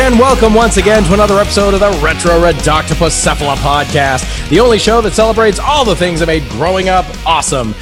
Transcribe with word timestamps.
And 0.00 0.16
welcome 0.16 0.54
once 0.54 0.76
again 0.76 1.02
to 1.02 1.12
another 1.12 1.38
episode 1.40 1.74
of 1.74 1.80
the 1.80 1.90
Retro 2.00 2.30
Redoctopus 2.40 3.10
Cephala 3.10 3.56
podcast, 3.56 4.48
the 4.48 4.60
only 4.60 4.78
show 4.78 5.00
that 5.00 5.12
celebrates 5.12 5.58
all 5.58 5.84
the 5.84 5.96
things 5.96 6.20
that 6.20 6.26
made 6.26 6.48
growing 6.50 6.88
up 6.88 7.04
awesome. 7.26 7.74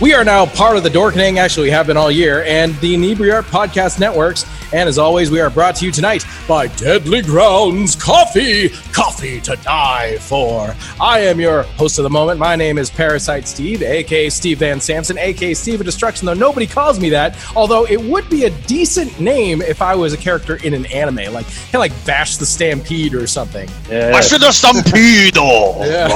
We 0.00 0.14
are 0.14 0.24
now 0.24 0.46
part 0.46 0.76
of 0.76 0.84
the 0.84 0.88
Dorkening, 0.88 1.36
actually, 1.36 1.64
we 1.64 1.70
have 1.70 1.88
been 1.88 1.96
all 1.96 2.12
year, 2.12 2.44
and 2.44 2.76
the 2.76 2.94
Inebriart 2.94 3.42
Podcast 3.42 3.98
Networks. 3.98 4.46
And 4.72 4.88
as 4.88 4.98
always, 4.98 5.30
we 5.30 5.40
are 5.40 5.50
brought 5.50 5.76
to 5.76 5.86
you 5.86 5.92
tonight 5.92 6.24
by 6.48 6.68
Deadly 6.68 7.22
Grounds 7.22 7.94
Coffee, 7.96 8.70
coffee 8.92 9.40
to 9.42 9.56
die 9.56 10.18
for. 10.18 10.74
I 11.00 11.20
am 11.20 11.40
your 11.40 11.62
host 11.62 11.98
of 11.98 12.04
the 12.04 12.10
moment. 12.10 12.38
My 12.38 12.56
name 12.56 12.78
is 12.78 12.90
Parasite 12.90 13.46
Steve, 13.46 13.82
aka 13.82 14.30
Steve 14.30 14.58
Van 14.58 14.80
Samson, 14.80 15.18
aka 15.18 15.54
Steve 15.54 15.80
of 15.80 15.86
Destruction, 15.86 16.26
though 16.26 16.34
nobody 16.34 16.66
calls 16.66 16.98
me 17.00 17.10
that. 17.10 17.36
Although 17.56 17.86
it 17.86 18.00
would 18.00 18.28
be 18.28 18.44
a 18.44 18.50
decent 18.66 19.18
name 19.20 19.62
if 19.62 19.82
I 19.82 19.94
was 19.94 20.12
a 20.12 20.16
character 20.16 20.56
in 20.56 20.74
an 20.74 20.86
anime, 20.86 21.32
like 21.32 21.46
kind 21.46 21.74
of 21.74 21.80
like 21.80 21.92
Vash 21.92 22.36
the 22.36 22.46
Stampede 22.46 23.14
or 23.14 23.26
something. 23.26 23.68
Vash 24.12 24.30
the 24.30 24.52
Stampede! 24.52 25.36
Yeah. 25.36 26.08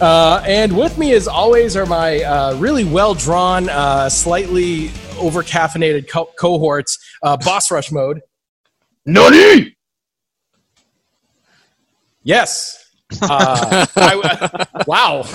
Uh, 0.00 0.42
and 0.46 0.76
with 0.76 0.96
me, 0.98 1.12
as 1.12 1.28
always, 1.28 1.76
are 1.76 1.86
my 1.86 2.22
uh, 2.22 2.56
really 2.56 2.84
well 2.84 3.14
drawn, 3.14 3.68
uh, 3.68 4.08
slightly 4.08 4.90
over 5.18 5.42
caffeinated 5.42 6.08
co- 6.08 6.30
cohorts, 6.38 6.98
uh, 7.22 7.36
Boss 7.36 7.70
Rush 7.70 7.90
mode. 7.92 8.20
Nani! 9.06 9.76
Yes. 12.22 12.84
Uh, 13.22 13.86
I, 13.96 14.66
wow. 14.86 15.22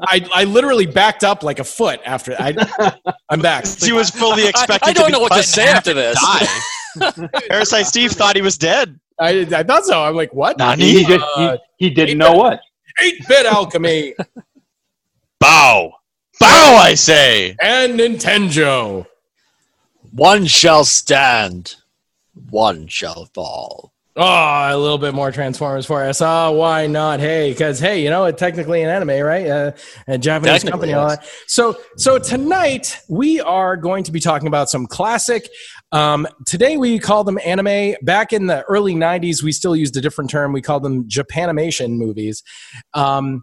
I, 0.00 0.26
I 0.34 0.44
literally 0.44 0.86
backed 0.86 1.22
up 1.22 1.42
like 1.42 1.58
a 1.60 1.64
foot 1.64 2.00
after 2.04 2.34
I. 2.38 3.02
I'm 3.28 3.40
back. 3.40 3.66
He 3.66 3.92
was 3.92 4.10
fully 4.10 4.48
expecting 4.48 4.88
I 4.88 4.92
don't 4.92 5.06
to 5.06 5.12
know 5.12 5.20
what 5.20 5.32
to 5.32 5.42
say 5.42 5.68
after 5.68 5.94
this. 5.94 6.18
die. 6.20 7.28
Parasite 7.48 7.86
Steve 7.86 8.12
thought 8.12 8.34
he 8.36 8.42
was 8.42 8.58
dead. 8.58 8.98
I, 9.18 9.46
I 9.52 9.62
thought 9.62 9.84
so. 9.84 10.02
I'm 10.02 10.16
like, 10.16 10.34
what? 10.34 10.58
Nani? 10.58 11.04
He, 11.04 11.14
Uh, 11.14 11.56
he, 11.78 11.86
he 11.88 11.90
didn't 11.94 12.18
know 12.18 12.32
what. 12.34 12.60
Eight 13.02 13.26
bit 13.28 13.46
alchemy 13.46 14.14
Bow! 15.38 15.92
Bow, 16.38 16.76
I 16.76 16.94
say! 16.94 17.56
and 17.62 17.98
Nintendo. 17.98 19.06
One 20.12 20.46
shall 20.46 20.84
stand, 20.84 21.76
one 22.50 22.86
shall 22.88 23.26
fall. 23.34 23.92
Oh, 24.18 24.24
a 24.24 24.78
little 24.78 24.96
bit 24.96 25.12
more 25.12 25.30
Transformers 25.30 25.84
for 25.84 26.02
us. 26.02 26.22
Oh, 26.22 26.52
why 26.52 26.86
not? 26.86 27.20
Hey, 27.20 27.50
because 27.50 27.78
hey, 27.78 28.02
you 28.02 28.08
know, 28.08 28.24
it's 28.24 28.38
technically 28.38 28.80
an 28.80 28.88
anime, 28.88 29.22
right? 29.22 29.46
Uh, 29.46 29.72
a 30.08 30.16
Japanese 30.16 30.64
company. 30.64 30.94
all 30.94 31.08
that. 31.08 31.28
So, 31.46 31.78
so 31.98 32.18
tonight 32.18 32.98
we 33.10 33.42
are 33.42 33.76
going 33.76 34.04
to 34.04 34.12
be 34.12 34.20
talking 34.20 34.48
about 34.48 34.70
some 34.70 34.86
classic. 34.86 35.46
Um, 35.92 36.26
today 36.46 36.78
we 36.78 36.98
call 36.98 37.24
them 37.24 37.38
anime. 37.44 37.96
Back 38.00 38.32
in 38.32 38.46
the 38.46 38.62
early 38.62 38.94
'90s, 38.94 39.42
we 39.42 39.52
still 39.52 39.76
used 39.76 39.94
a 39.98 40.00
different 40.00 40.30
term. 40.30 40.54
We 40.54 40.62
called 40.62 40.82
them 40.82 41.06
Japanimation 41.10 41.98
movies. 41.98 42.42
Um, 42.94 43.42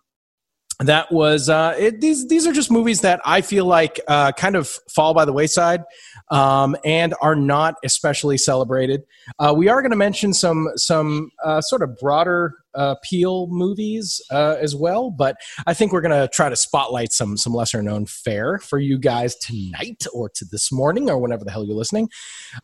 that 0.84 1.12
was 1.12 1.50
uh, 1.50 1.76
it, 1.78 2.02
these. 2.02 2.28
These 2.28 2.48
are 2.48 2.54
just 2.54 2.72
movies 2.72 3.02
that 3.02 3.22
I 3.26 3.42
feel 3.42 3.66
like 3.66 4.00
uh, 4.08 4.32
kind 4.32 4.56
of 4.56 4.68
fall 4.90 5.14
by 5.14 5.26
the 5.26 5.34
wayside 5.34 5.84
um, 6.32 6.76
and 6.84 7.14
are 7.22 7.36
not 7.36 7.76
especially 7.84 8.38
celebrated. 8.38 9.04
Uh, 9.40 9.54
we 9.56 9.70
are 9.70 9.82
going 9.82 9.92
to 9.92 9.98
mention 9.98 10.34
some 10.34 10.70
some 10.76 11.32
uh, 11.44 11.62
sort 11.62 11.82
of 11.82 11.98
broader 11.98 12.56
appeal 12.76 13.48
movies 13.52 14.20
uh, 14.32 14.56
as 14.60 14.76
well, 14.76 15.12
but 15.12 15.38
I 15.68 15.74
think 15.74 15.92
we're 15.92 16.02
going 16.02 16.20
to 16.20 16.28
try 16.34 16.50
to 16.50 16.56
spotlight 16.56 17.12
some 17.12 17.38
some 17.38 17.54
lesser 17.54 17.84
known 17.84 18.06
fare 18.06 18.58
for 18.60 18.80
you 18.80 18.98
guys 18.98 19.36
tonight 19.36 20.06
or 20.14 20.30
to 20.30 20.46
this 20.46 20.72
morning 20.72 21.10
or 21.10 21.18
whenever 21.20 21.44
the 21.44 21.52
hell 21.52 21.66
you're 21.66 21.76
listening. 21.76 22.10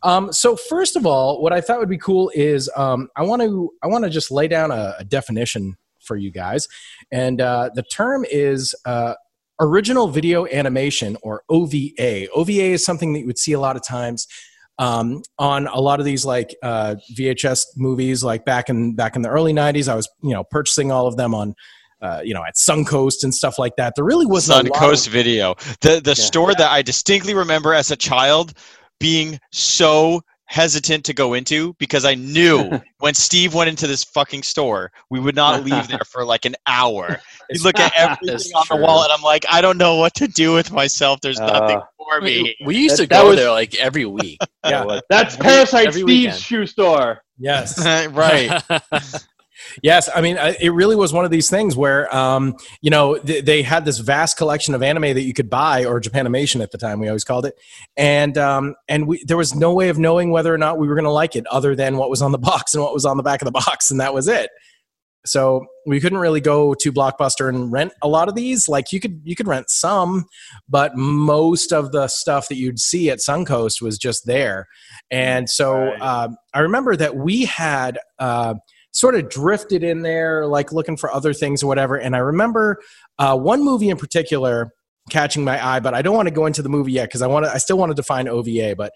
Um, 0.03 0.33
so 0.33 0.55
first 0.55 0.95
of 0.95 1.05
all, 1.05 1.41
what 1.41 1.53
I 1.53 1.61
thought 1.61 1.79
would 1.79 1.89
be 1.89 1.97
cool 1.97 2.31
is 2.33 2.69
um, 2.75 3.09
I 3.15 3.23
want 3.23 3.41
to 3.41 3.71
I 3.83 3.87
want 3.87 4.03
to 4.05 4.09
just 4.09 4.31
lay 4.31 4.47
down 4.47 4.71
a, 4.71 4.95
a 4.99 5.05
definition 5.05 5.77
for 6.09 6.17
you 6.17 6.31
guys, 6.31 6.67
and 7.11 7.39
uh, 7.39 7.69
the 7.73 7.83
term 7.83 8.25
is. 8.29 8.75
Uh, 8.83 9.13
original 9.61 10.07
video 10.07 10.47
animation 10.47 11.17
or 11.21 11.43
OVA. 11.49 12.29
OVA 12.33 12.71
is 12.71 12.85
something 12.85 13.11
that 13.11 13.19
you 13.19 13.25
would 13.25 13.37
see 13.37 13.51
a 13.51 13.59
lot 13.59 13.75
of 13.75 13.83
times 13.83 14.25
um, 14.79 15.21
on 15.37 15.67
a 15.67 15.79
lot 15.79 15.99
of 15.99 16.05
these 16.05 16.25
like 16.25 16.55
uh, 16.63 16.95
VHS 17.13 17.65
movies. 17.75 18.23
Like 18.23 18.45
back 18.45 18.69
in 18.69 18.95
back 18.95 19.15
in 19.15 19.21
the 19.21 19.29
early 19.29 19.53
'90s, 19.53 19.87
I 19.87 19.95
was 19.95 20.09
you 20.23 20.31
know 20.33 20.43
purchasing 20.49 20.91
all 20.91 21.05
of 21.05 21.17
them 21.17 21.35
on. 21.35 21.53
Uh, 22.01 22.21
you 22.23 22.33
know, 22.33 22.41
at 22.45 22.55
Suncoast 22.55 23.23
and 23.23 23.35
stuff 23.35 23.59
like 23.59 23.75
that. 23.75 23.91
There 23.97 24.05
really 24.05 24.25
wasn't 24.25 24.69
a 24.69 24.71
lot 24.71 24.81
Suncoast 24.81 25.07
of- 25.07 25.11
Video. 25.11 25.55
The, 25.81 25.99
the 26.01 26.15
store 26.15 26.55
that 26.55 26.71
I 26.71 26.81
distinctly 26.81 27.33
remember 27.33 27.73
as 27.73 27.91
a 27.91 27.97
child 27.97 28.53
being 29.01 29.37
so 29.51 30.21
hesitant 30.49 31.05
to 31.05 31.13
go 31.13 31.35
into 31.35 31.75
because 31.77 32.05
I 32.05 32.15
knew 32.15 32.81
when 32.99 33.13
Steve 33.13 33.53
went 33.53 33.69
into 33.69 33.85
this 33.85 34.03
fucking 34.03 34.41
store, 34.41 34.91
we 35.11 35.19
would 35.19 35.35
not 35.35 35.63
leave 35.63 35.87
there 35.87 36.01
for 36.07 36.25
like 36.25 36.45
an 36.45 36.55
hour. 36.65 37.21
He'd 37.51 37.61
look 37.61 37.79
at 37.79 37.93
everything 37.95 38.27
That's 38.27 38.51
on 38.53 38.65
the 38.69 38.83
wall, 38.83 39.03
and 39.03 39.11
I'm 39.11 39.21
like, 39.21 39.45
I 39.49 39.61
don't 39.61 39.77
know 39.77 39.97
what 39.97 40.15
to 40.15 40.27
do 40.27 40.53
with 40.53 40.71
myself. 40.71 41.21
There's 41.21 41.39
nothing 41.39 41.77
Uh, 41.77 41.83
for 41.97 42.19
me. 42.21 42.55
We 42.65 42.77
used 42.77 42.95
to 42.97 43.03
That- 43.03 43.09
that 43.09 43.21
go 43.21 43.27
was- 43.29 43.37
there 43.37 43.51
like 43.51 43.75
every 43.75 44.05
week. 44.05 44.39
Yeah. 44.65 44.99
That's 45.09 45.35
Every- 45.35 45.45
Parasite 45.45 45.87
every 45.87 46.01
Steve's 46.01 46.05
weekend. 46.07 46.39
shoe 46.41 46.65
store. 46.65 47.21
Yes. 47.37 47.79
right. 48.09 48.61
Yes, 49.83 50.09
I 50.13 50.21
mean 50.21 50.37
uh, 50.37 50.53
it 50.59 50.69
really 50.71 50.95
was 50.95 51.13
one 51.13 51.25
of 51.25 51.31
these 51.31 51.49
things 51.49 51.75
where 51.75 52.13
um, 52.15 52.55
you 52.81 52.89
know 52.89 53.17
th- 53.17 53.45
they 53.45 53.61
had 53.61 53.85
this 53.85 53.99
vast 53.99 54.37
collection 54.37 54.73
of 54.73 54.83
anime 54.83 55.13
that 55.13 55.21
you 55.21 55.33
could 55.33 55.49
buy 55.49 55.85
or 55.85 55.99
Japanimation 56.01 56.61
at 56.61 56.71
the 56.71 56.77
time 56.77 56.99
we 56.99 57.07
always 57.07 57.23
called 57.23 57.45
it, 57.45 57.55
and 57.97 58.37
um, 58.37 58.75
and 58.87 59.07
we, 59.07 59.23
there 59.25 59.37
was 59.37 59.55
no 59.55 59.73
way 59.73 59.89
of 59.89 59.97
knowing 59.99 60.31
whether 60.31 60.53
or 60.53 60.57
not 60.57 60.77
we 60.77 60.87
were 60.87 60.95
going 60.95 61.05
to 61.05 61.11
like 61.11 61.35
it 61.35 61.45
other 61.47 61.75
than 61.75 61.97
what 61.97 62.09
was 62.09 62.21
on 62.21 62.31
the 62.31 62.37
box 62.49 62.73
and 62.73 62.83
what 62.83 62.93
was 62.93 63.05
on 63.05 63.17
the 63.17 63.23
back 63.23 63.41
of 63.41 63.45
the 63.45 63.51
box, 63.51 63.91
and 63.91 63.99
that 63.99 64.13
was 64.13 64.27
it. 64.27 64.49
So 65.25 65.65
we 65.85 65.99
couldn't 65.99 66.19
really 66.19 66.39
go 66.39 66.73
to 66.75 66.93
Blockbuster 66.93 67.49
and 67.49 67.71
rent 67.73 67.91
a 68.01 68.07
lot 68.07 68.29
of 68.29 68.35
these. 68.35 68.69
Like 68.69 68.93
you 68.93 69.01
could 69.01 69.19
you 69.25 69.35
could 69.35 69.47
rent 69.47 69.69
some, 69.69 70.25
but 70.69 70.95
most 70.95 71.73
of 71.73 71.91
the 71.91 72.07
stuff 72.07 72.47
that 72.47 72.55
you'd 72.55 72.79
see 72.79 73.09
at 73.09 73.19
Suncoast 73.19 73.81
was 73.81 73.97
just 73.97 74.25
there, 74.25 74.65
and 75.11 75.49
so 75.49 75.73
Right. 75.73 76.01
um, 76.01 76.37
I 76.53 76.59
remember 76.59 76.95
that 76.95 77.15
we 77.17 77.45
had. 77.45 77.99
Uh, 78.17 78.55
sort 78.91 79.15
of 79.15 79.29
drifted 79.29 79.83
in 79.83 80.01
there, 80.01 80.47
like 80.47 80.71
looking 80.71 80.97
for 80.97 81.11
other 81.11 81.33
things 81.33 81.63
or 81.63 81.67
whatever. 81.67 81.95
And 81.95 82.15
I 82.15 82.19
remember 82.19 82.81
uh, 83.17 83.37
one 83.37 83.63
movie 83.63 83.89
in 83.89 83.97
particular 83.97 84.71
catching 85.09 85.43
my 85.43 85.63
eye, 85.63 85.79
but 85.79 85.93
I 85.93 86.01
don't 86.01 86.15
want 86.15 86.27
to 86.27 86.33
go 86.33 86.45
into 86.45 86.61
the 86.61 86.69
movie 86.69 86.93
yet 86.93 87.09
because 87.09 87.21
I 87.21 87.27
want 87.27 87.45
to. 87.45 87.51
I 87.51 87.57
still 87.57 87.77
want 87.77 87.91
to 87.91 87.95
define 87.95 88.27
OVA, 88.27 88.75
but 88.75 88.93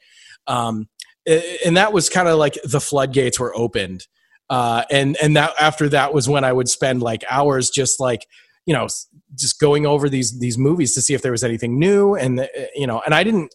um, 0.48 0.88
and 1.26 1.78
that 1.78 1.94
was 1.94 2.10
kind 2.10 2.28
of 2.28 2.38
like 2.38 2.58
the 2.64 2.82
floodgates 2.82 3.40
were 3.40 3.56
opened, 3.56 4.08
uh, 4.50 4.84
and 4.92 5.18
and 5.22 5.36
that 5.36 5.54
after 5.60 5.90
that 5.90 6.14
was 6.14 6.30
when 6.30 6.44
I 6.44 6.54
would 6.54 6.70
spend 6.70 7.02
like 7.02 7.24
hours 7.30 7.70
just 7.70 8.00
like 8.00 8.28
you 8.66 8.74
know 8.74 8.88
just 9.36 9.60
going 9.60 9.86
over 9.86 10.10
these 10.10 10.40
these 10.40 10.58
movies 10.58 10.94
to 10.96 11.02
see 11.02 11.14
if 11.14 11.22
there 11.22 11.32
was 11.32 11.44
anything 11.44 11.80
new, 11.80 12.16
and 12.16 12.40
uh, 12.40 12.48
you 12.76 12.88
know, 12.88 13.02
and 13.06 13.14
I 13.14 13.24
didn't. 13.24 13.54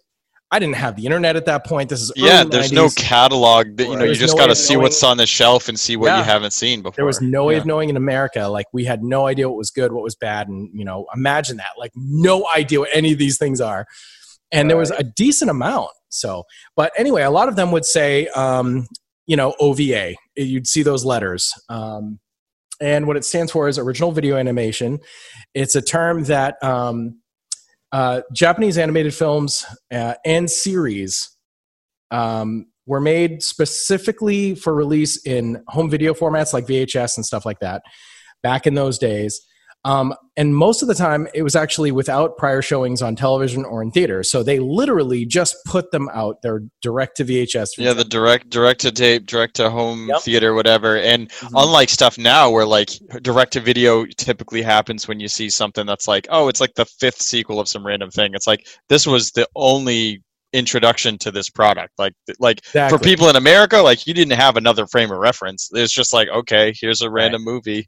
I 0.50 0.58
didn't 0.58 0.76
have 0.76 0.96
the 0.96 1.04
internet 1.04 1.36
at 1.36 1.44
that 1.44 1.66
point. 1.66 1.90
This 1.90 2.00
is 2.00 2.10
Yeah, 2.16 2.42
there's 2.42 2.72
no 2.72 2.88
catalog 2.96 3.76
that 3.76 3.86
you 3.86 3.96
know. 3.96 4.04
You 4.04 4.14
just 4.14 4.34
no 4.34 4.42
got 4.42 4.46
to 4.46 4.54
see 4.56 4.74
knowing- 4.74 4.84
what's 4.84 5.02
on 5.02 5.18
the 5.18 5.26
shelf 5.26 5.68
and 5.68 5.78
see 5.78 5.94
what 5.96 6.06
Yeah. 6.06 6.18
you 6.18 6.24
haven't 6.24 6.52
seen 6.52 6.80
before. 6.80 6.96
there 6.96 7.04
was 7.04 7.20
no 7.20 7.44
way 7.44 7.54
Yeah. 7.54 7.60
of 7.60 7.66
knowing 7.66 7.90
in 7.90 7.96
America. 7.98 8.48
Like 8.48 8.66
we 8.72 8.84
had 8.86 9.02
no 9.02 9.26
idea 9.26 9.46
what 9.48 9.58
was 9.58 9.70
good, 9.70 9.92
what 9.92 10.02
was 10.02 10.14
bad, 10.14 10.48
and 10.48 10.70
you 10.72 10.84
know, 10.86 11.06
imagine 11.14 11.58
that. 11.58 11.72
Like 11.78 11.92
no 11.94 12.46
idea 12.56 12.80
what 12.80 12.88
any 12.94 13.12
of 13.12 13.18
these 13.18 13.36
things 13.36 13.60
are. 13.60 13.86
And 14.50 14.70
there 14.70 14.78
was 14.78 14.90
a 14.90 15.02
decent 15.04 15.50
amount. 15.50 15.90
So, 16.08 16.44
but 16.74 16.92
anyway, 16.96 17.22
a 17.22 17.30
lot 17.30 17.48
of 17.48 17.56
them 17.56 17.70
would 17.72 17.84
say, 17.84 18.28
um, 18.28 18.86
you 19.26 19.36
know, 19.36 19.54
OVA. 19.60 20.14
You'd 20.36 20.66
see 20.66 20.82
those 20.82 21.04
letters. 21.04 21.52
Um, 21.68 22.20
and 22.80 23.06
what 23.06 23.18
it 23.18 23.24
stands 23.26 23.52
for 23.52 23.68
is 23.68 23.78
original 23.78 24.12
video 24.12 24.36
animation. 24.38 25.00
It's 25.52 25.74
a 25.74 25.82
term 25.82 26.24
that 26.24 26.56
um, 26.64 27.18
uh, 27.92 28.22
Japanese 28.32 28.78
animated 28.78 29.14
films 29.14 29.64
uh, 29.92 30.14
and 30.24 30.50
series 30.50 31.30
um, 32.10 32.66
were 32.86 33.00
made 33.00 33.42
specifically 33.42 34.54
for 34.54 34.74
release 34.74 35.24
in 35.26 35.62
home 35.68 35.90
video 35.90 36.14
formats 36.14 36.52
like 36.52 36.66
VHS 36.66 37.16
and 37.16 37.24
stuff 37.24 37.44
like 37.46 37.60
that 37.60 37.82
back 38.42 38.66
in 38.66 38.74
those 38.74 38.98
days. 38.98 39.40
Um, 39.88 40.14
and 40.36 40.54
most 40.54 40.82
of 40.82 40.88
the 40.88 40.94
time, 40.94 41.26
it 41.32 41.42
was 41.42 41.56
actually 41.56 41.92
without 41.92 42.36
prior 42.36 42.60
showings 42.60 43.00
on 43.00 43.16
television 43.16 43.64
or 43.64 43.82
in 43.82 43.90
theater. 43.90 44.22
So 44.22 44.42
they 44.42 44.58
literally 44.58 45.24
just 45.24 45.56
put 45.66 45.90
them 45.92 46.10
out. 46.12 46.42
They're 46.42 46.60
direct 46.82 47.16
to 47.16 47.24
VHS. 47.24 47.70
Yeah, 47.78 47.94
the 47.94 48.04
direct 48.04 48.50
direct 48.50 48.82
to 48.82 48.92
tape, 48.92 49.26
direct 49.26 49.56
to 49.56 49.70
home 49.70 50.08
Yep. 50.08 50.20
theater, 50.20 50.52
whatever. 50.54 50.98
And 50.98 51.30
Mhm. 51.30 51.62
unlike 51.64 51.88
stuff 51.88 52.18
now 52.18 52.50
where 52.50 52.66
like 52.66 52.90
direct 53.22 53.54
to 53.54 53.60
video 53.60 54.04
typically 54.18 54.60
happens 54.60 55.08
when 55.08 55.20
you 55.20 55.28
see 55.28 55.48
something 55.48 55.86
that's 55.86 56.06
like, 56.06 56.26
oh, 56.30 56.48
it's 56.48 56.60
like 56.60 56.74
the 56.74 56.84
fifth 56.84 57.22
sequel 57.22 57.58
of 57.58 57.66
some 57.68 57.86
random 57.86 58.10
thing. 58.10 58.32
It's 58.34 58.46
like 58.46 58.66
this 58.90 59.06
was 59.06 59.30
the 59.30 59.48
only 59.56 60.22
introduction 60.52 61.18
to 61.18 61.30
this 61.30 61.48
product. 61.50 61.92
Like 61.98 62.12
like 62.38 62.58
Exactly. 62.58 62.98
for 62.98 63.02
people 63.04 63.28
in 63.28 63.36
America, 63.36 63.78
like 63.78 64.06
you 64.06 64.14
didn't 64.14 64.38
have 64.38 64.56
another 64.56 64.86
frame 64.86 65.10
of 65.10 65.18
reference. 65.18 65.70
It's 65.72 65.92
just 65.92 66.12
like, 66.12 66.28
okay, 66.28 66.74
here's 66.78 67.00
a 67.02 67.10
random 67.10 67.42
movie. 67.42 67.86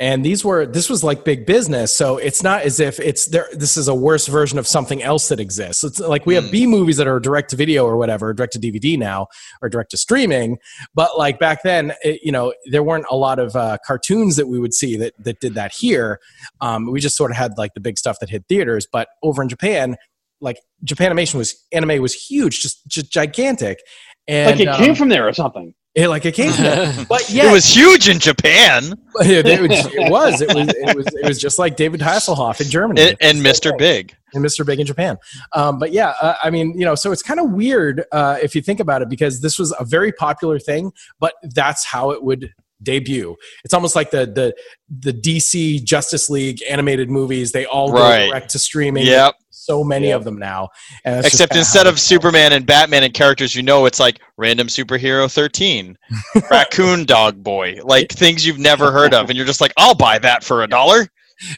And 0.00 0.24
these 0.24 0.44
were 0.44 0.64
this 0.64 0.88
was 0.88 1.02
like 1.02 1.24
big 1.24 1.44
business. 1.44 1.92
So 1.92 2.18
it's 2.18 2.42
not 2.42 2.62
as 2.62 2.78
if 2.78 3.00
it's 3.00 3.26
there 3.26 3.48
this 3.52 3.76
is 3.76 3.88
a 3.88 3.94
worse 3.94 4.28
version 4.28 4.58
of 4.58 4.66
something 4.66 5.02
else 5.02 5.28
that 5.28 5.40
exists. 5.40 5.82
It's 5.82 5.98
like 5.98 6.24
we 6.24 6.34
have 6.36 6.44
Mm. 6.44 6.52
b 6.52 6.66
movies 6.66 6.98
that 6.98 7.08
are 7.08 7.18
direct 7.18 7.50
to 7.50 7.56
video 7.56 7.84
or 7.84 7.96
whatever 7.96 8.32
direct 8.32 8.52
to 8.52 8.60
dvd 8.60 8.96
now 8.96 9.26
or 9.60 9.68
direct 9.68 9.90
to 9.90 9.96
streaming. 9.96 10.58
But 10.94 11.18
like 11.18 11.40
back 11.40 11.62
then 11.64 11.92
it, 12.02 12.20
you 12.22 12.30
know 12.30 12.54
there 12.70 12.82
weren't 12.82 13.06
a 13.10 13.16
lot 13.16 13.38
of 13.38 13.56
uh, 13.56 13.78
cartoons 13.84 14.36
that 14.36 14.46
we 14.46 14.60
would 14.60 14.72
see 14.72 14.96
that 14.96 15.14
that 15.24 15.40
did 15.40 15.54
that 15.54 15.72
here. 15.72 16.20
Um, 16.60 16.90
we 16.90 17.00
just 17.00 17.16
sort 17.16 17.30
of 17.32 17.36
had 17.36 17.58
like 17.58 17.74
the 17.74 17.80
big 17.80 17.98
stuff 17.98 18.18
that 18.20 18.30
hit 18.30 18.44
theaters. 18.48 18.86
But 18.90 19.08
over 19.22 19.42
in 19.42 19.48
japan 19.48 19.96
like 20.40 20.60
japanimation 20.84 21.34
was 21.34 21.64
anime 21.72 22.00
was 22.00 22.14
huge 22.14 22.60
just, 22.60 22.86
just 22.86 23.10
gigantic. 23.10 23.80
And 24.28 24.52
like 24.52 24.60
it 24.60 24.68
um, 24.68 24.78
came 24.78 24.94
from 24.94 25.08
there 25.08 25.26
or 25.26 25.32
something. 25.32 25.74
It, 26.04 26.08
like 26.08 26.24
it 26.24 26.34
came 26.34 26.52
there. 26.52 26.92
but 27.08 27.28
yeah 27.30 27.48
It 27.48 27.52
was 27.52 27.64
huge 27.66 28.08
in 28.08 28.18
Japan. 28.18 28.92
it, 29.20 29.46
it 29.46 29.60
was, 29.60 29.86
it 29.86 30.10
was. 30.10 30.40
It 30.40 30.54
was. 30.96 31.06
It 31.14 31.26
was. 31.26 31.38
Just 31.40 31.58
like 31.58 31.76
David 31.76 32.00
Hasselhoff 32.00 32.60
in 32.60 32.68
Germany 32.68 33.00
And, 33.00 33.16
and 33.20 33.38
Mr. 33.38 33.76
Big. 33.76 34.14
and 34.34 34.44
Mr. 34.44 34.64
Big 34.64 34.80
in 34.80 34.86
Japan. 34.86 35.16
Um, 35.54 35.78
but 35.78 35.92
yeah, 35.92 36.14
uh, 36.22 36.34
I 36.42 36.50
mean, 36.50 36.78
you 36.78 36.84
know, 36.84 36.94
so 36.94 37.12
it's 37.12 37.22
kind 37.22 37.40
of 37.40 37.50
weird 37.50 38.04
uh, 38.12 38.38
if 38.42 38.54
you 38.54 38.62
think 38.62 38.80
about 38.80 39.02
it 39.02 39.08
because 39.08 39.40
this 39.40 39.58
was 39.58 39.74
a 39.78 39.84
very 39.84 40.12
popular 40.12 40.58
thing, 40.58 40.92
but 41.20 41.34
that's 41.54 41.84
how 41.84 42.10
it 42.10 42.22
would 42.22 42.52
debut. 42.82 43.34
It's 43.64 43.74
almost 43.74 43.96
like 43.96 44.10
the 44.12 44.24
the 44.26 44.54
the 44.88 45.12
DC 45.12 45.82
Justice 45.84 46.30
League 46.30 46.60
animated 46.70 47.10
movies. 47.10 47.50
They 47.52 47.66
all 47.66 47.92
Right. 47.92 48.26
go 48.26 48.30
direct 48.30 48.50
to 48.50 48.58
streaming. 48.60 49.04
Yep. 49.06 49.34
So 49.68 49.84
many 49.84 50.08
Yep. 50.08 50.16
of 50.18 50.24
them 50.24 50.38
now. 50.38 50.68
Except 51.04 51.54
instead 51.54 51.86
of 51.86 52.00
Superman 52.00 52.52
and 52.52 52.64
Batman 52.64 53.02
and 53.04 53.12
characters 53.12 53.54
you 53.54 53.62
know, 53.62 53.84
it's 53.86 54.00
like 54.00 54.20
random 54.38 54.68
superhero 54.68 55.30
13, 55.32 55.96
raccoon 56.50 57.04
dog 57.04 57.42
boy, 57.42 57.76
like 57.84 58.10
things 58.10 58.46
you've 58.46 58.58
never 58.58 58.90
heard 58.90 59.12
of. 59.12 59.28
And 59.28 59.36
you're 59.36 59.46
just 59.46 59.60
like, 59.60 59.72
I'll 59.76 59.94
buy 59.94 60.18
that 60.20 60.42
for 60.42 60.62
a 60.62 60.66
dollar. 60.66 61.06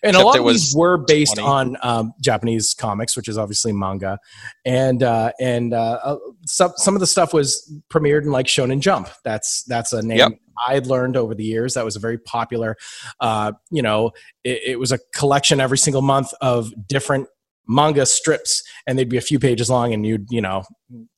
and 0.03 0.17
a 0.17 0.21
lot 0.21 0.39
of 0.39 0.47
these 0.47 0.75
were 0.77 0.99
based 0.99 1.37
20. 1.37 1.49
on 1.49 1.77
um, 1.83 2.13
Japanese 2.21 2.75
comics, 2.75 3.17
which 3.17 3.29
is 3.29 3.39
obviously 3.39 3.73
manga, 3.73 4.19
and 4.67 5.03
uh, 5.03 5.33
and 5.41 5.73
uh, 5.73 5.99
uh, 6.03 6.17
some 6.47 6.73
some 6.77 6.95
of 6.95 7.01
the 7.01 7.07
stuff 7.07 7.33
was 7.33 7.73
premiered 7.91 8.23
in 8.25 8.31
like 8.31 8.45
Shonen 8.47 8.81
Jump. 8.81 9.09
That's 9.25 9.63
that's 9.65 9.93
a 9.95 10.03
name 10.03 10.19
Yep. 10.19 10.33
I'd 10.69 10.87
learned 10.87 11.17
over 11.17 11.35
the 11.35 11.45
years. 11.45 11.75
That 11.75 11.85
was 11.87 11.97
a 11.97 11.99
very 11.99 12.19
popular. 12.19 12.77
Uh, 13.21 13.53
you 13.71 13.81
know, 13.81 14.11
it, 14.45 14.61
it 14.67 14.79
was 14.79 14.93
a 14.93 14.99
collection 15.15 15.61
every 15.61 15.79
single 15.79 16.03
month 16.03 16.35
of 16.43 16.73
different 16.87 17.29
manga 17.69 18.05
strips, 18.07 18.63
and 18.87 18.99
they'd 18.99 19.09
be 19.09 19.17
a 19.17 19.21
few 19.23 19.39
pages 19.39 19.71
long, 19.71 19.93
and 19.93 20.05
you'd 20.07 20.27
you 20.31 20.41
know, 20.41 20.65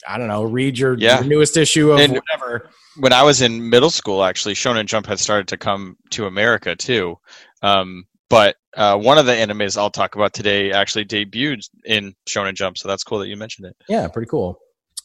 I 0.09 0.19
don't 0.19 0.29
know, 0.29 0.43
read 0.43 0.79
your, 0.79 0.97
Yeah. 0.99 1.21
your 1.21 1.29
newest 1.29 1.57
issue 1.57 1.93
of 1.93 2.01
And- 2.01 2.13
whatever. 2.15 2.71
When 2.99 3.13
I 3.15 3.23
was 3.23 3.41
in 3.41 3.71
middle 3.71 3.89
school, 3.89 4.23
actually, 4.23 4.53
Shonen 4.55 4.85
Jump 4.85 5.07
had 5.07 5.19
started 5.19 5.49
to 5.49 5.57
come 5.57 5.97
to 6.11 6.27
America 6.27 6.77
too. 6.77 7.17
Um, 7.63 8.05
but 8.29 8.57
uh, 8.77 8.99
one 8.99 9.17
of 9.19 9.25
the 9.27 9.33
animes 9.33 9.79
I'll 9.79 9.91
talk 9.91 10.15
about 10.15 10.35
today 10.35 10.73
actually 10.73 11.07
debuted 11.07 11.61
in 11.87 12.15
Shonen 12.29 12.55
Jump, 12.55 12.77
so 12.77 12.89
that's 12.89 13.03
cool 13.05 13.19
that 13.21 13.29
you 13.29 13.37
mentioned 13.37 13.67
it. 13.69 13.77
Yeah, 13.89 14.09
pretty 14.09 14.29
cool. 14.29 14.59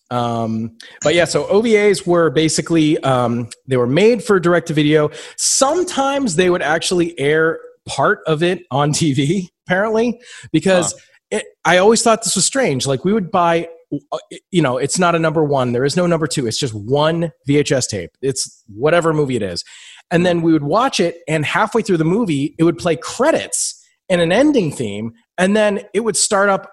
Um, 0.09 0.77
but 1.01 1.15
yeah, 1.15 1.25
so 1.25 1.45
OVAs 1.47 2.05
were 2.07 2.29
basically 2.29 2.97
um, 2.99 3.49
they 3.67 3.75
were 3.77 3.87
made 3.87 4.23
for 4.23 4.39
direct 4.39 4.67
to 4.67 4.73
video. 4.73 5.09
Sometimes 5.37 6.35
they 6.35 6.49
would 6.49 6.61
actually 6.61 7.17
air 7.19 7.59
part 7.85 8.19
of 8.27 8.43
it 8.43 8.63
on 8.71 8.91
TV, 8.91 9.47
apparently, 9.67 10.19
because 10.51 10.93
it, 11.31 11.45
I 11.65 11.77
always 11.77 12.01
thought 12.01 12.23
this 12.23 12.35
was 12.35 12.45
strange. 12.45 12.87
Like 12.87 13.03
we 13.05 13.13
would 13.13 13.31
buy, 13.31 13.67
uh, 14.11 14.17
you 14.51 14.61
know, 14.61 14.77
it's 14.77 14.99
not 14.99 15.15
a 15.15 15.19
number 15.19 15.43
one. 15.43 15.71
There 15.71 15.85
is 15.85 15.97
no 15.97 16.07
number 16.07 16.27
two. 16.27 16.47
It's 16.47 16.59
just 16.59 16.73
one 16.73 17.31
VHS 17.47 17.89
tape. 17.89 18.11
It's 18.21 18.63
whatever 18.67 19.13
movie 19.13 19.35
it 19.35 19.43
is, 19.43 19.63
and 20.11 20.25
then 20.25 20.41
we 20.41 20.53
would 20.53 20.63
watch 20.63 20.99
it, 20.99 21.19
and 21.27 21.45
halfway 21.45 21.81
through 21.81 21.97
the 21.97 22.05
movie, 22.05 22.55
it 22.57 22.63
would 22.63 22.77
play 22.77 22.95
credits 22.95 23.83
and 24.09 24.21
an 24.21 24.31
ending 24.31 24.71
theme, 24.71 25.13
and 25.37 25.55
then 25.55 25.81
it 25.93 26.01
would 26.01 26.17
start 26.17 26.49
up 26.49 26.71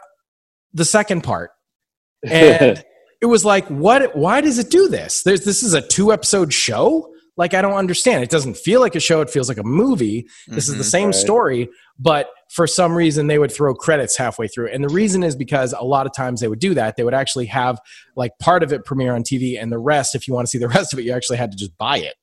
the 0.72 0.84
second 0.84 1.22
part 1.22 1.50
and 2.24 2.84
it 3.22 3.26
was 3.26 3.44
like 3.44 3.66
what 3.68 4.14
why 4.16 4.40
does 4.40 4.58
it 4.58 4.70
do 4.70 4.88
this 4.88 5.22
there's 5.22 5.44
this 5.44 5.62
is 5.62 5.72
a 5.72 5.80
two 5.80 6.12
episode 6.12 6.52
show 6.52 7.08
like 7.36 7.54
i 7.54 7.60
don't 7.62 7.74
understand 7.74 8.22
it 8.22 8.30
doesn't 8.30 8.56
feel 8.56 8.80
like 8.80 8.94
a 8.94 9.00
show 9.00 9.20
it 9.20 9.30
feels 9.30 9.48
like 9.48 9.58
a 9.58 9.62
movie 9.64 10.26
this 10.48 10.68
is 10.68 10.76
the 10.76 10.82
Mhm. 10.84 10.90
same 10.90 11.06
Right. 11.06 11.14
story 11.14 11.68
but 11.98 12.28
for 12.50 12.66
some 12.66 12.94
reason 12.94 13.26
they 13.26 13.38
would 13.38 13.50
throw 13.52 13.74
credits 13.74 14.16
halfway 14.16 14.46
through 14.48 14.68
and 14.68 14.84
the 14.84 14.88
reason 14.94 15.22
is 15.22 15.34
because 15.36 15.72
a 15.78 15.84
lot 15.84 16.06
of 16.06 16.12
times 16.14 16.40
they 16.40 16.48
would 16.48 16.58
do 16.60 16.74
that 16.74 16.96
they 16.96 17.04
would 17.04 17.14
actually 17.14 17.46
have 17.46 17.78
like 18.16 18.32
part 18.40 18.62
of 18.62 18.72
it 18.72 18.84
premiere 18.84 19.14
on 19.14 19.22
tv 19.22 19.60
and 19.60 19.72
the 19.72 19.78
rest 19.78 20.14
if 20.14 20.26
you 20.28 20.34
want 20.34 20.46
to 20.46 20.50
see 20.50 20.58
the 20.58 20.68
rest 20.76 20.92
of 20.92 20.98
it 20.98 21.04
you 21.04 21.12
actually 21.12 21.36
had 21.36 21.50
to 21.50 21.56
just 21.56 21.76
buy 21.78 21.98
it 21.98 22.14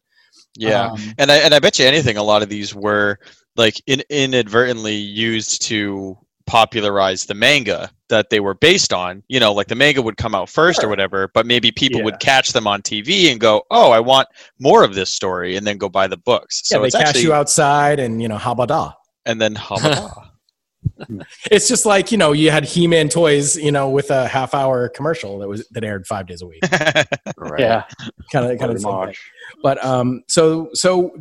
Yeah. 0.58 0.92
Um, 0.92 1.00
and 1.18 1.31
I 1.31 1.38
and 1.38 1.54
I 1.54 1.60
bet 1.60 1.80
you 1.80 1.86
anything, 1.86 2.18
a 2.18 2.24
lot 2.24 2.42
of 2.44 2.50
these 2.50 2.75
were 2.75 3.18
like 3.56 3.75
in, 3.88 4.02
inadvertently 4.10 4.96
used 4.96 5.62
to 5.63 6.18
popularize 6.51 7.25
the 7.27 7.33
manga 7.33 7.89
that 8.09 8.30
they 8.30 8.42
were 8.42 8.53
based 8.53 8.92
on. 8.92 9.24
You 9.30 9.39
know, 9.39 9.53
like 9.53 9.68
the 9.68 9.75
manga 9.75 10.01
would 10.01 10.18
come 10.18 10.36
out 10.36 10.50
first 10.50 10.83
or 10.83 10.89
whatever, 10.89 11.30
but 11.33 11.45
maybe 11.45 11.71
people 11.71 12.00
Yeah. 12.00 12.06
would 12.06 12.19
catch 12.19 12.51
them 12.51 12.68
on 12.68 12.81
TV 12.81 13.31
and 13.31 13.39
go, 13.39 13.63
"Oh, 13.71 13.92
I 13.92 14.01
want 14.01 14.27
more 14.59 14.83
of 14.83 14.94
this 14.94 15.09
story," 15.09 15.56
and 15.56 15.65
then 15.65 15.77
go 15.77 15.88
buy 15.88 16.07
the 16.07 16.18
books. 16.18 16.62
yeah 16.69 16.75
So 16.75 16.81
they 16.81 16.88
it's 16.88 16.95
cash 16.98 17.07
actually 17.07 17.24
you 17.24 17.33
outside 17.33 18.00
and 18.00 18.21
you 18.21 18.27
know 18.27 18.38
habada 18.38 18.94
and 19.25 19.39
then 19.39 19.56
Hamada. 19.56 20.27
it's 21.51 21.68
just 21.68 21.86
like 21.86 22.12
you 22.12 22.18
know 22.18 22.31
you 22.31 22.50
had 22.51 22.63
he-man 22.65 23.07
toys 23.07 23.56
you 23.56 23.71
know 23.71 23.88
with 23.89 24.09
a 24.09 24.27
half 24.27 24.53
hour 24.56 24.89
commercial 24.89 25.38
that 25.39 25.48
was 25.48 25.67
that 25.70 25.84
aired 25.84 26.05
five 26.08 26.25
days 26.27 26.41
a 26.41 26.48
week 26.48 26.62
Right. 27.38 27.60
yeah, 27.60 27.84
kind 28.31 28.51
of 28.51 28.60
kind 28.60 28.72
of 28.72 28.79
same 28.81 28.89
thing. 28.91 29.00
much. 29.00 29.31
But 29.63 29.84
um, 29.86 30.24
so 30.27 30.70
so 30.74 31.12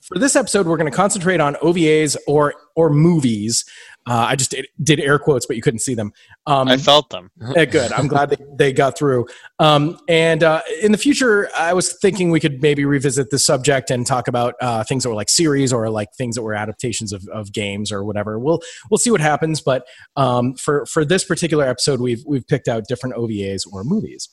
for 0.00 0.18
this 0.18 0.34
episode, 0.36 0.66
we're 0.66 0.76
going 0.78 0.90
to 0.90 0.96
concentrate 0.96 1.40
on 1.40 1.54
OVAs 1.56 2.16
or 2.26 2.54
or 2.74 2.90
movies. 2.90 3.64
Uh, 4.06 4.26
I 4.30 4.36
just 4.36 4.50
did, 4.50 4.66
did 4.82 4.98
air 4.98 5.18
quotes, 5.18 5.46
but 5.46 5.56
you 5.56 5.62
couldn't 5.62 5.80
see 5.80 5.94
them. 5.94 6.12
Um, 6.46 6.68
I 6.68 6.78
felt 6.78 7.10
them. 7.10 7.30
eh, 7.54 7.66
good. 7.66 7.92
I'm 7.92 8.08
glad 8.08 8.30
they, 8.30 8.44
they 8.56 8.72
got 8.72 8.96
through. 8.96 9.26
Um, 9.58 9.98
and 10.08 10.42
uh, 10.42 10.62
in 10.82 10.92
the 10.92 10.98
future, 10.98 11.50
I 11.56 11.74
was 11.74 11.92
thinking 12.00 12.30
we 12.30 12.40
could 12.40 12.62
maybe 12.62 12.84
revisit 12.84 13.30
the 13.30 13.38
subject 13.38 13.90
and 13.90 14.06
talk 14.06 14.26
about 14.26 14.54
uh, 14.60 14.84
things 14.84 15.02
that 15.02 15.10
were 15.10 15.14
like 15.14 15.28
series 15.28 15.72
or 15.72 15.90
like 15.90 16.08
things 16.16 16.34
that 16.36 16.42
were 16.42 16.54
adaptations 16.54 17.12
of, 17.12 17.26
of 17.32 17.52
games 17.52 17.92
or 17.92 18.04
whatever. 18.04 18.38
We'll 18.38 18.60
we'll 18.90 18.98
see 18.98 19.10
what 19.10 19.20
happens. 19.20 19.60
But 19.60 19.86
um, 20.16 20.54
for 20.54 20.86
for 20.86 21.04
this 21.04 21.24
particular 21.24 21.66
episode, 21.66 22.00
we've 22.00 22.22
we've 22.26 22.46
picked 22.46 22.68
out 22.68 22.84
different 22.88 23.16
OVAs 23.16 23.62
or 23.70 23.84
movies. 23.84 24.28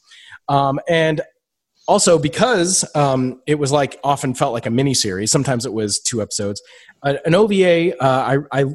Um, 0.47 0.79
and 0.87 1.21
also 1.87 2.19
because 2.19 2.83
um, 2.95 3.41
it 3.47 3.55
was 3.55 3.71
like 3.71 3.99
often 4.03 4.33
felt 4.33 4.53
like 4.53 4.65
a 4.65 4.69
mini 4.71 4.93
series. 4.93 5.31
Sometimes 5.31 5.65
it 5.65 5.73
was 5.73 5.99
two 5.99 6.21
episodes. 6.21 6.61
Uh, 7.03 7.15
an 7.25 7.35
OVA. 7.35 7.97
Uh, 8.01 8.37
I, 8.51 8.61
I 8.61 8.65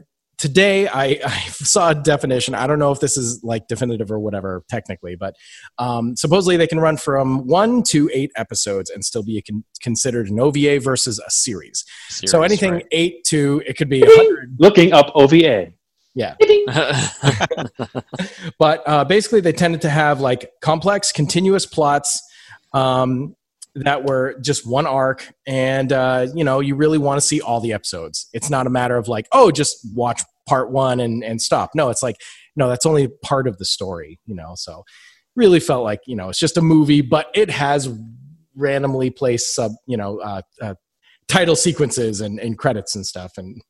today 0.42 0.88
I, 0.88 1.04
I 1.24 1.38
saw 1.50 1.90
a 1.90 1.94
definition. 1.94 2.54
I 2.54 2.66
don't 2.66 2.80
know 2.80 2.90
if 2.90 3.00
this 3.00 3.16
is 3.16 3.40
like 3.42 3.68
definitive 3.68 4.10
or 4.10 4.18
whatever 4.18 4.64
technically, 4.68 5.16
but 5.16 5.36
um, 5.78 6.16
supposedly 6.16 6.56
they 6.56 6.66
can 6.66 6.80
run 6.80 6.96
from 6.96 7.46
one 7.46 7.82
to 7.84 8.10
eight 8.12 8.32
episodes 8.36 8.90
and 8.90 9.04
still 9.04 9.22
be 9.22 9.40
con- 9.40 9.64
considered 9.80 10.28
an 10.28 10.40
OVA 10.40 10.80
versus 10.80 11.18
a 11.20 11.30
series. 11.30 11.84
so 12.08 12.42
anything 12.42 12.72
right. 12.74 12.86
eight 12.90 13.24
to 13.24 13.62
it 13.66 13.78
could 13.78 13.88
be 13.88 14.02
a 14.02 14.06
hundred. 14.06 14.56
Looking 14.58 14.92
up 14.92 15.12
OVA. 15.14 15.72
Yeah. 16.14 16.34
but 18.58 18.82
uh, 18.86 19.04
basically 19.04 19.40
they 19.40 19.52
tended 19.52 19.80
to 19.82 19.88
have 19.88 20.20
like 20.20 20.50
complex 20.60 21.10
continuous 21.10 21.64
plots 21.64 22.20
um, 22.74 23.34
that 23.74 24.04
were 24.04 24.36
just 24.42 24.66
one 24.66 24.86
arc 24.86 25.32
and 25.46 25.92
uh, 25.92 26.26
you 26.34 26.44
know 26.44 26.60
you 26.60 26.74
really 26.74 26.98
want 26.98 27.18
to 27.18 27.26
see 27.26 27.40
all 27.40 27.60
the 27.60 27.72
episodes 27.72 28.28
it's 28.34 28.50
not 28.50 28.66
a 28.66 28.70
matter 28.70 28.96
of 28.96 29.08
like 29.08 29.26
oh 29.32 29.50
just 29.50 29.78
watch 29.94 30.20
part 30.46 30.70
one 30.70 31.00
and, 31.00 31.22
and 31.22 31.40
stop 31.40 31.70
no 31.74 31.90
it's 31.90 32.02
like 32.02 32.16
no 32.56 32.68
that's 32.68 32.86
only 32.86 33.08
part 33.22 33.46
of 33.46 33.58
the 33.58 33.64
story 33.64 34.18
you 34.26 34.34
know 34.34 34.52
so 34.54 34.82
really 35.36 35.60
felt 35.60 35.84
like 35.84 36.00
you 36.06 36.16
know 36.16 36.28
it's 36.28 36.38
just 36.38 36.56
a 36.56 36.62
movie 36.62 37.00
but 37.00 37.28
it 37.34 37.50
has 37.50 37.88
randomly 38.54 39.10
placed 39.10 39.54
sub 39.54 39.72
you 39.86 39.96
know 39.96 40.18
uh, 40.18 40.42
uh, 40.60 40.74
title 41.28 41.56
sequences 41.56 42.20
and, 42.20 42.38
and 42.40 42.58
credits 42.58 42.94
and 42.94 43.06
stuff 43.06 43.32
and 43.36 43.60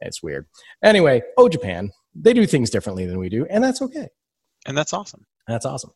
it's 0.00 0.22
weird 0.22 0.46
anyway 0.84 1.20
oh 1.36 1.48
japan 1.48 1.90
they 2.14 2.32
do 2.32 2.46
things 2.46 2.70
differently 2.70 3.06
than 3.06 3.18
we 3.18 3.28
do 3.28 3.46
and 3.50 3.64
that's 3.64 3.82
okay 3.82 4.08
and 4.66 4.76
that's 4.76 4.92
awesome. 4.92 5.26
that's 5.48 5.66
awesome. 5.66 5.90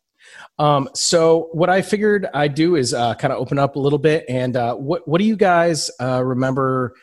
Um, 0.57 0.89
so 0.95 1.49
what 1.51 1.69
I 1.69 1.81
figured 1.81 2.27
I'd 2.33 2.55
do 2.55 2.75
is 2.75 2.93
uh, 2.93 3.13
kind 3.15 3.33
of 3.33 3.39
open 3.39 3.59
up 3.59 3.75
a 3.75 3.79
little 3.79 3.99
bit. 3.99 4.25
And 4.27 4.55
uh, 4.55 4.75
what 4.75 5.07
what 5.07 5.19
do 5.19 5.25
you 5.25 5.35
guys 5.35 5.91
uh, 6.01 6.23
remember? 6.23 6.93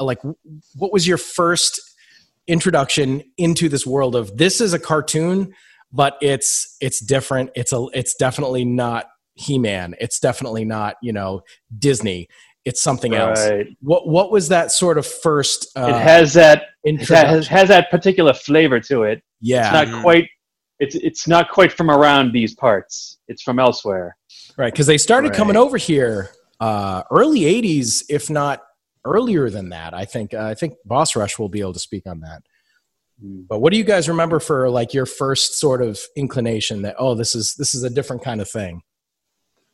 Like, 0.00 0.20
what 0.74 0.92
was 0.92 1.08
your 1.08 1.18
first 1.18 1.80
introduction 2.48 3.22
into 3.36 3.68
this 3.68 3.86
world 3.86 4.16
of 4.16 4.36
this 4.36 4.60
is 4.60 4.72
a 4.74 4.78
cartoon, 4.78 5.54
but 5.92 6.16
it's 6.20 6.76
it's 6.80 6.98
different. 7.00 7.50
It's 7.54 7.72
a 7.72 7.86
it's 7.94 8.14
definitely 8.14 8.64
not 8.64 9.06
He 9.34 9.58
Man. 9.58 9.94
It's 10.00 10.18
definitely 10.18 10.64
not 10.64 10.96
you 11.02 11.12
know 11.12 11.42
Disney. 11.78 12.28
It's 12.64 12.82
something 12.82 13.14
else. 13.14 13.48
Right. 13.48 13.66
What 13.80 14.08
what 14.08 14.30
was 14.32 14.48
that 14.48 14.72
sort 14.72 14.98
of 14.98 15.06
first? 15.06 15.68
Uh, 15.76 15.86
it 15.94 16.00
has 16.02 16.32
that 16.34 16.62
it 16.84 16.90
introduction? 16.90 17.28
has, 17.36 17.46
has 17.46 17.68
that 17.68 17.90
particular 17.90 18.34
flavor 18.34 18.80
to 18.80 19.04
it. 19.04 19.22
yeah, 19.40 19.64
It's 19.66 19.72
not 19.72 19.86
Mhm. 19.86 20.02
quite. 20.02 20.28
It's 20.80 20.94
it's 20.96 21.26
not 21.26 21.50
quite 21.50 21.72
from 21.72 21.90
around 21.90 22.32
these 22.32 22.54
parts. 22.54 23.18
It's 23.28 23.42
from 23.42 23.58
elsewhere. 23.58 24.16
Right, 24.56 24.72
because 24.72 24.86
they 24.86 24.98
started 24.98 25.28
Right. 25.28 25.36
coming 25.36 25.56
over 25.56 25.76
here 25.76 26.30
uh, 26.60 27.02
early 27.10 27.40
'80s, 27.46 28.04
if 28.08 28.28
not 28.28 28.62
earlier 29.04 29.50
than 29.50 29.70
that. 29.70 29.94
I 29.94 30.04
think 30.04 30.34
uh, 30.34 30.44
I 30.44 30.54
think 30.54 30.74
Boss 30.84 31.16
Rush 31.16 31.38
will 31.38 31.48
be 31.48 31.60
able 31.60 31.72
to 31.74 31.78
speak 31.80 32.06
on 32.06 32.20
that. 32.20 32.42
Mm. 33.24 33.46
But 33.48 33.58
what 33.60 33.72
do 33.72 33.78
you 33.78 33.84
guys 33.84 34.08
remember 34.08 34.40
for 34.40 34.68
like 34.70 34.94
your 34.94 35.06
first 35.06 35.58
sort 35.58 35.82
of 35.82 35.98
inclination 36.16 36.82
that 36.82 36.96
oh 36.98 37.14
this 37.14 37.34
is 37.34 37.54
this 37.56 37.74
is 37.74 37.82
a 37.84 37.90
different 37.90 38.22
kind 38.22 38.40
of 38.40 38.48
thing? 38.48 38.82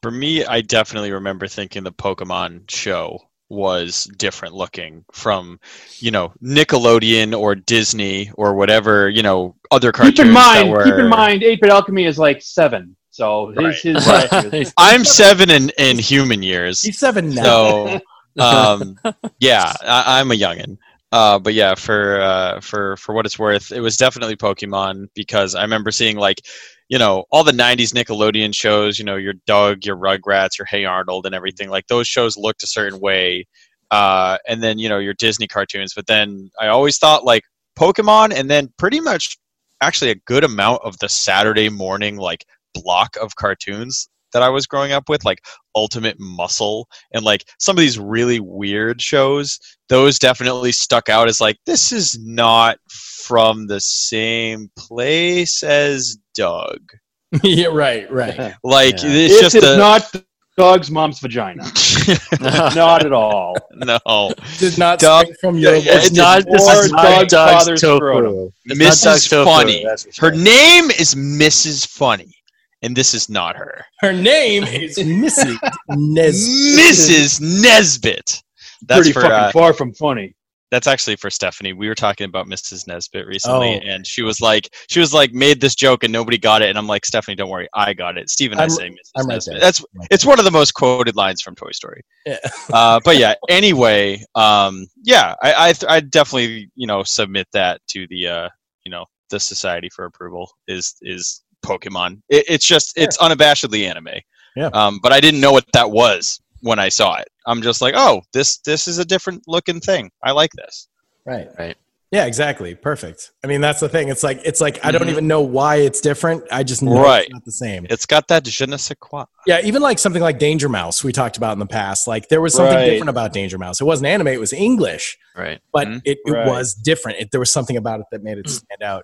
For 0.02 0.10
me, 0.10 0.44
I 0.44 0.60
definitely 0.60 1.12
remember 1.12 1.46
thinking 1.46 1.82
the 1.82 1.92
Pokemon 1.92 2.70
show 2.70 3.20
was 3.50 4.04
different 4.18 4.54
looking 4.54 5.04
from, 5.12 5.60
you 5.98 6.10
know, 6.10 6.32
Nickelodeon 6.42 7.38
or 7.38 7.54
Disney 7.54 8.30
or 8.36 8.54
whatever, 8.54 9.08
you 9.08 9.22
know, 9.22 9.54
other 9.70 9.92
cartoons 9.92 10.16
Keep 10.18 10.26
in 10.26 10.32
mind, 10.32 10.68
that 10.68 10.72
were. 10.72 10.84
keep 10.84 10.94
in 10.94 11.08
mind, 11.08 11.42
8-bit 11.42 11.70
alchemy 11.70 12.04
is 12.06 12.18
like 12.18 12.42
seven. 12.42 12.96
So 13.10 13.48
his, 13.48 13.56
Right. 13.58 13.74
his 13.76 14.06
life 14.06 14.52
is- 14.54 14.74
I'm 14.76 15.04
seven 15.04 15.50
in, 15.50 15.70
in 15.78 15.98
human 15.98 16.42
years. 16.42 16.82
He's 16.82 16.98
seven 16.98 17.30
now. 17.30 17.42
So, 17.44 18.00
um, 18.40 18.98
yeah, 19.38 19.72
I, 19.82 20.20
I'm 20.20 20.30
a 20.30 20.34
youngin. 20.34 20.78
Uh, 21.12 21.38
but 21.38 21.54
yeah, 21.54 21.76
for 21.76 22.20
uh, 22.20 22.60
for 22.60 22.96
for 22.96 23.14
what 23.14 23.24
it's 23.24 23.38
worth, 23.38 23.70
it 23.70 23.80
was 23.80 23.96
definitely 23.96 24.36
Pokemon 24.36 25.06
because 25.14 25.54
I 25.54 25.62
remember 25.62 25.92
seeing 25.92 26.16
like, 26.16 26.40
you 26.88 26.98
know, 26.98 27.24
all 27.30 27.44
the 27.44 27.52
'90s 27.52 27.92
Nickelodeon 27.94 28.52
shows. 28.52 28.98
You 28.98 29.04
know, 29.04 29.14
your 29.14 29.34
Doug, 29.46 29.84
your 29.86 29.96
Rugrats, 29.96 30.58
your 30.58 30.66
Hey 30.66 30.84
Arnold, 30.84 31.26
and 31.26 31.34
everything. 31.34 31.70
Like 31.70 31.86
those 31.86 32.08
shows 32.08 32.36
looked 32.36 32.64
a 32.64 32.66
certain 32.66 32.98
way, 32.98 33.46
uh, 33.92 34.38
and 34.48 34.60
then 34.60 34.78
you 34.78 34.88
know 34.88 34.98
your 34.98 35.14
Disney 35.14 35.46
cartoons. 35.46 35.94
But 35.94 36.08
then 36.08 36.50
I 36.60 36.66
always 36.66 36.98
thought 36.98 37.24
like 37.24 37.44
Pokemon, 37.78 38.34
and 38.34 38.50
then 38.50 38.72
pretty 38.76 38.98
much 38.98 39.38
actually 39.80 40.10
a 40.10 40.16
good 40.26 40.42
amount 40.42 40.82
of 40.82 40.98
the 40.98 41.08
Saturday 41.08 41.68
morning 41.68 42.16
like 42.16 42.44
block 42.74 43.16
of 43.20 43.36
cartoons 43.36 44.08
that 44.34 44.42
I 44.42 44.50
was 44.50 44.66
growing 44.66 44.92
up 44.92 45.08
with, 45.08 45.24
like 45.24 45.38
Ultimate 45.74 46.16
Muscle 46.20 46.86
and 47.14 47.24
like 47.24 47.44
some 47.58 47.76
of 47.76 47.80
these 47.80 47.98
really 47.98 48.40
weird 48.40 49.00
shows. 49.00 49.58
Those 49.88 50.18
definitely 50.18 50.72
stuck 50.72 51.08
out 51.08 51.28
as 51.28 51.40
like 51.40 51.56
this 51.64 51.90
is 51.92 52.18
not 52.20 52.76
from 52.88 53.66
the 53.66 53.80
same 53.80 54.70
place 54.76 55.62
as 55.62 56.18
Doug. 56.34 56.80
yeah, 57.42 57.66
right, 57.68 58.10
right. 58.12 58.54
Like 58.62 59.02
Yeah. 59.02 59.08
it's 59.10 59.40
This 59.40 59.40
just 59.40 59.54
is 59.56 59.64
a 59.64 59.76
not 59.78 60.14
Doug's 60.56 60.88
mom's 60.90 61.18
vagina. 61.18 61.64
not 62.40 63.04
at 63.04 63.12
all. 63.12 63.56
no. 63.72 64.32
Did 64.58 64.78
not 64.78 65.00
Doug- 65.00 65.24
spring 65.26 65.36
from 65.40 65.58
your. 65.58 65.74
Yeah, 65.74 65.78
yeah, 65.80 65.96
It's 65.96 66.06
it's 66.08 66.16
not, 66.16 66.42
or 66.46 66.52
this 66.52 66.68
is 66.68 66.92
not 66.92 67.02
Doug's 67.02 67.32
Doug's 67.32 67.52
father's 67.64 67.80
tofu. 67.80 67.96
scrotum. 67.96 68.50
It's 68.66 68.78
Mrs. 68.80 69.04
Doug's 69.04 69.28
tofu, 69.28 69.44
Funny. 69.50 69.86
Her 70.18 70.30
name 70.30 70.90
is 70.92 71.14
Mrs. 71.16 71.86
Funny, 71.88 72.36
and 72.84 72.94
this 72.96 73.14
is 73.14 73.28
not 73.28 73.56
her. 73.56 73.84
Her 74.00 74.12
name 74.12 74.64
is 74.64 74.98
Missy 75.04 75.56
Nes. 75.88 76.48
Mrs. 76.78 77.40
Nesbit. 77.40 78.42
That's 78.86 78.98
Pretty 79.00 79.12
for 79.12 79.22
fucking 79.22 79.32
uh, 79.36 79.50
far 79.52 79.72
from 79.72 79.92
funny. 79.94 80.34
that's 80.70 80.86
actually 80.86 81.16
for 81.16 81.30
Stephanie. 81.30 81.72
We 81.72 81.88
were 81.88 81.94
talking 81.94 82.26
about 82.26 82.46
Mrs. 82.48 82.86
Nesbit 82.86 83.26
recently, 83.26 83.80
Oh. 83.82 83.88
and 83.88 84.06
she 84.06 84.22
was 84.22 84.40
like, 84.40 84.68
she 84.90 85.00
was 85.00 85.14
like, 85.14 85.32
made 85.32 85.60
this 85.60 85.74
joke 85.74 86.04
and 86.04 86.12
nobody 86.12 86.36
got 86.36 86.60
it, 86.62 86.68
and 86.68 86.76
I'm 86.76 86.86
like, 86.86 87.06
Stephanie, 87.06 87.34
don't 87.36 87.48
worry, 87.48 87.68
I 87.74 87.94
got 87.94 88.18
it. 88.18 88.28
Steven, 88.28 88.58
I 88.58 88.62
I'm- 88.62 88.70
say 88.70 88.90
Mrs. 88.90 89.10
I'm 89.16 89.26
right 89.26 89.34
Nesbit. 89.36 89.52
there. 89.54 89.60
That's 89.60 89.80
right 89.96 90.08
it's 90.10 90.26
one 90.26 90.38
of 90.38 90.44
the 90.44 90.50
most 90.50 90.72
quoted 90.74 91.16
lines 91.16 91.40
from 91.42 91.54
Toy 91.54 91.70
Story. 91.72 92.02
Yeah. 92.26 92.38
uh, 92.72 93.00
but 93.04 93.16
yeah, 93.16 93.34
anyway, 93.48 94.22
um, 94.34 94.86
yeah, 95.02 95.34
I 95.42 95.70
I, 95.88 95.96
I 95.96 96.00
definitely 96.00 96.70
you 96.74 96.86
know 96.86 97.02
submit 97.04 97.46
that 97.54 97.80
to 97.88 98.06
the 98.08 98.28
uh, 98.28 98.48
you 98.84 98.90
know 98.90 99.06
the 99.30 99.40
Society 99.40 99.88
for 99.94 100.04
approval 100.04 100.50
is 100.68 100.94
is 101.02 101.42
Pokemon. 101.64 102.20
It, 102.28 102.44
it's 102.48 102.66
just 102.66 102.92
it's 102.96 103.16
unabashedly 103.18 103.88
anime. 103.88 104.08
Yeah. 104.56 104.70
Um, 104.72 105.00
but 105.02 105.12
I 105.12 105.20
didn't 105.20 105.40
know 105.40 105.52
what 105.52 105.64
that 105.72 105.90
was 105.90 106.40
when 106.60 106.78
I 106.78 106.88
saw 106.88 107.16
it. 107.16 107.28
I'm 107.46 107.60
just 107.62 107.80
like, 107.82 107.94
oh, 107.96 108.22
this 108.32 108.58
this 108.58 108.86
is 108.86 108.98
a 108.98 109.04
different 109.04 109.42
looking 109.46 109.80
thing. 109.80 110.10
I 110.22 110.30
like 110.32 110.52
this. 110.52 110.88
Right. 111.26 111.48
Right. 111.58 111.76
Yeah, 112.12 112.26
exactly. 112.26 112.76
Perfect. 112.76 113.32
I 113.42 113.48
mean, 113.48 113.60
that's 113.60 113.80
the 113.80 113.88
thing. 113.88 114.08
It's 114.08 114.22
like 114.22 114.40
it's 114.44 114.60
like 114.60 114.78
I 114.86 114.92
don't 114.92 115.02
Mhm. 115.08 115.10
even 115.10 115.26
know 115.26 115.40
why 115.40 115.76
it's 115.76 116.00
different. 116.00 116.44
I 116.52 116.62
just 116.62 116.80
know 116.80 117.02
Right. 117.02 117.24
it's 117.24 117.32
not 117.32 117.44
the 117.44 117.50
same. 117.50 117.86
It's 117.90 118.06
got 118.06 118.28
that 118.28 118.44
je 118.44 118.66
ne 118.66 118.76
sais 118.76 118.96
quoi. 119.00 119.24
Yeah, 119.46 119.60
even 119.64 119.82
like 119.82 119.98
something 119.98 120.22
like 120.22 120.38
Danger 120.38 120.68
Mouse 120.68 121.02
we 121.02 121.10
talked 121.10 121.36
about 121.36 121.54
in 121.54 121.58
the 121.58 121.66
past. 121.66 122.06
Like 122.06 122.28
there 122.28 122.40
was 122.40 122.54
something 122.54 122.76
Right. 122.76 122.90
different 122.90 123.10
about 123.10 123.32
Danger 123.32 123.58
Mouse. 123.58 123.80
It 123.80 123.84
wasn't 123.84 124.06
anime, 124.06 124.28
it 124.28 124.38
was 124.38 124.52
English, 124.52 125.18
Right. 125.36 125.60
but 125.72 125.88
Mhm. 125.88 126.02
it, 126.04 126.18
it 126.24 126.30
Right. 126.30 126.46
was 126.46 126.74
different. 126.74 127.18
It, 127.18 127.30
there 127.32 127.40
was 127.40 127.52
something 127.52 127.76
about 127.76 127.98
it 127.98 128.06
that 128.12 128.22
made 128.22 128.38
it 128.38 128.48
stand 128.60 128.82
out. 128.84 129.02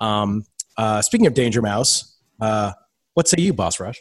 Um, 0.00 0.44
uh, 0.76 1.02
speaking 1.02 1.26
of 1.26 1.34
Danger 1.34 1.62
Mouse, 1.62 2.16
uh, 2.40 2.72
what 3.14 3.28
say 3.28 3.40
you, 3.40 3.52
Boss 3.52 3.80
Rush? 3.80 4.00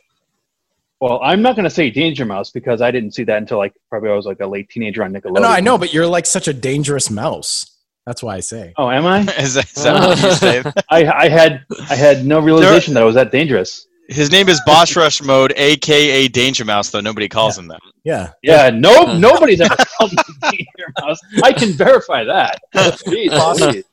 Well, 1.00 1.20
I'm 1.22 1.42
not 1.42 1.56
going 1.56 1.66
to 1.66 1.70
say 1.70 1.90
Danger 1.90 2.26
Mouse 2.26 2.52
because 2.52 2.82
I 2.82 2.90
didn't 2.90 3.12
see 3.12 3.26
that 3.26 3.38
until 3.38 3.58
like 3.58 3.74
probably 3.90 4.10
I 4.10 4.16
was 4.16 4.26
like 4.26 4.40
a 4.40 4.48
late 4.48 4.70
teenager 4.70 5.04
on 5.04 5.12
Nickelodeon. 5.14 5.42
No, 5.42 5.50
I 5.50 5.60
know, 5.60 5.78
but 5.78 5.94
you're 5.94 6.08
like 6.08 6.26
such 6.26 6.48
a 6.48 6.54
dangerous 6.54 7.10
mouse. 7.10 7.74
That's 8.06 8.24
why 8.24 8.36
I 8.36 8.40
say. 8.40 8.74
Oh, 8.78 8.90
am 8.90 9.06
I? 9.06 9.20
is 9.38 9.56
that, 9.56 9.66
is 9.66 9.84
that 9.84 10.08
what 10.08 10.22
you 10.22 10.32
say? 10.34 10.64
I, 10.90 11.06
I 11.06 11.30
had 11.30 11.66
I 11.90 11.96
had 11.96 12.26
no 12.26 12.40
realization 12.40 12.94
that 12.94 13.04
I 13.04 13.06
was 13.06 13.16
that 13.16 13.32
dangerous. 13.32 13.88
His 14.10 14.32
name 14.32 14.50
is 14.50 14.62
Boss 14.66 14.96
Rush 14.96 15.22
Mode, 15.22 15.54
aka 15.56 16.28
Danger 16.28 16.66
Mouse, 16.66 16.90
though 16.90 17.00
nobody 17.00 17.30
calls 17.30 17.58
him 17.58 17.68
that. 17.68 17.80
Yeah. 18.04 18.32
Yeah, 18.42 18.70
no, 18.70 19.18
nobody's 19.18 19.62
ever 19.62 19.76
called 19.76 20.12
me 20.12 20.18
Danger 20.52 20.94
Mouse. 21.02 21.20
I 21.42 21.54
can 21.54 21.72
verify 21.72 22.24
that. 22.26 22.60
Jeez, 22.76 23.04
please. 23.04 23.84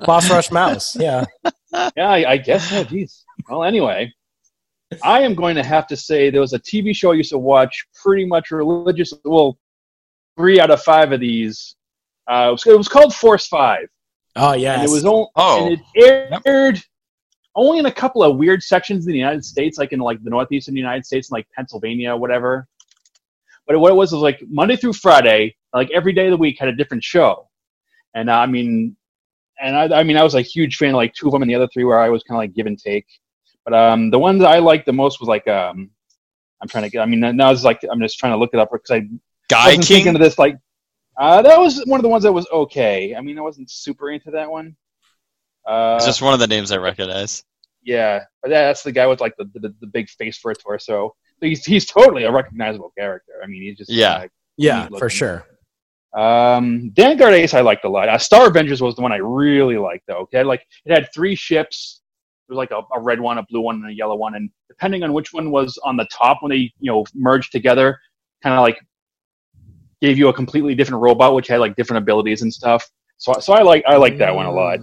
Boss 0.00 0.30
Rush 0.30 0.50
Mouse. 0.50 0.96
Yeah. 0.96 1.24
Yeah, 1.72 2.08
I, 2.08 2.32
I 2.32 2.36
guess 2.38 2.68
so. 2.70 2.84
Jeez. 2.84 3.24
Well, 3.48 3.64
anyway, 3.64 4.12
I 5.04 5.20
am 5.20 5.34
going 5.34 5.54
to 5.56 5.62
have 5.62 5.86
to 5.88 5.96
say 5.96 6.30
there 6.30 6.40
was 6.40 6.52
a 6.54 6.58
TV 6.58 6.94
show 6.96 7.12
I 7.12 7.16
used 7.16 7.30
to 7.30 7.38
watch 7.38 7.86
pretty 8.02 8.24
much 8.26 8.50
religiously. 8.50 9.18
Well, 9.24 9.58
three 10.36 10.60
out 10.60 10.70
of 10.70 10.82
five 10.82 11.12
of 11.12 11.20
these. 11.20 11.76
Uh, 12.30 12.48
it, 12.48 12.52
was, 12.52 12.66
it 12.66 12.76
was 12.78 12.88
called 12.88 13.14
Force 13.14 13.46
Five, 13.46 13.88
Oh, 14.36 14.52
yeah. 14.52 14.82
it 14.82 14.90
was 14.90 15.04
only 15.04 15.26
Oh. 15.36 15.66
and 15.72 15.80
it 15.94 16.40
aired 16.46 16.80
only 17.56 17.78
in 17.78 17.86
a 17.86 17.92
couple 17.92 18.22
of 18.22 18.36
weird 18.36 18.62
sections 18.62 19.06
in 19.06 19.12
the 19.12 19.18
United 19.18 19.44
States, 19.44 19.78
like 19.78 19.92
in 19.92 19.98
like 19.98 20.22
the 20.22 20.30
northeastern 20.30 20.76
United 20.76 21.04
States, 21.06 21.28
and 21.30 21.36
like 21.36 21.46
Pennsylvania, 21.56 22.14
whatever. 22.14 22.68
But 23.66 23.78
what 23.80 23.90
it 23.90 23.94
was 23.94 24.12
was 24.12 24.20
like 24.22 24.40
Monday 24.48 24.76
through 24.76 24.92
Friday, 24.92 25.56
like 25.74 25.90
every 25.90 26.12
day 26.12 26.26
of 26.26 26.30
the 26.32 26.36
week 26.36 26.58
had 26.58 26.68
a 26.68 26.72
different 26.76 27.02
show, 27.02 27.48
and 28.14 28.28
uh, 28.30 28.34
I 28.38 28.46
mean, 28.46 28.94
and 29.60 29.76
I, 29.76 30.00
I 30.00 30.02
mean, 30.02 30.16
I 30.16 30.22
was 30.22 30.34
a 30.34 30.40
huge 30.42 30.76
fan 30.76 30.90
of 30.90 30.94
like 30.96 31.14
two 31.14 31.26
of 31.26 31.32
them, 31.32 31.42
and 31.42 31.50
the 31.50 31.54
other 31.54 31.68
three 31.72 31.84
where 31.84 31.98
I 32.00 32.08
was 32.08 32.22
kind 32.22 32.36
of 32.36 32.40
like 32.40 32.54
give 32.54 32.66
and 32.66 32.78
take. 32.78 33.06
But 33.64 33.74
um, 33.74 34.10
the 34.10 34.18
one 34.18 34.38
that 34.38 34.48
I 34.48 34.58
liked 34.58 34.86
the 34.86 34.92
most 34.92 35.20
was 35.20 35.28
like 35.28 35.46
um, 35.48 35.90
I'm 36.60 36.68
trying 36.68 36.84
to 36.84 36.90
get. 36.90 37.00
I 37.00 37.06
mean, 37.06 37.20
now 37.36 37.50
it's 37.50 37.64
like 37.64 37.80
I'm 37.90 38.00
just 38.00 38.18
trying 38.18 38.32
to 38.32 38.38
look 38.38 38.50
it 38.52 38.60
up 38.60 38.70
because 38.72 38.90
I 38.90 39.08
Guy 39.48 39.66
wasn't 39.66 39.84
thinking 39.84 40.04
King? 40.04 40.14
of 40.16 40.20
this 40.20 40.38
like 40.38 40.56
uh, 41.18 41.42
that 41.42 41.58
was 41.58 41.82
one 41.86 41.98
of 41.98 42.02
the 42.02 42.08
ones 42.08 42.22
that 42.24 42.32
was 42.32 42.46
okay. 42.52 43.14
I 43.14 43.20
mean, 43.20 43.38
I 43.38 43.42
wasn't 43.42 43.70
super 43.70 44.10
into 44.10 44.30
that 44.32 44.50
one. 44.50 44.76
Uh, 45.66 45.96
It's 45.96 46.06
just 46.06 46.22
one 46.22 46.32
of 46.32 46.40
the 46.40 46.46
names 46.46 46.70
I 46.72 46.76
recognize. 46.78 47.44
yeah, 47.82 48.24
but 48.42 48.50
yeah, 48.50 48.66
that's 48.68 48.82
the 48.82 48.92
guy 48.92 49.06
with 49.06 49.20
like 49.20 49.36
the, 49.36 49.44
the, 49.54 49.74
the 49.80 49.86
big 49.86 50.08
face 50.08 50.38
for 50.38 50.50
a 50.50 50.54
torso. 50.54 51.14
So 51.40 51.46
he's 51.46 51.64
he's 51.64 51.84
totally 51.86 52.24
a 52.24 52.32
recognizable 52.32 52.92
character. 52.96 53.32
I 53.42 53.46
mean, 53.46 53.62
he's 53.62 53.76
just 53.76 53.90
Yeah. 53.90 54.12
uh, 54.14 54.28
yeah, 54.56 54.88
for 54.98 55.10
sure. 55.10 55.44
Um, 56.14 56.90
Danguard 56.94 57.32
Ace 57.32 57.54
I 57.54 57.60
liked 57.60 57.84
a 57.84 57.88
lot. 57.88 58.08
Uh, 58.08 58.16
Starvengers 58.16 58.80
was 58.80 58.96
the 58.96 59.02
one 59.02 59.12
I 59.12 59.16
really 59.16 59.76
liked 59.76 60.06
though. 60.06 60.28
It 60.32 60.36
had 60.36 60.46
like 60.46 60.66
it 60.84 60.92
had 60.92 61.08
three 61.14 61.34
ships. 61.34 62.00
There 62.48 62.56
was 62.56 62.58
like 62.58 62.70
a, 62.70 62.80
a 62.96 63.00
red 63.00 63.20
one, 63.20 63.38
a 63.38 63.42
blue 63.42 63.60
one, 63.60 63.76
and 63.76 63.90
a 63.90 63.92
yellow 63.92 64.16
one. 64.16 64.34
And 64.34 64.50
depending 64.68 65.02
on 65.02 65.12
which 65.12 65.32
one 65.32 65.50
was 65.50 65.78
on 65.84 65.96
the 65.96 66.06
top 66.06 66.38
when 66.42 66.50
they 66.50 66.72
you 66.80 66.90
know 66.90 67.04
merged 67.14 67.52
together, 67.52 67.98
kind 68.42 68.54
of 68.54 68.62
like 68.62 68.78
gave 70.00 70.16
you 70.16 70.28
a 70.28 70.32
completely 70.32 70.74
different 70.74 71.02
robot, 71.02 71.34
which 71.34 71.48
had 71.48 71.60
like 71.60 71.76
different 71.76 72.02
abilities 72.02 72.42
and 72.42 72.52
stuff. 72.52 72.88
So 73.18 73.34
so 73.34 73.52
I 73.52 73.62
like 73.62 73.84
I 73.86 73.96
like 73.96 74.16
that 74.18 74.34
one 74.34 74.46
a 74.46 74.52
lot. 74.52 74.78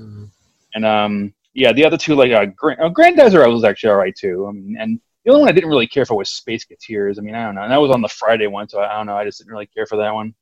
And 0.76 0.86
um, 0.86 1.34
yeah, 1.54 1.72
the 1.72 1.86
other 1.86 1.98
two 1.98 2.16
like 2.16 2.32
uh, 2.32 2.46
Grand, 2.56 2.80
uh, 2.82 2.90
Grandizer 2.90 3.52
was 3.52 3.64
actually 3.64 3.92
all 3.92 3.98
right 3.98 4.16
too. 4.16 4.46
I 4.48 4.52
mean, 4.52 4.78
and 4.80 5.00
the 5.24 5.32
only 5.32 5.42
one 5.42 5.50
I 5.50 5.54
didn't 5.54 5.70
really 5.70 5.88
care 5.88 6.06
for 6.06 6.16
was 6.16 6.30
Spaceketeers. 6.30 7.18
I 7.18 7.22
mean, 7.22 7.34
I 7.34 7.46
don't 7.46 7.56
know. 7.56 7.64
And 7.64 7.72
that 7.72 7.82
was 7.82 7.92
on 7.92 8.02
the 8.02 8.10
Friday 8.10 8.46
one, 8.46 8.70
so 8.70 8.80
I, 8.80 8.94
I 8.94 8.98
don't 8.98 9.08
know. 9.08 9.16
I 9.16 9.24
just 9.24 9.40
didn't 9.40 9.54
really 9.54 9.66
care 9.68 9.88
for 9.88 9.98
that 9.98 10.14
one. 10.14 10.36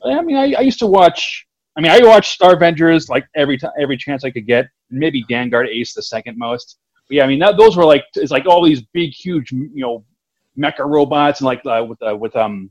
But, 0.00 0.12
I 0.12 0.22
mean, 0.22 0.36
I, 0.36 0.52
I 0.58 0.60
used 0.60 0.78
to 0.80 0.86
watch. 0.86 1.46
I 1.76 1.80
mean, 1.80 1.92
I 1.92 2.00
watched 2.00 2.40
Starvengers 2.40 3.08
like 3.08 3.26
every 3.36 3.56
time, 3.58 3.70
every 3.78 3.96
chance 3.96 4.24
I 4.24 4.30
could 4.30 4.46
get. 4.46 4.66
Maybe 4.90 5.24
Danguard 5.30 5.68
Ace 5.68 5.94
the 5.94 6.02
second 6.02 6.36
most. 6.38 6.78
But 7.08 7.16
yeah, 7.16 7.24
I 7.24 7.26
mean, 7.28 7.38
that, 7.40 7.56
those 7.56 7.76
were 7.76 7.84
like 7.84 8.04
it's 8.14 8.30
like 8.32 8.46
all 8.46 8.64
these 8.64 8.82
big, 8.92 9.10
huge, 9.12 9.52
you 9.52 9.70
know, 9.74 10.04
mecha 10.58 10.80
robots 10.84 11.40
and 11.40 11.46
like 11.46 11.64
uh, 11.66 11.84
with 11.88 12.02
uh, 12.02 12.16
with 12.16 12.34
um 12.36 12.70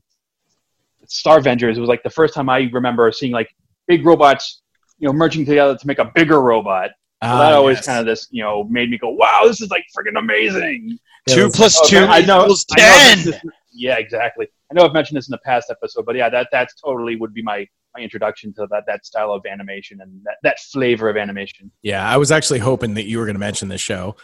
Starvengers. 1.06 1.76
It 1.78 1.80
was 1.80 1.90
like 1.90 2.04
the 2.04 2.10
first 2.10 2.34
time 2.34 2.50
I 2.50 2.70
remember 2.74 3.12
seeing 3.12 3.32
like 3.32 3.50
big 3.88 4.06
robots, 4.06 4.62
you 5.00 5.08
know, 5.08 5.14
merging 5.14 5.46
together 5.46 5.78
to 5.78 5.88
make 5.88 6.00
a 6.00 6.12
bigger 6.16 6.42
robot. 6.42 6.90
So 7.24 7.30
Ah, 7.30 7.40
that 7.40 7.54
always 7.54 7.78
yes. 7.78 7.86
kind 7.88 8.00
of 8.00 8.06
this, 8.06 8.28
you 8.30 8.44
know, 8.44 8.64
made 8.66 8.92
me 8.92 8.98
go, 8.98 9.10
"Wow, 9.10 9.42
this 9.46 9.60
is 9.62 9.70
like 9.72 9.86
freaking 9.98 10.20
amazing." 10.20 11.00
Two 11.28 11.36
that's- 11.50 11.56
plus 11.56 11.80
Okay, 11.82 11.90
two 11.90 12.06
I 12.06 12.22
know- 12.22 12.44
equals 12.44 12.66
I 12.78 12.82
know 12.82 12.86
ten. 12.88 13.26
this- 13.26 13.42
yeah, 13.78 13.98
exactly. 13.98 14.48
I 14.72 14.74
know 14.74 14.86
I've 14.86 14.94
mentioned 14.94 15.18
this 15.18 15.28
in 15.28 15.32
the 15.32 15.40
past 15.40 15.70
episode, 15.70 16.06
but 16.06 16.16
yeah, 16.16 16.30
that 16.30 16.50
that's 16.52 16.74
totally 16.76 17.16
would 17.16 17.34
be 17.34 17.42
my 17.42 17.68
my 17.96 18.04
introduction 18.04 18.54
to 18.56 18.68
that 18.72 18.84
that 18.88 19.06
style 19.06 19.32
of 19.32 19.46
animation 19.46 20.02
and 20.02 20.22
that 20.26 20.38
that 20.44 20.60
flavor 20.60 21.10
of 21.10 21.18
animation. 21.18 21.72
Yeah, 21.82 22.08
I 22.08 22.18
was 22.18 22.32
actually 22.32 22.60
hoping 22.60 22.96
that 22.96 23.06
you 23.06 23.20
were 23.20 23.26
going 23.26 23.36
to 23.36 23.40
mention 23.40 23.70
this 23.70 23.82
show. 23.82 24.16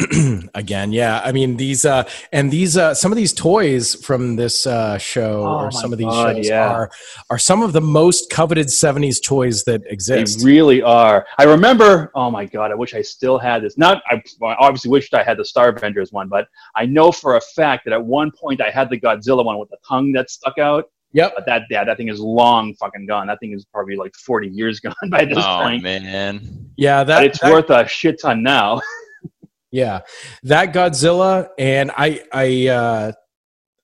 again 0.54 0.92
yeah 0.92 1.20
i 1.24 1.32
mean 1.32 1.56
these 1.56 1.84
uh 1.84 2.02
and 2.32 2.50
these 2.50 2.76
uh 2.76 2.94
some 2.94 3.12
of 3.12 3.16
these 3.16 3.32
toys 3.32 3.94
from 3.94 4.36
this 4.36 4.66
uh 4.66 4.96
show 4.98 5.42
Oh 5.42 5.64
or 5.66 5.70
some 5.70 5.92
of 5.92 5.98
these 5.98 6.06
God, 6.08 6.36
shows 6.36 6.48
yeah. 6.48 6.68
are 6.70 6.90
are 7.30 7.38
some 7.38 7.62
of 7.62 7.72
the 7.72 7.80
most 7.80 8.30
coveted 8.30 8.66
70s 8.68 9.22
toys 9.22 9.64
that 9.64 9.82
They 9.84 9.90
exist 9.90 10.44
really 10.44 10.82
are. 10.82 11.26
I 11.38 11.44
remember. 11.44 12.10
Oh 12.14 12.30
my 12.30 12.44
god! 12.46 12.70
I 12.70 12.74
wish 12.74 12.94
I 12.94 13.02
still 13.02 13.38
had 13.38 13.62
this. 13.62 13.76
Not. 13.78 14.02
I 14.10 14.22
obviously 14.42 14.90
wished 14.90 15.14
I 15.14 15.22
had 15.22 15.36
the 15.36 15.42
Starvengers 15.44 16.12
one, 16.12 16.28
but 16.28 16.46
I 16.76 16.86
know 16.86 17.12
for 17.12 17.36
a 17.36 17.40
fact 17.40 17.84
that 17.84 17.92
at 17.92 18.04
one 18.04 18.30
point 18.32 18.60
I 18.60 18.70
had 18.70 18.90
the 18.90 18.98
Godzilla 18.98 19.44
one 19.44 19.58
with 19.58 19.70
the 19.70 19.78
tongue 19.88 20.12
that 20.12 20.30
stuck 20.30 20.58
out. 20.58 20.84
yep 21.12 21.32
But 21.36 21.46
that 21.46 21.62
yeah, 21.70 21.84
that 21.84 21.96
thing 21.96 22.08
is 22.08 22.20
long 22.20 22.74
fucking 22.74 23.06
gone. 23.06 23.26
That 23.28 23.38
thing 23.40 23.52
is 23.52 23.64
probably 23.66 23.96
like 23.96 24.14
forty 24.16 24.48
years 24.48 24.80
gone 24.86 24.94
by 25.10 25.24
this 25.24 25.38
Oh 25.38 25.60
point. 25.62 25.82
man. 25.82 26.70
yeah 26.76 27.04
that 27.04 27.16
But 27.18 27.24
it's 27.26 27.40
that- 27.40 27.52
worth 27.52 27.70
a 27.70 27.86
shit 27.86 28.20
ton 28.20 28.42
now. 28.42 28.80
Yeah, 29.72 30.00
that 30.44 30.72
Godzilla, 30.74 31.48
and 31.58 31.90
I, 31.96 32.20
I, 32.32 32.68
uh, 32.68 33.12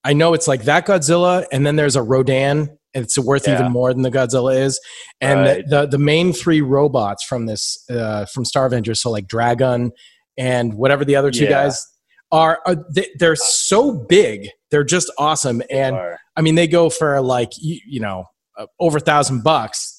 I 0.05 0.13
know 0.13 0.35
it's 0.35 0.49
like 0.49 0.65
that 0.65 0.87
Godzilla, 0.87 1.45
and 1.53 1.65
then 1.67 1.77
there's 1.77 1.97
a 1.97 2.03
Rodan. 2.03 2.77
and 2.95 3.05
It's 3.05 3.19
worth 3.19 3.47
Yeah. 3.47 3.61
even 3.61 3.73
more 3.73 3.93
than 3.93 4.03
the 4.03 4.11
Godzilla 4.11 4.57
is, 4.59 4.81
and 5.21 5.41
Right. 5.41 5.65
the, 5.69 5.81
the 5.83 5.87
the 5.93 5.99
main 5.99 6.33
three 6.33 6.61
robots 6.63 7.23
from 7.25 7.47
this 7.47 7.85
uh, 7.91 8.25
from 8.27 8.45
Starvengers, 8.45 8.99
so 8.99 9.11
like 9.11 9.27
Dragon 9.29 9.93
and 10.39 10.75
whatever 10.75 11.05
the 11.05 11.15
other 11.17 11.31
two 11.31 11.45
Yeah. 11.45 11.51
guys 11.51 11.87
are, 12.33 12.61
are 12.67 12.77
they, 12.95 13.09
they're 13.19 13.37
so 13.37 13.93
big, 13.93 14.49
they're 14.71 14.85
just 14.85 15.11
awesome, 15.19 15.63
and 15.71 15.97
I 16.37 16.41
mean 16.43 16.55
they 16.55 16.67
go 16.67 16.89
for 16.91 17.21
like 17.21 17.51
you, 17.59 17.79
you 17.87 18.01
know 18.01 18.25
uh, 18.59 18.67
over 18.81 18.97
a 18.99 19.01
thousand 19.01 19.43
bucks 19.45 19.93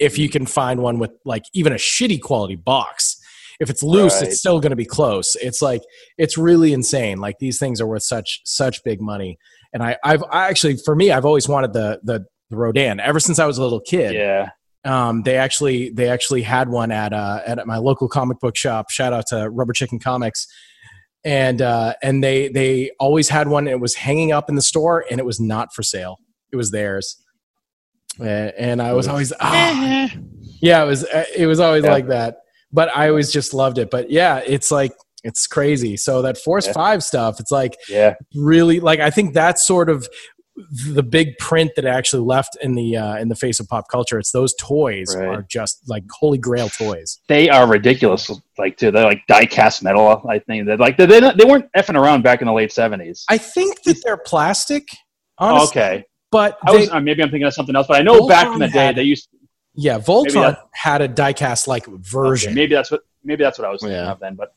if 0.00 0.16
you 0.18 0.28
can 0.30 0.46
find 0.46 0.80
one 0.80 0.98
with 0.98 1.10
like 1.24 1.42
even 1.54 1.72
a 1.72 1.76
shitty 1.76 2.20
quality 2.22 2.56
box. 2.56 3.17
If 3.60 3.70
it's 3.70 3.82
loose, 3.82 4.14
Right. 4.14 4.24
it's 4.28 4.38
still 4.38 4.60
going 4.60 4.70
to 4.70 4.76
be 4.76 4.84
close. 4.84 5.34
It's 5.36 5.60
like 5.60 5.82
it's 6.16 6.38
really 6.38 6.72
insane. 6.72 7.18
Like 7.18 7.38
these 7.40 7.58
things 7.58 7.80
are 7.80 7.86
worth 7.86 8.04
such 8.04 8.40
such 8.44 8.82
big 8.84 9.00
money. 9.00 9.36
And 9.72 9.82
I, 9.82 9.96
I've 10.04 10.22
I 10.30 10.48
actually 10.48 10.76
for 10.84 10.94
me, 10.94 11.10
I've 11.10 11.24
always 11.24 11.48
wanted 11.48 11.72
the 11.72 12.00
the, 12.02 12.24
the 12.50 12.56
Rodan 12.56 13.00
ever 13.00 13.18
since 13.20 13.38
I 13.38 13.46
was 13.46 13.58
a 13.58 13.62
little 13.62 13.80
kid. 13.80 14.14
yeah. 14.14 14.50
Um, 14.84 15.22
they 15.24 15.36
actually 15.36 15.90
they 15.90 16.08
actually 16.08 16.42
had 16.42 16.68
one 16.68 16.92
at 16.92 17.12
uh, 17.12 17.40
at 17.44 17.66
my 17.66 17.78
local 17.78 18.08
comic 18.08 18.38
book 18.38 18.56
shop. 18.56 18.90
Shout 18.90 19.12
out 19.12 19.26
to 19.28 19.50
Rubber 19.50 19.72
Chicken 19.72 19.98
Comics. 19.98 20.46
And 21.24 21.60
uh, 21.60 21.94
and 22.00 22.22
they 22.22 22.48
they 22.48 22.92
always 23.00 23.28
had 23.28 23.48
one. 23.48 23.66
It 23.66 23.80
was 23.80 23.96
hanging 23.96 24.30
up 24.30 24.48
in 24.48 24.54
the 24.54 24.62
store, 24.62 25.04
and 25.10 25.18
it 25.18 25.26
was 25.26 25.40
not 25.40 25.74
for 25.74 25.82
sale. 25.82 26.18
It 26.52 26.56
was 26.56 26.70
theirs. 26.70 27.16
And, 28.20 28.52
and 28.56 28.82
I 28.82 28.92
was 28.92 29.08
always 29.08 29.32
ah, 29.40 30.10
yeah, 30.62 30.82
it 30.82 30.86
was 30.86 31.04
uh, 31.04 31.24
it 31.36 31.46
was 31.46 31.60
always 31.60 31.84
Yeah. 31.84 31.90
like 31.92 32.06
that. 32.08 32.36
But 32.72 32.94
I 32.96 33.08
always 33.08 33.32
just 33.32 33.54
loved 33.54 33.78
it. 33.78 33.90
But 33.90 34.10
yeah, 34.10 34.42
it's 34.46 34.70
like 34.70 34.92
it's 35.24 35.46
crazy. 35.46 35.96
So 35.96 36.22
that 36.22 36.38
Force 36.38 36.66
Yeah. 36.66 36.72
Five 36.74 37.02
stuff, 37.02 37.40
it's 37.40 37.50
like 37.50 37.76
Yeah. 37.88 38.14
really 38.34 38.80
like 38.80 39.00
I 39.00 39.10
think 39.10 39.34
that's 39.34 39.66
sort 39.66 39.88
of 39.90 40.08
the 40.92 41.04
big 41.04 41.38
print 41.38 41.70
that 41.76 41.84
actually 41.84 42.22
left 42.24 42.56
in 42.60 42.74
the 42.74 42.96
uh, 42.96 43.16
in 43.16 43.28
the 43.28 43.36
face 43.36 43.60
of 43.60 43.68
pop 43.68 43.84
culture. 43.90 44.18
It's 44.18 44.32
those 44.32 44.54
toys 44.58 45.14
Right. 45.16 45.28
are 45.28 45.46
just 45.48 45.82
like 45.86 46.02
holy 46.18 46.36
grail 46.38 46.68
toys. 46.68 47.20
They 47.28 47.48
are 47.48 47.66
ridiculous. 47.66 48.28
Like 48.58 48.76
too. 48.76 48.90
They're 48.90 49.04
like 49.04 49.22
die 49.28 49.46
cast 49.46 49.82
metal. 49.84 50.20
I 50.28 50.40
think 50.40 50.66
they're 50.66 50.76
like 50.76 50.96
they 50.96 51.06
they 51.06 51.20
they 51.20 51.44
weren't 51.44 51.66
effing 51.76 51.96
around 52.00 52.22
back 52.22 52.40
in 52.40 52.46
the 52.48 52.52
late 52.52 52.72
seventies. 52.72 53.24
I 53.30 53.38
think 53.38 53.82
that 53.84 54.00
they're 54.04 54.16
plastic, 54.16 54.82
honestly, 55.38 55.80
Okay. 55.80 56.04
but 56.32 56.58
I 56.66 56.72
was 56.72 56.90
uh, 56.90 56.98
maybe 57.00 57.22
I'm 57.22 57.30
thinking 57.30 57.46
of 57.46 57.54
something 57.54 57.76
else, 57.76 57.86
but 57.86 57.96
I 58.00 58.02
know 58.02 58.26
back 58.26 58.52
in 58.52 58.58
the 58.58 58.68
day 58.68 58.86
had- 58.86 58.96
they 58.96 59.04
used. 59.04 59.28
Yeah, 59.80 59.98
Voltron 60.00 60.56
had 60.72 61.02
a 61.02 61.08
diecast 61.08 61.68
like 61.68 61.86
version, 61.86 62.50
Okay, 62.50 62.54
maybe 62.54 62.74
that's 62.74 62.90
what 62.90 63.02
maybe 63.22 63.44
that's 63.44 63.58
what 63.58 63.66
I 63.68 63.70
was 63.70 63.80
thinking 63.80 63.96
Yeah. 63.96 64.10
of 64.10 64.18
then. 64.18 64.34
But 64.34 64.52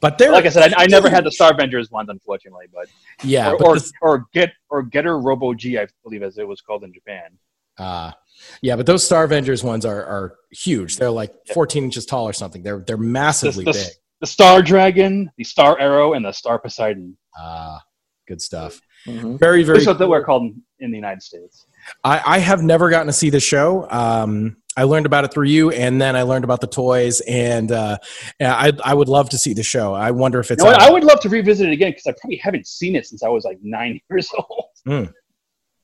but 0.00 0.18
they're 0.18 0.30
like 0.32 0.44
I 0.44 0.50
said, 0.50 0.74
I, 0.74 0.84
I 0.84 0.86
never 0.86 1.08
had 1.08 1.24
the 1.24 1.30
Star 1.32 1.50
Avengers 1.52 1.90
ones, 1.90 2.10
unfortunately. 2.10 2.66
But 2.72 2.88
yeah, 3.24 3.52
or 3.52 3.56
but 3.58 3.66
or, 3.66 3.74
this- 3.74 3.92
or 4.02 4.26
get 4.34 4.52
or 4.68 4.82
Getter 4.82 5.18
Robo 5.18 5.54
G, 5.54 5.78
I 5.78 5.86
believe 6.04 6.22
as 6.22 6.36
it 6.36 6.46
was 6.46 6.60
called 6.60 6.84
in 6.84 6.92
Japan. 6.92 7.30
Uh, 7.78 8.12
yeah, 8.60 8.76
but 8.76 8.84
those 8.84 9.08
Starvengers 9.08 9.64
ones 9.64 9.86
are, 9.86 10.04
are 10.04 10.36
huge. 10.50 10.98
They're 10.98 11.10
like 11.10 11.32
14 11.54 11.84
inches 11.84 12.04
tall 12.04 12.28
or 12.28 12.34
something. 12.34 12.62
They're 12.62 12.80
they're 12.80 12.98
massively 12.98 13.64
the, 13.64 13.72
big. 13.72 13.86
the 14.20 14.26
Star 14.26 14.60
Dragon, 14.60 15.30
the 15.38 15.44
Star 15.44 15.78
Arrow, 15.80 16.12
and 16.12 16.24
the 16.24 16.32
Star 16.32 16.58
Poseidon. 16.58 17.16
Ah, 17.38 17.80
good 18.28 18.42
stuff. 18.42 18.78
Mhm. 19.06 19.38
Very 19.38 19.62
very. 19.62 19.78
This 19.78 19.84
is 19.84 19.86
what 19.88 19.98
they 19.98 20.04
were 20.06 20.22
called 20.22 20.42
in, 20.42 20.62
in 20.80 20.90
the 20.90 20.96
United 20.98 21.22
States. 21.22 21.64
I, 22.04 22.22
I 22.24 22.38
have 22.38 22.62
never 22.62 22.90
gotten 22.90 23.06
to 23.08 23.12
see 23.12 23.30
the 23.30 23.40
show. 23.40 23.86
Um, 23.90 24.56
I 24.76 24.84
learned 24.84 25.04
about 25.06 25.24
it 25.24 25.32
through 25.32 25.46
you, 25.48 25.70
and 25.72 26.00
then 26.00 26.14
I 26.16 26.22
learned 26.22 26.44
about 26.44 26.60
the 26.60 26.66
toys, 26.68 27.20
and 27.22 27.72
uh, 27.72 27.98
I 28.40 28.72
I 28.84 28.94
would 28.94 29.08
love 29.08 29.28
to 29.30 29.38
see 29.38 29.52
the 29.52 29.62
show. 29.64 29.94
I 29.94 30.10
wonder 30.12 30.38
if 30.40 30.48
You 30.50 30.54
it's. 30.54 30.62
know 30.64 30.70
I 30.70 30.90
would 30.90 31.04
love 31.04 31.20
to 31.20 31.28
revisit 31.28 31.68
it 31.68 31.72
again 31.72 31.90
because 31.90 32.06
I 32.06 32.12
probably 32.20 32.36
haven't 32.36 32.66
seen 32.66 32.94
it 32.96 33.04
since 33.06 33.22
I 33.22 33.28
was 33.28 33.44
like 33.44 33.58
nine 33.62 34.00
years 34.10 34.30
old. 34.38 35.12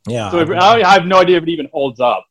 yeah, 0.08 0.30
So 0.30 0.38
if, 0.38 0.50
I 0.50 0.82
I 0.82 0.92
have 0.94 1.06
no 1.06 1.18
idea 1.18 1.36
if 1.36 1.42
it 1.42 1.48
even 1.48 1.68
holds 1.72 1.98
up. 2.00 2.24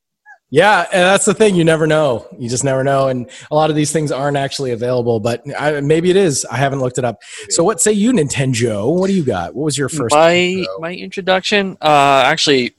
yeah, 0.50 0.84
and 0.94 1.02
that's 1.04 1.26
the 1.26 1.34
thing. 1.34 1.56
You 1.56 1.66
never 1.66 1.86
know. 1.88 2.26
You 2.40 2.50
just 2.50 2.64
never 2.64 2.84
know, 2.86 3.10
and 3.10 3.30
a 3.52 3.56
lot 3.56 3.70
of 3.70 3.76
these 3.76 3.92
things 3.92 4.12
aren't 4.12 4.38
actually 4.38 4.72
available. 4.72 5.20
But 5.20 5.44
I, 5.60 5.82
maybe 5.82 6.10
it 6.10 6.16
is. 6.16 6.46
I 6.50 6.56
haven't 6.56 6.80
looked 6.80 6.98
it 6.98 7.04
up. 7.04 7.18
So, 7.50 7.64
what 7.66 7.82
say 7.82 7.92
you, 7.92 8.14
Nintendo? 8.14 8.92
What 8.98 9.08
do 9.08 9.14
you 9.14 9.26
got? 9.26 9.54
What 9.56 9.66
was 9.66 9.78
your 9.78 9.90
first? 9.90 10.16
my 10.16 10.32
Nintendo? 10.34 10.80
my 10.80 10.94
introduction 10.96 11.78
uh 11.82 12.24
actually 12.26 12.76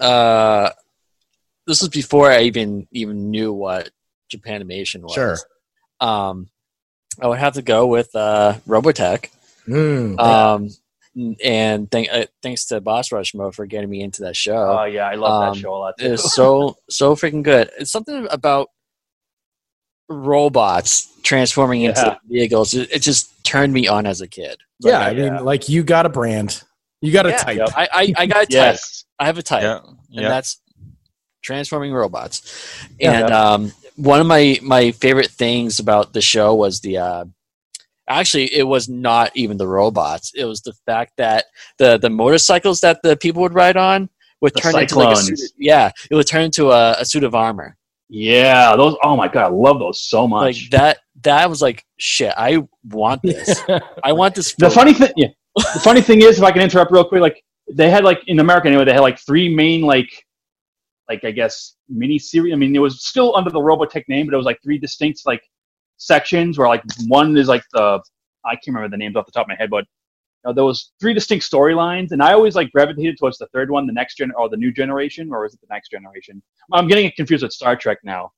uh 0.00 0.70
this 1.66 1.80
was 1.80 1.88
before 1.90 2.30
i 2.30 2.40
even 2.42 2.88
even 2.92 3.30
knew 3.30 3.52
what 3.52 3.90
japanimation 4.34 5.02
was 5.02 5.14
Sure. 5.14 5.36
um 6.00 6.48
i 7.20 7.26
would 7.26 7.38
have 7.38 7.54
to 7.54 7.62
go 7.62 7.86
with 7.86 8.14
uh 8.14 8.54
robotech 8.66 9.28
Mm, 9.68 10.18
um 10.18 10.68
and 11.44 11.90
thank, 11.90 12.08
uh, 12.10 12.24
thanks 12.42 12.66
to 12.66 12.80
boss 12.80 13.10
rushmo 13.10 13.52
for 13.52 13.66
getting 13.66 13.90
me 13.90 14.00
into 14.00 14.22
that 14.22 14.36
show 14.36 14.78
Oh 14.80 14.84
yeah, 14.84 15.06
I 15.08 15.16
love 15.16 15.42
Um, 15.42 15.54
that 15.54 15.60
show 15.60 15.74
a 15.74 15.76
lot. 15.76 15.94
it 15.98 16.02
Too. 16.04 16.10
was 16.12 16.32
so 16.34 16.76
so 16.90 17.14
freaking 17.16 17.42
good 17.42 17.70
it's 17.78 17.90
something 17.90 18.26
about 18.30 18.68
robots 20.08 21.08
transforming 21.22 21.82
Yeah. 21.82 21.88
into 21.90 22.18
vehicles 22.28 22.74
it, 22.74 22.90
it 22.92 22.98
just 23.00 23.44
turned 23.44 23.72
me 23.72 23.86
on 23.88 24.06
as 24.06 24.20
a 24.20 24.28
kid 24.28 24.56
yeah, 24.80 24.98
Like, 25.00 25.08
I 25.08 25.14
mean, 25.14 25.24
yeah. 25.34 25.40
like 25.40 25.68
you 25.68 25.82
got 25.82 26.06
a 26.06 26.08
brand, 26.08 26.62
you 27.02 27.12
got 27.12 27.26
a 27.26 27.30
Yeah. 27.30 27.36
type. 27.36 27.58
Yep. 27.58 27.68
I, 27.76 27.88
I, 27.92 28.14
I 28.16 28.26
got 28.26 28.36
a 28.44 28.46
type 28.46 28.48
yes. 28.50 29.04
I 29.20 29.26
have 29.26 29.38
a 29.38 29.42
type 29.42 29.62
Yeah. 29.62 29.78
and 29.84 29.96
Yeah. 30.10 30.28
that's 30.28 30.60
transforming 31.42 31.92
robots. 31.92 32.36
Yeah. 32.98 33.12
and 33.24 33.32
um, 33.32 33.72
one 33.96 34.20
of 34.20 34.26
my 34.26 34.58
my 34.62 34.90
favorite 34.92 35.30
things 35.30 35.78
about 35.78 36.12
the 36.12 36.20
show 36.20 36.54
was 36.54 36.80
the 36.80 36.98
uh, 36.98 37.24
actually 38.08 38.52
it 38.54 38.64
was 38.64 38.88
not 38.88 39.30
even 39.34 39.56
the 39.56 39.66
robots. 39.68 40.32
It 40.34 40.44
was 40.44 40.60
the 40.62 40.72
fact 40.86 41.12
that 41.16 41.46
the 41.78 41.98
the 41.98 42.10
motorcycles 42.10 42.80
that 42.80 43.00
the 43.02 43.16
people 43.16 43.42
would 43.42 43.54
ride 43.54 43.76
on 43.76 44.08
would 44.40 44.54
The 44.54 44.60
turn 44.60 44.78
into 44.78 44.98
like 44.98 45.12
a 45.12 45.16
Cyclones. 45.16 45.40
suit, 45.40 45.50
yeah, 45.58 45.90
it 46.10 46.14
would 46.14 46.26
turn 46.26 46.42
into 46.42 46.70
a, 46.70 46.92
a 46.98 47.04
suit 47.04 47.24
of 47.24 47.34
armor. 47.34 47.76
Yeah, 48.08 48.74
those. 48.76 48.96
Oh 49.04 49.16
my 49.16 49.28
god, 49.28 49.44
I 49.46 49.48
love 49.48 49.78
those 49.78 50.00
so 50.00 50.26
much. 50.26 50.42
Like 50.64 50.70
that 50.72 50.98
that 51.22 51.48
was 51.48 51.62
like 51.62 51.84
shit. 51.98 52.32
I 52.36 52.66
want 52.84 53.22
this. 53.22 53.62
I 54.04 54.12
want 54.12 54.34
this. 54.34 54.54
the 54.54 54.70
funny 54.70 54.92
thing, 54.94 55.12
yeah. 55.16 55.28
The 55.56 55.80
funny 55.82 56.00
thing 56.00 56.20
is, 56.22 56.38
if 56.38 56.44
I 56.44 56.52
can 56.52 56.62
interrupt 56.62 56.90
real 56.92 57.04
quick, 57.04 57.20
like 57.20 57.42
they 57.72 57.90
had 57.90 58.04
like 58.04 58.22
in 58.26 58.40
America 58.40 58.68
anyway, 58.68 58.84
they 58.84 58.92
had 58.92 59.00
like 59.00 59.18
three 59.18 59.54
main 59.54 59.82
like, 59.82 60.10
like 61.08 61.24
I 61.24 61.30
guess 61.30 61.76
mini 61.88 62.18
series. 62.18 62.52
I 62.52 62.56
mean, 62.56 62.74
it 62.74 62.80
was 62.80 63.04
still 63.04 63.36
under 63.36 63.50
the 63.50 63.60
Robotech 63.60 64.04
name, 64.08 64.26
but 64.26 64.34
it 64.34 64.36
was 64.36 64.46
like 64.46 64.60
three 64.62 64.78
distinct 64.78 65.22
like 65.26 65.42
sections 65.96 66.58
where 66.58 66.68
like 66.68 66.82
one 67.06 67.36
is 67.36 67.48
like 67.48 67.64
the 67.72 68.00
I 68.44 68.54
can't 68.54 68.68
remember 68.68 68.88
the 68.88 68.96
names 68.96 69.16
off 69.16 69.26
the 69.26 69.32
top 69.32 69.44
of 69.44 69.48
my 69.48 69.56
head, 69.56 69.70
but 69.70 69.84
you 70.44 70.48
know, 70.48 70.54
there 70.54 70.64
was 70.64 70.92
three 71.00 71.12
distinct 71.12 71.50
storylines, 71.50 72.12
and 72.12 72.22
I 72.22 72.32
always 72.32 72.54
like 72.54 72.70
gravitated 72.72 73.18
towards 73.18 73.36
the 73.38 73.46
third 73.48 73.70
one, 73.70 73.86
the 73.86 73.92
next 73.92 74.16
gen 74.16 74.32
or 74.36 74.48
the 74.48 74.56
new 74.56 74.72
generation, 74.72 75.30
or 75.30 75.44
is 75.44 75.52
it 75.54 75.60
the 75.60 75.66
next 75.70 75.90
generation? 75.90 76.42
I'm 76.72 76.88
getting 76.88 77.10
confused 77.14 77.42
with 77.42 77.52
Star 77.52 77.76
Trek 77.76 77.98
now, 78.04 78.32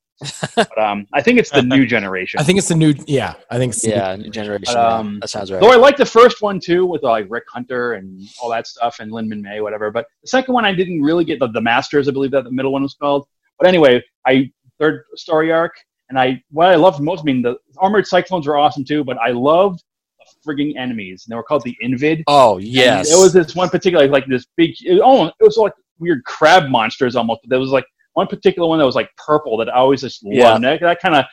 but 0.54 0.78
um, 0.78 1.06
I 1.12 1.22
think 1.22 1.38
it's 1.38 1.50
the 1.50 1.62
new 1.76 1.86
generation. 1.86 2.40
I 2.40 2.44
think 2.44 2.58
it's 2.58 2.68
the 2.68 2.74
new. 2.74 2.94
Yeah, 3.06 3.34
I 3.50 3.58
think 3.58 3.72
it's 3.72 3.82
the 3.82 3.90
yeah, 3.90 4.16
new 4.16 4.30
generation. 4.30 4.76
Um, 4.76 5.14
yeah, 5.14 5.18
that 5.20 5.28
sounds 5.28 5.50
right. 5.50 5.60
Though 5.60 5.72
I 5.72 5.76
like 5.76 5.96
the 5.96 6.06
first 6.06 6.42
one 6.42 6.60
too, 6.60 6.86
with 6.86 7.04
uh, 7.04 7.10
like 7.10 7.26
Rick 7.28 7.44
Hunter 7.48 7.94
and 7.94 8.28
all 8.40 8.50
that 8.50 8.66
stuff, 8.66 9.00
and 9.00 9.12
Minmay, 9.12 9.62
whatever. 9.62 9.90
But 9.90 10.06
the 10.22 10.28
second 10.28 10.54
one, 10.54 10.64
I 10.64 10.74
didn't 10.74 11.02
really 11.02 11.24
get 11.24 11.38
the, 11.38 11.48
the 11.48 11.60
Masters. 11.60 12.08
I 12.08 12.12
believe 12.12 12.30
that 12.32 12.44
the 12.44 12.50
middle 12.50 12.72
one 12.72 12.82
was 12.82 12.94
called. 12.94 13.26
But 13.58 13.68
anyway, 13.68 14.02
I 14.26 14.50
third 14.78 15.04
story 15.14 15.52
arc, 15.52 15.72
and 16.08 16.18
I 16.18 16.42
what 16.50 16.68
I 16.68 16.76
loved 16.76 17.00
most. 17.00 17.20
I 17.20 17.24
mean, 17.24 17.42
the 17.42 17.56
armored 17.78 18.06
cyclones 18.06 18.46
were 18.46 18.56
awesome 18.58 18.84
too, 18.84 19.04
but 19.04 19.18
I 19.18 19.30
loved 19.30 19.82
the 20.18 20.52
frigging 20.52 20.76
enemies, 20.76 21.24
and 21.24 21.32
they 21.32 21.36
were 21.36 21.42
called 21.42 21.62
the 21.64 21.76
Invid. 21.80 22.24
oh 22.26 22.56
And 22.58 22.66
yes, 22.66 23.12
it 23.12 23.16
was 23.16 23.32
this 23.32 23.54
one 23.54 23.68
particular 23.68 24.06
like 24.08 24.26
this 24.26 24.46
big. 24.56 24.74
It, 24.80 25.00
oh, 25.02 25.26
it 25.26 25.34
was 25.40 25.56
like 25.56 25.72
weird 25.98 26.24
crab 26.24 26.68
monsters 26.68 27.16
almost. 27.16 27.40
But 27.42 27.50
there 27.50 27.60
was 27.60 27.70
like 27.70 27.86
one 28.14 28.26
particular 28.26 28.68
one 28.68 28.78
that 28.78 28.84
was 28.86 28.94
like 28.94 29.10
purple 29.16 29.56
that 29.58 29.68
I 29.68 29.76
always 29.78 30.00
just 30.00 30.20
Yeah. 30.24 30.50
loved. 30.52 30.64
That, 30.64 30.80
that 30.80 31.00
kind 31.00 31.14
of 31.14 31.24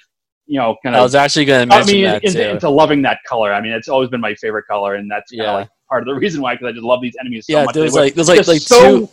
you 0.45 0.57
know 0.59 0.75
kind 0.83 0.95
of. 0.95 0.99
I 0.99 1.03
was 1.03 1.15
actually 1.15 1.45
going 1.45 1.69
to 1.69 1.75
I 1.75 1.83
mean, 1.85 2.03
that 2.05 2.23
into, 2.23 2.49
into 2.51 2.69
loving 2.69 3.01
that 3.03 3.19
color. 3.27 3.53
I 3.53 3.61
mean, 3.61 3.71
it's 3.73 3.87
always 3.87 4.09
been 4.09 4.21
my 4.21 4.33
favorite 4.35 4.65
color, 4.67 4.95
and 4.95 5.09
that's 5.09 5.31
Yeah. 5.31 5.51
like 5.51 5.69
part 5.89 6.03
of 6.03 6.07
the 6.07 6.15
reason 6.19 6.41
why 6.41 6.55
because 6.55 6.67
I 6.67 6.71
just 6.71 6.83
love 6.83 7.01
these 7.01 7.15
enemies 7.19 7.45
so 7.47 7.53
yeah, 7.57 7.65
much. 7.65 7.73
there 7.73 7.83
was 7.83 7.93
They 7.93 7.99
were 7.99 8.05
like 8.05 8.13
there's 8.15 8.27
like 8.29 8.47
like 8.47 8.61
so, 8.61 8.99
two 8.99 9.09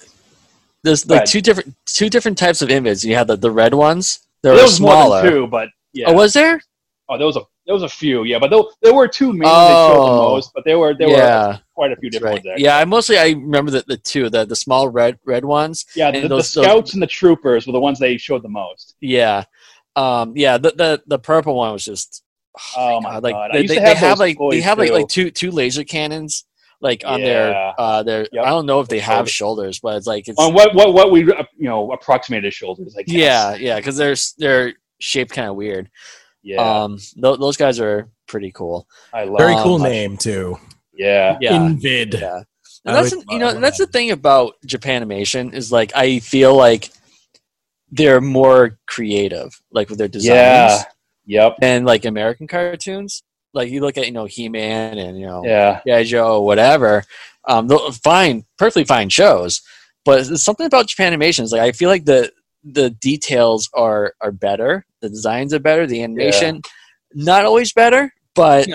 there's 0.84 1.06
like 1.08 1.16
ahead. 1.18 1.26
two 1.26 1.40
different 1.40 1.74
two 1.86 2.08
different 2.08 2.38
types 2.38 2.62
of 2.62 2.68
invids. 2.70 3.04
You 3.04 3.14
had 3.16 3.26
the, 3.26 3.36
the 3.36 3.50
red 3.50 3.74
ones. 3.74 4.20
There 4.42 4.52
was 4.52 4.80
more 4.80 4.92
smaller. 4.92 5.22
than 5.22 5.32
two, 5.32 5.46
but 5.48 5.68
yeah. 5.92 6.06
Oh, 6.10 6.12
was 6.12 6.32
there? 6.32 6.60
Oh, 7.08 7.18
there 7.18 7.26
was 7.26 7.36
a 7.36 7.42
There 7.66 7.74
was 7.74 7.82
a 7.82 7.88
few, 7.88 8.22
yeah, 8.24 8.38
but 8.38 8.50
there, 8.50 8.60
there 8.80 8.94
were 8.94 9.08
two 9.08 9.32
main 9.32 9.42
that 9.42 9.88
showed 9.88 9.94
the 9.94 10.00
Oh. 10.00 10.28
most, 10.34 10.52
but 10.54 10.64
there 10.64 10.78
were 10.78 10.94
there 10.94 11.08
Yeah. 11.10 11.46
were 11.48 11.60
quite 11.74 11.92
a 11.92 11.96
few 11.96 12.10
different 12.10 12.26
right. 12.36 12.44
ones. 12.44 12.44
There. 12.44 12.60
Yeah, 12.60 12.78
I 12.78 12.84
mostly 12.84 13.18
I 13.18 13.30
remember 13.30 13.70
the, 13.72 13.84
the 13.88 13.96
two 13.96 14.30
the 14.30 14.44
the 14.44 14.54
small 14.56 14.88
red 14.88 15.18
red 15.24 15.44
ones. 15.44 15.84
yeah. 15.96 16.10
The, 16.12 16.20
those- 16.20 16.28
the 16.52 16.60
those- 16.60 16.66
scouts 16.68 16.94
and 16.94 17.02
the 17.02 17.06
troopers 17.08 17.66
were 17.66 17.72
the 17.72 17.80
ones 17.80 17.98
they 17.98 18.16
showed 18.18 18.42
the 18.42 18.48
most. 18.48 18.94
Yeah, 19.00 19.44
um, 19.96 20.32
yeah. 20.36 20.58
The, 20.58 20.70
the 20.76 21.02
the 21.06 21.18
purple 21.18 21.56
one 21.56 21.72
was 21.72 21.84
just 21.84 22.22
Oh 22.76 23.00
my 23.02 23.18
like 23.18 23.34
God. 23.34 23.50
I 23.50 23.56
they, 23.56 23.66
they, 23.66 23.74
to 23.74 23.80
they 23.80 23.86
have 23.88 23.96
have 23.98 24.18
like 24.18 24.38
they 24.50 24.60
have 24.60 24.78
like 24.78 24.90
like 24.92 25.08
two 25.08 25.30
two 25.30 25.50
laser 25.50 25.84
cannons 25.84 26.44
like 26.80 27.02
on 27.04 27.20
Yeah. 27.20 27.26
their 27.26 27.74
uh 27.78 28.02
their 28.04 28.26
Yep. 28.32 28.44
I 28.44 28.48
don't 28.50 28.66
know 28.66 28.80
if 28.80 28.88
they 28.88 29.00
have 29.00 29.28
Shoulder. 29.28 29.62
shoulders, 29.62 29.80
but 29.80 29.96
it's 29.96 30.06
like 30.06 30.28
it's 30.28 30.38
On 30.38 30.54
what 30.54 30.74
what 30.74 30.94
what 30.94 31.10
we 31.10 31.30
uh, 31.32 31.42
you 31.58 31.68
know 31.68 31.90
approximated 31.92 32.52
shoulders, 32.54 32.94
I 32.98 33.02
guess. 33.02 33.14
yeah 33.14 33.54
yeah 33.56 33.76
because 33.76 33.96
they're 33.96 34.14
they're 34.38 34.72
shaped 35.00 35.32
kind 35.32 35.48
of 35.48 35.56
weird. 35.56 35.90
Yeah. 36.46 36.62
Um, 36.84 36.98
th- 36.98 37.38
those 37.38 37.56
guys 37.56 37.80
are 37.80 38.08
pretty 38.28 38.52
cool. 38.52 38.86
I 39.12 39.24
love. 39.24 39.38
Very 39.38 39.54
Um, 39.54 39.62
cool 39.64 39.78
name 39.80 40.16
too. 40.16 40.58
Yeah. 40.94 41.36
Yeah, 41.40 41.56
Invid. 41.66 42.14
yeah. 42.14 42.42
And 42.84 42.94
that's 42.96 43.14
would- 43.14 43.24
you 43.30 43.38
know 43.40 43.48
I 43.48 43.54
that's 43.54 43.78
the 43.78 43.86
thing 43.88 44.12
about 44.12 44.54
Japanimation 44.66 45.52
is 45.52 45.72
like 45.72 45.90
I 45.96 46.20
feel 46.20 46.54
like 46.54 46.90
they're 47.90 48.20
more 48.20 48.78
creative, 48.86 49.60
like 49.72 49.88
with 49.88 49.98
their 49.98 50.08
designs, 50.08 50.32
Yeah. 50.34 50.82
Yep. 51.26 51.56
than 51.60 51.84
like 51.84 52.04
American 52.04 52.46
cartoons. 52.46 53.22
Like 53.52 53.70
you 53.70 53.80
look 53.80 53.98
at 53.98 54.06
you 54.06 54.12
know 54.12 54.26
He 54.26 54.48
Man 54.48 54.98
and 54.98 55.18
you 55.18 55.26
know 55.26 55.42
Yeah. 55.44 55.80
yeah 55.84 56.02
Joe 56.04 56.42
whatever, 56.42 57.02
um, 57.48 57.66
they'll- 57.68 57.90
fine, 57.92 58.44
perfectly 58.56 58.84
fine 58.84 59.08
shows. 59.08 59.62
But 60.04 60.24
something 60.38 60.66
about 60.66 60.86
Japanimation 60.86 61.42
is 61.42 61.50
like 61.52 61.62
I 61.62 61.72
feel 61.72 61.90
like 61.90 62.04
the 62.04 62.30
the 62.62 62.90
details 62.90 63.68
are 63.74 64.14
are 64.20 64.30
better, 64.32 64.85
the 65.00 65.08
designs 65.08 65.52
are 65.54 65.58
better, 65.60 65.86
the 65.86 66.02
animation 66.02 66.62
not 67.14 67.44
always 67.44 67.72
better, 67.72 68.12
but 68.34 68.68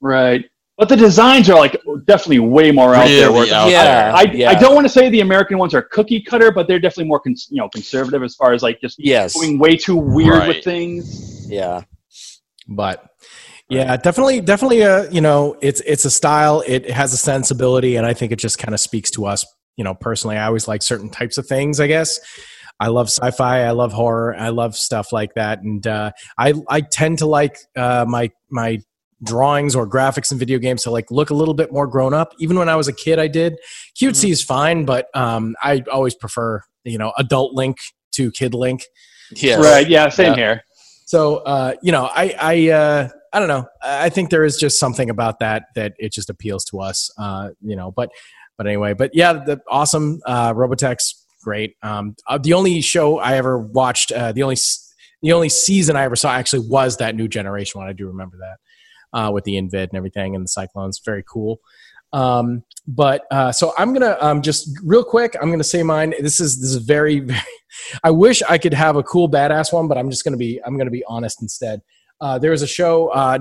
Right. 0.00 0.44
But 0.78 0.90
the 0.90 0.96
designs 0.96 1.48
are 1.48 1.58
like 1.58 1.80
definitely 2.04 2.40
way 2.40 2.70
more 2.70 2.94
out 2.94 3.06
there. 3.06 3.28
Really 3.30 3.46
where- 3.50 3.54
out 3.54 3.70
yeah, 3.70 3.84
there. 4.12 4.14
I, 4.16 4.22
yeah. 4.34 4.50
I 4.50 4.54
don't 4.56 4.74
want 4.74 4.84
to 4.84 4.90
say 4.92 5.08
the 5.08 5.20
American 5.20 5.56
ones 5.56 5.72
are 5.72 5.80
cookie 5.80 6.20
cutter, 6.20 6.52
but 6.52 6.68
they're 6.68 6.78
definitely 6.78 7.08
more 7.08 7.18
cons- 7.20 7.48
you 7.50 7.56
know 7.56 7.68
conservative 7.70 8.22
as 8.22 8.34
far 8.34 8.52
as 8.52 8.62
like 8.62 8.78
just 8.82 8.96
yes, 8.98 9.32
going 9.34 9.58
way 9.58 9.74
too 9.76 9.96
weird 9.96 10.34
Right. 10.34 10.48
with 10.48 10.64
things. 10.64 11.50
yeah, 11.50 11.80
but 12.68 13.08
yeah 13.68 13.96
definitely 13.96 14.40
definitely 14.40 14.82
a 14.82 15.10
you 15.10 15.20
know 15.20 15.56
it's 15.60 15.80
it's 15.86 16.04
a 16.04 16.10
style 16.10 16.62
it 16.68 16.88
has 16.88 17.12
a 17.12 17.16
sensibility 17.16 17.96
and 17.96 18.06
i 18.06 18.14
think 18.14 18.30
it 18.30 18.38
just 18.38 18.58
kind 18.58 18.72
of 18.72 18.78
speaks 18.78 19.10
to 19.10 19.26
us 19.26 19.44
you 19.76 19.82
know 19.82 19.92
personally 19.92 20.36
i 20.36 20.46
always 20.46 20.68
like 20.68 20.82
certain 20.82 21.10
types 21.10 21.36
of 21.36 21.48
things 21.48 21.80
i 21.80 21.88
guess 21.88 22.20
i 22.80 22.88
love 22.88 23.08
sci-fi 23.08 23.60
i 23.62 23.70
love 23.70 23.92
horror 23.92 24.34
i 24.38 24.48
love 24.48 24.76
stuff 24.76 25.12
like 25.12 25.34
that 25.34 25.60
and 25.62 25.86
uh, 25.86 26.10
i 26.38 26.52
i 26.68 26.80
tend 26.80 27.18
to 27.18 27.26
like 27.26 27.58
uh, 27.76 28.04
my 28.08 28.30
my 28.50 28.78
drawings 29.22 29.74
or 29.74 29.88
graphics 29.88 30.30
in 30.30 30.38
video 30.38 30.58
games 30.58 30.82
to 30.82 30.90
like 30.90 31.10
look 31.10 31.30
a 31.30 31.34
little 31.34 31.54
bit 31.54 31.72
more 31.72 31.86
grown 31.86 32.12
up 32.12 32.32
even 32.38 32.58
when 32.58 32.68
i 32.68 32.76
was 32.76 32.86
a 32.86 32.92
kid 32.92 33.18
i 33.18 33.26
did 33.26 33.56
cutesy 33.98 34.30
is 34.30 34.42
fine 34.42 34.84
but 34.84 35.08
um, 35.14 35.54
i 35.62 35.82
always 35.90 36.14
prefer 36.14 36.60
you 36.84 36.98
know 36.98 37.12
adult 37.18 37.54
link 37.54 37.78
to 38.12 38.30
kid 38.32 38.54
link 38.54 38.82
yes. 39.32 39.58
Right. 39.58 39.88
Yeah. 39.88 40.08
Same 40.08 40.28
Yeah. 40.32 40.36
here. 40.36 40.64
so 41.06 41.38
uh, 41.38 41.72
you 41.82 41.90
know, 41.92 42.04
I 42.14 42.34
I 42.38 42.68
uh, 42.70 43.08
I 43.32 43.38
don't 43.40 43.48
know. 43.48 43.66
I 43.82 44.08
think 44.08 44.30
there 44.30 44.44
is 44.44 44.56
just 44.56 44.78
something 44.78 45.10
about 45.10 45.40
that 45.40 45.64
that 45.74 45.94
it 45.98 46.12
just 46.12 46.30
appeals 46.30 46.64
to 46.66 46.80
us. 46.80 47.10
Uh, 47.18 47.50
you 47.60 47.74
know, 47.74 47.90
but 47.90 48.10
but 48.56 48.66
anyway, 48.68 48.94
but 48.94 49.10
yeah, 49.14 49.32
the 49.32 49.60
awesome 49.68 50.20
uh, 50.26 50.52
Robotech's 50.54 51.25
great. 51.46 51.76
Um, 51.80 52.16
uh, 52.26 52.38
the 52.38 52.54
only 52.54 52.80
show 52.80 53.18
I 53.18 53.36
ever 53.36 53.56
watched, 53.56 54.10
uh, 54.10 54.32
the 54.32 54.42
only 54.42 54.56
the 55.22 55.32
only 55.32 55.48
season 55.48 55.94
I 55.94 56.02
ever 56.02 56.16
saw 56.16 56.32
actually 56.32 56.66
was 56.68 56.96
that 56.96 57.14
New 57.14 57.28
Generation 57.28 57.78
one. 57.78 57.88
I 57.88 57.92
do 57.92 58.08
remember 58.08 58.36
that 58.38 59.18
uh, 59.18 59.30
with 59.30 59.44
the 59.44 59.56
Invid 59.56 59.90
and 59.90 59.96
everything 59.96 60.34
and 60.34 60.44
the 60.44 60.48
Cyclones. 60.48 61.00
Very 61.04 61.22
cool. 61.32 61.60
Um, 62.12 62.64
but 62.88 63.22
uh, 63.30 63.52
so 63.52 63.72
I'm 63.78 63.92
gonna 63.92 64.16
um, 64.20 64.42
just 64.42 64.68
real 64.84 65.04
quick. 65.04 65.36
I'm 65.40 65.52
gonna 65.52 65.62
say 65.64 65.84
mine. 65.84 66.14
This 66.20 66.40
is 66.40 66.60
this 66.60 66.70
is 66.70 66.84
very 66.84 67.20
very. 67.30 67.40
I 68.02 68.10
wish 68.10 68.42
I 68.42 68.58
could 68.58 68.74
have 68.74 68.96
a 68.96 69.04
cool 69.04 69.30
badass 69.30 69.72
one, 69.72 69.86
but 69.86 69.96
I'm 69.96 70.10
just 70.10 70.24
gonna 70.24 70.36
be 70.36 70.60
I'm 70.66 70.76
gonna 70.76 70.90
be 70.90 71.04
honest 71.06 71.40
instead. 71.42 71.80
Uh, 72.20 72.38
there 72.38 72.50
was 72.50 72.62
a 72.62 72.66
show. 72.66 73.08
Uh, 73.08 73.38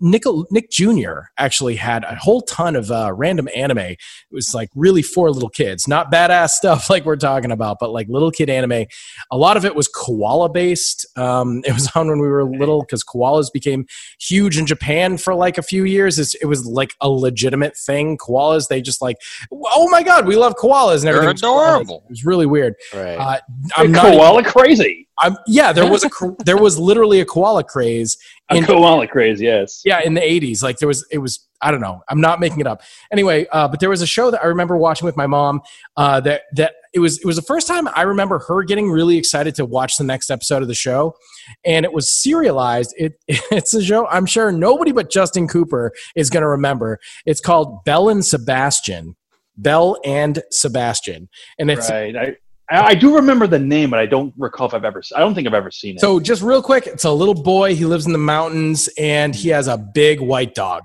Nick 0.00 0.24
Nick 0.50 0.70
Jr. 0.70 1.20
actually 1.38 1.76
had 1.76 2.02
a 2.04 2.16
whole 2.16 2.42
ton 2.42 2.74
of 2.74 2.90
uh, 2.90 3.12
random 3.14 3.48
anime. 3.54 3.78
It 3.78 3.98
was 4.32 4.52
like 4.54 4.68
really 4.74 5.02
for 5.02 5.30
little 5.30 5.48
kids, 5.48 5.86
not 5.86 6.10
badass 6.10 6.50
stuff 6.56 6.90
like 6.90 7.04
we're 7.04 7.16
talking 7.16 7.52
about, 7.52 7.76
but 7.78 7.92
like 7.92 8.08
little 8.08 8.30
kid 8.30 8.50
anime. 8.50 8.86
A 9.30 9.36
lot 9.36 9.56
of 9.56 9.64
it 9.64 9.74
was 9.76 9.86
koala 9.88 10.48
based. 10.48 11.06
Um, 11.16 11.62
it 11.64 11.72
was 11.72 11.88
on 11.94 12.08
when 12.08 12.18
we 12.20 12.28
were 12.28 12.44
little 12.44 12.80
because 12.80 13.04
koalas 13.04 13.52
became 13.52 13.86
huge 14.20 14.58
in 14.58 14.66
Japan 14.66 15.16
for 15.18 15.34
like 15.34 15.56
a 15.58 15.62
few 15.62 15.84
years. 15.84 16.18
It's, 16.18 16.34
it 16.34 16.46
was 16.46 16.66
like 16.66 16.94
a 17.00 17.08
legitimate 17.08 17.76
thing. 17.76 18.18
Koalas, 18.18 18.68
they 18.68 18.80
just 18.80 19.00
like, 19.00 19.16
oh 19.52 19.88
my 19.90 20.02
god, 20.02 20.26
we 20.26 20.36
love 20.36 20.54
koalas 20.56 20.96
and 20.96 21.02
They're 21.04 21.14
everything. 21.16 21.32
was 21.34 21.42
adorable. 21.42 22.02
It 22.06 22.10
was 22.10 22.24
really 22.24 22.46
weird. 22.46 22.74
right. 22.92 23.16
Uh, 23.16 23.38
I'm 23.76 23.92
not. 23.92 24.12
koala 24.12 24.42
crazy. 24.42 25.05
I'm, 25.18 25.36
yeah, 25.46 25.72
there 25.72 25.90
was 25.90 26.04
a 26.04 26.10
there 26.44 26.58
was 26.58 26.78
literally 26.78 27.20
a 27.20 27.24
koala 27.24 27.64
craze 27.64 28.16
A 28.50 28.56
in 28.56 28.64
koala 28.64 29.06
craze, 29.08 29.40
Yes. 29.40 29.82
yeah 29.84 30.00
in 30.04 30.14
the 30.14 30.20
80s 30.20 30.62
like 30.62 30.78
there 30.78 30.88
was 30.88 31.06
it 31.10 31.18
was 31.18 31.46
i 31.62 31.70
don't 31.70 31.80
know 31.80 32.02
i'm 32.10 32.20
not 32.20 32.38
making 32.38 32.60
it 32.60 32.66
up 32.66 32.82
anyway 33.10 33.46
uh, 33.52 33.66
but 33.66 33.80
there 33.80 33.88
was 33.88 34.02
a 34.02 34.06
show 34.06 34.30
that 34.30 34.42
i 34.42 34.46
remember 34.46 34.76
watching 34.76 35.06
with 35.06 35.16
my 35.16 35.26
mom 35.26 35.62
uh, 35.96 36.20
that 36.20 36.42
that 36.52 36.74
it 36.92 36.98
was 36.98 37.18
it 37.18 37.24
was 37.24 37.36
the 37.36 37.42
first 37.42 37.66
time 37.66 37.88
i 37.94 38.02
remember 38.02 38.38
her 38.40 38.62
getting 38.62 38.90
really 38.90 39.16
excited 39.16 39.54
to 39.54 39.64
watch 39.64 39.96
the 39.96 40.04
next 40.04 40.30
episode 40.30 40.60
of 40.60 40.68
the 40.68 40.74
show 40.74 41.14
and 41.64 41.84
it 41.86 41.92
was 41.94 42.12
serialized 42.12 42.92
it 42.98 43.14
it's 43.26 43.72
a 43.72 43.82
show 43.82 44.06
i'm 44.08 44.26
sure 44.26 44.52
nobody 44.52 44.92
but 44.92 45.10
justin 45.10 45.48
cooper 45.48 45.92
is 46.14 46.28
going 46.28 46.42
to 46.42 46.48
remember 46.48 46.98
it's 47.24 47.40
called 47.40 47.82
belle 47.84 48.08
and 48.10 48.24
sebastian 48.24 49.16
belle 49.56 49.96
and 50.04 50.42
sebastian 50.50 51.28
and 51.58 51.70
it's 51.70 51.88
Right. 51.90 52.14
I, 52.16 52.36
I 52.70 52.78
I 52.88 52.94
do 52.94 53.14
remember 53.14 53.46
the 53.46 53.58
name, 53.58 53.90
but 53.90 53.98
I 53.98 54.06
don't 54.06 54.32
recall 54.36 54.66
if 54.66 54.74
I've 54.74 54.84
ever. 54.84 55.02
I 55.14 55.20
don't 55.20 55.34
think 55.34 55.46
I've 55.46 55.54
ever 55.54 55.70
seen 55.70 55.96
it. 55.96 56.00
So 56.00 56.20
just 56.20 56.42
real 56.42 56.62
quick, 56.62 56.86
it's 56.86 57.04
a 57.04 57.12
little 57.12 57.34
boy. 57.34 57.74
He 57.74 57.84
lives 57.84 58.06
in 58.06 58.12
the 58.12 58.18
mountains 58.18 58.88
and 58.98 59.34
he 59.34 59.50
has 59.50 59.68
a 59.68 59.76
big 59.78 60.20
white 60.20 60.54
dog, 60.54 60.84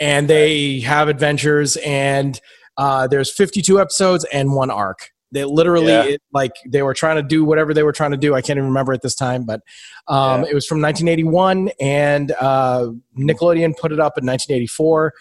and 0.00 0.28
they 0.28 0.80
have 0.80 1.08
adventures. 1.08 1.76
And 1.78 2.40
uh, 2.76 3.06
there's 3.06 3.32
52 3.32 3.80
episodes 3.80 4.24
and 4.32 4.52
one 4.54 4.70
arc. 4.70 5.10
They 5.32 5.44
literally 5.44 5.92
Yeah. 5.92 6.04
it, 6.04 6.22
like 6.32 6.52
they 6.66 6.82
were 6.82 6.94
trying 6.94 7.16
to 7.16 7.22
do 7.22 7.44
whatever 7.44 7.74
they 7.74 7.82
were 7.82 7.92
trying 7.92 8.12
to 8.12 8.16
do. 8.16 8.34
I 8.34 8.40
can't 8.40 8.56
even 8.56 8.68
remember 8.68 8.92
at 8.92 9.02
this 9.02 9.14
time, 9.16 9.44
but 9.44 9.60
um, 10.06 10.42
Yeah. 10.44 10.50
it 10.50 10.54
was 10.54 10.66
from 10.66 10.80
1981, 10.80 11.70
and 11.80 12.32
uh, 12.40 12.90
Nickelodeon 13.18 13.76
put 13.76 13.90
it 13.92 13.98
up 14.00 14.16
in 14.16 14.24
1984. 14.26 15.12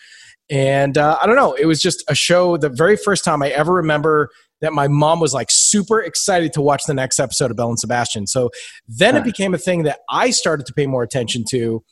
And 0.49 0.97
uh, 0.97 1.17
I 1.21 1.25
don't 1.25 1.35
know, 1.35 1.53
it 1.53 1.65
was 1.65 1.81
just 1.81 2.03
a 2.09 2.15
show. 2.15 2.57
The 2.57 2.69
very 2.69 2.95
first 2.95 3.23
time 3.23 3.41
I 3.41 3.49
ever 3.49 3.73
remember 3.73 4.29
that 4.63 4.73
my 4.73 4.87
mom 4.87 5.19
was 5.19 5.33
like 5.33 5.49
super 5.51 6.01
excited 6.01 6.53
to 6.53 6.61
watch 6.61 6.83
the 6.87 6.93
next 6.93 7.19
episode 7.19 7.51
of 7.51 7.57
Belle 7.57 7.69
and 7.69 7.77
Sebastian. 7.79 8.25
So 8.27 8.49
then 8.87 9.15
it 9.17 9.25
became 9.25 9.53
a 9.53 9.57
thing 9.57 9.83
that 9.83 9.99
I 10.09 10.29
started 10.31 10.65
to 10.67 10.73
pay 10.73 10.87
more 10.87 11.03
attention 11.03 11.43
to, 11.49 11.83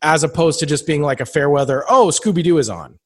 as 0.00 0.24
opposed 0.24 0.58
to 0.60 0.66
just 0.66 0.86
being 0.86 1.02
like 1.02 1.20
a 1.20 1.26
fair 1.26 1.50
weather. 1.50 1.84
Oh, 1.88 2.06
Scooby 2.08 2.42
Doo 2.42 2.56
is 2.58 2.70
on. 2.70 2.98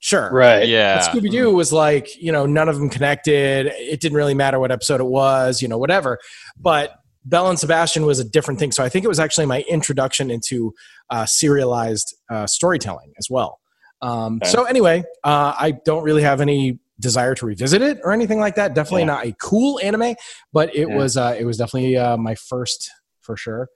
Sure. 0.00 0.30
right. 0.32 0.66
Yeah. 0.68 0.98
Scooby 0.98 1.30
Doo 1.30 1.54
was 1.54 1.72
like, 1.72 2.20
you 2.20 2.32
know, 2.32 2.44
none 2.44 2.68
of 2.68 2.76
them 2.76 2.90
connected. 2.90 3.66
It 3.66 4.00
didn't 4.00 4.16
really 4.16 4.34
matter 4.34 4.58
what 4.58 4.70
episode 4.72 5.00
it 5.00 5.06
was, 5.06 5.62
you 5.62 5.68
know, 5.68 5.78
whatever. 5.78 6.18
But 6.60 6.92
Belle 7.24 7.48
and 7.48 7.58
Sebastian 7.58 8.04
was 8.04 8.18
a 8.18 8.24
different 8.24 8.60
thing. 8.60 8.72
So 8.72 8.84
I 8.84 8.88
think 8.88 9.04
it 9.04 9.08
was 9.08 9.20
actually 9.20 9.46
my 9.46 9.62
introduction 9.68 10.30
into 10.30 10.74
uh, 11.10 11.24
serialized 11.24 12.14
uh, 12.30 12.46
storytelling 12.46 13.12
as 13.18 13.28
well. 13.30 13.58
Um, 14.02 14.40
Okay. 14.42 14.50
So 14.50 14.64
anyway, 14.64 15.04
uh, 15.24 15.54
I 15.58 15.72
don't 15.84 16.02
really 16.02 16.22
have 16.22 16.40
any 16.40 16.78
desire 17.00 17.34
to 17.34 17.46
revisit 17.46 17.82
it 17.82 17.98
or 18.04 18.12
anything 18.12 18.38
like 18.40 18.54
that. 18.56 18.74
Definitely 18.74 19.02
Yeah. 19.02 19.06
not 19.06 19.26
a 19.26 19.32
cool 19.40 19.78
anime, 19.82 20.14
but 20.52 20.74
it 20.74 20.88
Yeah. 20.88 20.96
was 20.96 21.16
uh, 21.16 21.36
it 21.38 21.44
was 21.44 21.56
definitely 21.58 21.96
uh, 21.96 22.16
my 22.16 22.34
first 22.34 22.90
for 23.20 23.36
sure. 23.36 23.68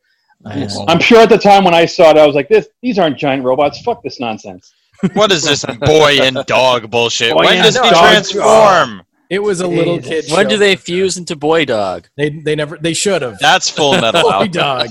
And- 0.45 0.71
I'm 0.89 1.01
sure 1.01 1.21
at 1.21 1.29
the 1.29 1.37
time 1.39 1.65
when 1.65 1.75
I 1.75 1.85
saw 1.85 2.11
it, 2.11 2.17
I 2.17 2.27
was 2.27 2.35
like, 2.35 2.49
"This, 2.49 2.69
these 2.83 2.99
aren't 2.99 3.19
giant 3.19 3.45
robots. 3.45 3.81
Fuck 3.83 4.03
this 4.03 4.19
nonsense." 4.21 4.73
What 5.15 5.33
is 5.33 5.43
this 5.45 5.65
boy 5.81 6.19
and 6.23 6.39
dog 6.47 6.91
bullshit? 6.91 7.33
Boy 7.33 7.45
when 7.45 7.63
does 7.63 7.75
he 7.77 7.83
dog. 7.91 7.93
transform? 8.11 9.03
it 9.31 9.39
was 9.39 9.61
a 9.61 9.67
little 9.69 9.99
kid. 10.01 10.25
when 10.31 10.45
show. 10.47 10.51
do 10.51 10.57
they 10.59 10.77
fuse 10.77 11.17
into 11.19 11.37
boy 11.37 11.65
dog? 11.65 12.09
They 12.17 12.31
they 12.31 12.55
never 12.57 12.77
they 12.79 12.95
should 12.95 13.23
have. 13.23 13.39
That's 13.39 13.69
full 13.71 13.93
metal. 14.01 14.23
boy 14.23 14.49
dog. 14.49 14.89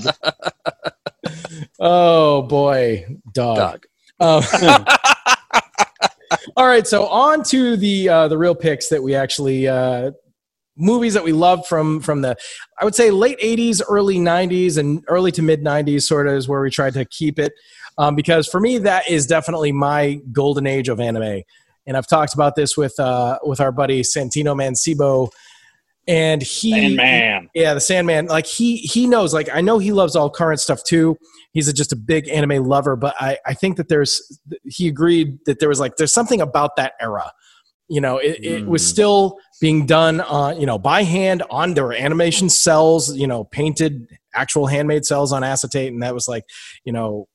oh 1.80 2.42
boy, 2.42 3.06
dog. 3.32 3.56
Dog. 3.56 3.86
Um, 4.20 4.42
all 6.56 6.66
right, 6.66 6.86
so 6.86 7.06
on 7.06 7.42
to 7.44 7.76
the 7.76 8.08
uh, 8.08 8.28
the 8.28 8.38
real 8.38 8.54
picks 8.54 8.88
that 8.88 9.02
we 9.02 9.14
actually 9.14 9.68
uh, 9.68 10.12
movies 10.76 11.14
that 11.14 11.24
we 11.24 11.32
love 11.32 11.66
from 11.66 12.00
from 12.00 12.22
the 12.22 12.36
I 12.80 12.84
would 12.84 12.94
say 12.94 13.10
late 13.10 13.38
'80s, 13.40 13.82
early 13.88 14.18
'90s, 14.18 14.78
and 14.78 15.04
early 15.08 15.32
to 15.32 15.42
mid 15.42 15.62
'90s. 15.62 16.02
Sort 16.02 16.28
of 16.28 16.34
is 16.34 16.48
where 16.48 16.60
we 16.60 16.70
tried 16.70 16.94
to 16.94 17.04
keep 17.04 17.38
it 17.38 17.52
um, 17.98 18.14
because 18.14 18.46
for 18.46 18.60
me 18.60 18.78
that 18.78 19.08
is 19.08 19.26
definitely 19.26 19.72
my 19.72 20.18
golden 20.32 20.66
age 20.66 20.88
of 20.88 21.00
anime, 21.00 21.42
and 21.86 21.96
I've 21.96 22.08
talked 22.08 22.34
about 22.34 22.56
this 22.56 22.76
with 22.76 22.98
uh, 22.98 23.38
with 23.42 23.60
our 23.60 23.72
buddy 23.72 24.02
Santino 24.02 24.54
Mancibo. 24.54 25.30
And 26.10 26.42
he 26.42 26.86
And 26.86 26.96
man, 26.96 27.48
yeah, 27.54 27.72
the 27.74 27.80
Sandman. 27.80 28.26
Like 28.26 28.46
he 28.46 28.78
he 28.78 29.06
knows. 29.06 29.32
Like 29.32 29.48
I 29.52 29.60
know 29.60 29.78
he 29.78 29.92
loves 29.92 30.16
all 30.16 30.28
current 30.28 30.60
stuff 30.60 30.82
too. 30.82 31.16
He's 31.52 31.68
a, 31.68 31.72
just 31.72 31.92
a 31.92 31.96
big 31.96 32.28
anime 32.28 32.64
lover. 32.64 32.96
But 32.96 33.14
I 33.20 33.38
I 33.46 33.54
think 33.54 33.76
that 33.76 33.88
there's 33.88 34.20
he 34.64 34.88
agreed 34.88 35.38
that 35.46 35.60
there 35.60 35.68
was 35.68 35.78
like 35.80 35.96
there's 35.96 36.12
something 36.12 36.40
about 36.40 36.76
that 36.76 36.94
era. 37.00 37.30
You 37.88 38.00
know, 38.00 38.18
it, 38.18 38.44
it 38.44 38.66
was 38.66 38.82
Mm. 38.82 38.86
still 38.88 39.36
being 39.60 39.86
done 39.86 40.20
on 40.20 40.60
you 40.60 40.66
know 40.66 40.78
by 40.78 41.02
hand 41.04 41.42
on 41.50 41.74
there 41.74 41.84
were 41.84 41.92
animation 41.94 42.48
cells. 42.48 43.16
You 43.16 43.26
know, 43.26 43.44
painted 43.44 44.06
actual 44.34 44.66
handmade 44.66 45.04
cells 45.04 45.32
on 45.32 45.44
acetate, 45.44 45.92
and 45.92 46.02
that 46.02 46.14
was 46.14 46.26
like 46.28 46.44
you 46.84 46.92
know 46.92 47.28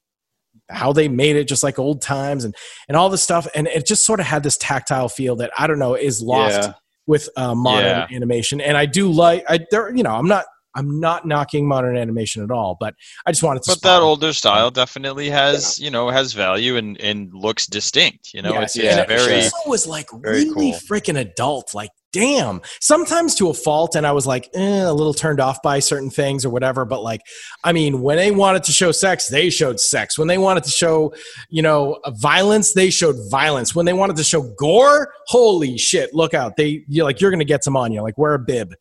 how 0.70 0.92
they 0.92 1.08
made 1.08 1.36
it 1.36 1.48
just 1.48 1.62
like 1.64 1.78
old 1.78 2.02
times 2.02 2.44
and 2.44 2.56
and 2.88 2.98
all 2.98 3.08
this 3.10 3.22
stuff 3.22 3.48
and 3.54 3.68
it 3.68 3.86
just 3.86 4.04
sort 4.04 4.20
of 4.20 4.26
had 4.26 4.42
this 4.42 4.58
tactile 4.58 5.08
feel 5.08 5.36
that 5.36 5.52
i 5.60 5.68
don't 5.68 5.78
know 5.78 5.94
is 5.94 6.24
lost 6.24 6.60
Yeah. 6.60 6.74
With 7.08 7.30
uh, 7.36 7.54
modern 7.56 7.86
Yeah. 8.10 8.16
animation 8.16 8.62
and 8.62 8.76
i 8.78 8.86
do 8.86 9.12
like 9.12 9.44
i 9.48 9.60
there 9.72 9.96
you 9.96 10.04
know 10.04 10.12
i'm 10.16 10.28
not 10.28 10.46
i'm 10.76 11.00
not 11.00 11.26
knocking 11.26 11.68
modern 11.68 11.98
animation 11.98 12.44
at 12.44 12.52
all 12.52 12.78
but 12.80 12.94
i 13.26 13.32
just 13.32 13.44
wanted 13.44 13.64
to 13.64 13.72
But 13.72 13.78
spot 13.80 13.90
that 14.00 14.02
it. 14.04 14.06
older 14.06 14.34
style 14.34 14.72
definitely 14.72 15.30
has, 15.30 15.80
you 15.80 15.90
know, 15.90 16.10
has 16.10 16.34
value 16.34 16.76
and, 16.78 17.00
and 17.02 17.34
looks 17.34 17.66
distinct. 17.68 18.34
You 18.34 18.42
know, 18.42 18.52
Yes, 18.54 18.76
it's, 18.76 18.84
yeah, 18.84 18.90
it's 18.92 18.98
and 19.00 19.08
very. 19.08 19.40
it 19.40 19.54
also 19.54 19.70
was 19.70 19.88
like 19.88 20.08
really 20.12 20.72
cool. 20.72 20.80
freaking 20.90 21.20
adult 21.20 21.74
like 21.74 21.90
damn 22.14 22.62
sometimes 22.82 23.36
to 23.36 23.50
a 23.50 23.54
fault 23.54 23.94
and 23.94 24.08
i 24.08 24.12
was 24.14 24.26
like 24.26 24.50
eh, 24.54 24.84
a 24.86 24.94
little 24.94 25.14
turned 25.14 25.42
off 25.42 25.62
by 25.62 25.80
certain 25.80 26.10
things 26.10 26.46
or 26.46 26.50
whatever 26.50 26.86
but 26.86 27.04
like 27.04 27.20
i 27.66 27.74
mean 27.74 28.02
when 28.02 28.16
they 28.16 28.32
wanted 28.32 28.64
to 28.64 28.72
show 28.72 28.90
sex 28.90 29.28
they 29.28 29.50
showed 29.50 29.82
sex 29.82 30.18
when 30.18 30.30
they 30.30 30.38
wanted 30.38 30.64
to 30.64 30.70
show 30.70 31.14
you 31.50 31.62
know 31.62 32.00
violence 32.22 32.74
they 32.74 32.90
showed 32.90 33.18
violence 33.30 33.76
when 33.76 33.86
they 33.86 33.92
wanted 33.92 34.16
to 34.16 34.24
show 34.24 34.42
gore 34.58 35.12
holy 35.28 35.78
shit 35.78 36.14
look 36.14 36.34
out 36.34 36.56
they 36.56 36.86
you're 36.88 37.04
like 37.04 37.20
you're 37.20 37.32
gonna 37.32 37.44
get 37.44 37.66
some 37.66 37.76
on 37.76 37.92
you 37.92 38.02
like 38.02 38.18
wear 38.18 38.34
a 38.34 38.40
bib 38.40 38.74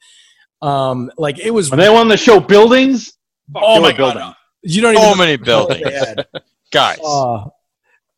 um 0.64 1.10
like 1.18 1.38
it 1.38 1.50
was 1.50 1.70
when 1.70 1.78
they 1.78 1.90
wanted 1.90 2.10
to 2.10 2.16
show 2.16 2.40
buildings, 2.40 3.12
fuck, 3.52 3.62
oh 3.64 3.80
my 3.82 3.92
were 3.92 3.98
god 3.98 4.34
you 4.62 4.80
don't 4.80 4.94
even 4.94 5.02
So 5.04 5.10
know 5.10 5.16
many 5.16 5.36
buildings. 5.36 5.82
Guys, 6.72 6.98
Uh, 7.04 7.44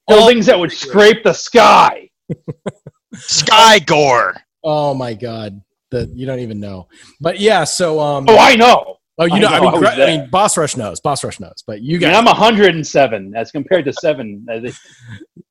buildings 0.06 0.46
that 0.46 0.58
would 0.58 0.72
scrape 0.72 1.24
the 1.24 1.32
sky. 1.32 2.08
Sky 3.14 3.78
Gore. 3.80 4.34
oh 4.64 4.94
my 4.94 5.14
god 5.14 5.60
the, 5.90 6.10
you 6.14 6.26
don't 6.26 6.40
even 6.40 6.58
know 6.60 6.88
but 7.20 7.38
yeah 7.40 7.64
so 7.64 8.00
um 8.00 8.26
Oh, 8.28 8.36
I 8.38 8.56
know. 8.56 8.96
Oh, 9.18 9.24
you 9.24 9.34
I 9.34 9.38
know, 9.38 9.48
I, 9.48 9.60
mean, 9.60 9.84
I 9.86 10.02
I 10.04 10.06
mean, 10.18 10.30
Boss 10.30 10.58
Rush 10.58 10.76
knows. 10.76 11.00
Boss 11.00 11.24
Rush 11.24 11.40
knows, 11.40 11.62
but 11.66 11.80
you 11.80 11.96
I 11.98 12.08
mean, 12.08 12.14
I'm 12.14 12.24
107 12.26 13.34
as 13.34 13.50
compared 13.50 13.86
to 13.86 13.92
seven. 13.94 14.44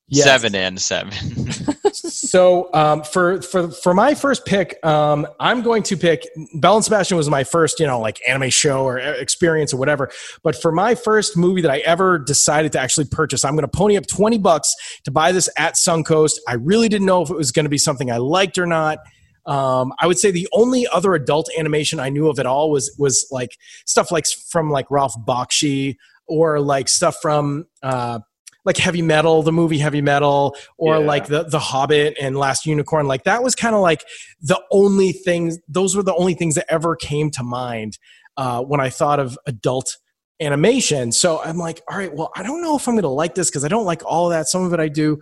Yes. 0.07 0.25
Seven 0.25 0.55
and 0.55 0.79
seven. 0.79 1.11
So, 1.95 2.69
um, 2.73 3.03
for 3.03 3.41
for 3.41 3.69
for 3.69 3.93
my 3.93 4.13
first 4.15 4.45
pick, 4.45 4.83
um, 4.85 5.27
I'm 5.39 5.61
going 5.61 5.83
to 5.83 5.95
pick 5.95 6.27
Belle 6.55 6.75
and 6.75 6.83
Sebastian 6.83 7.17
was 7.17 7.29
my 7.29 7.43
first, 7.43 7.79
you 7.79 7.87
know, 7.87 7.99
like 7.99 8.19
anime 8.27 8.49
show 8.49 8.83
or 8.83 8.99
uh, 8.99 9.11
experience 9.11 9.73
or 9.73 9.77
whatever. 9.77 10.11
But 10.43 10.55
for 10.61 10.71
my 10.71 10.95
first 10.95 11.37
movie 11.37 11.61
that 11.61 11.71
I 11.71 11.79
ever 11.79 12.19
decided 12.19 12.73
to 12.73 12.79
actually 12.79 13.05
purchase, 13.05 13.45
I'm 13.45 13.53
going 13.53 13.63
to 13.63 13.69
pony 13.69 13.95
up 13.95 14.07
20 14.07 14.37
bucks 14.39 14.73
to 15.05 15.11
buy 15.11 15.31
this 15.31 15.49
at 15.57 15.75
Suncoast. 15.75 16.35
I 16.47 16.55
really 16.55 16.89
didn't 16.89 17.05
know 17.05 17.21
if 17.21 17.29
it 17.29 17.37
was 17.37 17.51
going 17.51 17.65
to 17.65 17.69
be 17.69 17.77
something 17.77 18.11
I 18.11 18.17
liked 18.17 18.57
or 18.57 18.65
not. 18.65 18.99
Um, 19.45 19.93
I 19.99 20.07
would 20.07 20.17
say 20.17 20.31
the 20.31 20.47
only 20.51 20.87
other 20.87 21.13
adult 21.13 21.49
animation 21.57 21.99
I 21.99 22.09
knew 22.09 22.27
of 22.27 22.39
at 22.39 22.45
all 22.45 22.71
was 22.71 22.93
was 22.97 23.27
like 23.31 23.57
stuff 23.85 24.11
like 24.11 24.25
from 24.49 24.69
like 24.69 24.89
Ralph 24.91 25.15
Bakshi 25.25 25.95
or 26.27 26.59
like 26.59 26.89
stuff 26.89 27.17
from 27.21 27.67
uh, 27.83 28.19
like 28.65 28.77
Heavy 28.77 29.01
Metal, 29.01 29.43
the 29.43 29.51
movie 29.51 29.77
Heavy 29.77 30.01
Metal, 30.01 30.55
or 30.77 30.95
Yeah. 30.97 31.05
like 31.05 31.27
the 31.27 31.43
the 31.43 31.59
Hobbit 31.59 32.17
and 32.19 32.35
Last 32.37 32.65
Unicorn. 32.65 33.07
Like 33.07 33.23
that 33.25 33.43
was 33.43 33.55
kind 33.55 33.75
of 33.75 33.81
like 33.81 34.03
the 34.41 34.59
only 34.71 35.11
things. 35.11 35.59
Those 35.67 35.95
were 35.95 36.03
the 36.03 36.15
only 36.15 36.33
things 36.33 36.55
that 36.55 36.65
ever 36.69 36.95
came 36.95 37.29
to 37.31 37.43
mind 37.43 37.97
uh, 38.37 38.61
when 38.61 38.79
I 38.79 38.89
thought 38.89 39.19
of 39.19 39.37
adult 39.45 39.97
animation. 40.41 41.11
So 41.11 41.41
I'm 41.41 41.57
like, 41.57 41.81
all 41.89 41.97
right, 41.97 42.13
well, 42.13 42.31
I 42.35 42.43
don't 42.43 42.61
know 42.61 42.75
if 42.75 42.87
I'm 42.87 42.95
going 42.95 43.03
to 43.03 43.07
like 43.09 43.35
this 43.35 43.49
because 43.49 43.63
I 43.63 43.69
don't 43.69 43.85
like 43.85 44.03
all 44.05 44.25
of 44.25 44.31
that. 44.31 44.47
Some 44.47 44.63
of 44.65 44.73
it 44.73 44.79
I 44.79 44.89
do, 44.89 45.21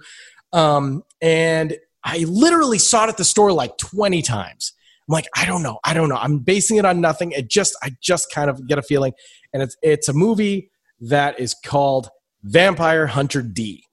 um, 0.52 1.04
and 1.22 1.78
I 2.04 2.20
literally 2.28 2.80
saw 2.80 3.06
it 3.06 3.10
at 3.10 3.18
the 3.18 3.24
store 3.24 3.52
like 3.52 3.78
20 3.78 4.22
times. 4.24 4.74
I'm 5.08 5.14
like, 5.14 5.28
I 5.36 5.46
don't 5.46 5.64
know, 5.64 5.80
I 5.84 5.94
don't 5.94 6.10
know. 6.10 6.16
I'm 6.16 6.40
basing 6.40 6.78
it 6.78 6.86
on 6.86 7.02
nothing. 7.02 7.32
It 7.34 7.50
just, 7.50 7.76
I 7.84 7.92
just 8.02 8.32
kind 8.32 8.50
of 8.50 8.68
get 8.68 8.78
a 8.78 8.82
feeling, 8.82 9.14
and 9.54 9.62
it's 9.62 9.76
it's 9.82 10.08
a 10.10 10.14
movie 10.14 10.72
that 11.02 11.40
is 11.40 11.54
called 11.54 12.10
Vampire 12.44 13.08
Hunter 13.08 13.42
D. 13.42 13.84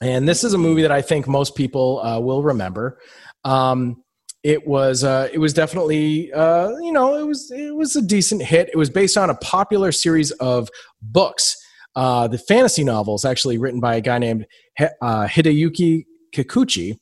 And 0.00 0.28
this 0.28 0.44
is 0.44 0.54
a 0.54 0.58
movie 0.58 0.82
that 0.82 0.92
I 0.92 1.02
think 1.02 1.28
most 1.28 1.54
people 1.54 2.00
uh, 2.02 2.18
will 2.20 2.42
remember. 2.42 2.98
Um, 3.44 4.02
it 4.42 4.66
was 4.66 5.04
uh, 5.04 5.28
it 5.32 5.38
was 5.38 5.54
definitely 5.54 6.32
uh, 6.32 6.70
you 6.80 6.92
know 6.92 7.16
it 7.16 7.26
was 7.26 7.50
it 7.50 7.74
was 7.74 7.96
a 7.96 8.02
decent 8.02 8.42
hit. 8.42 8.68
It 8.68 8.76
was 8.76 8.90
based 8.90 9.16
on 9.16 9.30
a 9.30 9.34
popular 9.36 9.92
series 9.92 10.30
of 10.32 10.68
books, 11.00 11.56
uh, 11.96 12.28
the 12.28 12.36
fantasy 12.36 12.84
novels, 12.84 13.24
actually 13.24 13.56
written 13.56 13.80
by 13.80 13.94
a 13.94 14.00
guy 14.00 14.18
named 14.18 14.46
Hi- 14.78 14.90
uh, 15.00 15.26
Hideyuki 15.26 16.04
Kikuchi. 16.34 16.96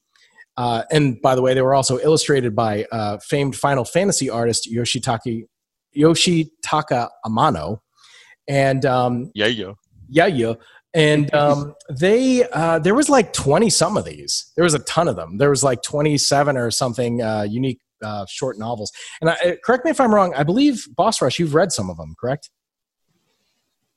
Uh, 0.57 0.83
and 0.93 1.21
by 1.23 1.35
the 1.35 1.43
way, 1.43 1.55
they 1.55 1.63
were 1.63 1.75
also 1.75 1.99
illustrated 1.99 2.55
by 2.55 2.85
famed 3.25 3.57
Final 3.57 3.85
Fantasy 3.85 4.31
artist 4.31 4.69
Yoshitaka 4.73 5.45
Yoshitaka 5.97 7.09
Amano. 7.27 7.79
And 8.47 8.85
um, 8.85 9.31
yeah, 9.35 9.47
yeah. 9.47 9.73
Yeah, 10.12 10.27
yeah. 10.27 10.55
And 10.94 11.33
um, 11.35 11.75
they, 11.90 12.44
uh, 12.51 12.79
there 12.79 12.94
was 12.94 13.09
like 13.09 13.33
20 13.33 13.70
some 13.70 13.96
of 13.96 14.05
these. 14.05 14.53
There 14.57 14.64
was 14.64 14.75
a 14.75 14.79
ton 14.81 15.09
of 15.09 15.16
them. 15.16 15.38
There 15.38 15.48
was 15.51 15.64
like 15.64 15.83
27 15.83 16.57
or 16.57 16.70
something 16.70 17.22
uh, 17.22 17.42
unique 17.48 17.81
uh, 18.03 18.27
short 18.29 18.59
novels. 18.59 18.92
And 19.22 19.31
I, 19.31 19.57
correct 19.64 19.85
me 19.87 19.90
if 19.90 20.01
I'm 20.01 20.14
wrong. 20.14 20.35
I 20.35 20.42
believe 20.42 20.87
Boss 20.96 21.22
Rush, 21.22 21.38
you've 21.38 21.55
read 21.55 21.72
some 21.72 21.88
of 21.88 21.96
them, 21.96 22.14
correct? 22.20 22.51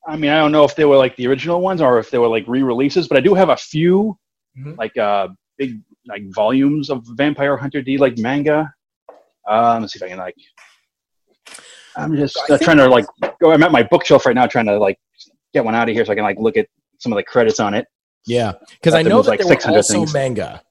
I 0.08 0.16
mean, 0.16 0.32
I 0.32 0.38
don't 0.38 0.52
know 0.54 0.64
if 0.64 0.76
they 0.76 0.86
were 0.86 0.98
like 0.98 1.16
the 1.18 1.28
original 1.28 1.60
ones 1.60 1.82
or 1.82 2.00
if 2.00 2.12
they 2.12 2.18
were 2.18 2.28
like 2.30 2.46
re-releases, 2.48 3.08
but 3.10 3.18
I 3.18 3.22
do 3.22 3.34
have 3.34 3.50
a 3.50 3.58
few 3.58 4.18
Mhm. 4.58 4.78
like 4.78 4.96
uh 4.98 5.28
big 5.58 5.82
like 6.08 6.24
volumes 6.34 6.90
of 6.90 7.04
Vampire 7.16 7.58
Hunter 7.58 7.82
D 7.82 7.98
like 7.98 8.18
manga. 8.18 8.72
Um, 9.50 9.82
let's 9.82 9.94
see 9.94 9.98
if 9.98 10.04
I 10.04 10.10
can 10.10 10.18
like. 10.18 10.36
I'm 11.98 12.16
just 12.16 12.38
uh, 12.50 12.58
trying 12.58 12.78
to 12.78 12.88
like 12.88 13.06
go. 13.42 13.52
I'm 13.52 13.64
at 13.64 13.72
my 13.72 13.84
bookshelf 13.84 14.26
right 14.26 14.36
now, 14.36 14.48
trying 14.48 14.68
to 14.68 14.78
like 14.80 14.98
get 15.56 15.66
one 15.66 15.74
out 15.76 15.90
of 15.90 15.96
here 15.96 16.06
so 16.06 16.12
I 16.12 16.16
can 16.16 16.24
like 16.24 16.38
look 16.40 16.58
at 16.58 16.68
some 17.00 17.12
of 17.12 17.18
the 17.18 17.24
credits 17.24 17.60
on 17.60 17.74
it. 17.74 17.88
Yeah. 18.28 18.54
Because 18.72 18.94
I 18.94 19.02
know 19.02 19.18
was, 19.18 19.26
that 19.26 19.32
like, 19.32 19.62
there 19.62 19.72
were 19.72 19.78
also 19.78 19.94
things. 19.94 20.14
manga. 20.14 20.62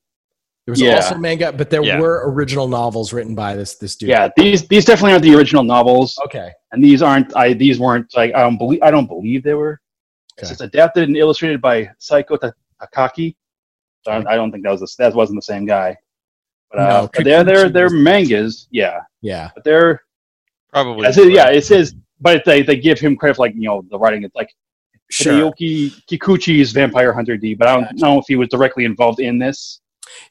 There 0.67 0.73
was 0.73 0.81
Yeah. 0.81 0.97
also 0.97 1.17
manga, 1.17 1.53
but 1.53 1.69
there 1.71 1.83
Yeah. 1.85 2.01
were 2.01 2.31
original 2.33 2.69
novels 2.69 3.13
written 3.13 3.35
by 3.35 3.55
this 3.55 3.77
this 3.77 3.97
dude. 3.97 4.09
Yeah, 4.09 4.29
these 4.37 4.67
these 4.67 4.85
definitely 4.85 5.13
aren't 5.13 5.25
the 5.25 5.35
original 5.35 5.63
novels, 5.63 6.19
Okay. 6.27 6.51
and 6.73 6.83
these 6.83 7.03
aren't. 7.03 7.37
I 7.37 7.53
these 7.53 7.79
weren't 7.79 8.15
like 8.17 8.35
I 8.35 8.41
don't 8.41 8.57
believe 8.57 8.83
I 8.83 8.91
don't 8.91 9.07
believe 9.07 9.43
they 9.43 9.55
were. 9.55 9.81
Okay. 10.39 10.51
It's 10.51 10.61
adapted 10.63 11.05
and 11.09 11.17
illustrated 11.17 11.61
by 11.61 11.91
Saiko 12.01 12.41
Ta- 12.41 12.53
Takaki. 12.83 13.37
So 14.05 14.13
I, 14.13 14.15
don't, 14.17 14.27
I 14.27 14.37
don't 14.37 14.51
think 14.51 14.65
that 14.65 14.71
was 14.71 14.81
the, 14.81 14.95
that 14.99 15.15
wasn't 15.15 15.39
the 15.39 15.43
same 15.43 15.65
guy. 15.65 15.97
But, 16.71 16.81
uh, 16.81 16.89
No, 16.89 17.11
but 17.15 17.25
they're 17.25 17.45
they're 17.45 17.69
they're 17.69 17.91
mangas, 17.91 18.67
yeah. 18.71 19.01
Yeah. 19.23 19.51
But 19.55 19.65
they're 19.65 20.03
Probably. 20.73 21.07
I 21.07 21.13
said, 21.13 21.31
yeah, 21.31 21.51
it 21.51 21.65
says, 21.65 21.95
but 22.21 22.45
they 22.45 22.63
they 22.63 22.77
give 22.77 22.99
him 22.99 23.17
credit 23.17 23.37
for 23.37 23.43
like 23.43 23.55
you 23.55 23.69
know 23.69 23.85
the 23.91 23.99
writing. 23.99 24.25
It's 24.25 24.35
like 24.35 24.53
Sure. 25.11 25.53
Hideyuki 25.53 25.93
Kikuchi's 26.11 26.73
Vampire 26.73 27.13
Hunter 27.13 27.37
D, 27.37 27.55
but 27.55 27.69
I 27.69 27.75
don't 27.81 27.99
know 27.99 28.19
if 28.19 28.25
he 28.27 28.37
was 28.37 28.49
directly 28.49 28.85
involved 28.85 29.21
in 29.21 29.39
this. 29.39 29.81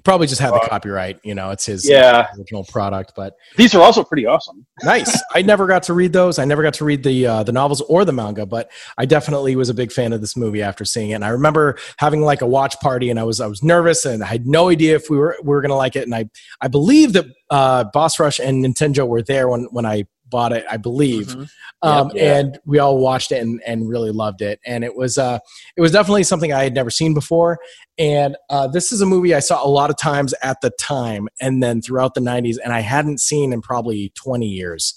Probably 0.03 0.27
just 0.27 0.39
had 0.39 0.51
the 0.51 0.61
Uh, 0.61 0.67
copyright. 0.69 1.19
You 1.23 1.35
know, 1.35 1.49
it's 1.51 1.65
his 1.65 1.87
Yeah, 1.87 2.27
original 2.37 2.63
product. 2.63 3.13
But 3.15 3.33
these 3.57 3.75
are 3.75 3.81
also 3.81 4.03
pretty 4.03 4.25
awesome. 4.25 4.65
nice. 4.83 5.21
I 5.33 5.41
never 5.41 5.67
got 5.67 5.83
to 5.83 5.93
read 5.93 6.13
those. 6.13 6.39
I 6.39 6.45
never 6.45 6.63
got 6.63 6.73
to 6.75 6.85
read 6.85 7.03
the 7.03 7.27
uh, 7.27 7.43
the 7.43 7.51
novels 7.51 7.81
or 7.81 8.05
the 8.05 8.13
manga, 8.13 8.45
but 8.45 8.71
I 8.97 9.05
definitely 9.05 9.55
was 9.55 9.69
a 9.69 9.73
big 9.73 9.91
fan 9.91 10.13
of 10.13 10.21
this 10.21 10.37
movie 10.37 10.61
after 10.61 10.85
seeing 10.85 11.09
it. 11.11 11.15
And 11.15 11.25
I 11.25 11.29
remember 11.29 11.77
having 11.97 12.21
like 12.21 12.41
a 12.41 12.47
watch 12.47 12.79
party, 12.79 13.09
and 13.09 13.19
I 13.19 13.23
was 13.23 13.41
I 13.41 13.47
was 13.47 13.61
nervous, 13.61 14.05
and 14.05 14.23
I 14.23 14.27
had 14.27 14.47
no 14.47 14.69
idea 14.69 14.95
if 14.95 15.09
we 15.09 15.17
were 15.17 15.37
we 15.43 15.49
were 15.49 15.61
gonna 15.61 15.75
like 15.75 15.95
it. 15.95 16.03
And 16.03 16.15
I 16.15 16.29
I 16.61 16.67
believe 16.67 17.13
that 17.13 17.25
uh, 17.49 17.83
Boss 17.93 18.19
Rush 18.19 18.39
and 18.39 18.63
Nintendo 18.63 19.07
were 19.07 19.21
there 19.21 19.49
when 19.49 19.63
when 19.71 19.85
I 19.85 20.05
bought 20.29 20.51
it. 20.53 20.65
I 20.69 20.77
believe. 20.77 21.27
Mhm. 21.27 21.49
um, 21.83 22.07
Yep. 22.07 22.15
Yeah. 22.15 22.37
and 22.37 22.59
we 22.65 22.79
all 22.79 22.97
watched 22.97 23.31
it 23.31 23.41
and, 23.41 23.61
and 23.67 23.87
really 23.89 24.11
loved 24.11 24.41
it. 24.41 24.59
And 24.65 24.83
it 24.83 24.95
was 24.95 25.17
uh, 25.17 25.39
it 25.77 25.81
was 25.81 25.91
definitely 25.91 26.23
something 26.23 26.51
I 26.53 26.63
had 26.63 26.73
never 26.73 26.89
seen 26.89 27.13
before. 27.13 27.59
And 27.97 28.35
uh, 28.49 28.67
this 28.67 28.91
is 28.91 29.01
a 29.01 29.05
movie 29.05 29.35
I 29.35 29.39
saw 29.39 29.63
a 29.63 29.67
lot 29.69 29.89
of 29.89 29.97
times 29.97 30.33
at 30.41 30.61
the 30.61 30.71
time, 30.79 31.27
and 31.41 31.61
then 31.61 31.81
throughout 31.81 32.13
the 32.15 32.21
'90s, 32.21 32.57
and 32.63 32.73
I 32.73 32.79
hadn't 32.79 33.19
seen 33.19 33.53
in 33.53 33.61
probably 33.61 34.11
20 34.15 34.47
years. 34.47 34.95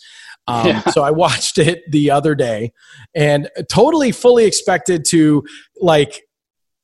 Um, 0.48 0.66
Yeah. 0.68 0.80
So 0.92 1.02
I 1.02 1.10
watched 1.10 1.58
it 1.58 1.82
the 1.90 2.10
other 2.10 2.34
day, 2.34 2.72
and 3.14 3.50
totally 3.68 4.12
fully 4.12 4.44
expected 4.46 5.04
to 5.10 5.44
like 5.80 6.22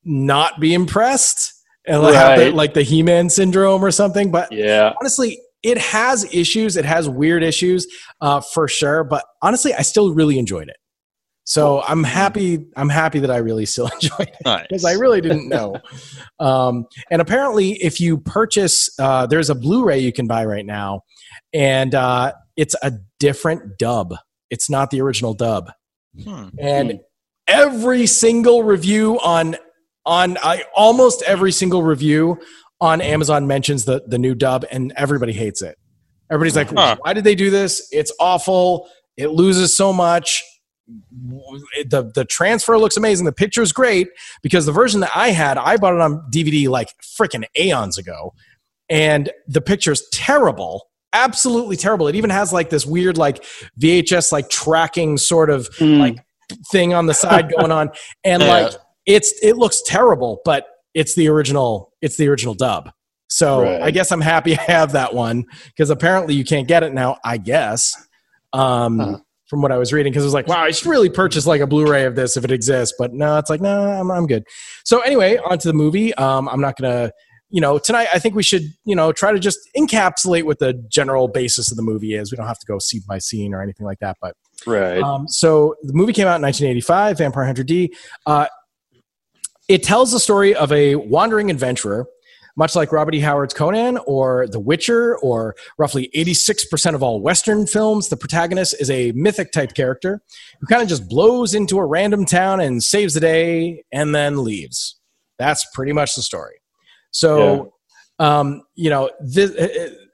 not 0.05 0.59
be 0.61 0.75
impressed 0.75 1.53
and 1.87 2.03
like, 2.03 2.15
have 2.15 2.39
the, 2.39 2.45
Right. 2.47 2.55
like 2.55 2.75
the 2.75 2.83
He-Man 2.83 3.31
syndrome 3.31 3.85
or 3.85 3.91
something. 3.93 4.31
But 4.33 4.51
Yeah, 4.53 4.93
honestly, 5.01 5.41
it 5.63 5.79
has 5.79 6.25
issues. 6.33 6.77
It 6.77 6.85
has 6.85 7.09
weird 7.09 7.43
issues 7.43 7.87
uh, 8.21 8.41
for 8.41 8.69
sure. 8.69 9.05
But 9.05 9.25
honestly, 9.41 9.73
I 9.75 9.83
still 9.83 10.13
really 10.15 10.39
enjoyed 10.39 10.69
it. 10.69 10.77
So 11.45 11.83
I'm 11.83 12.05
happy. 12.05 12.67
I'm 12.77 12.89
happy 12.89 13.19
that 13.21 13.31
I 13.31 13.39
really 13.39 13.67
still 13.67 13.87
enjoyed 13.95 14.29
it 14.29 14.37
Nice. 14.45 14.67
because 14.69 14.85
I 14.85 14.93
really 14.93 15.21
didn't 15.21 15.49
know. 15.51 15.77
um, 16.39 16.87
and 17.11 17.21
apparently, 17.21 17.73
if 17.73 18.01
you 18.01 18.19
purchase, 18.19 18.91
uh, 18.99 19.27
there's 19.27 19.51
a 19.51 19.55
Blu-ray 19.55 19.99
you 19.99 20.13
can 20.13 20.27
buy 20.27 20.45
right 20.45 20.65
now, 20.65 21.03
and 21.53 21.95
uh, 21.95 22.33
it's 22.57 22.77
a 22.83 22.93
different 23.19 23.79
dub. 23.79 24.15
It's 24.51 24.71
not 24.71 24.91
the 24.91 25.01
original 25.01 25.35
dub. 25.35 25.71
Hmm. 26.23 26.49
And 26.61 27.01
every 27.49 28.07
single 28.07 28.63
review 28.63 29.19
on 29.21 29.57
on 30.05 30.37
I, 30.43 30.65
almost 30.75 31.23
every 31.23 31.53
single 31.53 31.83
review 31.83 32.41
on 32.83 33.01
Amazon 33.01 33.47
mentions 33.47 33.85
the 33.87 34.03
the 34.07 34.19
new 34.19 34.35
dub, 34.35 34.67
and 34.71 34.93
everybody 34.97 35.33
hates 35.33 35.63
it. 35.63 35.79
Everybody's 36.31 36.57
like, 36.57 36.71
Huh. 36.71 36.97
"Why 37.01 37.13
did 37.15 37.25
they 37.25 37.35
do 37.35 37.49
this? 37.49 37.89
It's 37.93 38.13
awful. 38.21 38.89
It 39.17 39.29
loses 39.31 39.75
so 39.75 39.93
much." 39.93 40.43
The 41.87 42.11
the 42.15 42.25
transfer 42.25 42.77
looks 42.77 42.97
amazing. 42.97 43.25
The 43.25 43.33
picture 43.33 43.63
is 43.63 43.73
great 43.73 44.09
because 44.43 44.67
the 44.67 44.73
version 44.73 45.01
that 45.01 45.13
I 45.15 45.29
had, 45.31 45.57
I 45.57 45.77
bought 45.77 45.95
it 45.95 46.01
on 46.01 46.23
DVD 46.31 46.69
like 46.69 46.89
freaking 47.19 47.45
aeons 47.59 47.97
ago, 47.99 48.35
and 48.91 49.31
the 49.47 49.61
picture 49.61 49.93
is 49.93 50.07
terrible, 50.13 50.89
absolutely 51.13 51.77
terrible. 51.77 52.09
It 52.09 52.17
even 52.17 52.31
has 52.31 52.53
like 52.53 52.69
this 52.71 52.85
weird 52.85 53.17
like 53.17 53.45
VHS 53.81 54.33
like 54.33 54.51
tracking 54.51 55.19
sort 55.19 55.51
of 55.51 55.69
Mm. 55.77 56.01
like 56.01 56.17
thing 56.73 56.93
on 56.93 57.07
the 57.07 57.15
side 57.15 57.51
going 57.57 57.71
on, 57.73 57.91
and 58.25 58.43
Yeah. 58.43 58.49
like 58.49 58.73
it's 59.07 59.33
it 59.43 59.57
looks 59.57 59.83
terrible, 59.87 60.41
but 60.45 60.67
it's 60.95 61.15
the 61.15 61.29
original. 61.29 61.93
It's 62.01 62.17
the 62.17 62.29
original 62.29 62.55
dub. 62.55 62.91
So 63.29 63.63
Right. 63.63 63.81
I 63.81 63.91
guess 63.91 64.13
I'm 64.13 64.21
happy 64.21 64.59
I 64.59 64.63
have 64.63 64.93
that 64.93 65.15
one 65.15 65.45
because 65.69 65.91
apparently 65.91 66.35
you 66.35 66.45
can't 66.45 66.69
get 66.69 66.83
it 66.83 66.93
now. 66.93 67.19
I 67.25 67.39
guess. 67.39 67.95
Um, 68.53 68.99
Huh. 68.99 69.19
From 69.49 69.61
what 69.61 69.71
I 69.71 69.77
was 69.77 69.93
reading, 69.93 70.11
because 70.13 70.23
it 70.23 70.27
was 70.29 70.33
like, 70.33 70.49
wow, 70.49 70.63
I 70.63 70.71
should 70.71 70.87
really 70.87 71.11
purchase 71.11 71.47
like 71.47 71.61
a 71.61 71.67
Blu-ray 71.67 72.07
of 72.07 72.17
this 72.17 72.39
if 72.39 72.45
it 72.45 72.51
exists. 72.51 72.95
But 72.99 73.13
no, 73.13 73.37
it's 73.37 73.51
like, 73.51 73.61
no, 73.61 73.83
I'm, 73.83 74.11
I'm 74.11 74.27
good. 74.27 74.45
So 74.83 75.01
anyway, 75.01 75.37
on 75.45 75.59
to 75.59 75.69
the 75.69 75.75
movie. 75.75 76.15
Um, 76.15 76.49
I'm 76.49 76.63
not 76.63 76.79
gonna, 76.79 77.13
you 77.51 77.61
know, 77.61 77.79
tonight 77.79 78.09
I 78.15 78.19
think 78.19 78.35
we 78.35 78.43
should, 78.43 78.63
you 78.87 78.97
know, 78.97 79.13
try 79.13 79.31
to 79.31 79.39
just 79.39 79.59
encapsulate 79.77 80.45
what 80.45 80.59
the 80.59 80.73
general 80.89 81.29
basis 81.29 81.71
of 81.71 81.77
the 81.77 81.83
movie 81.83 82.15
is. 82.15 82.33
We 82.33 82.37
don't 82.37 82.47
have 82.47 82.61
to 82.61 82.67
go 82.67 82.79
scene 82.79 83.03
by 83.07 83.19
scene 83.19 83.53
or 83.53 83.61
anything 83.61 83.85
like 83.85 83.99
that. 83.99 84.17
But 84.23 84.37
right. 84.67 85.03
um, 85.03 85.29
so 85.29 85.75
the 85.83 85.93
movie 85.93 86.15
came 86.15 86.27
out 86.27 86.37
in 86.37 86.43
1985, 86.43 87.19
Vampire 87.19 87.45
Hunter 87.45 87.63
D. 87.63 87.95
Uh, 88.25 88.47
it 89.73 89.83
tells 89.83 90.13
the 90.13 90.21
story 90.21 90.55
of 90.55 90.71
a 90.71 90.97
wandering 90.97 91.51
adventurer, 91.51 92.07
much 92.59 92.77
like 92.77 92.93
Robert 92.93 93.15
E. 93.15 93.21
Howard's 93.21 93.55
Conan 93.55 93.97
or 94.07 94.47
The 94.47 94.61
Witcher, 94.61 95.17
or 95.21 95.57
roughly 95.79 96.11
86% 96.15 96.95
of 96.95 97.03
all 97.03 97.23
Western 97.23 97.67
films. 97.67 98.11
The 98.11 98.19
protagonist 98.19 98.79
is 98.79 98.91
a 98.91 99.13
mythic 99.13 99.51
type 99.51 99.73
character 99.73 100.21
who 100.61 100.67
kind 100.67 100.83
of 100.83 100.91
just 100.91 101.09
blows 101.09 101.55
into 101.55 101.79
a 101.79 101.87
random 101.87 102.27
town 102.27 102.61
and 102.61 102.83
saves 102.83 103.15
the 103.15 103.21
day 103.21 103.83
and 103.91 104.15
then 104.15 104.45
leaves. 104.45 105.01
That's 105.39 105.65
pretty 105.73 105.95
much 105.95 106.17
the 106.17 106.23
story. 106.23 106.61
So, 107.11 107.73
um, 108.19 108.65
you 108.75 108.91
know, 108.91 109.09
this, 109.21 109.53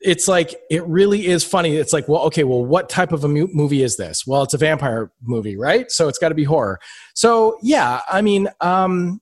it's 0.00 0.28
like 0.28 0.54
it 0.70 0.86
really 0.86 1.26
is 1.26 1.42
funny. 1.42 1.74
It's 1.74 1.92
like, 1.92 2.06
well, 2.06 2.22
okay, 2.26 2.44
well, 2.44 2.64
what 2.64 2.88
type 2.88 3.10
of 3.10 3.24
a 3.24 3.28
mu- 3.28 3.48
movie 3.52 3.82
is 3.82 3.96
this? 3.96 4.24
Well, 4.24 4.44
it's 4.44 4.54
a 4.54 4.58
vampire 4.58 5.10
movie, 5.20 5.56
right? 5.56 5.90
So 5.90 6.06
it's 6.06 6.18
got 6.18 6.28
to 6.28 6.36
be 6.36 6.44
horror. 6.44 6.78
So 7.14 7.58
yeah, 7.60 8.02
I 8.08 8.22
mean, 8.22 8.46
um, 8.60 9.20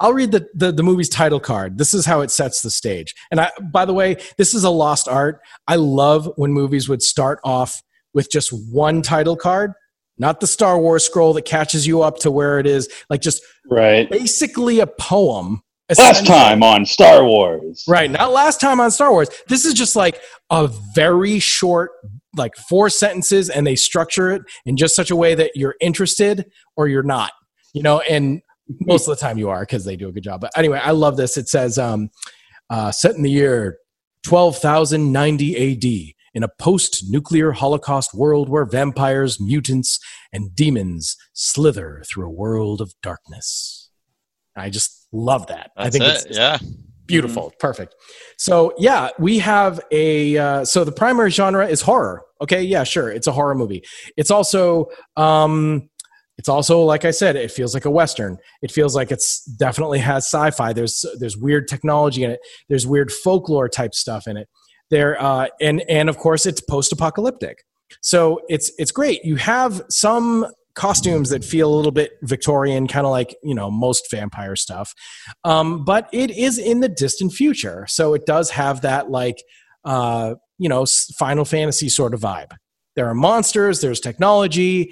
I'll 0.00 0.12
read 0.12 0.32
the, 0.32 0.46
the 0.54 0.72
the 0.72 0.82
movie's 0.82 1.08
title 1.08 1.40
card. 1.40 1.78
This 1.78 1.94
is 1.94 2.04
how 2.04 2.20
it 2.20 2.30
sets 2.30 2.60
the 2.60 2.70
stage. 2.70 3.14
And 3.30 3.40
I, 3.40 3.50
by 3.72 3.84
the 3.84 3.94
way, 3.94 4.16
this 4.36 4.54
is 4.54 4.64
a 4.64 4.70
lost 4.70 5.08
art. 5.08 5.40
I 5.66 5.76
love 5.76 6.30
when 6.36 6.52
movies 6.52 6.88
would 6.88 7.02
start 7.02 7.40
off 7.44 7.82
with 8.12 8.30
just 8.30 8.50
one 8.70 9.02
title 9.02 9.36
card, 9.36 9.72
not 10.18 10.40
the 10.40 10.46
Star 10.46 10.78
Wars 10.78 11.04
scroll 11.04 11.32
that 11.34 11.44
catches 11.44 11.86
you 11.86 12.02
up 12.02 12.18
to 12.20 12.30
where 12.30 12.58
it 12.58 12.66
is, 12.66 12.88
like 13.10 13.20
just 13.20 13.42
right. 13.70 14.10
basically 14.10 14.80
a 14.80 14.86
poem. 14.86 15.62
Last 15.96 16.26
time 16.26 16.64
on 16.64 16.84
Star 16.84 17.24
Wars. 17.24 17.84
Right. 17.86 18.10
Not 18.10 18.32
last 18.32 18.60
time 18.60 18.80
on 18.80 18.90
Star 18.90 19.12
Wars. 19.12 19.28
This 19.46 19.64
is 19.64 19.72
just 19.72 19.94
like 19.94 20.20
a 20.50 20.68
very 20.96 21.38
short, 21.38 21.92
like 22.36 22.56
four 22.68 22.90
sentences, 22.90 23.48
and 23.48 23.64
they 23.64 23.76
structure 23.76 24.30
it 24.32 24.42
in 24.64 24.76
just 24.76 24.96
such 24.96 25.12
a 25.12 25.16
way 25.16 25.36
that 25.36 25.52
you're 25.54 25.76
interested 25.80 26.50
or 26.76 26.88
you're 26.88 27.04
not. 27.04 27.30
You 27.72 27.82
know, 27.82 28.00
and 28.00 28.40
most 28.80 29.08
of 29.08 29.16
the 29.16 29.20
time 29.20 29.38
you 29.38 29.48
are 29.48 29.60
because 29.60 29.84
they 29.84 29.96
do 29.96 30.08
a 30.08 30.12
good 30.12 30.24
job. 30.24 30.40
But 30.40 30.52
anyway, 30.56 30.80
I 30.82 30.90
love 30.92 31.16
this. 31.16 31.36
It 31.36 31.48
says, 31.48 31.78
um, 31.78 32.10
uh, 32.70 32.90
set 32.90 33.14
in 33.14 33.22
the 33.22 33.30
year 33.30 33.78
12,090 34.24 35.72
AD. 35.72 36.12
In 36.34 36.42
a 36.42 36.48
post 36.58 37.04
nuclear 37.08 37.52
Holocaust 37.52 38.12
world 38.12 38.50
where 38.50 38.66
vampires, 38.66 39.40
mutants, 39.40 39.98
and 40.34 40.54
demons 40.54 41.16
slither 41.32 42.02
through 42.06 42.26
a 42.26 42.30
world 42.30 42.82
of 42.82 42.92
darkness. 43.02 43.88
I 44.54 44.68
just 44.68 45.08
love 45.12 45.46
that. 45.46 45.70
I 45.78 45.88
think 45.88 46.04
it. 46.04 46.26
it's, 46.26 46.36
yeah. 46.36 46.58
Beautiful, 47.06 47.54
perfect. 47.58 47.94
So 48.36 48.74
yeah, 48.78 49.10
we 49.18 49.38
have 49.38 49.80
a. 49.90 50.36
Uh, 50.36 50.64
so 50.64 50.84
the 50.84 50.92
primary 50.92 51.30
genre 51.30 51.66
is 51.66 51.80
horror. 51.80 52.22
Okay, 52.42 52.62
yeah, 52.62 52.84
sure, 52.84 53.10
it's 53.10 53.26
a 53.26 53.32
horror 53.32 53.54
movie. 53.54 53.82
It's 54.18 54.30
also, 54.30 54.88
um, 55.16 55.88
it's 56.38 56.48
also 56.48 56.80
like 56.82 57.04
I 57.04 57.10
said, 57.10 57.36
it 57.36 57.50
feels 57.50 57.74
like 57.74 57.84
a 57.84 57.90
western. 57.90 58.38
It 58.62 58.70
feels 58.70 58.94
like 58.94 59.10
it's 59.10 59.44
definitely 59.44 60.00
has 60.00 60.26
sci-fi. 60.26 60.72
There's 60.72 61.04
there's 61.18 61.36
weird 61.36 61.68
technology 61.68 62.24
in 62.24 62.30
it. 62.30 62.40
There's 62.68 62.86
weird 62.86 63.10
folklore 63.10 63.68
type 63.68 63.94
stuff 63.94 64.26
in 64.26 64.36
it. 64.36 64.48
There 64.90 65.20
uh, 65.20 65.48
and 65.60 65.82
and 65.88 66.08
of 66.08 66.18
course 66.18 66.46
it's 66.46 66.60
post-apocalyptic. 66.60 67.64
So 68.02 68.40
it's 68.48 68.70
it's 68.78 68.92
great. 68.92 69.24
You 69.24 69.36
have 69.36 69.82
some 69.88 70.46
costumes 70.74 71.30
that 71.30 71.42
feel 71.42 71.72
a 71.72 71.74
little 71.74 71.92
bit 71.92 72.12
Victorian, 72.22 72.86
kind 72.86 73.06
of 73.06 73.10
like 73.10 73.34
you 73.42 73.54
know 73.54 73.70
most 73.70 74.10
vampire 74.10 74.56
stuff, 74.56 74.92
um, 75.44 75.84
but 75.84 76.08
it 76.12 76.30
is 76.30 76.58
in 76.58 76.80
the 76.80 76.88
distant 76.88 77.32
future. 77.32 77.86
So 77.88 78.14
it 78.14 78.26
does 78.26 78.50
have 78.50 78.82
that 78.82 79.10
like 79.10 79.42
uh, 79.84 80.34
you 80.58 80.68
know 80.68 80.84
Final 81.18 81.44
Fantasy 81.44 81.88
sort 81.88 82.12
of 82.12 82.20
vibe. 82.20 82.52
There 82.94 83.08
are 83.08 83.14
monsters. 83.14 83.80
There's 83.80 84.00
technology. 84.00 84.90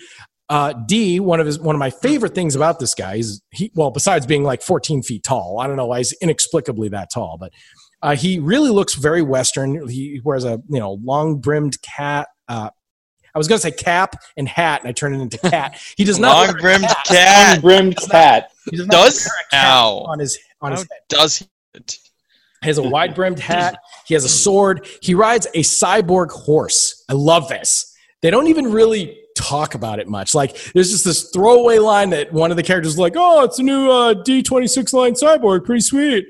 Uh, 0.55 0.73
D, 0.87 1.19
one 1.19 1.40
of 1.40 1.47
his 1.47 1.59
one 1.59 1.75
of 1.75 1.81
my 1.81 1.90
favorite 1.90 2.33
things 2.33 2.55
about 2.55 2.79
this 2.79 2.95
guy 2.95 3.17
is 3.17 3.43
he 3.51 3.73
well 3.75 3.90
besides 3.90 4.25
being 4.25 4.45
like 4.45 4.62
14 4.62 5.03
feet 5.03 5.25
tall. 5.25 5.59
I 5.59 5.67
don't 5.67 5.75
know 5.75 5.87
why 5.87 5.99
he's 5.99 6.12
inexplicably 6.23 6.90
that 6.90 7.11
tall, 7.12 7.38
but 7.40 7.53
uh, 8.03 8.14
he 8.14 8.38
really 8.38 8.71
looks 8.71 8.95
very 8.95 9.21
Western. 9.21 9.88
He 9.88 10.21
wears 10.23 10.45
a 10.45 10.62
you 10.69 10.79
know 10.79 10.93
long 11.03 11.40
brimmed 11.40 11.83
cat. 11.83 12.29
Uh, 12.47 12.71
I 13.35 13.38
was 13.38 13.49
going 13.49 13.57
to 13.59 13.62
say 13.62 13.73
cap 13.73 14.14
and 14.37 14.49
hat, 14.49 14.83
and 14.83 14.88
I 14.88 14.93
turned 14.93 15.17
it 15.17 15.23
into 15.23 15.38
cat. 15.51 15.77
He 15.97 16.05
does 16.05 16.21
not 16.21 16.47
Long 16.47 16.57
brimmed 16.61 16.85
cap. 16.85 17.05
cat. 17.05 17.61
Brimmed 17.61 17.97
cat. 17.97 18.53
He 18.71 18.77
does 18.77 18.87
not 18.87 18.93
Does 18.93 19.27
wear 19.27 19.35
a 19.35 19.51
cap 19.57 19.67
Ow. 19.75 20.05
on 20.07 20.21
his 20.21 20.38
on 20.61 20.71
his 20.71 20.83
head. 20.83 21.01
does 21.09 21.38
he? 21.38 21.47
He 21.75 22.69
has 22.69 22.79
a 22.79 22.83
wide 22.88 23.17
brimmed 23.17 23.40
hat. 23.40 23.77
He 24.07 24.14
has 24.14 24.25
a 24.25 24.29
sword. 24.29 24.87
He 25.03 25.14
rides 25.14 25.49
a 25.55 25.62
cyborg 25.64 26.31
horse. 26.31 27.05
I 27.09 27.14
love 27.14 27.49
this. 27.49 27.93
They 28.23 28.31
don't 28.31 28.47
even 28.47 28.71
really 28.71 29.19
talk 29.35 29.75
about 29.75 29.99
it 29.99 30.09
much. 30.09 30.35
Like 30.35 30.57
there's 30.73 30.90
just 30.90 31.05
this 31.05 31.31
throwaway 31.31 31.79
line 31.79 32.11
that 32.11 32.33
one 32.33 32.51
of 32.51 32.57
the 32.57 32.62
characters 32.62 32.92
is 32.94 32.99
like, 32.99 33.14
"Oh, 33.16 33.44
it's 33.44 33.59
a 33.59 33.62
new 33.62 33.90
uh, 33.90 34.14
D26 34.14 34.92
line 34.92 35.14
cyborg, 35.14 35.64
pretty 35.64 35.81
sweet." 35.81 36.27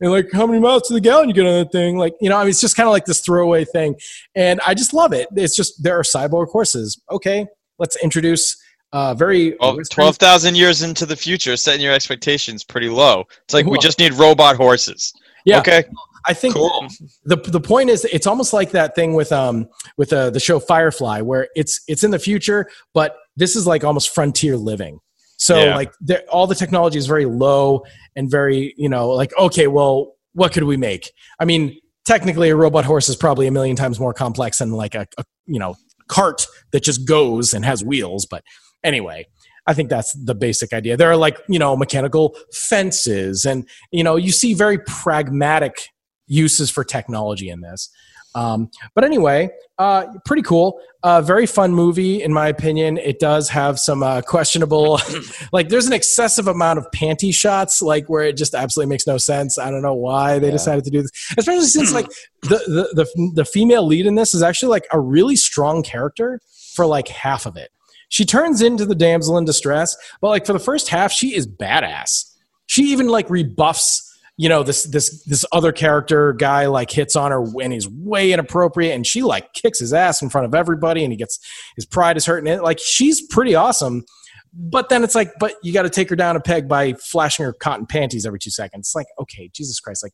And 0.00 0.10
like, 0.10 0.30
how 0.32 0.46
many 0.46 0.58
miles 0.60 0.82
to 0.88 0.94
the 0.94 1.00
gallon 1.00 1.28
you 1.28 1.34
get 1.34 1.46
on 1.46 1.52
that 1.62 1.72
thing? 1.72 1.96
Like, 1.96 2.14
you 2.20 2.28
know, 2.28 2.36
I 2.36 2.40
mean, 2.40 2.50
it's 2.50 2.60
just 2.60 2.76
kind 2.76 2.86
of 2.88 2.92
like 2.92 3.04
this 3.04 3.20
throwaway 3.20 3.64
thing, 3.64 3.94
and 4.34 4.60
I 4.66 4.74
just 4.74 4.92
love 4.92 5.12
it. 5.12 5.28
It's 5.36 5.56
just 5.56 5.82
there 5.82 5.98
are 5.98 6.02
cyborg 6.02 6.48
horses. 6.48 7.00
Okay, 7.10 7.46
let's 7.78 7.96
introduce 8.02 8.56
uh, 8.92 9.14
very 9.14 9.56
Well, 9.60 9.76
Western- 9.76 10.02
12,000 10.02 10.56
years 10.56 10.82
into 10.82 11.04
the 11.06 11.16
future, 11.16 11.56
setting 11.56 11.80
your 11.80 11.92
expectations 11.92 12.62
pretty 12.64 12.88
low. 12.88 13.24
It's 13.44 13.54
like 13.54 13.66
we 13.66 13.78
just 13.78 13.98
need 13.98 14.14
robot 14.14 14.56
horses. 14.56 15.12
Yeah. 15.44 15.58
Okay. 15.58 15.84
I 16.26 16.34
think 16.34 16.54
Cool. 16.54 16.86
the 17.24 17.36
the 17.36 17.60
point 17.60 17.90
is 17.90 18.04
it's 18.06 18.26
almost 18.26 18.52
like 18.52 18.70
that 18.70 18.94
thing 18.94 19.14
with 19.14 19.30
um 19.32 19.68
with 19.96 20.12
uh, 20.12 20.30
the 20.30 20.40
show 20.40 20.58
Firefly 20.58 21.20
where 21.20 21.48
it's 21.54 21.82
it's 21.88 22.02
in 22.04 22.10
the 22.10 22.18
future 22.18 22.68
but 22.94 23.16
this 23.36 23.56
is 23.56 23.66
like 23.66 23.84
almost 23.84 24.14
frontier 24.14 24.56
living. 24.56 25.00
So 25.36 25.62
Yeah. 25.62 25.76
like 25.76 25.92
all 26.30 26.46
the 26.46 26.54
technology 26.54 26.98
is 26.98 27.06
very 27.06 27.26
low 27.26 27.82
and 28.16 28.30
very 28.30 28.74
you 28.76 28.88
know 28.88 29.10
like 29.10 29.36
okay 29.38 29.66
well 29.66 30.12
what 30.32 30.52
could 30.52 30.64
we 30.64 30.76
make? 30.76 31.12
I 31.38 31.44
mean 31.44 31.78
technically 32.04 32.50
a 32.50 32.56
robot 32.56 32.84
horse 32.84 33.08
is 33.08 33.16
probably 33.16 33.46
a 33.46 33.50
million 33.50 33.76
times 33.76 33.98
more 34.00 34.12
complex 34.14 34.58
than 34.58 34.72
like 34.72 34.94
a, 34.94 35.06
a 35.18 35.24
you 35.46 35.58
know 35.58 35.74
cart 36.08 36.46
that 36.72 36.82
just 36.82 37.06
goes 37.06 37.54
and 37.54 37.64
has 37.64 37.82
wheels 37.84 38.26
but 38.26 38.42
anyway 38.82 39.26
I 39.66 39.72
think 39.72 39.88
that's 39.88 40.12
the 40.12 40.34
basic 40.34 40.74
idea. 40.74 40.94
There 40.96 41.10
are 41.10 41.16
like, 41.16 41.38
you 41.48 41.58
know, 41.58 41.74
mechanical 41.74 42.36
fences 42.52 43.46
and, 43.46 43.66
you 43.90 44.04
know, 44.04 44.16
you 44.16 44.30
see 44.30 44.52
very 44.52 44.78
pragmatic 44.78 45.88
uses 46.26 46.70
for 46.70 46.84
technology 46.84 47.48
in 47.50 47.60
this. 47.60 47.90
Um, 48.36 48.68
but 48.96 49.04
anyway, 49.04 49.48
uh, 49.78 50.06
pretty 50.24 50.42
cool. 50.42 50.80
Uh, 51.04 51.20
very 51.20 51.46
fun 51.46 51.72
movie, 51.72 52.20
in 52.20 52.32
my 52.32 52.48
opinion. 52.48 52.98
It 52.98 53.20
does 53.20 53.48
have 53.50 53.78
some 53.78 54.02
uh, 54.02 54.22
questionable, 54.22 54.98
like 55.52 55.68
there's 55.68 55.86
an 55.86 55.92
excessive 55.92 56.48
amount 56.48 56.80
of 56.80 56.86
panty 56.92 57.32
shots, 57.32 57.80
like 57.80 58.08
where 58.08 58.24
it 58.24 58.36
just 58.36 58.54
absolutely 58.56 58.90
makes 58.90 59.06
no 59.06 59.18
sense. 59.18 59.56
I 59.56 59.70
don't 59.70 59.82
know 59.82 59.94
why 59.94 60.40
they 60.40 60.48
Yeah. 60.48 60.52
decided 60.54 60.82
to 60.84 60.90
do 60.90 61.02
this, 61.02 61.10
especially 61.38 61.66
since 61.66 61.92
like 61.92 62.06
the, 62.42 62.56
the 62.94 63.04
the 63.04 63.30
the 63.36 63.44
female 63.44 63.86
lead 63.86 64.04
in 64.04 64.16
this 64.16 64.34
is 64.34 64.42
actually 64.42 64.70
like 64.70 64.86
a 64.92 64.98
really 64.98 65.36
strong 65.36 65.84
character 65.84 66.40
for 66.74 66.86
like 66.86 67.06
half 67.06 67.46
of 67.46 67.56
it. 67.56 67.70
she 68.08 68.24
turns 68.24 68.62
into 68.62 68.84
the 68.84 68.96
damsel 68.96 69.38
in 69.38 69.44
distress, 69.44 69.96
but 70.20 70.28
like 70.30 70.44
for 70.44 70.52
the 70.54 70.58
first 70.58 70.88
half, 70.88 71.12
she 71.12 71.36
is 71.36 71.46
badass. 71.46 72.32
She 72.66 72.82
even 72.90 73.06
like 73.06 73.30
rebuffs 73.30 74.10
you 74.36 74.48
know 74.48 74.62
this 74.62 74.84
this 74.84 75.22
this 75.24 75.44
other 75.52 75.72
character 75.72 76.32
guy 76.32 76.66
like 76.66 76.90
hits 76.90 77.16
on 77.16 77.30
her 77.30 77.44
and 77.62 77.72
he's 77.72 77.88
way 77.88 78.32
inappropriate 78.32 78.94
and 78.94 79.06
she 79.06 79.22
like 79.22 79.52
kicks 79.52 79.78
his 79.78 79.92
ass 79.92 80.22
in 80.22 80.28
front 80.28 80.44
of 80.44 80.54
everybody 80.54 81.04
and 81.04 81.12
he 81.12 81.16
gets 81.16 81.38
his 81.76 81.86
pride 81.86 82.16
is 82.16 82.26
hurting 82.26 82.52
it, 82.52 82.62
like 82.62 82.78
she's 82.78 83.22
pretty 83.28 83.54
awesome 83.54 84.04
but 84.52 84.88
then 84.88 85.02
it's 85.02 85.14
like 85.14 85.32
but 85.40 85.54
you 85.62 85.72
got 85.72 85.82
to 85.82 85.90
take 85.90 86.08
her 86.08 86.16
down 86.16 86.36
a 86.36 86.40
peg 86.40 86.68
by 86.68 86.92
flashing 86.94 87.44
her 87.44 87.52
cotton 87.52 87.86
panties 87.86 88.24
every 88.24 88.38
two 88.38 88.50
seconds. 88.50 88.88
It's 88.88 88.94
like 88.94 89.06
okay 89.20 89.50
jesus 89.52 89.80
christ 89.80 90.04
like 90.04 90.12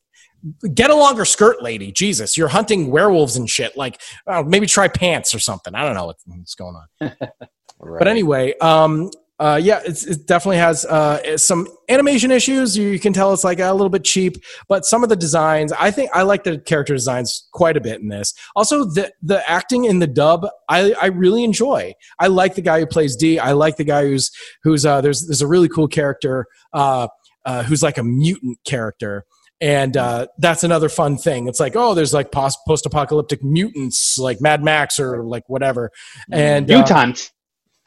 get 0.75 0.91
a 0.91 0.95
longer 0.95 1.25
skirt 1.25 1.63
lady. 1.63 1.93
Jesus 1.93 2.37
you're 2.37 2.49
hunting 2.49 2.91
werewolves 2.91 3.37
and 3.37 3.49
shit. 3.49 3.77
Like 3.77 4.01
uh, 4.27 4.43
maybe 4.43 4.67
try 4.67 4.89
pants 4.89 5.35
or 5.35 5.39
something. 5.39 5.75
I 5.75 5.85
don't 5.85 5.95
know 5.95 6.07
what's 6.07 6.55
going 6.55 6.77
on. 7.01 7.17
Right. 7.83 7.99
but 7.99 8.09
anyway, 8.09 8.53
um, 8.61 9.11
uh, 9.41 9.59
yeah, 9.61 9.81
it's, 9.87 10.05
it 10.05 10.27
definitely 10.27 10.59
has 10.59 10.85
uh, 10.85 11.39
some 11.39 11.67
animation 11.89 12.31
issues. 12.31 12.77
You, 12.77 13.01
can 13.01 13.15
tell 13.15 13.33
it's 13.33 13.43
like 13.43 13.59
a 13.59 13.73
little 13.73 13.89
bit 13.89 14.05
cheap, 14.05 14.37
but 14.69 14.85
some 14.85 15.03
of 15.03 15.09
the 15.09 15.17
designs, 15.17 15.73
I 15.73 15.91
think 15.91 16.11
I 16.13 16.23
like 16.23 16.45
the 16.45 16.59
character 16.59 16.93
designs 16.93 17.49
quite 17.53 17.79
a 17.79 17.81
bit 17.81 18.03
in 18.03 18.09
this. 18.09 18.35
Also, 18.55 18.85
the 18.85 19.11
the 19.23 19.49
acting 19.51 19.87
in 19.87 19.99
the 19.99 20.07
dub, 20.07 20.47
I, 20.69 20.93
I 21.01 21.07
really 21.07 21.43
enjoy. 21.43 21.95
I 22.19 22.27
like 22.27 22.55
the 22.55 22.61
guy 22.61 22.81
who 22.81 22.87
plays 22.87 23.17
D. 23.17 23.39
I 23.39 23.53
like 23.53 23.79
the 23.79 23.85
guy 23.85 24.03
who's 24.03 24.31
who's 24.63 24.85
uh, 24.85 25.01
there's 25.01 25.27
there's 25.27 25.41
a 25.41 25.47
really 25.47 25.71
cool 25.71 25.89
character 25.89 26.45
uh, 26.75 27.09
uh, 27.47 27.63
who's 27.63 27.83
like 27.83 27.97
a 27.97 28.05
mutant 28.05 28.59
character. 28.65 29.25
And 29.63 29.97
uh, 29.97 30.27
that's 30.39 30.65
another 30.65 30.91
fun 30.91 31.17
thing. 31.17 31.47
It's 31.47 31.61
like, 31.61 31.77
oh, 31.77 31.95
there's 31.95 32.13
like 32.13 32.31
post 32.31 32.87
apocalyptic 32.87 33.43
mutants 33.43 34.19
like 34.19 34.41
Mad 34.41 34.63
Max 34.63 34.99
or 35.01 35.23
like 35.23 35.49
whatever. 35.49 35.91
And 36.31 36.71
uh, 36.71 36.77
Mutant. 36.77 37.31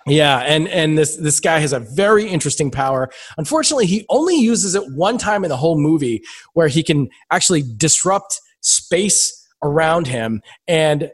Yeah, 0.07 0.39
and 0.39 0.67
and 0.67 0.97
this 0.97 1.15
this 1.15 1.39
guy 1.39 1.59
has 1.59 1.73
a 1.73 1.79
very 1.79 2.27
interesting 2.27 2.71
power. 2.71 3.09
Unfortunately, 3.37 3.85
he 3.85 4.05
only 4.09 4.35
uses 4.35 4.75
it 4.75 4.83
one 4.93 5.17
time 5.17 5.43
in 5.43 5.49
the 5.49 5.57
whole 5.57 5.79
movie, 5.79 6.23
where 6.53 6.67
he 6.67 6.83
can 6.83 7.09
actually 7.31 7.63
disrupt 7.77 8.39
space 8.61 9.47
around 9.63 10.07
him. 10.07 10.41
And 10.67 11.11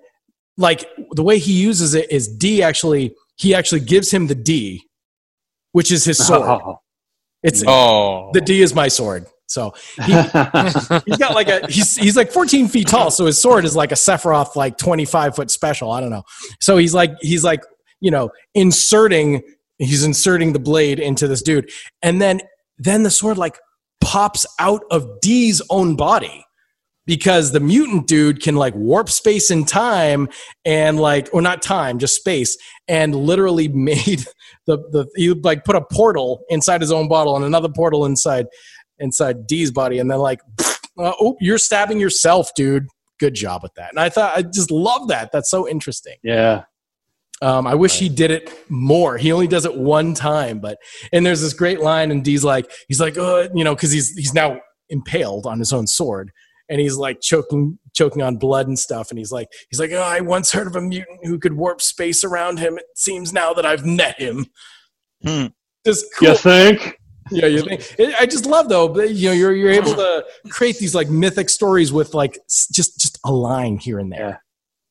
like 0.57 0.89
the 1.11 1.23
way 1.23 1.39
he 1.39 1.53
uses 1.53 1.93
it 1.93 2.11
is 2.11 2.27
D 2.27 2.63
actually 2.63 3.15
he 3.37 3.53
actually 3.55 3.81
gives 3.81 4.11
him 4.11 4.27
the 4.27 4.35
D, 4.35 4.83
which 5.71 5.91
is 5.91 6.05
his 6.05 6.17
sword. 6.27 6.41
Oh. 6.41 6.79
It's 7.41 7.63
Oh, 7.65 8.31
the 8.33 8.41
D 8.41 8.61
is 8.61 8.75
my 8.75 8.89
sword. 8.89 9.25
So 9.47 9.73
he, 9.95 10.11
he's 11.05 11.17
got 11.17 11.33
like 11.33 11.47
a 11.47 11.65
he's 11.67 11.95
he's 11.95 12.15
like 12.15 12.31
14 12.31 12.67
feet 12.67 12.87
tall, 12.87 13.09
so 13.09 13.25
his 13.25 13.41
sword 13.41 13.65
is 13.65 13.75
like 13.75 13.91
a 13.91 13.95
Sephiroth 13.95 14.55
like 14.55 14.77
25 14.77 15.35
foot 15.35 15.49
special. 15.49 15.91
I 15.91 16.01
don't 16.01 16.11
know. 16.11 16.23
So 16.59 16.77
he's 16.77 16.93
like 16.93 17.13
he's 17.21 17.43
like 17.43 17.63
you 17.99 18.11
know 18.11 18.29
inserting 18.53 19.41
he's 19.77 20.03
inserting 20.03 20.53
the 20.53 20.59
blade 20.59 20.99
into 20.99 21.27
this 21.27 21.41
dude, 21.41 21.69
and 22.01 22.21
then 22.21 22.41
then 22.77 23.03
the 23.03 23.11
sword 23.11 23.37
like 23.37 23.59
pops 24.01 24.45
out 24.59 24.83
of 24.91 25.19
D's 25.21 25.61
own 25.69 25.95
body 25.95 26.45
because 27.09 27.51
the 27.53 27.59
mutant 27.59 28.05
dude 28.05 28.39
can 28.39 28.55
like 28.55 28.75
warp 28.75 29.09
space 29.09 29.49
and 29.49 29.67
time 29.67 30.29
and 30.63 30.99
like 30.99 31.27
or 31.33 31.41
not 31.41 31.59
time 31.59 31.97
just 31.97 32.15
space 32.15 32.55
and 32.87 33.15
literally 33.15 33.67
made 33.73 34.23
the 34.67 34.77
the 34.91 35.07
he 35.15 35.29
like 35.29 35.65
put 35.65 35.75
a 35.75 35.81
portal 35.81 36.43
inside 36.49 36.81
his 36.81 36.91
own 36.91 37.07
bottle 37.07 37.35
and 37.35 37.43
another 37.43 37.67
portal 37.67 38.05
inside 38.05 38.45
inside 38.99 39.47
D's 39.47 39.71
body. 39.71 39.97
And 39.97 40.09
then 40.11 40.19
like 40.19 40.39
uh, 40.59 41.13
oh 41.19 41.35
you're 41.39 41.57
stabbing 41.57 41.99
yourself 41.99 42.51
dude. 42.55 42.87
Good 43.19 43.33
job 43.33 43.63
with 43.63 43.73
that. 43.73 43.89
And 43.89 43.99
I 43.99 44.09
thought 44.09 44.37
I 44.37 44.43
just 44.43 44.69
love 44.69 45.07
that. 45.07 45.31
That's 45.31 45.49
so 45.49 45.67
interesting. 45.67 46.17
Yeah. 46.23 46.65
Um, 47.41 47.67
I 47.67 47.75
wish 47.75 47.97
he 47.97 48.09
did 48.09 48.31
it 48.31 48.51
more. 48.69 49.17
He 49.17 49.31
only 49.31 49.47
does 49.47 49.65
it 49.65 49.75
one 49.75 50.13
time, 50.13 50.59
but 50.59 50.77
and 51.13 51.25
there's 51.25 51.41
this 51.41 51.53
great 51.53 51.79
line, 51.79 52.11
and 52.11 52.23
D's 52.23 52.43
like, 52.43 52.69
he's 52.87 52.99
like, 52.99 53.17
oh, 53.17 53.47
you 53.53 53.63
know, 53.63 53.75
because 53.75 53.91
he's 53.91 54.13
he's 54.15 54.33
now 54.33 54.59
impaled 54.89 55.45
on 55.45 55.59
his 55.59 55.71
own 55.71 55.87
sword, 55.87 56.31
and 56.67 56.81
he's 56.81 56.97
like 56.97 57.21
choking 57.21 57.79
choking 57.93 58.21
on 58.21 58.35
blood 58.35 58.67
and 58.67 58.77
stuff, 58.77 59.09
and 59.09 59.17
he's 59.17 59.31
like, 59.31 59.47
he's 59.69 59.79
like, 59.79 59.91
oh, 59.91 60.01
I 60.01 60.19
once 60.19 60.51
heard 60.51 60.67
of 60.67 60.75
a 60.75 60.81
mutant 60.81 61.25
who 61.25 61.39
could 61.39 61.53
warp 61.53 61.81
space 61.81 62.23
around 62.23 62.59
him. 62.59 62.77
It 62.77 62.85
seems 62.95 63.31
now 63.31 63.53
that 63.53 63.65
I've 63.65 63.85
met 63.85 64.19
him. 64.19 64.47
Hmm. 65.23 65.47
Just 65.85 66.05
cool. 66.17 66.29
You 66.29 66.35
think? 66.35 66.99
Yeah, 67.31 67.45
you 67.45 67.61
think? 67.61 68.15
I 68.19 68.25
just 68.25 68.45
love 68.45 68.67
though. 68.67 68.89
that, 68.89 69.11
You 69.11 69.29
know, 69.29 69.33
you're 69.33 69.55
you're 69.55 69.71
able 69.71 69.93
to 69.95 70.25
create 70.49 70.77
these 70.77 70.93
like 70.93 71.09
mythic 71.09 71.49
stories 71.49 71.93
with 71.93 72.13
like 72.13 72.37
just 72.49 72.99
just 72.99 73.17
a 73.23 73.31
line 73.31 73.77
here 73.77 73.99
and 73.99 74.11
there 74.11 74.43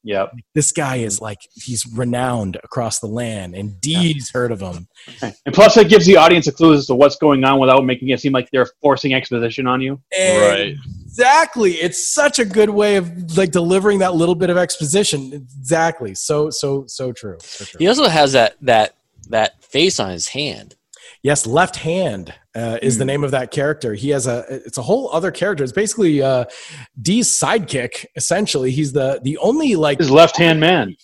Yep. 0.08 0.32
this 0.54 0.72
guy 0.72 0.96
is 0.96 1.20
like 1.20 1.38
he's 1.52 1.86
renowned 1.86 2.56
across 2.64 2.98
the 2.98 3.06
land 3.06 3.54
and 3.54 3.78
D's 3.80 4.30
heard 4.30 4.50
of 4.50 4.60
him 4.60 4.88
And 5.22 5.54
plus, 5.54 5.76
it 5.76 5.88
gives 5.88 6.06
the 6.06 6.16
audience 6.16 6.46
a 6.46 6.52
clue 6.52 6.74
as 6.74 6.86
to 6.86 6.94
what's 6.94 7.16
going 7.16 7.44
on 7.44 7.58
without 7.60 7.84
making 7.84 8.08
it 8.08 8.20
seem 8.20 8.32
like 8.32 8.50
they're 8.50 8.68
forcing 8.80 9.14
exposition 9.14 9.66
on 9.66 9.80
you. 9.80 10.00
Right. 10.18 10.76
exactly 11.04 11.72
it's 11.72 12.08
such 12.08 12.38
a 12.38 12.44
good 12.44 12.70
way 12.70 12.96
of 12.96 13.36
like 13.36 13.50
delivering 13.50 13.98
that 13.98 14.14
little 14.14 14.34
bit 14.34 14.50
of 14.50 14.56
exposition 14.56 15.32
exactly 15.32 16.14
so 16.14 16.50
so 16.50 16.84
so 16.86 17.12
true, 17.12 17.36
so 17.40 17.64
true. 17.64 17.78
he 17.78 17.88
also 17.88 18.08
has 18.08 18.32
that 18.32 18.56
that 18.62 18.94
that 19.28 19.62
face 19.62 20.00
on 20.00 20.10
his 20.10 20.28
hand. 20.28 20.74
Yes 21.22 21.46
left 21.46 21.76
hand 21.76 22.34
uh, 22.54 22.78
is 22.82 22.98
the 22.98 23.04
name 23.04 23.24
of 23.24 23.30
that 23.30 23.50
character 23.50 23.94
he 23.94 24.10
has 24.10 24.26
a 24.26 24.44
it's 24.48 24.78
a 24.78 24.82
whole 24.82 25.10
other 25.12 25.30
character 25.30 25.62
it's 25.62 25.72
basically 25.72 26.22
uh 26.22 26.44
d's 27.00 27.28
sidekick 27.28 28.06
essentially 28.16 28.70
he's 28.70 28.92
the 28.92 29.20
the 29.22 29.36
only 29.38 29.76
like 29.76 29.98
His 29.98 30.10
left 30.10 30.36
hand 30.36 30.60
man. 30.60 30.96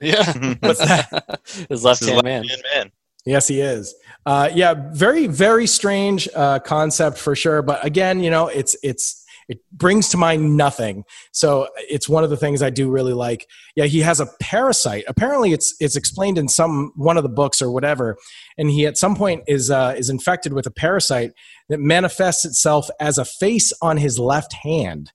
Yeah, 0.00 0.54
what's 0.60 0.80
that 0.80 1.40
his 1.68 1.84
left 1.84 2.04
hand 2.04 2.24
man. 2.24 2.44
man, 2.46 2.58
man. 2.74 2.92
Yes, 3.24 3.46
he 3.46 3.60
is. 3.60 3.94
Uh, 4.26 4.50
yeah, 4.52 4.74
very, 4.92 5.28
very 5.28 5.66
strange 5.66 6.28
uh, 6.34 6.58
concept 6.58 7.18
for 7.18 7.36
sure. 7.36 7.62
But 7.62 7.84
again, 7.84 8.20
you 8.20 8.30
know, 8.30 8.48
it's 8.48 8.76
it's 8.82 9.21
it 9.48 9.58
brings 9.72 10.08
to 10.10 10.16
mind 10.16 10.56
nothing. 10.56 11.04
So 11.32 11.68
it's 11.76 12.08
one 12.08 12.24
of 12.24 12.30
the 12.30 12.36
things 12.36 12.62
I 12.62 12.70
do 12.70 12.90
really 12.90 13.12
like. 13.12 13.46
Yeah, 13.76 13.84
he 13.84 14.00
has 14.00 14.20
a 14.20 14.26
parasite. 14.40 15.04
Apparently, 15.08 15.52
it's 15.52 15.74
it's 15.80 15.96
explained 15.96 16.38
in 16.38 16.48
some 16.48 16.92
one 16.96 17.16
of 17.16 17.22
the 17.22 17.28
books 17.28 17.60
or 17.60 17.70
whatever. 17.70 18.16
And 18.58 18.70
he 18.70 18.86
at 18.86 18.96
some 18.96 19.16
point 19.16 19.42
is 19.46 19.70
uh, 19.70 19.94
is 19.96 20.10
infected 20.10 20.52
with 20.52 20.66
a 20.66 20.70
parasite 20.70 21.32
that 21.68 21.78
manifests 21.80 22.44
itself 22.44 22.88
as 23.00 23.18
a 23.18 23.24
face 23.24 23.72
on 23.82 23.96
his 23.96 24.18
left 24.18 24.52
hand. 24.52 25.12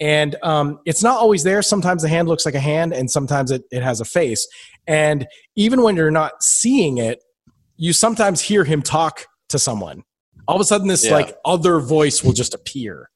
And 0.00 0.34
um, 0.42 0.80
it's 0.84 1.02
not 1.02 1.18
always 1.18 1.44
there. 1.44 1.62
Sometimes 1.62 2.02
the 2.02 2.08
hand 2.08 2.26
looks 2.26 2.44
like 2.44 2.56
a 2.56 2.60
hand, 2.60 2.92
and 2.92 3.08
sometimes 3.08 3.52
it, 3.52 3.62
it 3.70 3.84
has 3.84 4.00
a 4.00 4.04
face. 4.04 4.48
And 4.88 5.28
even 5.54 5.82
when 5.82 5.94
you're 5.94 6.10
not 6.10 6.42
seeing 6.42 6.98
it, 6.98 7.22
you 7.76 7.92
sometimes 7.92 8.40
hear 8.40 8.64
him 8.64 8.82
talk 8.82 9.26
to 9.50 9.60
someone. 9.60 10.02
All 10.48 10.56
of 10.56 10.60
a 10.60 10.64
sudden, 10.64 10.88
this 10.88 11.04
Yeah. 11.04 11.12
like 11.12 11.36
other 11.44 11.78
voice 11.78 12.24
will 12.24 12.32
just 12.32 12.52
appear, 12.52 13.10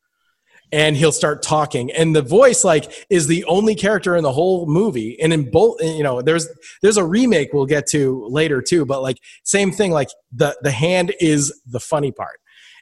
and 0.73 0.97
he'll 0.97 1.12
start 1.12 1.43
talking. 1.43 1.91
And 1.93 2.14
the 2.14 2.23
voice 2.23 2.64
like 2.64 2.93
is 3.09 3.27
the 3.27 3.45
only 3.45 3.75
character 3.75 4.17
in 4.17 4.23
the 4.25 4.33
whole 4.33 4.67
movie. 4.67 5.17
And 5.21 5.33
in 5.33 5.51
both, 5.51 5.81
you 5.81 6.03
know, 6.03 6.23
there's 6.23 6.49
there's 6.83 6.97
a 6.97 7.05
remake 7.05 7.53
we'll 7.53 7.67
get 7.67 7.87
to 7.89 8.27
later 8.29 8.61
too. 8.61 8.85
But 8.85 9.03
like 9.03 9.19
same 9.45 9.71
thing. 9.73 9.93
Like 9.93 10.09
the 10.33 10.57
the 10.62 10.71
hand 10.73 11.14
is 11.21 11.53
the 11.67 11.81
funny 11.81 12.12
part, 12.12 12.39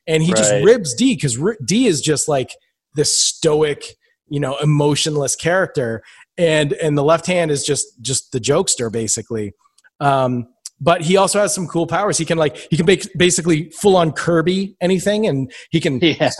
and 0.06 0.22
he 0.22 0.32
just 0.32 0.50
Right. 0.52 0.64
ribs 0.64 0.94
D 0.94 1.14
because 1.14 1.38
D 1.64 1.86
is 1.86 2.00
just 2.00 2.28
like 2.28 2.50
this 2.94 3.16
stoic, 3.18 3.84
you 4.28 4.40
know, 4.40 4.56
emotionless 4.58 5.36
character, 5.36 6.02
and 6.38 6.72
and 6.74 6.96
the 6.96 7.04
left 7.04 7.26
hand 7.26 7.50
is 7.50 7.64
just 7.64 7.86
just 8.00 8.32
the 8.32 8.40
jokester 8.40 8.90
basically. 8.90 9.52
Um, 10.00 10.46
but 10.80 11.02
he 11.02 11.16
also 11.16 11.38
has 11.40 11.54
some 11.54 11.66
cool 11.66 11.86
powers. 11.86 12.18
He 12.18 12.24
can 12.24 12.36
like 12.38 12.56
he 12.70 12.76
can 12.76 12.86
make 12.86 13.06
basically 13.16 13.70
full 13.70 13.96
on 13.96 14.12
Kirby 14.12 14.76
anything, 14.80 15.26
and 15.26 15.52
he 15.70 15.80
can 15.80 15.98
Yeah. 16.02 16.30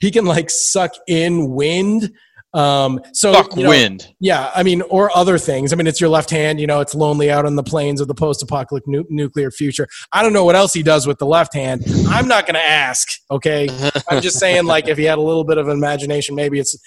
He 0.00 0.10
can 0.10 0.24
like 0.24 0.50
suck 0.50 0.92
in 1.06 1.50
wind. 1.50 2.12
Um, 2.52 3.00
so 3.12 3.32
Fuck 3.32 3.56
you 3.56 3.64
know, 3.64 3.70
wind. 3.70 4.14
yeah, 4.20 4.52
I 4.54 4.62
mean, 4.62 4.80
or 4.82 5.10
other 5.16 5.38
things. 5.38 5.72
I 5.72 5.76
mean, 5.76 5.88
it's 5.88 6.00
your 6.00 6.08
left 6.08 6.30
hand. 6.30 6.60
You 6.60 6.68
know, 6.68 6.78
it's 6.78 6.94
lonely 6.94 7.28
out 7.28 7.46
on 7.46 7.56
the 7.56 7.64
plains 7.64 8.00
of 8.00 8.06
the 8.06 8.14
post-apocalyptic 8.14 8.86
nu- 8.86 9.04
nuclear 9.10 9.50
future. 9.50 9.88
I 10.12 10.22
don't 10.22 10.32
know 10.32 10.44
what 10.44 10.54
else 10.54 10.72
he 10.72 10.84
does 10.84 11.04
with 11.04 11.18
the 11.18 11.26
left 11.26 11.52
hand. 11.52 11.82
I'm 12.08 12.28
not 12.28 12.46
going 12.46 12.54
to 12.54 12.64
ask. 12.64 13.08
Okay, 13.28 13.68
I'm 14.08 14.22
just 14.22 14.38
saying, 14.38 14.66
like, 14.66 14.86
if 14.86 14.96
he 14.96 15.02
had 15.02 15.18
a 15.18 15.20
little 15.20 15.42
bit 15.42 15.58
of 15.58 15.66
imagination, 15.68 16.36
maybe 16.36 16.60
it's 16.60 16.78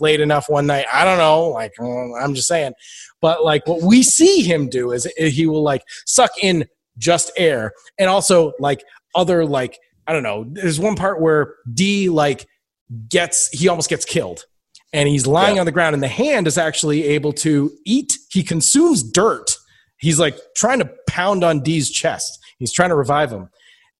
late 0.00 0.22
enough 0.22 0.48
one 0.48 0.66
night. 0.66 0.86
I 0.90 1.04
don't 1.04 1.18
know. 1.18 1.48
Like, 1.48 1.72
uh, 1.78 2.14
I'm 2.14 2.34
just 2.34 2.48
saying. 2.48 2.72
But 3.20 3.44
like, 3.44 3.66
what 3.66 3.82
we 3.82 4.02
see 4.02 4.40
him 4.40 4.70
do 4.70 4.90
is 4.90 5.04
he 5.18 5.46
will 5.46 5.62
like 5.62 5.82
suck 6.06 6.30
in 6.42 6.64
just 6.96 7.30
air, 7.36 7.72
and 7.98 8.08
also 8.08 8.52
like 8.58 8.82
other 9.14 9.44
like 9.44 9.78
I 10.10 10.12
don't 10.12 10.24
know. 10.24 10.44
There's 10.44 10.80
one 10.80 10.96
part 10.96 11.20
where 11.20 11.54
D 11.72 12.08
like 12.08 12.44
gets 13.08 13.48
he 13.56 13.68
almost 13.68 13.88
gets 13.88 14.04
killed. 14.04 14.44
And 14.92 15.08
he's 15.08 15.24
lying 15.24 15.60
on 15.60 15.66
the 15.66 15.70
ground 15.70 15.94
and 15.94 16.02
the 16.02 16.08
hand 16.08 16.48
is 16.48 16.58
actually 16.58 17.04
able 17.04 17.32
to 17.34 17.70
eat. 17.86 18.18
He 18.28 18.42
consumes 18.42 19.04
dirt. 19.04 19.54
He's 19.98 20.18
like 20.18 20.36
trying 20.56 20.80
to 20.80 20.90
pound 21.08 21.44
on 21.44 21.60
d's 21.60 21.92
chest. 21.92 22.40
He's 22.58 22.72
trying 22.72 22.88
to 22.88 22.96
revive 22.96 23.30
him. 23.30 23.50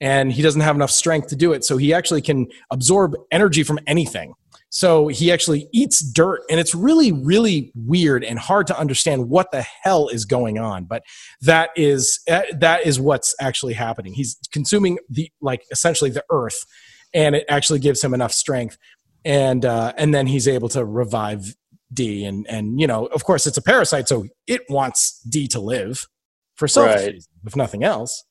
And 0.00 0.32
he 0.32 0.42
doesn't 0.42 0.62
have 0.62 0.74
enough 0.74 0.90
strength 0.90 1.28
to 1.28 1.36
do 1.36 1.52
it. 1.52 1.64
So 1.64 1.76
he 1.76 1.94
actually 1.94 2.22
can 2.22 2.48
absorb 2.72 3.14
energy 3.30 3.62
from 3.62 3.78
anything 3.86 4.34
So 4.72 5.08
he 5.08 5.32
actually 5.32 5.68
eats 5.72 6.00
dirt, 6.00 6.42
and 6.48 6.60
it's 6.60 6.76
really, 6.76 7.10
really 7.10 7.72
weird 7.74 8.22
and 8.22 8.38
hard 8.38 8.68
to 8.68 8.78
understand 8.78 9.28
what 9.28 9.50
the 9.50 9.62
hell 9.62 10.08
is 10.08 10.24
going 10.24 10.58
on. 10.58 10.84
But 10.84 11.02
that 11.42 11.70
is 11.74 12.20
eh, 12.28 12.42
that 12.58 12.86
is 12.86 13.00
what's 13.00 13.34
actually 13.40 13.74
happening. 13.74 14.12
He's 14.12 14.38
consuming 14.52 14.98
the 15.08 15.30
like 15.40 15.64
essentially 15.72 16.10
the 16.10 16.24
earth, 16.30 16.64
and 17.12 17.34
it 17.34 17.44
actually 17.48 17.80
gives 17.80 18.02
him 18.02 18.14
enough 18.14 18.32
strength, 18.32 18.78
and 19.24 19.64
uh, 19.64 19.92
and 19.96 20.14
then 20.14 20.28
he's 20.28 20.46
able 20.46 20.68
to 20.70 20.84
revive 20.84 21.52
D. 21.92 22.24
And 22.24 22.46
and 22.48 22.80
you 22.80 22.86
know, 22.86 23.06
of 23.06 23.24
course, 23.24 23.48
it's 23.48 23.58
a 23.58 23.62
parasite, 23.62 24.06
so 24.06 24.26
it 24.46 24.62
wants 24.68 25.20
D 25.28 25.48
to 25.48 25.60
live 25.60 26.06
for 26.54 26.68
selfish 26.68 26.94
Right. 26.94 27.14
reasons, 27.14 27.28
if 27.44 27.56
nothing 27.56 27.82
else. 27.82 28.22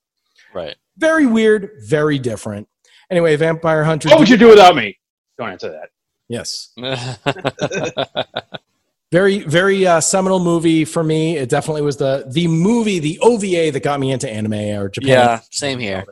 Right. 0.54 0.78
Very 0.98 1.26
weird, 1.26 1.70
very 1.88 2.18
different. 2.18 2.70
Anyway, 3.12 3.36
Vampire 3.36 3.84
Hunter. 3.84 4.08
What 4.08 4.20
would 4.20 4.30
you 4.30 4.38
do 4.38 4.48
without 4.48 4.76
me? 4.76 4.98
Don't 5.38 5.50
answer 5.50 5.70
that. 5.70 5.90
Yes. 6.30 6.70
very 9.12 9.40
very 9.40 9.88
uh, 9.88 10.00
seminal 10.00 10.40
movie 10.40 10.86
for 10.86 11.04
me 11.04 11.36
it 11.36 11.50
definitely 11.50 11.82
was 11.82 11.98
the 11.98 12.24
the 12.32 12.48
movie 12.48 13.00
the 13.00 13.18
ova 13.24 13.72
that 13.72 13.82
got 13.82 14.00
me 14.00 14.12
into 14.12 14.30
anime 14.30 14.54
or 14.80 14.88
japan 14.88 15.10
yeah, 15.10 15.40
same 15.50 15.80
here. 15.80 16.06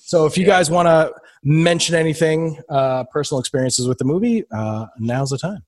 so 0.00 0.24
if 0.24 0.38
you 0.38 0.46
guys 0.46 0.70
want 0.70 0.86
to 0.86 1.12
mention 1.44 1.94
anything 1.94 2.58
uh, 2.70 3.04
personal 3.12 3.38
experiences 3.38 3.86
with 3.86 3.98
the 3.98 4.04
movie 4.04 4.44
uh, 4.50 4.86
now's 4.98 5.28
the 5.28 5.36
time 5.36 5.62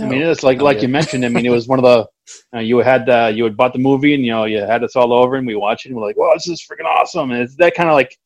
I 0.00 0.06
mean, 0.06 0.22
it's 0.22 0.42
like 0.42 0.60
Oh, 0.60 0.64
like 0.64 0.76
yeah. 0.76 0.82
you 0.82 0.88
mentioned. 0.88 1.24
I 1.24 1.28
mean, 1.28 1.44
it 1.46 1.50
was 1.50 1.66
one 1.66 1.78
of 1.78 1.82
the 1.82 2.56
uh, 2.56 2.60
you 2.60 2.78
had 2.78 3.08
uh, 3.08 3.32
you 3.34 3.42
had 3.44 3.56
bought 3.56 3.72
the 3.72 3.78
movie 3.78 4.14
and 4.14 4.24
you 4.24 4.30
know 4.30 4.44
you 4.44 4.58
had 4.58 4.84
us 4.84 4.94
all 4.94 5.12
over 5.12 5.34
and 5.36 5.46
we 5.46 5.56
watched 5.56 5.86
it 5.86 5.88
and 5.88 5.96
we're 5.96 6.06
like, 6.06 6.16
"Wow, 6.16 6.30
this 6.34 6.46
is 6.46 6.60
freaking 6.62 6.84
awesome!" 6.84 7.30
And 7.32 7.42
it's 7.42 7.56
that 7.56 7.74
kind 7.74 7.88
of 7.88 7.94
like 7.94 8.16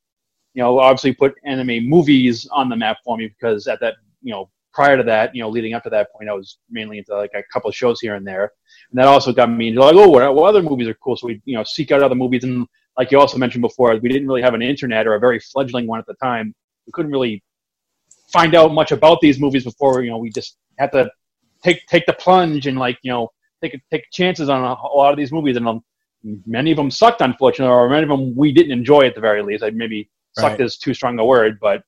you 0.54 0.62
know 0.62 0.78
obviously 0.78 1.12
put 1.12 1.34
anime 1.44 1.88
movies 1.88 2.46
on 2.52 2.68
the 2.68 2.76
map 2.76 2.98
for 3.04 3.16
me 3.16 3.28
because 3.28 3.66
at 3.66 3.80
that 3.80 3.94
you 4.22 4.32
know 4.32 4.50
prior 4.72 4.96
to 4.96 5.02
that 5.02 5.34
you 5.34 5.42
know 5.42 5.48
leading 5.48 5.74
up 5.74 5.82
to 5.82 5.90
that 5.90 6.12
point 6.12 6.28
I 6.28 6.32
was 6.32 6.58
mainly 6.70 6.98
into 6.98 7.14
like 7.14 7.32
a 7.34 7.42
couple 7.52 7.68
of 7.68 7.76
shows 7.76 8.00
here 8.00 8.14
and 8.14 8.26
there. 8.26 8.52
And 8.90 8.98
that 8.98 9.06
also 9.06 9.32
got 9.32 9.50
me 9.50 9.68
into 9.68 9.80
like 9.80 9.94
oh 9.94 10.08
what, 10.08 10.34
what 10.34 10.48
other 10.48 10.62
movies 10.62 10.88
are 10.88 10.94
cool? 10.94 11.16
So 11.16 11.26
we 11.28 11.40
you 11.44 11.56
know 11.56 11.64
seek 11.64 11.92
out 11.92 12.02
other 12.02 12.14
movies. 12.14 12.44
And 12.44 12.66
like 12.96 13.10
you 13.10 13.20
also 13.20 13.38
mentioned 13.38 13.62
before 13.62 13.96
we 13.96 14.08
didn't 14.08 14.28
really 14.28 14.42
have 14.42 14.54
an 14.54 14.62
internet 14.62 15.06
or 15.06 15.14
a 15.14 15.20
very 15.20 15.40
fledgling 15.40 15.86
one 15.86 15.98
at 15.98 16.06
the 16.06 16.14
time. 16.14 16.54
We 16.86 16.92
couldn't 16.92 17.12
really 17.12 17.42
find 18.32 18.54
out 18.54 18.72
much 18.72 18.92
about 18.92 19.20
these 19.20 19.38
movies 19.38 19.64
before 19.64 20.02
you 20.02 20.10
know 20.10 20.18
we 20.18 20.30
just 20.30 20.56
had 20.78 20.92
to 20.92 21.10
take 21.62 21.86
take 21.86 22.06
the 22.06 22.14
plunge 22.14 22.66
and 22.66 22.78
like 22.78 22.98
you 23.02 23.12
know 23.12 23.28
take 23.62 23.80
take 23.90 24.04
chances 24.10 24.48
on 24.48 24.62
a, 24.62 24.74
a 24.74 24.96
lot 24.96 25.12
of 25.12 25.18
these 25.18 25.32
movies. 25.32 25.56
And 25.56 25.68
um, 25.68 25.84
many 26.46 26.70
of 26.70 26.76
them 26.76 26.90
sucked 26.90 27.20
unfortunately 27.20 27.72
or 27.72 27.88
many 27.88 28.04
of 28.04 28.08
them 28.08 28.34
we 28.34 28.52
didn't 28.52 28.72
enjoy 28.72 29.02
at 29.02 29.14
the 29.14 29.20
very 29.20 29.42
least. 29.42 29.62
I 29.62 29.70
maybe 29.70 30.08
sucked 30.38 30.58
Right. 30.58 30.60
is 30.66 30.76
too 30.78 30.94
strong 30.94 31.18
a 31.18 31.24
word 31.24 31.58
but 31.60 31.82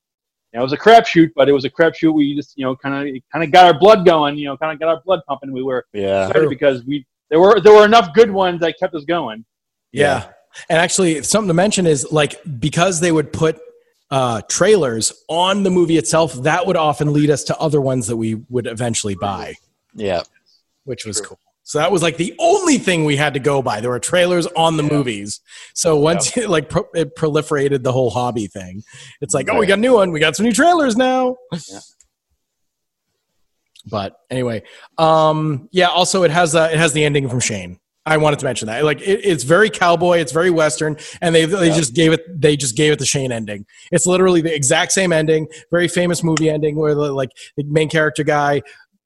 you 0.52 0.58
know, 0.58 0.60
it 0.60 0.64
was 0.64 0.72
a 0.72 0.78
crapshoot 0.78 1.30
but 1.34 1.48
it 1.48 1.52
was 1.52 1.64
a 1.64 1.70
crapshoot 1.70 2.14
we 2.14 2.34
just 2.36 2.56
you 2.56 2.64
know 2.64 2.76
kind 2.76 2.94
of 3.08 3.22
kind 3.32 3.44
of 3.44 3.50
got 3.50 3.66
our 3.66 3.78
blood 3.78 4.04
going 4.04 4.36
you 4.36 4.46
know 4.46 4.56
kind 4.56 4.72
of 4.72 4.78
got 4.78 4.88
our 4.88 5.02
blood 5.04 5.20
pumping 5.26 5.52
we 5.52 5.62
were 5.62 5.84
Yeah. 5.92 6.28
excited 6.28 6.48
because 6.48 6.84
we 6.84 7.04
there 7.30 7.40
were 7.40 7.60
there 7.60 7.72
were 7.72 7.84
enough 7.84 8.14
good 8.14 8.30
ones 8.30 8.60
that 8.60 8.78
kept 8.78 8.94
us 8.94 9.04
going 9.04 9.44
yeah, 9.92 10.26
and 10.68 10.78
actually 10.78 11.22
something 11.22 11.46
to 11.48 11.54
mention 11.54 11.86
is 11.86 12.10
like 12.10 12.34
because 12.58 12.98
they 12.98 13.12
would 13.12 13.32
put 13.32 13.60
uh, 14.10 14.40
trailers 14.48 15.12
on 15.28 15.62
the 15.62 15.70
movie 15.70 15.96
itself 15.96 16.34
that 16.42 16.66
would 16.66 16.76
often 16.76 17.12
lead 17.12 17.30
us 17.30 17.44
to 17.44 17.56
other 17.58 17.80
ones 17.80 18.08
that 18.08 18.16
we 18.16 18.34
would 18.50 18.66
eventually 18.66 19.14
buy 19.14 19.54
Yeah. 19.94 20.22
which 20.84 21.04
was 21.06 21.20
cool. 21.20 21.38
So 21.66 21.78
that 21.78 21.90
was 21.90 22.02
like 22.02 22.18
the 22.18 22.34
only 22.38 22.76
thing 22.76 23.04
we 23.06 23.16
had 23.16 23.32
to 23.34 23.40
go 23.40 23.62
by. 23.62 23.80
There 23.80 23.90
were 23.90 23.98
trailers 23.98 24.46
on 24.48 24.76
the 24.76 24.82
movies. 24.82 25.40
So 25.74 25.96
once 25.96 26.36
it 26.36 26.48
like 26.50 26.68
pro- 26.68 26.88
it 26.94 27.16
proliferated 27.16 27.82
the 27.82 27.92
whole 27.92 28.10
hobby 28.10 28.46
thing, 28.46 28.82
it's 29.22 29.32
like, 29.34 29.48
oh, 29.50 29.58
we 29.58 29.66
got 29.66 29.78
a 29.78 29.80
new 29.80 29.94
one. 29.94 30.12
We 30.12 30.20
got 30.20 30.36
some 30.36 30.44
new 30.44 30.52
trailers 30.52 30.96
now. 30.96 31.36
Yeah. 31.52 31.80
But 33.86 34.16
anyway, 34.30 34.62
um, 34.96 35.68
yeah. 35.70 35.88
Also, 35.88 36.22
it 36.22 36.30
has 36.30 36.54
uh, 36.54 36.70
it 36.72 36.78
has 36.78 36.94
the 36.94 37.04
ending 37.04 37.28
from 37.28 37.40
Shane. 37.40 37.78
I 38.06 38.16
wanted 38.18 38.38
to 38.38 38.44
mention 38.44 38.66
that. 38.68 38.84
Like, 38.84 39.00
it, 39.00 39.20
it's 39.24 39.44
very 39.44 39.68
cowboy. 39.70 40.18
It's 40.18 40.32
very 40.32 40.50
western, 40.50 40.96
and 41.20 41.34
they 41.34 41.44
they 41.44 41.68
Yeah. 41.68 41.76
just 41.76 41.94
gave 41.94 42.12
it 42.12 42.22
they 42.40 42.56
just 42.56 42.76
gave 42.76 42.92
it 42.92 42.98
the 42.98 43.04
Shane 43.04 43.30
ending. 43.30 43.66
It's 43.92 44.06
literally 44.06 44.40
the 44.40 44.54
exact 44.54 44.92
same 44.92 45.12
ending. 45.12 45.48
Very 45.70 45.88
famous 45.88 46.24
movie 46.24 46.48
ending 46.48 46.76
where 46.76 46.94
the, 46.94 47.12
like 47.12 47.28
the 47.58 47.64
main 47.64 47.90
character 47.90 48.24
guy 48.24 48.62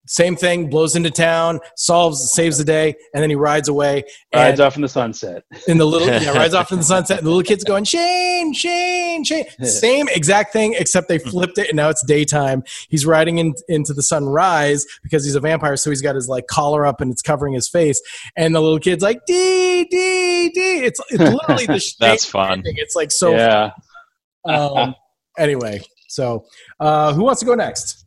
same 0.09 0.35
thing, 0.37 0.69
blows 0.71 0.97
into 0.97 1.11
town, 1.11 1.61
solves, 1.77 2.33
saves 2.33 2.59
the 2.59 2.65
day, 2.65 2.95
and 3.15 3.23
then 3.23 3.31
he 3.31 3.37
rides 3.37 3.69
away. 3.69 4.05
rides 4.35 4.61
off 4.61 4.77
in 4.77 4.83
the 4.83 4.89
sunset 4.89 5.45
in 5.67 5.79
the 5.79 5.85
little, 5.87 6.09
yeah, 6.09 6.33
rides 6.33 6.55
off 6.55 6.73
in 6.73 6.79
the 6.79 6.85
sunset, 6.95 7.19
and 7.19 7.27
the 7.27 7.31
little 7.31 7.43
kid's 7.47 7.65
going, 7.65 7.85
Shane, 7.85 8.53
Shane, 8.53 9.25
Shane. 9.25 9.45
Same 9.63 10.09
exact 10.09 10.53
thing, 10.53 10.75
except 10.79 11.09
they 11.09 11.19
flipped 11.19 11.59
it, 11.59 11.69
and 11.69 11.77
now 11.77 11.89
it's 11.89 12.05
daytime. 12.05 12.63
He's 12.89 13.07
riding 13.07 13.39
in, 13.39 13.55
into 13.69 13.93
the 13.95 14.03
sunrise 14.03 14.87
because 15.03 15.25
he's 15.25 15.35
a 15.35 15.41
vampire, 15.41 15.77
so 15.77 15.91
he's 15.91 16.03
got 16.03 16.15
his 16.15 16.29
like 16.29 16.47
collar 16.47 16.87
up 16.87 17.01
and 17.01 17.13
it's 17.13 17.23
covering 17.23 17.55
his 17.55 17.69
face. 17.69 18.01
And 18.37 18.55
the 18.55 18.61
little 18.61 18.79
kid's 18.79 19.03
like, 19.03 19.21
D, 19.27 19.85
D, 19.91 20.51
D. 20.51 20.61
It's, 20.85 21.01
it's 21.11 21.21
literally 21.21 21.67
the 21.67 21.95
That's 22.01 22.25
fun. 22.25 22.53
ending. 22.53 22.75
It's 22.79 22.97
like 22.97 23.11
so. 23.11 23.33
yeah 23.33 23.71
Um, 24.45 24.95
anyway, 25.39 25.81
so 26.09 26.47
uh, 26.81 27.13
who 27.13 27.23
wants 27.25 27.41
to 27.41 27.47
go 27.47 27.55
next? 27.55 27.98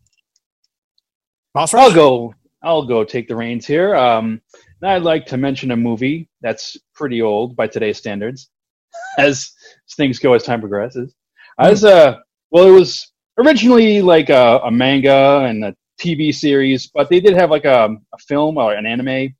I'll 1.55 1.93
go. 1.93 2.33
I'll 2.63 2.85
go 2.85 3.03
take 3.03 3.27
the 3.27 3.35
reins 3.35 3.65
here. 3.65 3.95
Um, 3.95 4.41
I'd 4.83 5.03
like 5.03 5.25
to 5.27 5.37
mention 5.37 5.71
a 5.71 5.75
movie 5.75 6.29
that's 6.41 6.77
pretty 6.95 7.21
old 7.21 7.55
by 7.55 7.67
today's 7.67 7.97
standards, 7.97 8.49
as 9.17 9.51
things 9.95 10.19
go 10.19 10.33
as 10.33 10.43
time 10.43 10.61
progresses. 10.61 11.13
As 11.59 11.83
uh, 11.83 12.17
well, 12.51 12.67
it 12.67 12.71
was 12.79 13.11
originally 13.37 14.01
like 14.01 14.29
a, 14.29 14.61
a 14.63 14.71
manga 14.71 15.45
and 15.45 15.65
a 15.65 15.75
TV 15.99 16.33
series, 16.33 16.87
but 16.87 17.09
they 17.09 17.19
did 17.19 17.35
have 17.35 17.51
like 17.51 17.65
a, 17.65 17.89
a 18.13 18.17
film 18.27 18.57
or 18.57 18.73
an 18.73 18.85
anime. 18.85 19.07
It 19.07 19.35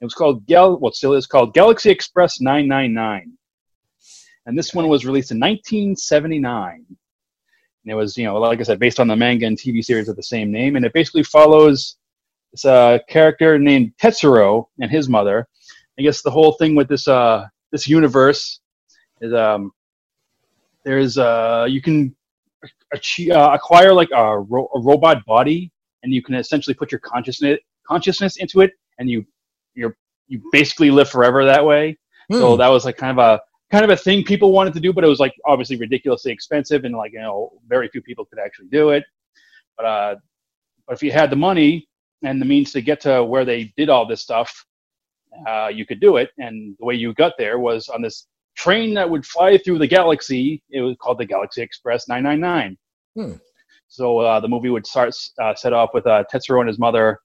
was 0.00 0.14
called 0.14 0.44
Gal. 0.46 0.78
Well, 0.78 0.92
still 0.92 1.14
is 1.14 1.26
called 1.26 1.54
Galaxy 1.54 1.90
Express 1.90 2.40
999, 2.40 3.32
and 4.46 4.58
this 4.58 4.74
one 4.74 4.88
was 4.88 5.06
released 5.06 5.30
in 5.30 5.38
1979. 5.38 6.84
And 7.84 7.92
it 7.92 7.94
was, 7.94 8.16
you 8.16 8.24
know, 8.24 8.36
like 8.36 8.60
I 8.60 8.62
said, 8.62 8.78
based 8.78 9.00
on 9.00 9.08
the 9.08 9.16
manga 9.16 9.46
and 9.46 9.58
TV 9.58 9.84
series 9.84 10.08
of 10.08 10.16
the 10.16 10.22
same 10.22 10.52
name, 10.52 10.76
and 10.76 10.84
it 10.84 10.92
basically 10.92 11.24
follows 11.24 11.96
this 12.52 12.64
uh, 12.64 12.98
character 13.08 13.58
named 13.58 13.92
Tetsuro 14.00 14.66
and 14.80 14.90
his 14.90 15.08
mother. 15.08 15.48
I 15.98 16.02
guess 16.02 16.22
the 16.22 16.30
whole 16.30 16.52
thing 16.52 16.74
with 16.74 16.88
this 16.88 17.08
uh, 17.08 17.46
this 17.72 17.88
universe 17.88 18.60
is 19.20 19.32
um, 19.32 19.72
there's 20.84 21.18
uh, 21.18 21.66
you 21.68 21.82
can 21.82 22.14
achieve, 22.92 23.32
uh, 23.32 23.50
acquire 23.52 23.92
like 23.92 24.10
a, 24.14 24.38
ro- 24.38 24.70
a 24.74 24.80
robot 24.80 25.24
body, 25.26 25.72
and 26.02 26.12
you 26.12 26.22
can 26.22 26.34
essentially 26.34 26.74
put 26.74 26.92
your 26.92 27.00
consciousness 27.00 27.58
consciousness 27.86 28.36
into 28.36 28.60
it, 28.60 28.72
and 28.98 29.10
you 29.10 29.24
you're 29.74 29.96
you 30.28 30.40
basically 30.52 30.90
live 30.90 31.10
forever 31.10 31.44
that 31.44 31.64
way. 31.64 31.98
So 32.30 32.52
Hmm. 32.54 32.58
that 32.58 32.68
was 32.68 32.84
like 32.84 32.96
kind 32.96 33.18
of 33.18 33.18
a 33.18 33.40
kind 33.72 33.84
of 33.84 33.90
a 33.90 33.96
thing 33.96 34.22
people 34.22 34.52
wanted 34.52 34.74
to 34.74 34.80
do, 34.80 34.92
but 34.92 35.02
it 35.02 35.08
was 35.08 35.18
like 35.18 35.34
obviously 35.46 35.76
ridiculously 35.76 36.30
expensive, 36.30 36.84
and 36.84 36.94
like 36.94 37.12
you 37.12 37.20
know 37.20 37.52
very 37.66 37.88
few 37.88 38.02
people 38.02 38.24
could 38.26 38.38
actually 38.38 38.68
do 38.68 38.90
it. 38.90 39.02
But 39.76 39.86
uh, 39.86 40.14
but 40.86 40.94
if 40.94 41.02
you 41.02 41.10
had 41.10 41.30
the 41.30 41.36
money 41.36 41.88
and 42.22 42.40
the 42.40 42.44
means 42.44 42.70
to 42.72 42.82
get 42.82 43.00
to 43.00 43.24
where 43.24 43.44
they 43.44 43.72
did 43.76 43.88
all 43.88 44.06
this 44.06 44.20
stuff, 44.20 44.64
uh, 45.48 45.68
you 45.68 45.86
could 45.86 46.00
do 46.00 46.18
it. 46.18 46.30
And 46.38 46.76
the 46.78 46.84
way 46.84 46.94
you 46.94 47.14
got 47.14 47.32
there 47.38 47.58
was 47.58 47.88
on 47.88 48.02
this 48.02 48.28
train 48.56 48.94
that 48.94 49.08
would 49.08 49.24
fly 49.24 49.58
through 49.58 49.78
the 49.78 49.86
galaxy. 49.86 50.62
It 50.70 50.82
was 50.82 50.96
called 51.00 51.18
the 51.18 51.24
Galaxy 51.24 51.62
Express 51.62 52.08
999. 52.08 52.76
Hmm. 53.16 53.38
So 53.88 54.18
uh, 54.18 54.40
the 54.40 54.48
movie 54.48 54.70
would 54.70 54.86
start 54.86 55.14
uh, 55.40 55.54
set 55.54 55.72
off 55.72 55.90
with 55.94 56.06
uh, 56.06 56.24
Tetsuro 56.32 56.60
and 56.60 56.68
his 56.68 56.78
mother. 56.78 57.18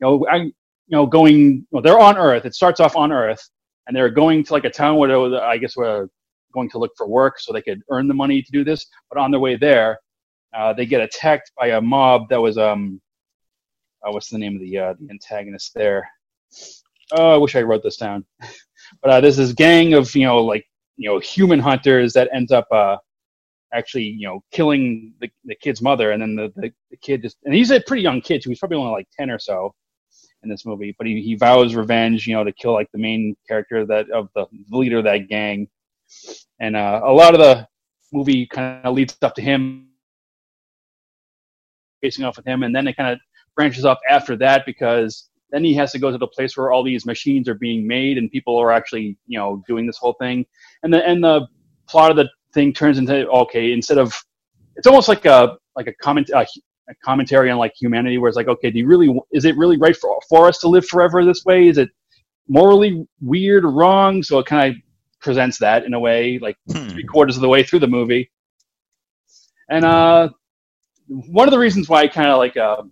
You 0.00 0.06
know, 0.06 0.26
I, 0.30 0.36
you 0.36 0.52
know, 0.88 1.06
going. 1.06 1.66
Well, 1.70 1.82
they're 1.82 1.98
on 1.98 2.16
Earth. 2.16 2.44
It 2.44 2.54
starts 2.54 2.80
off 2.80 2.96
on 2.96 3.12
Earth, 3.12 3.48
and 3.88 3.96
they're 3.96 4.10
going 4.10 4.44
to 4.44 4.52
like 4.52 4.64
a 4.64 4.70
town 4.70 4.96
where 4.96 5.08
they 5.08 5.16
were, 5.16 5.42
I 5.42 5.56
guess 5.56 5.76
were 5.76 6.08
going 6.52 6.68
to 6.70 6.78
look 6.78 6.92
for 6.96 7.08
work, 7.08 7.40
so 7.40 7.52
they 7.52 7.62
could 7.62 7.82
earn 7.90 8.06
the 8.06 8.14
money 8.14 8.42
to 8.42 8.52
do 8.52 8.62
this. 8.62 8.86
But 9.10 9.18
on 9.18 9.30
their 9.30 9.40
way 9.40 9.56
there, 9.56 9.98
uh, 10.54 10.74
they 10.74 10.86
get 10.86 11.00
attacked 11.00 11.50
by 11.58 11.68
a 11.68 11.80
mob 11.80 12.28
that 12.28 12.40
was 12.40 12.58
um, 12.58 13.00
uh, 14.06 14.12
what's 14.12 14.28
the 14.28 14.38
name 14.38 14.54
of 14.54 14.60
the 14.60 14.78
uh, 14.78 14.94
the 15.00 15.10
antagonist 15.10 15.72
there? 15.74 16.08
Oh, 17.12 17.34
I 17.34 17.38
wish 17.38 17.56
I 17.56 17.62
wrote 17.62 17.82
this 17.82 17.96
down. 17.96 18.24
but 19.02 19.10
uh, 19.10 19.20
there's 19.20 19.38
this 19.38 19.52
gang 19.52 19.94
of 19.94 20.14
you 20.14 20.24
know 20.24 20.38
like 20.38 20.66
you 20.96 21.08
know 21.08 21.18
human 21.18 21.58
hunters 21.58 22.12
that 22.12 22.28
ends 22.32 22.52
up 22.52 22.66
uh, 22.70 22.98
actually 23.72 24.04
you 24.04 24.28
know 24.28 24.40
killing 24.52 25.14
the, 25.20 25.30
the 25.46 25.54
kid's 25.54 25.80
mother, 25.80 26.12
and 26.12 26.20
then 26.20 26.36
the, 26.36 26.52
the, 26.56 26.70
the 26.90 26.96
kid 26.98 27.22
just 27.22 27.38
and 27.44 27.54
he's 27.54 27.70
a 27.70 27.80
pretty 27.80 28.02
young 28.02 28.20
kid 28.20 28.42
too. 28.42 28.50
He's 28.50 28.58
probably 28.58 28.76
only 28.76 28.92
like 28.92 29.08
ten 29.18 29.30
or 29.30 29.38
so 29.38 29.74
in 30.42 30.48
this 30.48 30.64
movie, 30.64 30.94
but 30.96 31.06
he, 31.06 31.20
he 31.22 31.34
vows 31.34 31.74
revenge, 31.74 32.26
you 32.26 32.34
know, 32.34 32.44
to 32.44 32.52
kill 32.52 32.72
like 32.72 32.90
the 32.92 32.98
main 32.98 33.36
character 33.46 33.84
that 33.86 34.10
of 34.10 34.28
the 34.34 34.46
leader 34.70 34.98
of 34.98 35.04
that 35.04 35.28
gang, 35.28 35.68
and 36.60 36.76
uh, 36.76 37.00
a 37.04 37.12
lot 37.12 37.34
of 37.34 37.40
the 37.40 37.66
movie 38.12 38.46
kind 38.46 38.84
of 38.84 38.94
leads 38.94 39.16
up 39.22 39.34
to 39.34 39.42
him 39.42 39.88
facing 42.00 42.24
off 42.24 42.36
with 42.36 42.46
him, 42.46 42.62
and 42.62 42.74
then 42.74 42.86
it 42.86 42.96
kind 42.96 43.12
of 43.12 43.18
branches 43.56 43.84
off 43.84 43.98
after 44.08 44.36
that 44.36 44.64
because 44.64 45.28
then 45.50 45.64
he 45.64 45.74
has 45.74 45.92
to 45.92 45.98
go 45.98 46.10
to 46.10 46.18
the 46.18 46.26
place 46.26 46.56
where 46.56 46.70
all 46.70 46.84
these 46.84 47.06
machines 47.06 47.48
are 47.48 47.54
being 47.54 47.86
made 47.86 48.18
and 48.18 48.30
people 48.30 48.56
are 48.56 48.70
actually 48.70 49.16
you 49.26 49.38
know 49.38 49.62
doing 49.66 49.86
this 49.86 49.98
whole 49.98 50.14
thing, 50.14 50.46
and 50.82 50.92
the 50.92 51.06
and 51.06 51.22
the 51.22 51.46
plot 51.88 52.10
of 52.10 52.16
the 52.16 52.28
thing 52.54 52.72
turns 52.72 52.98
into 52.98 53.28
okay 53.28 53.72
instead 53.72 53.98
of 53.98 54.14
it's 54.76 54.86
almost 54.86 55.08
like 55.08 55.24
a 55.26 55.56
like 55.76 55.86
a 55.86 55.92
comment 55.94 56.30
a 56.88 56.94
commentary 57.04 57.50
on 57.50 57.58
like 57.58 57.72
humanity, 57.78 58.18
where 58.18 58.28
it's 58.28 58.36
like, 58.36 58.48
okay, 58.48 58.70
do 58.70 58.78
you 58.78 58.86
really 58.86 59.18
is 59.32 59.44
it 59.44 59.56
really 59.56 59.76
right 59.76 59.96
for 59.96 60.18
for 60.28 60.46
us 60.48 60.58
to 60.58 60.68
live 60.68 60.86
forever 60.86 61.24
this 61.24 61.44
way? 61.44 61.68
Is 61.68 61.78
it 61.78 61.90
morally 62.48 63.06
weird 63.20 63.64
or 63.64 63.70
wrong? 63.70 64.22
So 64.22 64.38
it 64.38 64.46
kind 64.46 64.70
of 64.74 64.80
presents 65.20 65.58
that 65.58 65.84
in 65.84 65.94
a 65.94 66.00
way, 66.00 66.38
like 66.38 66.56
Hmm. 66.70 66.88
three 66.90 67.04
quarters 67.04 67.36
of 67.36 67.42
the 67.42 67.48
way 67.48 67.62
through 67.62 67.80
the 67.80 67.88
movie. 67.88 68.30
And 69.70 69.84
uh, 69.84 70.30
one 71.08 71.46
of 71.46 71.52
the 71.52 71.58
reasons 71.58 71.88
why 71.88 72.02
I 72.02 72.08
kind 72.08 72.28
of 72.28 72.38
like 72.38 72.56
uh, 72.56 72.82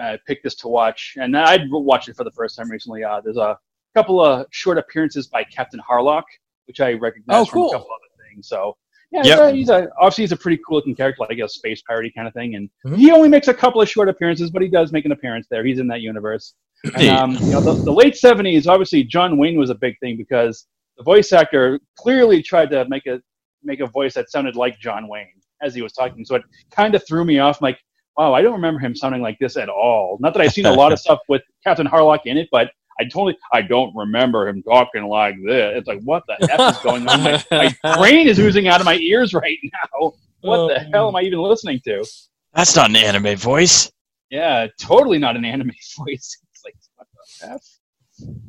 uh, 0.00 0.16
picked 0.26 0.42
this 0.42 0.56
to 0.56 0.68
watch, 0.68 1.14
and 1.20 1.36
I'd 1.36 1.70
watched 1.70 2.08
it 2.08 2.16
for 2.16 2.24
the 2.24 2.32
first 2.32 2.56
time 2.56 2.70
recently. 2.70 3.04
Uh, 3.04 3.20
there's 3.20 3.36
a 3.36 3.56
couple 3.94 4.20
of 4.20 4.46
short 4.50 4.78
appearances 4.78 5.28
by 5.28 5.44
Captain 5.44 5.80
Harlock, 5.88 6.24
which 6.66 6.80
I 6.80 6.94
recognize 6.94 7.42
Oh, 7.42 7.44
from 7.44 7.62
a 7.62 7.70
couple 7.70 7.86
other 7.86 8.24
things. 8.28 8.48
So 8.48 8.76
yeah, 9.14 9.24
Yep. 9.24 9.54
he's 9.54 9.68
a 9.70 9.88
obviously 9.98 10.22
he's 10.24 10.32
a 10.32 10.36
pretty 10.36 10.60
cool 10.66 10.76
looking 10.76 10.94
character, 10.94 11.24
like 11.28 11.38
a 11.38 11.48
space 11.48 11.82
piratey 11.88 12.12
kind 12.14 12.26
of 12.28 12.34
thing. 12.34 12.54
And 12.56 12.68
Mhm. 12.86 12.96
he 12.96 13.10
only 13.12 13.28
makes 13.28 13.48
a 13.48 13.54
couple 13.54 13.80
of 13.80 13.88
short 13.88 14.08
appearances, 14.08 14.50
but 14.50 14.60
he 14.62 14.68
does 14.68 14.92
make 14.92 15.04
an 15.04 15.12
appearance 15.12 15.46
there. 15.50 15.64
He's 15.64 15.78
in 15.78 15.86
that 15.88 16.00
universe. 16.00 16.54
And, 16.96 17.08
um, 17.08 17.40
you 17.46 17.52
know, 17.52 17.62
the, 17.62 17.76
the 17.84 17.92
late 17.92 18.14
'70s, 18.14 18.66
obviously, 18.66 19.04
John 19.04 19.38
Wayne 19.38 19.58
was 19.58 19.70
a 19.70 19.74
big 19.74 19.98
thing 20.00 20.18
because 20.18 20.66
the 20.98 21.02
voice 21.02 21.32
actor 21.32 21.80
clearly 21.98 22.42
tried 22.42 22.70
to 22.70 22.86
make 22.90 23.06
a 23.06 23.20
make 23.62 23.80
a 23.80 23.86
voice 23.86 24.12
that 24.14 24.30
sounded 24.30 24.54
like 24.54 24.78
John 24.80 25.08
Wayne 25.08 25.32
as 25.62 25.74
he 25.74 25.80
was 25.80 25.92
talking. 25.94 26.24
So 26.26 26.34
it 26.34 26.42
kind 26.70 26.94
of 26.94 27.06
threw 27.06 27.24
me 27.24 27.38
off. 27.38 27.62
I'm 27.62 27.66
like, 27.68 27.78
wow, 28.18 28.34
I 28.34 28.42
don't 28.42 28.52
remember 28.52 28.78
him 28.80 28.94
sounding 28.94 29.22
like 29.22 29.38
this 29.38 29.56
at 29.56 29.70
all. 29.70 30.18
Not 30.20 30.34
that 30.34 30.42
I've 30.42 30.52
seen 30.52 30.66
a 30.66 30.72
lot 30.72 30.92
of 30.92 30.98
stuff 31.06 31.20
with 31.28 31.40
Captain 31.64 31.86
Harlock 31.86 32.20
in 32.26 32.36
it, 32.36 32.48
but 32.52 32.70
I 33.00 33.04
totally 33.04 33.36
I 33.52 33.62
don't 33.62 33.94
remember 33.96 34.46
him 34.48 34.62
talking 34.62 35.04
like 35.04 35.34
this. 35.44 35.78
It's 35.78 35.88
like, 35.88 36.00
what 36.02 36.22
the 36.28 36.36
f 36.52 36.72
is 36.76 36.78
going 36.82 37.06
on? 37.08 37.22
My, 37.22 37.44
my 37.50 37.76
brain 37.98 38.28
is 38.28 38.38
oozing 38.38 38.68
out 38.68 38.80
of 38.80 38.84
my 38.86 38.96
ears 38.96 39.34
right 39.34 39.58
now. 39.62 40.12
What 40.42 40.68
the 40.68 40.80
Oh. 40.80 40.90
hell 40.92 41.08
am 41.08 41.16
I 41.16 41.22
even 41.22 41.38
listening 41.40 41.80
to? 41.84 42.04
That's 42.52 42.76
not 42.76 42.90
an 42.90 42.96
anime 42.96 43.36
voice. 43.36 43.90
Yeah, 44.30 44.66
totally 44.80 45.18
not 45.18 45.36
an 45.36 45.44
anime 45.44 45.70
voice. 45.98 46.38
It's 46.52 46.64
like 46.64 46.74
what 46.96 47.06
the 47.40 47.52
f? 47.54 47.62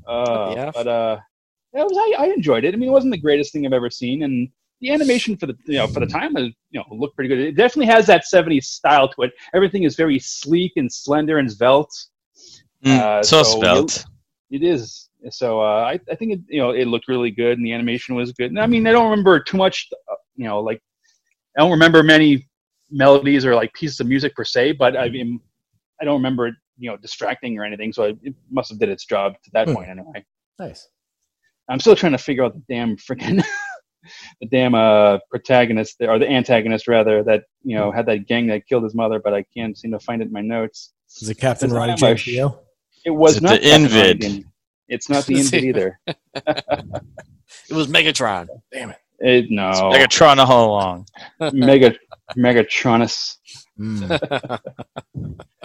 Uh, 0.07 0.53
the 0.55 0.59
F? 0.61 0.73
But 0.73 0.87
uh, 0.87 1.19
yeah, 1.73 1.81
it 1.81 1.83
was, 1.85 1.97
I, 2.17 2.23
I 2.25 2.27
enjoyed 2.27 2.63
it. 2.65 2.73
I 2.73 2.77
mean, 2.77 2.89
it 2.89 2.91
wasn't 2.91 3.11
the 3.11 3.17
greatest 3.19 3.51
thing 3.51 3.65
I've 3.65 3.73
ever 3.73 3.89
seen, 3.89 4.23
and 4.23 4.47
the 4.81 4.91
animation 4.91 5.35
for 5.37 5.47
the 5.47 5.55
you 5.65 5.77
know 5.77 5.87
for 5.87 5.99
the 6.01 6.05
time 6.05 6.33
was 6.33 6.49
you 6.71 6.79
know 6.79 6.85
looked 6.91 7.15
pretty 7.15 7.29
good. 7.29 7.39
It 7.39 7.55
definitely 7.55 7.87
has 7.87 8.05
that 8.07 8.23
'70s 8.31 8.65
style 8.65 9.07
to 9.09 9.23
it. 9.23 9.31
Everything 9.53 9.83
is 9.83 9.95
very 9.95 10.19
sleek 10.19 10.73
and 10.75 10.91
slender 10.91 11.37
and 11.39 11.51
svelte. 11.51 11.95
Mm, 12.85 12.99
Uh, 12.99 13.23
so, 13.23 13.41
so 13.43 13.57
spelt. 13.57 14.05
It 14.55 14.63
is. 14.63 15.09
So 15.31 15.59
uh, 15.61 15.83
I, 15.91 15.99
I 16.11 16.15
think 16.15 16.33
it, 16.33 16.39
you 16.47 16.59
know 16.61 16.71
it 16.71 16.85
looked 16.85 17.07
really 17.07 17.31
good, 17.31 17.57
and 17.57 17.65
the 17.65 17.73
animation 17.73 18.15
was 18.15 18.31
good. 18.31 18.51
And 18.51 18.59
I 18.59 18.67
mean, 18.67 18.85
I 18.87 18.91
don't 18.91 19.09
remember 19.09 19.39
too 19.39 19.57
much. 19.57 19.87
uh, 20.11 20.15
You 20.35 20.45
know, 20.45 20.59
like 20.69 20.81
I 21.57 21.61
don't 21.61 21.71
remember 21.71 22.03
many 22.03 22.47
melodies 22.91 23.45
or 23.45 23.55
like 23.55 23.73
pieces 23.73 23.99
of 23.99 24.07
music 24.07 24.35
per 24.35 24.43
se, 24.43 24.73
but 24.73 24.95
I 24.95 25.09
mean, 25.09 25.39
I 26.01 26.05
don't 26.05 26.17
remember 26.21 26.47
it, 26.47 26.55
you 26.77 26.89
know 26.89 26.97
distracting 26.97 27.57
or 27.59 27.63
anything. 27.65 27.91
So 27.93 28.03
it, 28.03 28.17
it 28.21 28.35
must 28.51 28.69
have 28.69 28.79
did 28.79 28.89
its 28.89 29.05
job 29.05 29.33
to 29.43 29.49
that 29.53 29.67
Hmm. 29.67 29.75
point 29.75 29.89
anyway. 29.89 30.23
Nice. 30.59 30.87
I'm 31.69 31.79
still 31.79 31.95
trying 31.95 32.11
to 32.11 32.17
figure 32.19 32.43
out 32.45 32.53
the 32.53 32.63
damn 32.69 32.95
freaking 32.97 33.43
the 34.41 34.47
damn 34.51 34.75
uh 34.75 35.17
protagonist 35.31 35.95
or 36.01 36.19
the 36.19 36.29
antagonist 36.29 36.87
rather 36.87 37.23
that 37.23 37.43
you 37.63 37.75
know 37.75 37.91
had 37.91 38.05
that 38.05 38.27
gang 38.27 38.45
that 38.47 38.67
killed 38.67 38.83
his 38.83 38.93
mother, 38.93 39.19
but 39.19 39.33
I 39.33 39.43
can't 39.55 39.75
seem 39.77 39.91
to 39.91 39.99
find 39.99 40.21
it 40.21 40.25
in 40.27 40.31
my 40.31 40.41
notes. 40.41 40.93
Is 41.21 41.29
it 41.29 41.35
Captain 41.39 41.71
Roddy 41.73 41.95
my 43.05 43.11
James 43.11 43.11
sh- 43.11 43.11
Dio? 43.11 43.11
It 43.11 43.11
was 43.11 43.41
not 43.41 43.61
the 43.61 43.69
Captain 43.69 43.81
Invid? 43.83 44.45
It's 44.87 45.09
not 45.09 45.25
the 45.25 45.35
Invid 45.39 45.63
either. 45.63 45.99
It 47.69 47.73
was 47.73 47.87
Megatron. 47.87 48.47
Damn 48.71 48.91
it. 48.91 48.97
It, 49.19 49.45
no, 49.49 49.71
Megatron 49.93 50.37
all 50.37 50.71
along. 50.71 51.07
Mega 51.53 51.95
Megatronus. 52.37 53.37
Mm. 53.79 54.59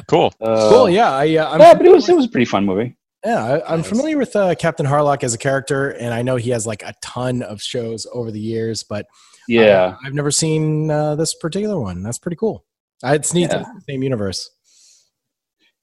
Cool. 0.09 0.33
Uh, 0.41 0.69
cool. 0.71 0.89
Yeah, 0.89 1.11
I, 1.13 1.37
uh, 1.37 1.51
I'm 1.51 1.61
yeah, 1.61 1.75
but 1.75 1.85
it 1.85 1.91
was 1.93 2.09
it 2.09 2.17
was 2.17 2.27
a 2.27 2.29
pretty 2.29 2.45
fun 2.45 2.65
movie. 2.65 2.97
Yeah, 3.25 3.45
I, 3.45 3.73
I'm 3.75 3.81
Nice. 3.81 3.89
familiar 3.89 4.17
with 4.19 4.35
uh, 4.37 4.55
Captain 4.55 4.87
Harlock 4.87 5.23
as 5.25 5.35
a 5.35 5.39
character, 5.39 5.91
and 5.91 6.15
I 6.15 6.23
know 6.23 6.37
he 6.37 6.51
has 6.51 6.67
like 6.67 6.83
a 6.83 6.95
ton 7.03 7.43
of 7.43 7.61
shows 7.61 8.07
over 8.13 8.31
the 8.31 8.41
years, 8.41 8.83
but 8.83 9.07
Yeah, 9.49 9.63
uh, 9.69 9.97
I've 10.07 10.15
never 10.15 10.31
seen 10.31 10.91
uh, 10.91 11.17
this 11.17 11.35
particular 11.35 11.79
one. 11.79 12.03
That's 12.03 12.19
pretty 12.19 12.37
cool. 12.37 12.65
Uh, 13.05 13.13
It's 13.15 13.35
neat. 13.35 13.51
Yeah. 13.51 13.61
it's 13.61 13.69
the 13.87 13.93
same 13.93 14.03
universe. 14.03 14.49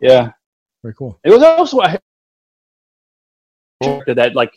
yeah. 0.01 0.31
Very 0.83 0.93
cool. 0.95 1.19
It 1.23 1.31
was 1.31 1.43
also 1.43 1.79
a 1.81 1.99
character 3.81 4.13
that 4.15 4.35
like 4.35 4.53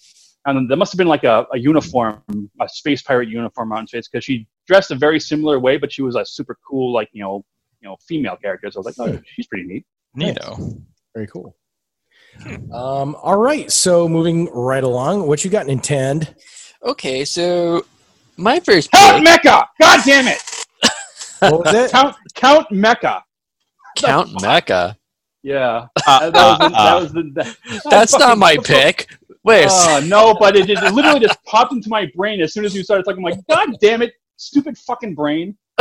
and 0.47 0.57
don't 0.57 0.69
there 0.69 0.77
must 0.77 0.93
have 0.93 0.99
been 0.99 1.09
like 1.09 1.25
a, 1.25 1.47
a 1.53 1.59
uniform, 1.59 2.23
a 2.61 2.69
space 2.69 3.03
pirate 3.03 3.29
uniform 3.29 3.73
out 3.73 3.81
in 3.81 3.87
space 3.87 4.09
because 4.09 4.25
she 4.25 4.47
dressed 4.67 4.91
a 4.91 4.95
very 4.95 5.21
similar 5.21 5.59
way, 5.59 5.77
but 5.77 5.93
she 5.93 6.03
was 6.03 6.17
a 6.17 6.25
super 6.25 6.57
cool 6.67 6.93
like 6.93 7.09
you 7.13 7.23
know 7.23 7.45
you 7.81 7.89
know 7.89 7.97
female 8.07 8.37
character. 8.37 8.71
So 8.71 8.79
I 8.79 8.81
was 8.81 8.99
like, 8.99 9.09
oh, 9.09 9.21
she's 9.27 9.47
pretty 9.47 9.67
neat. 9.67 9.85
Neato. 10.17 10.81
Very 11.15 11.27
cool. 11.27 11.57
Um, 12.73 13.17
all 13.17 13.37
right. 13.37 13.71
So 13.71 14.09
moving 14.09 14.47
right 14.47 14.85
along, 14.85 15.27
what 15.27 15.45
you 15.45 15.51
got, 15.51 15.69
in 15.69 15.79
Nintendo? 15.79 16.33
Okay, 16.83 17.27
so 17.27 17.85
my 18.39 18.61
first 18.61 18.91
Count 18.91 19.25
pick, 19.25 19.43
Mecha! 19.43 19.67
God 19.79 20.01
damn 20.07 20.29
it! 20.29 20.41
What 21.41 21.65
was 21.65 21.75
it? 21.75 21.91
Count 21.91 22.17
Count 22.35 22.69
Mecha. 22.71 23.23
Count 23.97 24.31
Mecha. 24.31 24.97
Yeah, 25.43 25.87
Uh, 26.07 26.31
that, 26.31 26.33
that 26.35 26.41
was 26.53 26.59
the, 26.59 26.65
uh, 26.65 26.69
that 26.69 26.97
uh, 26.97 27.01
was 27.01 27.13
the, 27.13 27.31
that- 27.35 27.83
That's 27.91 28.13
not 28.13 28.21
fucking- 28.23 28.39
my 28.41 28.57
pick. 28.63 29.07
Wait, 29.43 29.65
a 29.65 29.71
sec- 29.71 30.03
Oh 30.03 30.07
no, 30.07 30.35
but 30.39 30.55
it, 30.55 30.69
it 30.69 30.79
literally 30.93 31.21
just 31.21 31.43
popped 31.45 31.73
into 31.73 31.89
my 31.89 32.07
brain 32.15 32.43
as 32.43 32.53
soon 32.53 32.65
as 32.67 32.75
you 32.75 32.83
started 32.83 33.05
talking. 33.05 33.25
I'm 33.25 33.33
like, 33.33 33.41
God 33.49 33.75
damn 33.81 34.03
it, 34.03 34.13
stupid 34.37 34.77
fucking 34.77 35.15
brain. 35.15 35.57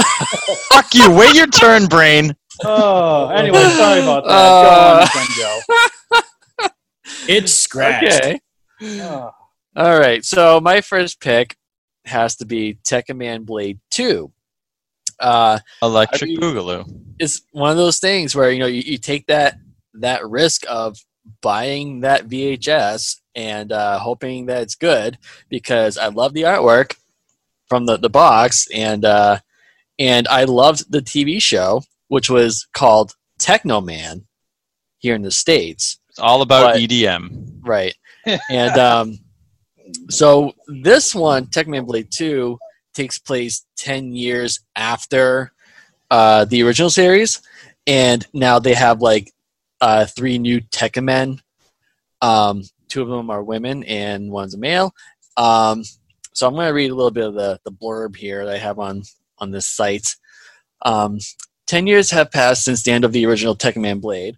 Fuck 0.72 0.94
you. 0.96 1.12
Wait 1.12 1.36
your 1.36 1.48
turn, 1.48 1.86
brain. 1.88 2.34
Oh, 2.64 3.28
anyway, 3.30 3.62
sorry 3.72 4.00
about 4.02 4.24
that. 4.24 4.32
Uh, 4.32 5.08
Go 5.14 5.20
on, 5.20 5.28
Joe. 5.36 6.70
It's 7.28 7.54
scratched. 7.54 8.06
okay. 8.24 8.40
Oh, 8.82 9.32
All 9.76 10.00
right. 10.00 10.24
So 10.24 10.62
my 10.62 10.80
first 10.82 11.20
pick 11.20 11.58
has 12.06 12.38
to 12.38 12.46
be 12.46 12.78
Tekkaman 12.88 13.46
Blade 13.46 13.80
2. 13.92 14.32
Uh, 15.20 15.60
Electric 15.82 16.24
I 16.24 16.26
mean- 16.28 16.40
Boogaloo. 16.40 17.06
It's 17.20 17.42
one 17.52 17.72
of 17.72 17.78
those 17.78 18.00
things 18.00 18.36
where 18.36 18.52
you 18.52 18.60
know 18.60 18.66
you, 18.68 18.82
you 18.86 18.98
take 18.98 19.28
that 19.28 19.58
that 19.96 20.28
risk 20.28 20.64
of 20.70 20.98
buying 21.42 22.00
that 22.02 22.28
VHS 22.28 23.18
and 23.36 23.72
uh, 23.72 24.00
hoping 24.00 24.48
that 24.48 24.62
it's 24.64 24.76
good 24.76 25.18
because 25.50 25.98
I 25.98 26.08
love 26.08 26.34
the 26.34 26.44
artwork 26.44 26.96
from 27.68 27.86
the, 27.86 27.98
the 27.98 28.10
box 28.10 28.68
and 28.74 29.06
uh, 29.06 29.40
and 30.00 30.28
I 30.28 30.46
loved 30.46 30.92
the 30.92 31.02
TV 31.02 31.42
show 31.42 31.84
which 32.08 32.30
was 32.30 32.68
called 32.74 33.14
Teknoman 33.40 34.24
here 34.98 35.14
in 35.16 35.22
the 35.22 35.32
states 35.32 36.00
It's 36.10 36.20
all 36.20 36.42
about 36.42 36.74
But- 36.74 36.82
EDM. 36.82 37.60
right 37.62 37.96
and 38.50 38.78
um, 38.78 39.20
so 40.10 40.54
this 40.68 41.14
one 41.16 41.48
Techman 41.48 41.86
Blade 41.86 42.12
2 42.12 42.58
takes 42.94 43.20
place 43.20 43.66
10 43.78 44.14
years 44.14 44.60
after 44.76 45.52
uh, 46.12 46.46
the 46.46 46.64
original 46.64 46.90
series 46.90 47.42
and 47.88 48.26
now 48.34 48.60
they 48.60 48.74
have 48.74 49.02
like 49.02 49.32
uh, 49.82 50.06
three 50.06 50.38
new 50.38 50.62
Tekkamen 50.62 51.40
um, 52.22 52.64
two 52.90 53.02
of 53.02 53.08
them 53.08 53.30
are 53.30 53.44
women 53.44 53.84
and 53.84 54.32
one's 54.32 54.54
a 54.54 54.58
male. 54.58 54.94
Um, 55.38 55.84
so 56.34 56.48
i'm 56.48 56.54
going 56.54 56.68
to 56.68 56.74
read 56.74 56.92
a 56.92 56.96
little 56.96 57.12
bit 57.12 57.26
of 57.26 57.34
the, 57.34 57.60
the 57.66 57.72
blurb 57.72 58.16
here 58.16 58.46
that 58.46 58.56
i 58.56 58.58
have 58.58 58.80
on 58.80 59.04
on 59.40 59.52
this 59.52 59.66
site. 59.66 60.16
Um, 60.84 61.20
10 61.68 61.88
years 61.88 62.12
have 62.12 62.32
passed 62.32 62.64
since 62.64 62.84
the 62.84 62.92
end 62.92 63.06
of 63.06 63.14
the 63.14 63.26
original 63.26 63.56
Tekkaman 63.56 64.02
Blade, 64.02 64.38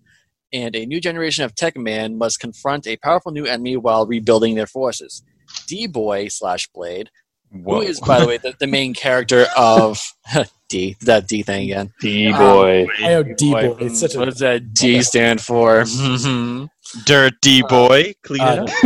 and 0.52 0.76
a 0.76 0.86
new 0.86 1.00
generation 1.00 1.44
of 1.44 1.56
Tekkaman 1.56 2.16
must 2.16 2.40
confront 2.40 2.88
a 2.88 2.98
powerful 2.98 3.32
new 3.32 3.46
enemy 3.46 3.78
while 3.78 4.06
rebuilding 4.06 4.56
their 4.56 4.68
forces. 4.68 5.24
D 5.68 5.88
Boy 5.88 6.28
slash 6.28 6.68
Blade, 6.68 7.10
Whoa. 7.52 7.76
who 7.76 7.82
is, 7.82 8.00
by 8.00 8.20
the 8.20 8.28
way, 8.28 8.38
the, 8.38 8.56
the 8.60 8.68
main 8.68 8.94
character 8.94 9.46
of 9.58 10.00
D, 10.70 10.96
that 11.02 11.28
D 11.28 11.44
thing 11.44 11.64
again. 11.64 11.94
D 12.00 12.32
boy. 12.32 12.88
I 13.00 13.10
know 13.10 13.24
D 13.24 13.52
boy. 13.52 13.76
It's 13.80 14.00
such 14.00 14.16
what 14.16 14.26
does 14.26 14.40
that 14.40 14.74
D 14.74 15.02
stand 15.02 15.42
for? 15.42 15.82
Mhm. 15.82 16.70
Dirty 17.06 17.62
Boy. 17.64 18.14
Clean 18.24 18.42
uh, 18.42 18.54
it 18.54 18.60
up. 18.60 18.70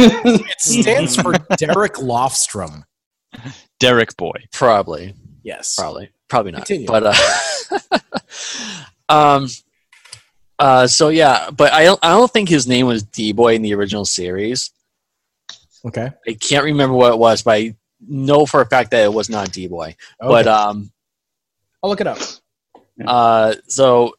it 0.50 0.62
stands 0.62 1.16
for 1.16 1.34
Derek 1.58 1.94
Lofstrom. 1.96 2.84
Derek 3.80 4.16
Boy. 4.16 4.46
probably, 4.52 5.14
Yes. 5.44 5.76
probably, 5.76 6.10
probably 6.28 6.52
not. 6.52 6.66
Continue. 6.66 6.88
But 6.88 7.04
uh, 7.08 8.00
um, 9.10 9.48
uh, 10.60 10.88
so 10.88 11.10
yeah, 11.10 11.50
but 11.52 11.74
I 11.74 11.84
don't, 11.84 12.00
I 12.04 12.10
don't 12.10 12.32
think 12.32 12.48
his 12.50 12.68
name 12.68 12.86
was 12.88 13.04
D 13.04 13.34
Boy 13.34 13.56
in 13.56 13.62
the 13.62 13.74
original 13.74 14.06
series. 14.06 14.72
Okay. 15.86 16.10
I 16.28 16.34
can't 16.34 16.64
remember 16.64 16.96
what 16.96 17.12
it 17.14 17.20
was, 17.20 17.44
but 17.44 17.52
I 17.56 17.76
know 18.08 18.46
for 18.46 18.62
a 18.62 18.66
fact 18.66 18.92
that 18.92 19.04
it 19.04 19.14
was 19.14 19.30
not 19.30 19.52
D 19.52 19.68
Boy. 19.68 19.96
okay. 20.22 20.28
But 20.30 20.48
um, 20.48 20.92
I'll 21.84 21.90
look 21.90 22.02
it 22.02 22.08
up. 22.08 22.18
uh, 23.06 23.56
so 23.68 24.14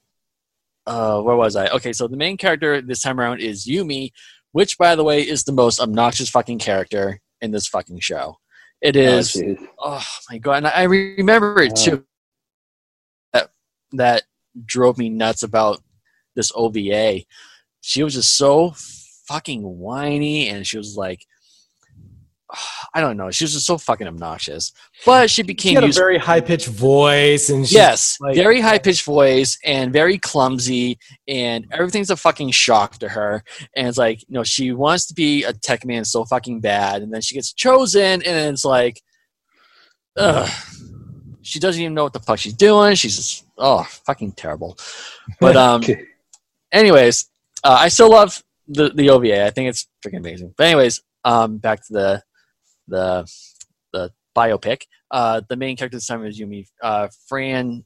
uh, 0.86 1.20
where 1.22 1.36
was 1.36 1.56
I? 1.56 1.68
Okay, 1.68 1.92
so 1.92 2.06
the 2.08 2.16
main 2.16 2.36
character 2.36 2.80
this 2.80 3.00
time 3.02 3.18
around 3.20 3.40
is 3.40 3.66
Yumi, 3.66 4.12
which, 4.52 4.78
by 4.78 4.94
the 4.94 5.02
way, 5.04 5.20
is 5.22 5.44
the 5.44 5.52
most 5.52 5.80
obnoxious 5.80 6.28
fucking 6.30 6.58
character 6.58 7.20
in 7.40 7.50
this 7.50 7.66
fucking 7.66 8.00
show. 8.00 8.36
It 8.80 8.94
is. 8.96 9.32
jeez. 9.32 9.58
Oh, 9.78 10.04
my 10.30 10.38
god! 10.38 10.58
And 10.58 10.66
I 10.68 10.82
remember 10.84 11.60
it 11.62 11.72
Oh. 11.78 11.84
too. 11.84 12.04
That 13.32 13.50
that 13.92 14.22
drove 14.64 14.98
me 14.98 15.08
nuts 15.08 15.42
about 15.42 15.82
this 16.34 16.52
OVA. 16.54 17.22
She 17.80 18.02
was 18.02 18.14
just 18.14 18.36
so 18.36 18.74
fucking 19.26 19.62
whiny, 19.62 20.48
and 20.48 20.66
she 20.66 20.76
was 20.78 20.96
like, 20.96 21.24
I 22.96 23.02
don't 23.02 23.18
know, 23.18 23.30
she 23.30 23.44
was 23.44 23.52
just 23.52 23.66
so 23.66 23.76
fucking 23.76 24.06
obnoxious. 24.06 24.72
But 25.04 25.28
she 25.30 25.42
became 25.42 25.72
She 25.72 25.74
had 25.74 25.84
a 25.84 25.92
very 25.92 26.16
high 26.16 26.40
pitched 26.40 26.68
voice, 26.68 27.50
and 27.50 27.70
yes, 27.70 28.16
like- 28.22 28.36
very 28.36 28.58
high 28.58 28.78
pitched 28.78 29.04
voice 29.04 29.58
and 29.66 29.92
very 29.92 30.16
clumsy, 30.16 30.98
and 31.28 31.66
everything's 31.72 32.08
a 32.08 32.16
fucking 32.16 32.52
shock 32.52 32.96
to 33.00 33.08
her. 33.10 33.44
And 33.76 33.86
it's 33.86 33.98
like, 33.98 34.22
you 34.22 34.32
know, 34.32 34.44
she 34.44 34.72
wants 34.72 35.04
to 35.08 35.14
be 35.14 35.44
a 35.44 35.52
tech 35.52 35.84
man 35.84 36.06
so 36.06 36.24
fucking 36.24 36.62
bad, 36.62 37.02
and 37.02 37.12
then 37.12 37.20
she 37.20 37.34
gets 37.34 37.52
chosen, 37.52 38.22
and 38.22 38.54
it's 38.54 38.64
like, 38.64 39.02
ugh. 40.16 40.48
She 41.42 41.60
doesn't 41.60 41.80
even 41.80 41.92
know 41.94 42.02
what 42.04 42.14
the 42.14 42.18
fuck 42.20 42.38
she's 42.38 42.54
doing. 42.54 42.94
She's 42.96 43.14
just, 43.16 43.44
oh, 43.58 43.82
fucking 44.06 44.32
terrible. 44.32 44.78
But 45.38 45.54
um, 45.66 45.82
anyways, 46.72 47.30
uh, 47.62 47.76
I 47.78 47.88
still 47.88 48.10
love 48.10 48.42
the 48.66 48.88
the 48.88 49.10
OVA. 49.10 49.46
I 49.46 49.50
think 49.50 49.68
it's 49.68 49.86
freaking 50.04 50.18
amazing. 50.18 50.54
But 50.56 50.68
anyways, 50.68 51.02
um, 51.24 51.58
back 51.58 51.86
to 51.86 51.92
the 51.92 52.22
the 52.88 53.30
the 53.92 54.12
biopic. 54.34 54.82
Uh, 55.10 55.40
the 55.48 55.56
main 55.56 55.76
character 55.76 55.96
this 55.96 56.06
time 56.06 56.24
is 56.24 56.38
Yumi 56.38 56.66
uh, 56.82 57.08
Fran 57.28 57.84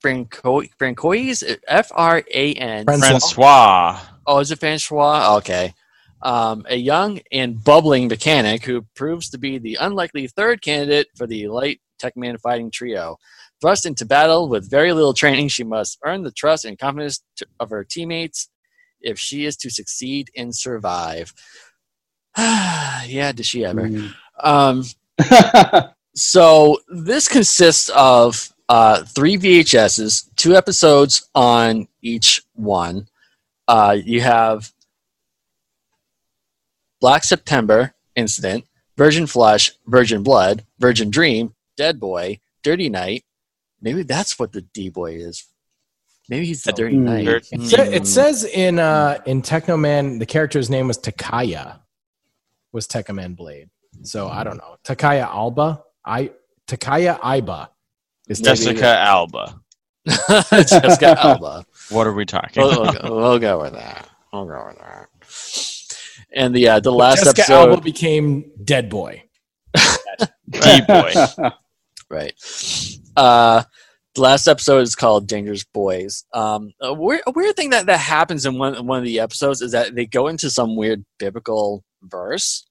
Franco 0.00 0.62
Francois 0.78 1.34
F 1.68 1.90
R 1.94 2.22
A 2.32 2.54
N. 2.54 2.84
Fran- 2.84 3.00
Francois. 3.00 4.00
Oh, 4.26 4.38
is 4.38 4.50
it 4.50 4.60
Francois? 4.60 5.36
Okay. 5.38 5.74
Um, 6.22 6.66
a 6.68 6.76
young 6.76 7.20
and 7.32 7.62
bubbling 7.62 8.08
mechanic 8.08 8.64
who 8.64 8.82
proves 8.94 9.30
to 9.30 9.38
be 9.38 9.58
the 9.58 9.78
unlikely 9.80 10.26
third 10.26 10.60
candidate 10.60 11.08
for 11.16 11.26
the 11.26 11.48
light 11.48 11.80
Techman 12.00 12.38
fighting 12.40 12.70
trio. 12.70 13.16
Thrust 13.60 13.86
into 13.86 14.06
battle 14.06 14.48
with 14.48 14.70
very 14.70 14.92
little 14.92 15.14
training, 15.14 15.48
she 15.48 15.64
must 15.64 15.98
earn 16.04 16.22
the 16.22 16.30
trust 16.30 16.64
and 16.64 16.78
confidence 16.78 17.22
to, 17.36 17.46
of 17.58 17.70
her 17.70 17.84
teammates 17.84 18.48
if 19.00 19.18
she 19.18 19.44
is 19.44 19.56
to 19.58 19.70
succeed 19.70 20.30
and 20.36 20.54
survive. 20.54 21.32
yeah, 22.38 23.32
does 23.32 23.46
she 23.46 23.64
ever? 23.64 23.88
Mm. 23.88 24.14
Um, 24.42 24.84
so 26.14 26.78
this 26.88 27.28
consists 27.28 27.88
of 27.90 28.52
uh, 28.68 29.02
three 29.04 29.36
VHSs, 29.36 30.28
two 30.36 30.54
episodes 30.54 31.28
on 31.34 31.88
each 32.02 32.42
one. 32.54 33.08
Uh, 33.66 33.96
you 34.02 34.20
have 34.20 34.72
Black 37.00 37.24
September 37.24 37.94
Incident, 38.14 38.64
Virgin 38.96 39.26
Flush, 39.26 39.72
Virgin 39.86 40.22
Blood, 40.22 40.64
Virgin 40.78 41.10
Dream, 41.10 41.54
Dead 41.76 41.98
Boy, 41.98 42.38
Dirty 42.62 42.88
Night. 42.88 43.24
Maybe 43.80 44.02
that's 44.02 44.38
what 44.38 44.52
the 44.52 44.60
D 44.60 44.88
Boy 44.88 45.14
is. 45.14 45.44
Maybe 46.28 46.46
he's 46.46 46.62
the 46.62 46.72
Dirty. 46.72 46.96
Night. 46.96 47.26
It 47.50 47.62
sa- 47.62 47.82
it 47.82 48.06
says 48.06 48.44
in 48.44 48.78
uh 48.78 49.18
in 49.26 49.42
Teknoman 49.42 50.18
the 50.18 50.26
character's 50.26 50.70
name 50.70 50.86
was 50.86 50.98
Takaya. 50.98 51.80
Was 52.72 52.86
Tekkaman 52.86 53.36
Blade. 53.36 53.68
So 54.02 54.28
I 54.28 54.44
don't 54.44 54.56
know. 54.56 54.76
Takaya 54.84 55.26
Alba? 55.26 55.82
I 56.04 56.30
Takaya 56.66 57.18
Aiba. 57.20 57.68
Is 58.28 58.40
Maybe- 58.40 58.56
Jessica 58.56 58.98
Alba. 58.98 59.60
Jessica 60.06 61.16
Alba. 61.20 61.64
What 61.90 62.06
are 62.06 62.12
we 62.12 62.24
talking 62.24 62.62
We'll, 62.62 62.82
we'll, 62.82 62.92
go, 62.92 63.16
we'll 63.16 63.38
go 63.38 63.60
with 63.60 63.72
that. 63.74 64.08
We'll 64.32 64.46
go 64.46 64.66
with 64.68 64.78
that. 64.78 65.08
And 66.32 66.54
the 66.54 66.68
uh, 66.68 66.80
the 66.80 66.92
last 66.92 67.24
Jessica 67.24 67.42
episode, 67.42 67.70
Alba 67.70 67.82
became 67.82 68.50
Dead 68.64 68.88
Boy. 68.88 69.24
D 70.50 70.80
boy. 70.86 71.12
right? 72.08 72.32
Uh, 73.16 73.62
the 74.14 74.20
last 74.20 74.46
episode 74.48 74.80
is 74.80 74.94
called 74.94 75.26
"Dangerous 75.28 75.64
Boys." 75.64 76.24
Um, 76.32 76.72
a 76.80 76.92
weird, 76.94 77.22
a 77.26 77.32
weird 77.32 77.56
thing 77.56 77.70
that 77.70 77.86
that 77.86 77.98
happens 77.98 78.46
in 78.46 78.58
one 78.58 78.86
one 78.86 78.98
of 78.98 79.04
the 79.04 79.20
episodes 79.20 79.60
is 79.60 79.72
that 79.72 79.94
they 79.94 80.06
go 80.06 80.28
into 80.28 80.50
some 80.50 80.76
weird 80.76 81.04
biblical 81.18 81.84
verse, 82.02 82.66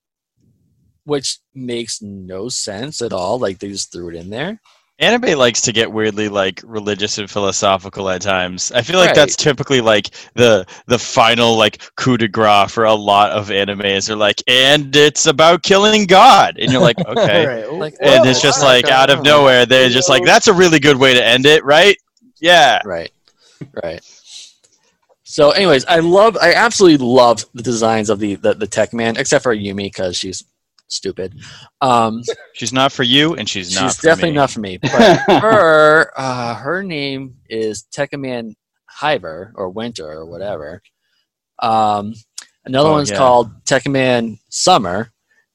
which 1.04 1.40
makes 1.54 2.02
no 2.02 2.50
sense 2.50 3.02
at 3.02 3.14
all. 3.14 3.40
Like 3.40 3.60
they 3.60 3.70
just 3.70 3.92
threw 3.92 4.10
it 4.10 4.16
in 4.16 4.30
there. 4.30 4.60
Anime 5.02 5.38
likes 5.40 5.62
to 5.62 5.72
get 5.72 5.94
weirdly 5.94 6.28
like 6.28 6.62
religious 6.66 7.18
and 7.20 7.30
philosophical 7.32 8.10
at 8.10 8.22
times. 8.22 8.70
I 8.74 8.82
feel 8.82 9.00
like 9.00 9.08
Right. 9.08 9.16
that's 9.16 9.38
typically 9.38 9.80
like 9.80 10.10
the 10.34 10.66
the 10.88 11.00
final 11.00 11.56
like 11.56 11.82
coup 11.96 12.18
de 12.18 12.28
grace 12.28 12.70
for 12.74 12.84
a 12.84 12.94
lot 12.94 13.32
of 13.32 13.48
animes. 13.48 14.08
They're 14.08 14.18
like, 14.18 14.44
and 14.46 14.94
it's 14.94 15.26
about 15.26 15.64
killing 15.64 16.06
God, 16.06 16.58
and 16.60 16.70
you're 16.70 16.82
like, 16.82 16.98
okay. 17.08 17.48
Right. 17.48 17.64
Oh, 17.66 17.78
like, 17.78 17.96
And 18.02 18.26
Whoa, 18.26 18.30
it's 18.30 18.42
just 18.42 18.62
like 18.62 18.86
don't 18.86 18.94
out 18.94 19.10
of 19.10 19.24
nowhere, 19.24 19.66
they're 19.66 19.88
just 19.90 20.10
like, 20.10 20.26
that's 20.26 20.48
a 20.48 20.54
really 20.54 20.80
good 20.82 20.98
way 20.98 21.14
to 21.14 21.26
end 21.26 21.46
it, 21.46 21.64
right? 21.64 21.96
Yeah. 22.42 22.82
Right, 22.84 23.12
right. 23.82 24.02
So, 25.32 25.52
anyways, 25.52 25.86
I 25.86 26.00
love, 26.00 26.38
I 26.42 26.54
absolutely 26.54 27.06
love 27.06 27.46
the 27.54 27.62
designs 27.62 28.10
of 28.10 28.18
the 28.18 28.34
the, 28.34 28.56
the 28.56 28.66
Tech 28.66 28.94
Man, 28.94 29.16
except 29.16 29.44
for 29.44 29.56
Yumi 29.56 29.84
because 29.84 30.18
she's 30.18 30.44
stupid. 30.88 31.36
Um, 31.82 32.24
She's 32.56 32.74
not 32.74 32.92
for 32.92 33.04
you, 33.04 33.36
and 33.36 33.48
she's 33.48 33.76
not. 33.76 33.84
she's 33.92 33.98
definitely 34.02 34.32
me. 34.32 34.36
not 34.38 34.50
for 34.50 34.60
me. 34.60 34.80
But 34.82 35.20
her, 35.40 36.12
uh, 36.18 36.56
her 36.56 36.82
name 36.82 37.36
is 37.48 37.84
Tekkaman 37.96 38.56
Hyber 39.00 39.52
or 39.54 39.70
Winter 39.70 40.10
or 40.10 40.26
whatever. 40.26 40.82
Um, 41.60 42.16
another 42.66 42.90
Oh, 42.90 42.94
one's 42.94 43.12
yeah. 43.12 43.18
called 43.18 43.64
Tekkaman 43.66 44.40
Summer, 44.50 45.12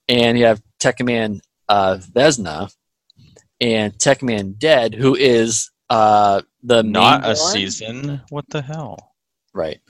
and 0.09 0.39
you 0.39 0.45
have 0.45 0.63
Tekkaman 0.79 1.41
uh, 1.69 1.99
Vesna 2.01 2.73
and 3.61 3.93
Tekkaman 3.95 4.57
Dead, 4.57 4.95
who 4.95 5.17
is 5.17 5.73
uh, 5.91 6.43
the 6.63 6.85
Not 6.85 7.29
a 7.29 7.35
season. 7.35 8.21
What 8.31 8.45
the 8.51 8.63
hell? 8.63 9.11
Right? 9.55 9.81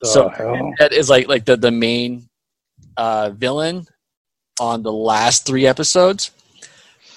The 0.00 0.08
so 0.08 0.30
that 0.78 0.92
is 0.92 1.08
like 1.10 1.28
like 1.28 1.44
the 1.44 1.56
the 1.56 1.70
main 1.70 2.28
uh, 2.96 3.30
villain 3.30 3.86
on 4.60 4.82
the 4.82 4.92
last 4.92 5.46
three 5.46 5.66
episodes. 5.66 6.30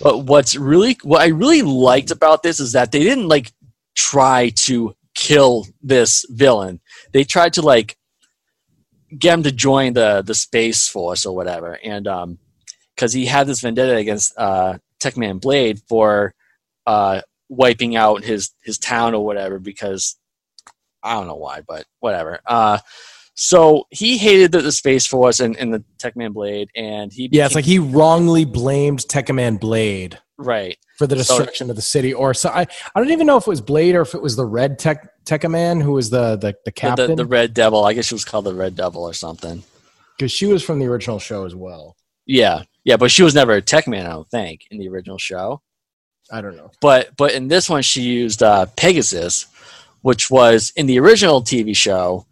But 0.02 0.20
what's 0.20 0.56
really 0.56 0.98
what 1.04 1.22
I 1.22 1.28
really 1.28 1.62
liked 1.62 2.12
about 2.12 2.44
this 2.44 2.60
is 2.60 2.74
that 2.74 2.92
they 2.92 3.04
didn't 3.04 3.28
like 3.28 3.52
try 3.96 4.50
to 4.50 4.96
kill 5.16 5.68
this 5.82 6.26
villain. 6.30 6.80
They 7.12 7.24
tried 7.24 7.54
to 7.54 7.62
like 7.62 7.98
get 9.18 9.34
him 9.34 9.44
to 9.44 9.52
join 9.52 9.94
the 9.94 10.24
the 10.26 10.36
space 10.36 10.88
force 10.88 11.26
or 11.26 11.36
whatever, 11.36 11.78
and 11.84 12.08
um, 12.08 12.40
because 12.96 13.14
he 13.14 13.26
had 13.26 13.48
this 13.48 13.62
vendetta 13.62 13.96
against 13.96 14.34
uh, 14.38 14.78
Techman 15.00 15.40
Blade 15.40 15.82
for 15.88 16.34
uh, 16.88 17.22
wiping 17.50 17.96
out 17.96 18.24
his 18.24 18.52
his 18.64 18.78
town 18.78 19.14
or 19.14 19.26
whatever 19.26 19.60
because 19.60 20.18
I 21.04 21.14
don't 21.16 21.28
know 21.28 21.36
why, 21.36 21.62
but 21.68 21.86
whatever. 22.00 22.40
Uh, 22.46 22.80
so 23.34 23.88
he 23.90 24.18
hated 24.18 24.52
the, 24.52 24.62
the 24.62 24.72
Space 24.72 25.08
Force 25.08 25.40
and, 25.40 25.56
and 25.58 25.74
the 25.74 25.84
Techman 25.98 26.34
Blade, 26.34 26.70
and 26.76 27.12
he 27.12 27.30
Yeah, 27.32 27.46
it's 27.46 27.56
like 27.56 27.66
he 27.66 27.80
wrongly 27.80 28.46
blamed 28.46 29.00
Tekkaman 29.00 29.60
Blade 29.60 30.20
right, 30.38 30.78
for 30.98 31.08
the 31.08 31.16
So- 31.24 31.38
destruction 31.38 31.70
of 31.70 31.76
the 31.76 31.82
city. 31.82 32.14
Or 32.14 32.34
so 32.34 32.50
I, 32.50 32.68
I 32.94 33.00
don't 33.00 33.12
even 33.12 33.26
know 33.28 33.38
if 33.38 33.44
it 33.44 33.50
was 33.50 33.62
Blade 33.62 33.96
or 33.96 34.02
if 34.02 34.14
it 34.14 34.22
was 34.22 34.36
the 34.36 34.46
red 34.46 34.78
Tech 34.78 35.08
Tekkaman 35.26 35.82
who 35.82 35.94
was 35.94 36.10
the 36.10 36.36
the, 36.36 36.56
the 36.66 36.72
captain. 36.72 37.12
the, 37.12 37.16
the 37.24 37.26
Red 37.26 37.54
Devil. 37.54 37.86
I 37.86 37.94
guess 37.94 38.06
she 38.06 38.16
was 38.16 38.26
called 38.26 38.46
the 38.46 38.54
Red 38.54 38.76
Devil 38.76 39.04
or 39.04 39.14
something. 39.14 39.64
Because 40.18 40.32
she 40.32 40.46
was 40.46 40.62
from 40.62 40.80
the 40.80 40.86
original 40.86 41.18
show 41.20 41.46
as 41.46 41.56
well. 41.56 41.96
Yeah, 42.28 42.64
yeah, 42.84 42.98
but 42.98 43.10
she 43.12 43.24
was 43.24 43.34
never 43.34 43.54
a 43.54 43.62
Techman, 43.62 44.06
I 44.06 44.10
don't 44.10 44.30
think, 44.30 44.62
in 44.70 44.78
the 44.78 44.88
original 44.90 45.18
show. 45.18 45.62
I 46.32 46.42
don't 46.42 46.56
know. 46.56 46.72
But 46.82 47.16
but 47.18 47.34
in 47.34 47.48
this 47.48 47.70
one, 47.70 47.82
she 47.82 48.02
used 48.04 48.44
uh, 48.44 48.68
Pegasus, 48.78 49.48
which 50.02 50.30
was 50.30 50.72
in 50.76 50.86
the 50.86 51.00
original 51.00 51.42
TV 51.42 51.76
show, 51.76 52.26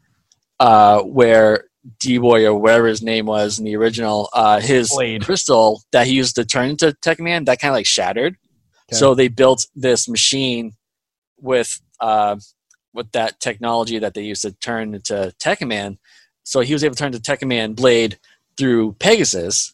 uh, 0.59 1.01
where 1.01 1.65
D 1.99 2.17
Boy 2.17 2.45
or 2.45 2.55
whatever 2.55 2.87
his 2.87 3.01
name 3.01 3.25
was 3.25 3.59
in 3.59 3.65
the 3.65 3.75
original, 3.75 4.29
uh, 4.33 4.59
his 4.59 4.89
Blade. 4.89 5.23
crystal 5.23 5.81
that 5.91 6.07
he 6.07 6.13
used 6.13 6.35
to 6.35 6.45
turn 6.45 6.69
into 6.69 6.91
Techman 7.03 7.45
that 7.45 7.59
kind 7.59 7.71
of 7.71 7.75
like 7.75 7.85
shattered. 7.85 8.35
Okay. 8.89 8.97
So 8.97 9.15
they 9.15 9.27
built 9.27 9.67
this 9.75 10.09
machine 10.09 10.73
with 11.39 11.79
uh, 11.99 12.37
with 12.93 13.11
that 13.11 13.39
technology 13.39 13.99
that 13.99 14.13
they 14.13 14.23
used 14.23 14.41
to 14.41 14.51
turn 14.51 14.95
into 14.95 15.33
Techman. 15.39 15.97
So 16.43 16.61
he 16.61 16.73
was 16.73 16.83
able 16.83 16.95
to 16.95 16.99
turn 16.99 17.11
to 17.11 17.19
Techman 17.19 17.75
Blade 17.75 18.19
through 18.57 18.93
Pegasus. 18.93 19.73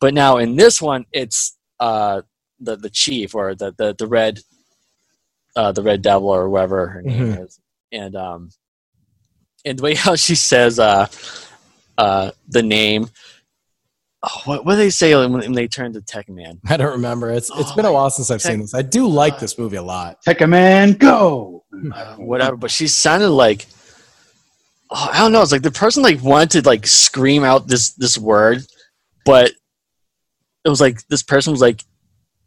But 0.00 0.14
now 0.14 0.36
in 0.38 0.56
this 0.56 0.82
one, 0.82 1.06
it's 1.12 1.56
uh, 1.78 2.22
the 2.60 2.76
the 2.76 2.90
chief 2.90 3.34
or 3.34 3.54
the 3.54 3.72
the 3.76 3.94
the 3.98 4.06
red 4.06 4.40
uh, 5.56 5.72
the 5.72 5.82
red 5.82 6.02
devil 6.02 6.28
or 6.28 6.48
whatever 6.48 6.86
her 6.88 7.02
name 7.02 7.32
is, 7.32 7.60
and 7.92 8.16
um, 8.16 8.50
and 9.64 9.78
the 9.78 9.82
way 9.82 9.94
how 9.94 10.16
she 10.16 10.34
says 10.34 10.78
uh, 10.78 11.06
uh, 11.98 12.30
the 12.48 12.62
name. 12.62 13.08
Oh, 14.24 14.40
what 14.44 14.64
what 14.64 14.72
do 14.72 14.78
they 14.78 14.90
say 14.90 15.14
when, 15.16 15.32
when 15.32 15.52
they 15.52 15.66
turn 15.66 15.92
to 15.94 16.00
Tech 16.00 16.28
Man? 16.28 16.60
I 16.68 16.76
don't 16.76 16.92
remember. 16.92 17.30
It's 17.30 17.50
it's 17.50 17.72
Oh 17.72 17.74
been 17.74 17.86
a 17.86 17.92
while 17.92 18.10
since 18.10 18.30
I've 18.30 18.40
Tech- 18.40 18.52
seen 18.52 18.60
this. 18.60 18.74
I 18.74 18.82
do 18.82 19.06
like 19.06 19.38
this 19.40 19.58
movie 19.58 19.76
a 19.76 19.82
lot. 19.82 20.22
Tech 20.22 20.46
man, 20.48 20.92
go. 20.92 21.64
whatever. 22.16 22.56
But 22.56 22.70
she 22.70 22.86
sounded 22.86 23.30
like 23.30 23.66
oh, 24.92 25.10
I 25.12 25.18
don't 25.18 25.32
know. 25.32 25.42
It's 25.42 25.52
like 25.52 25.62
the 25.62 25.70
person 25.72 26.02
like 26.02 26.22
wanted 26.22 26.50
to 26.62 26.68
like 26.68 26.86
scream 26.86 27.42
out 27.42 27.66
this 27.66 27.94
this 27.94 28.16
word, 28.16 28.62
but 29.24 29.50
it 30.64 30.68
was 30.68 30.80
like 30.80 31.06
this 31.08 31.24
person 31.24 31.50
was 31.50 31.60
like 31.60 31.82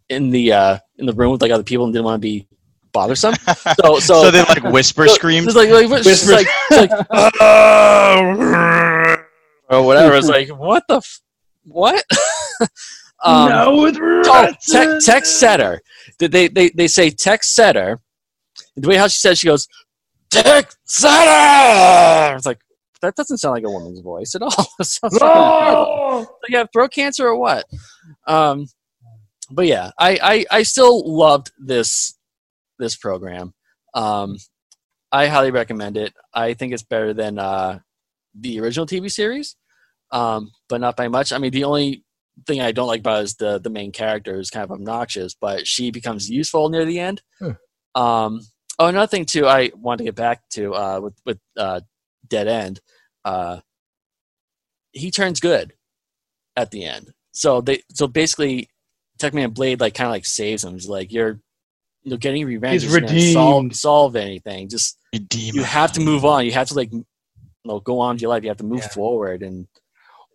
in 0.07 0.29
the 0.29 0.53
uh 0.53 0.77
in 0.97 1.05
the 1.05 1.13
room 1.13 1.31
with 1.31 1.41
like 1.41 1.51
other 1.51 1.63
people 1.63 1.85
and 1.85 1.93
didn't 1.93 2.05
want 2.05 2.21
to 2.21 2.25
be 2.25 2.47
bothersome. 2.95 3.33
So, 3.81 3.99
so, 3.99 4.23
So 4.23 4.31
they 4.31 4.41
like 4.43 4.63
whisper 4.63 5.07
so- 5.07 5.15
screamed. 5.15 5.47
It's 5.47 5.55
like, 5.55 5.69
like, 5.69 5.87
it's 6.05 6.29
like, 6.29 6.47
it's 6.71 6.91
like 6.91 7.11
or 9.69 9.85
whatever. 9.85 10.15
It's 10.15 10.27
like, 10.27 10.49
what 10.49 10.83
the, 10.87 10.97
f- 10.97 11.21
what? 11.65 12.03
um, 13.23 13.49
no, 13.49 13.81
with 13.81 13.97
Oh, 13.99 14.51
tech, 14.67 14.99
tech 15.03 15.25
setter. 15.25 15.81
They, 16.19 16.27
they, 16.27 16.47
they, 16.47 16.69
they 16.69 16.87
say 16.87 17.09
tech 17.09 17.43
setter. 17.43 17.99
The 18.75 18.87
way 18.87 18.95
how 18.97 19.07
she 19.07 19.19
says, 19.19 19.39
she 19.39 19.47
goes, 19.47 19.67
tech 20.29 20.71
setter. 20.85 22.35
It's 22.35 22.45
like, 22.45 22.59
that 23.01 23.15
doesn't 23.15 23.37
sound 23.37 23.55
like 23.55 23.63
a 23.65 23.69
woman's 23.69 23.99
voice 23.99 24.35
at 24.35 24.41
all. 24.41 24.51
It 24.79 24.85
sounds 24.85 25.19
like. 25.19 25.21
Like, 25.21 26.27
you 26.49 26.57
have 26.57 26.69
throat 26.73 26.91
cancer 26.91 27.27
or 27.27 27.37
what? 27.37 27.65
Um, 28.27 28.67
but 29.51 29.67
yeah, 29.67 29.91
I, 29.99 30.19
I, 30.21 30.45
I 30.59 30.63
still 30.63 31.03
loved 31.05 31.51
this 31.59 32.14
this 32.79 32.95
program. 32.95 33.53
Um, 33.93 34.37
I 35.11 35.27
highly 35.27 35.51
recommend 35.51 35.97
it. 35.97 36.13
I 36.33 36.53
think 36.53 36.73
it's 36.73 36.83
better 36.83 37.13
than 37.13 37.39
uh, 37.39 37.79
the 38.33 38.59
original 38.59 38.85
TV 38.85 39.09
series, 39.09 39.55
um, 40.11 40.51
but 40.67 40.81
not 40.81 40.97
by 40.97 41.07
much. 41.07 41.31
I 41.31 41.37
mean, 41.37 41.51
the 41.51 41.63
only 41.63 42.03
thing 42.45 42.61
I 42.61 42.71
don't 42.71 42.87
like 42.87 42.99
about 42.99 43.21
it 43.21 43.23
is 43.23 43.35
the 43.35 43.59
the 43.59 43.69
main 43.69 43.91
character 43.91 44.39
is 44.39 44.49
kind 44.49 44.63
of 44.63 44.71
obnoxious, 44.71 45.35
but 45.39 45.67
she 45.67 45.91
becomes 45.91 46.29
useful 46.29 46.69
near 46.69 46.85
the 46.85 46.99
end. 46.99 47.21
Hmm. 47.39 47.51
Um, 47.95 48.41
oh, 48.77 48.87
another 48.87 49.07
thing 49.07 49.25
too, 49.25 49.47
I 49.47 49.71
want 49.75 49.99
to 49.99 50.03
get 50.03 50.15
back 50.15 50.41
to 50.51 50.73
uh, 50.73 50.99
with 51.01 51.15
with 51.25 51.39
uh, 51.57 51.81
Dead 52.27 52.47
End. 52.47 52.81
Uh, 53.23 53.59
he 54.91 55.11
turns 55.11 55.39
good 55.39 55.73
at 56.55 56.71
the 56.71 56.85
end. 56.85 57.13
So 57.31 57.61
they 57.61 57.83
so 57.93 58.07
basically, 58.07 58.69
Techman 59.19 59.53
Blade 59.53 59.79
like 59.79 59.93
kind 59.93 60.07
of 60.07 60.11
like 60.11 60.25
saves 60.25 60.63
him. 60.63 60.73
He's 60.73 60.87
like 60.87 61.11
you're 61.11 61.39
you 62.05 62.11
know 62.11 62.17
getting 62.17 62.45
revenge. 62.45 62.83
He's 62.83 62.95
isn't 62.95 63.33
Solve, 63.33 63.75
solve 63.75 64.15
anything. 64.15 64.69
Just 64.69 64.97
Redeem 65.11 65.55
you 65.55 65.63
have 65.63 65.91
to 65.93 65.99
move 66.01 66.23
on. 66.23 66.45
You 66.45 66.51
have 66.53 66.69
to 66.69 66.73
like 66.75 66.91
you 66.93 67.05
know 67.65 67.79
go 67.81 67.99
on 67.99 68.15
with 68.15 68.21
your 68.21 68.29
life. 68.29 68.43
You 68.43 68.49
have 68.49 68.57
to 68.57 68.63
move 68.63 68.79
Yeah. 68.81 68.89
forward 68.89 69.41
and 69.43 69.67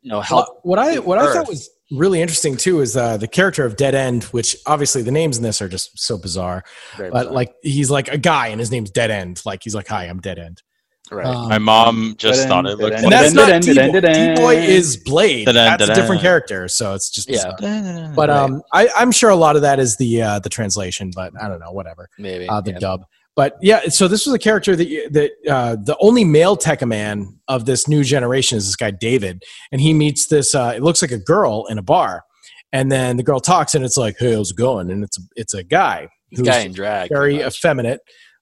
you 0.02 0.10
know 0.10 0.20
help. 0.20 0.46
Well, 0.48 0.60
what 0.62 0.78
I 0.78 0.98
what 0.98 1.18
I 1.18 1.32
thought 1.32 1.48
was 1.48 1.70
really 1.92 2.20
interesting 2.20 2.56
too 2.56 2.80
is 2.80 2.96
uh, 2.96 3.16
the 3.16 3.28
character 3.28 3.64
of 3.64 3.76
Dead 3.76 3.94
End, 3.94 4.24
which 4.24 4.56
obviously 4.66 5.02
the 5.02 5.10
names 5.10 5.36
in 5.36 5.42
this 5.42 5.62
are 5.62 5.68
just 5.68 5.98
so 5.98 6.18
bizarre. 6.18 6.64
Very 6.96 7.10
But 7.10 7.18
bizarre. 7.20 7.34
like 7.34 7.54
he's 7.62 7.90
like 7.90 8.08
a 8.08 8.18
guy 8.18 8.48
and 8.48 8.58
his 8.60 8.70
name's 8.70 8.90
Dead 8.90 9.10
End. 9.10 9.40
Like 9.46 9.62
he's 9.62 9.74
like, 9.74 9.88
"Hi, 9.88 10.04
I'm 10.04 10.20
Dead 10.20 10.38
End." 10.38 10.62
Right. 11.11 11.26
Um, 11.26 11.48
My 11.48 11.58
mom 11.58 12.14
just 12.18 12.46
thought 12.46 12.66
it 12.66 12.78
looked 12.78 12.96
dead 12.96 13.04
and 13.04 13.12
end, 13.12 13.12
that's 13.12 13.34
not 13.34 13.50
end, 13.50 13.64
D 13.64 13.74
dead 13.74 13.90
Boy. 13.90 13.96
end, 13.98 14.02
dead 14.04 14.36
D 14.36 14.40
Boy 14.40 14.56
is 14.56 14.96
Blade. 14.96 15.48
That's 15.48 15.88
a 15.88 15.94
different 15.94 16.22
character, 16.22 16.68
so 16.68 16.94
it's 16.94 17.11
just 17.11 17.28
Yeah. 17.28 17.52
bizarre. 17.58 18.12
But 18.14 18.30
um, 18.30 18.62
I, 18.72 18.88
I'm 18.96 19.11
sure 19.12 19.30
a 19.30 19.36
lot 19.36 19.56
of 19.56 19.62
that 19.62 19.80
is 19.80 19.96
the 19.96 20.22
uh, 20.22 20.38
the 20.38 20.48
translation, 20.48 21.11
but 21.14 21.32
I 21.40 21.48
don't 21.48 21.58
know, 21.61 21.72
whatever. 21.72 22.08
maybe 22.18 22.48
uh, 22.48 22.61
the 22.61 22.72
yeah. 22.72 22.78
dub. 22.78 23.04
But 23.36 23.56
yeah, 23.62 23.88
so 23.88 24.06
this 24.08 24.26
was 24.26 24.34
a 24.34 24.38
character 24.38 24.76
that 24.76 24.88
that 25.12 25.30
uh, 25.52 25.76
the 25.82 25.96
only 26.00 26.24
male 26.24 26.56
Tekkaman 26.56 27.26
of 27.48 27.64
this 27.64 27.88
new 27.88 28.04
generation 28.04 28.58
is 28.58 28.66
this 28.66 28.76
guy 28.76 28.90
David, 28.90 29.42
and 29.72 29.80
he 29.80 29.92
meets 29.94 30.26
this. 30.26 30.54
Uh, 30.54 30.72
it 30.76 30.82
looks 30.82 31.00
like 31.02 31.12
a 31.12 31.18
girl 31.18 31.66
in 31.70 31.78
a 31.78 31.82
bar, 31.82 32.24
and 32.72 32.90
then 32.92 33.16
the 33.16 33.22
girl 33.22 33.40
talks, 33.40 33.74
and 33.74 33.84
it's 33.84 33.96
like, 33.96 34.16
"Hey, 34.18 34.34
how's 34.34 34.50
it 34.50 34.56
going?" 34.56 34.90
And 34.90 35.02
it's 35.04 35.18
it's 35.36 35.54
a 35.54 35.62
guy 35.62 36.08
He's 36.30 36.40
a 36.40 36.42
guy 36.42 36.58
in 36.61 36.72
drag. 36.72 37.08
very 37.08 37.40
effeminate 37.42 38.00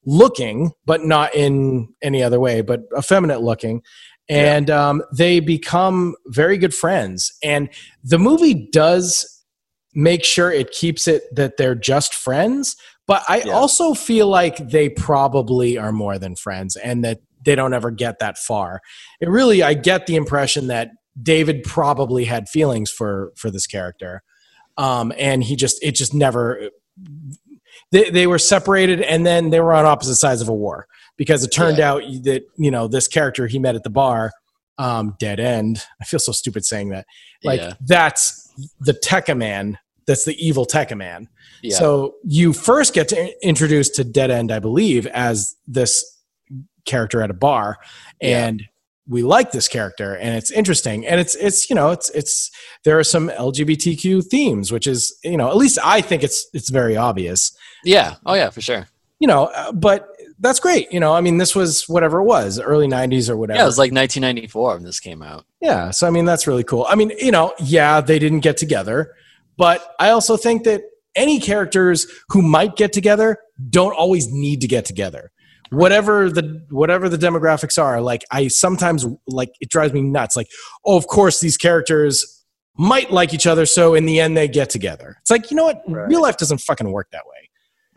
looking, 0.08 0.72
but 0.86 1.04
not 1.04 1.34
in 1.34 1.86
any 2.02 2.22
other 2.22 2.40
way, 2.40 2.62
but 2.62 2.80
effeminate 2.96 3.42
looking. 3.42 3.82
And 4.30 4.70
um, 4.70 5.02
they 5.14 5.40
become 5.40 6.14
very 6.28 6.56
good 6.56 6.74
friends. 6.74 7.30
And 7.42 7.68
the 8.02 8.18
movie 8.18 8.68
does 8.72 9.44
make 9.94 10.24
sure 10.24 10.50
it 10.50 10.70
keeps 10.70 11.06
it 11.06 11.24
that 11.34 11.58
they're 11.58 11.74
just 11.74 12.14
friends. 12.14 12.74
But 13.06 13.22
I 13.28 13.42
Yeah. 13.42 13.52
also 13.52 13.92
feel 13.92 14.28
like 14.28 14.56
they 14.56 14.88
probably 14.88 15.76
are 15.76 15.92
more 15.92 16.18
than 16.18 16.36
friends 16.36 16.74
and 16.76 17.04
that 17.04 17.20
they 17.44 17.54
don't 17.54 17.74
ever 17.74 17.90
get 17.90 18.18
that 18.18 18.38
far. 18.38 18.80
It 19.20 19.28
really, 19.28 19.62
I 19.62 19.74
get 19.74 20.06
the 20.06 20.16
impression 20.16 20.68
that 20.68 20.90
David 21.22 21.64
probably 21.64 22.24
had 22.24 22.48
feelings 22.48 22.90
for 22.90 23.32
for 23.36 23.50
this 23.50 23.66
character. 23.66 24.22
Um, 24.78 25.12
and 25.18 25.42
he 25.42 25.56
just, 25.56 25.82
it 25.82 25.92
just 25.96 26.14
never, 26.14 26.70
they, 27.90 28.10
they 28.10 28.26
were 28.26 28.38
separated 28.38 29.00
and 29.00 29.24
then 29.24 29.50
they 29.50 29.60
were 29.60 29.72
on 29.72 29.86
opposite 29.86 30.16
sides 30.16 30.40
of 30.40 30.48
a 30.48 30.54
war 30.54 30.86
because 31.16 31.42
it 31.44 31.48
turned 31.48 31.80
out 31.80 32.02
that 32.22 32.44
you 32.56 32.70
know 32.70 32.88
this 32.88 33.08
character 33.08 33.46
he 33.46 33.58
met 33.58 33.74
at 33.74 33.82
the 33.82 33.90
bar 33.90 34.32
um, 34.78 35.14
dead 35.18 35.40
end 35.40 35.82
i 36.00 36.04
feel 36.04 36.20
so 36.20 36.32
stupid 36.32 36.64
saying 36.64 36.90
that 36.90 37.06
like 37.44 37.60
yeah. 37.60 37.72
that's 37.86 38.52
the 38.80 38.92
Tekkaman 38.92 39.76
that's 40.06 40.24
the 40.24 40.34
evil 40.44 40.66
Tekkaman 40.66 41.26
Yeah. 41.62 41.76
so 41.76 42.14
you 42.24 42.52
first 42.52 42.94
get 42.94 43.08
to 43.08 43.46
introduced 43.46 43.94
to 43.96 44.04
dead 44.04 44.30
end 44.30 44.52
i 44.52 44.58
believe 44.58 45.06
as 45.08 45.56
this 45.66 46.04
character 46.84 47.22
at 47.22 47.30
a 47.30 47.34
bar 47.34 47.78
Yeah. 48.20 48.46
and 48.46 48.62
we 49.08 49.22
like 49.22 49.52
this 49.52 49.68
character 49.68 50.14
and 50.16 50.36
it's 50.36 50.50
interesting 50.50 51.06
and 51.06 51.18
it's 51.18 51.34
it's 51.36 51.70
you 51.70 51.74
know 51.74 51.90
it's 51.90 52.10
it's 52.10 52.50
there 52.84 52.98
are 52.98 53.04
some 53.04 53.28
lgbtq 53.30 54.24
themes 54.26 54.70
which 54.70 54.86
is 54.86 55.18
you 55.24 55.36
know 55.36 55.48
at 55.48 55.56
least 55.56 55.78
i 55.82 56.00
think 56.00 56.22
it's 56.22 56.46
it's 56.52 56.68
very 56.68 56.96
obvious 56.96 57.56
yeah. 57.84 58.16
Oh 58.26 58.34
yeah, 58.34 58.50
for 58.50 58.60
sure. 58.60 58.88
you 59.18 59.26
know, 59.26 59.44
uh, 59.46 59.72
but 59.72 60.08
that's 60.38 60.60
great. 60.60 60.92
You 60.92 61.00
know, 61.00 61.14
I 61.14 61.20
mean, 61.20 61.38
this 61.38 61.54
was 61.54 61.88
whatever 61.88 62.20
it 62.20 62.24
was, 62.24 62.60
early 62.60 62.86
'90s 62.86 63.28
or 63.28 63.36
whatever. 63.36 63.58
Yeah, 63.58 63.64
it 63.64 63.66
was 63.66 63.78
like 63.78 63.92
1994 63.92 64.74
when 64.74 64.84
this 64.84 65.00
came 65.00 65.22
out. 65.22 65.44
Yeah, 65.60 65.90
so 65.90 66.06
I 66.06 66.10
mean, 66.10 66.24
that's 66.24 66.46
really 66.46 66.64
cool. 66.64 66.86
I 66.88 66.94
mean, 66.94 67.12
you 67.18 67.32
know, 67.32 67.54
yeah, 67.58 68.00
they 68.00 68.18
didn't 68.18 68.40
get 68.40 68.56
together, 68.56 69.14
but 69.56 69.94
I 69.98 70.10
also 70.10 70.36
think 70.36 70.64
that 70.64 70.82
any 71.16 71.40
characters 71.40 72.06
who 72.28 72.42
might 72.42 72.76
get 72.76 72.92
together 72.92 73.38
don't 73.70 73.94
always 73.94 74.30
need 74.30 74.60
to 74.60 74.68
get 74.68 74.84
together. 74.84 75.32
Whatever 75.70 76.30
the 76.30 76.64
whatever 76.70 77.08
the 77.08 77.18
demographics 77.18 77.80
are, 77.82 78.00
like 78.00 78.24
I 78.30 78.48
sometimes 78.48 79.04
like 79.26 79.50
it 79.60 79.68
drives 79.70 79.92
me 79.92 80.02
nuts. 80.02 80.36
Like, 80.36 80.48
oh, 80.86 80.96
of 80.96 81.06
course 81.06 81.40
these 81.40 81.56
characters 81.56 82.44
might 82.76 83.10
like 83.10 83.34
each 83.34 83.46
other, 83.46 83.66
so 83.66 83.94
in 83.94 84.06
the 84.06 84.20
end 84.20 84.36
they 84.36 84.48
get 84.48 84.70
together. 84.70 85.16
It's 85.20 85.30
like 85.30 85.50
you 85.50 85.56
know 85.56 85.64
what, 85.64 85.82
Right. 85.88 86.08
real 86.08 86.22
life 86.22 86.36
doesn't 86.36 86.58
fucking 86.58 86.90
work 86.92 87.08
that 87.12 87.24
way 87.26 87.50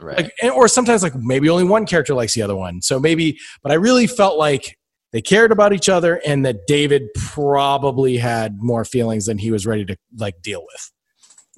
Right. 0.03 0.17
like 0.17 0.34
and- 0.41 0.51
or 0.51 0.67
sometimes 0.67 1.03
like 1.03 1.13
maybe 1.15 1.47
only 1.49 1.63
one 1.63 1.86
character 1.86 2.15
likes 2.15 2.34
the 2.34 2.41
other 2.41 2.55
one 2.55 2.82
so 2.82 2.99
maybe 2.99 3.38
but 3.61 3.72
i 3.72 3.76
really 3.76 4.07
felt 4.07 4.39
like 4.39 4.76
they 5.13 5.22
cared 5.22 5.51
about 5.51 5.74
each 5.74 5.88
other 5.89 6.19
and 6.26 6.43
that 6.43 6.65
david 6.65 7.03
probably 7.15 8.17
had 8.17 8.57
more 8.59 8.84
feelings 8.84 9.28
than 9.28 9.38
he 9.38 9.51
was 9.51 9.67
ready 9.67 9.86
to 9.86 9.95
like 10.17 10.41
deal 10.41 10.61
with 10.65 10.91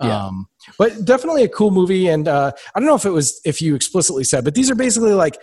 Yeah. 0.01 0.25
um 0.25 0.47
but 0.77 1.05
definitely 1.05 1.43
a 1.43 1.47
cool 1.47 1.71
movie 1.71 2.09
and 2.09 2.27
uh 2.27 2.51
i 2.75 2.79
don't 2.81 2.87
know 2.89 2.95
if 2.95 3.05
it 3.05 3.11
was 3.11 3.39
if 3.45 3.61
you 3.61 3.75
explicitly 3.75 4.25
said 4.25 4.43
but 4.43 4.55
these 4.55 4.69
are 4.69 4.75
basically 4.75 5.13
like 5.13 5.37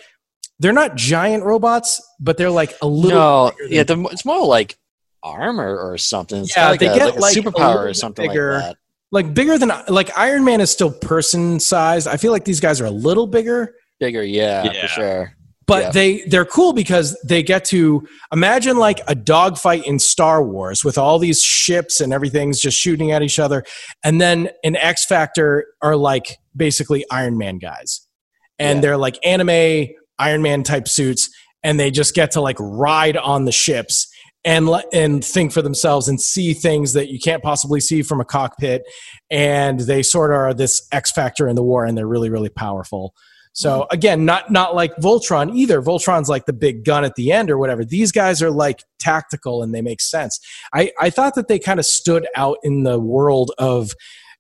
they're 0.61 0.73
not 0.73 0.95
giant 0.95 1.43
robots 1.45 2.01
but 2.21 2.37
they're 2.37 2.51
like 2.51 2.75
a 2.83 2.87
little 2.87 3.19
no, 3.19 3.51
bigger 3.51 3.65
than- 3.69 3.73
yeah, 3.77 3.83
the, 3.83 4.09
it's 4.13 4.25
more 4.25 4.47
like 4.47 4.77
armor 5.23 5.77
or 5.77 5.99
something. 5.99 6.43
It's 6.43 6.57
Yeah, 6.57 6.71
like 6.71 6.81
they 6.81 6.87
a, 6.87 6.95
get, 6.95 7.07
like 7.17 7.21
like, 7.21 7.37
a 7.37 7.41
superpower 7.41 7.67
little 7.75 7.83
or 7.89 7.95
something 7.95 8.29
bigger. 8.29 8.53
like 8.55 8.63
that. 8.63 8.77
like 9.11 9.35
bigger 9.35 9.59
than 9.59 9.71
like 9.89 10.17
iron 10.17 10.45
man 10.45 10.61
is 10.61 10.71
still 10.71 10.91
person 10.93 11.59
size 11.61 12.07
i 12.07 12.17
feel 12.17 12.31
like 12.33 12.45
these 12.45 12.61
guys 12.61 12.81
are 12.81 12.87
a 12.87 12.91
little 12.91 13.27
bigger 13.27 13.75
Bigger, 13.99 14.23
yeah, 14.25 14.65
Yeah. 14.65 14.81
for 14.83 14.87
sure. 14.89 15.33
but 15.67 15.83
Yeah. 15.83 15.91
they 15.91 16.23
they're 16.23 16.47
cool 16.47 16.73
because 16.73 17.21
they 17.29 17.43
get 17.43 17.67
to 17.67 18.07
imagine 18.33 18.79
like 18.79 19.01
a 19.09 19.15
dogfight 19.15 19.85
in 19.87 19.99
Star 19.99 20.43
Wars 20.43 20.83
with 20.83 20.97
all 20.97 21.19
these 21.19 21.43
ships 21.43 22.01
and 22.01 22.11
everything's 22.15 22.59
just 22.61 22.79
shooting 22.79 23.11
at 23.13 23.21
each 23.23 23.39
other, 23.39 23.63
and 24.03 24.19
then 24.19 24.49
an 24.65 24.75
X 24.77 25.05
Factor 25.05 25.67
are 25.83 25.97
like 25.97 26.39
basically 26.57 27.05
Iron 27.11 27.37
Man 27.37 27.59
guys, 27.59 28.07
and 28.59 28.79
Yeah. 28.79 28.81
they're 28.81 28.97
like 28.97 29.19
anime 29.23 29.89
Iron 30.21 30.43
Man 30.43 30.63
type 30.63 30.87
suits, 30.87 31.29
and 31.63 31.81
they 31.81 31.91
just 31.91 32.15
get 32.15 32.33
to 32.33 32.41
like 32.41 32.57
ride 32.61 33.17
on 33.17 33.45
the 33.45 33.53
ships 33.53 34.07
and 34.45 34.69
and 34.93 35.25
think 35.25 35.53
for 35.53 35.63
themselves 35.63 36.09
and 36.09 36.21
see 36.21 36.55
things 36.55 36.93
that 36.93 37.09
you 37.09 37.19
can't 37.19 37.43
possibly 37.43 37.81
see 37.81 38.03
from 38.03 38.21
a 38.21 38.25
cockpit, 38.25 38.83
and 39.31 39.81
they 39.81 40.03
sort 40.03 40.31
of 40.31 40.37
are 40.37 40.55
this 40.55 40.87
X 40.93 41.13
Factor 41.13 41.49
in 41.49 41.57
the 41.57 41.63
war, 41.63 41.85
and 41.85 41.97
they're 41.97 42.07
really 42.07 42.31
really 42.31 42.49
powerful. 42.51 43.15
So 43.53 43.87
again, 43.91 44.25
not 44.25 44.51
not 44.51 44.75
like 44.75 44.95
Voltron 44.97 45.55
either. 45.55 45.83
Voltron's 45.83 46.29
like 46.29 46.47
the 46.47 46.53
big 46.53 46.85
gun 46.85 47.05
at 47.05 47.17
the 47.17 47.33
end 47.33 47.51
or 47.51 47.59
whatever. 47.59 47.85
These 47.85 48.13
guys 48.13 48.43
are 48.43 48.51
like 48.51 48.85
tactical 49.01 49.63
and 49.63 49.75
they 49.75 49.83
make 49.83 50.01
sense. 50.01 50.39
I, 50.73 50.93
I 51.01 51.11
thought 51.11 51.35
that 51.35 51.49
they 51.49 51.59
kind 51.59 51.81
of 51.81 51.87
stood 51.87 52.27
out 52.37 52.59
in 52.63 52.85
the 52.85 53.01
world 53.01 53.51
of 53.59 53.93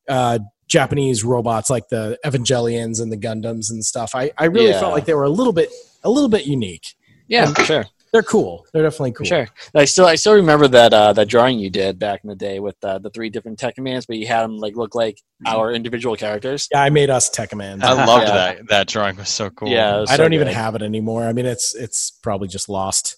uh, 0.08 0.38
Japanese 0.70 1.24
robots 1.24 1.68
like 1.68 1.88
the 1.88 2.16
Evangelions 2.24 3.02
and 3.02 3.12
the 3.12 3.16
Gundams 3.18 3.70
and 3.70 3.84
stuff. 3.84 4.14
I, 4.14 4.30
I 4.38 4.44
really 4.46 4.68
Yeah. 4.70 4.80
felt 4.80 4.94
like 4.94 5.04
they 5.04 5.14
were 5.14 5.24
a 5.24 5.28
little 5.30 5.52
bit 5.52 5.68
a 6.04 6.10
little 6.10 6.28
bit 6.30 6.46
unique. 6.46 6.94
Yeah, 7.28 7.46
for 7.52 7.62
sure, 7.64 7.84
They're 8.12 8.22
cool. 8.22 8.64
They're 8.72 8.82
definitely 8.82 9.12
cool. 9.12 9.24
for 9.26 9.28
sure. 9.36 9.48
I 9.74 9.84
still, 9.84 10.06
I 10.06 10.14
still 10.16 10.34
remember 10.34 10.66
that 10.68 10.92
uh, 10.94 11.12
that 11.12 11.28
drawing 11.28 11.58
you 11.58 11.70
did 11.70 11.98
back 11.98 12.20
in 12.24 12.28
the 12.30 12.34
day 12.36 12.58
with 12.60 12.76
uh, 12.84 12.98
the 12.98 13.10
three 13.10 13.30
different 13.30 13.58
Teknomans, 13.58 14.06
but 14.06 14.16
you 14.16 14.26
had 14.26 14.42
them 14.42 14.56
like 14.58 14.74
look 14.76 14.94
like 14.94 15.20
our 15.46 15.72
individual 15.72 16.16
characters. 16.16 16.68
Yeah, 16.72 16.82
I 16.82 16.90
made 16.90 17.10
us 17.10 17.28
Tekkaman. 17.30 17.82
I 17.82 18.04
loved 18.06 18.28
Yeah. 18.28 18.34
that. 18.34 18.68
That 18.68 18.86
drawing 18.88 19.16
was 19.16 19.28
so 19.28 19.50
cool. 19.50 19.68
Yeah, 19.68 20.00
it 20.02 20.08
I 20.10 20.16
so 20.16 20.22
don't 20.22 20.32
even 20.32 20.48
have 20.48 20.74
it 20.76 20.82
anymore. 20.82 21.24
I 21.24 21.32
mean, 21.32 21.46
it's 21.46 21.74
it's 21.74 22.10
probably 22.22 22.48
just 22.48 22.68
lost 22.68 23.16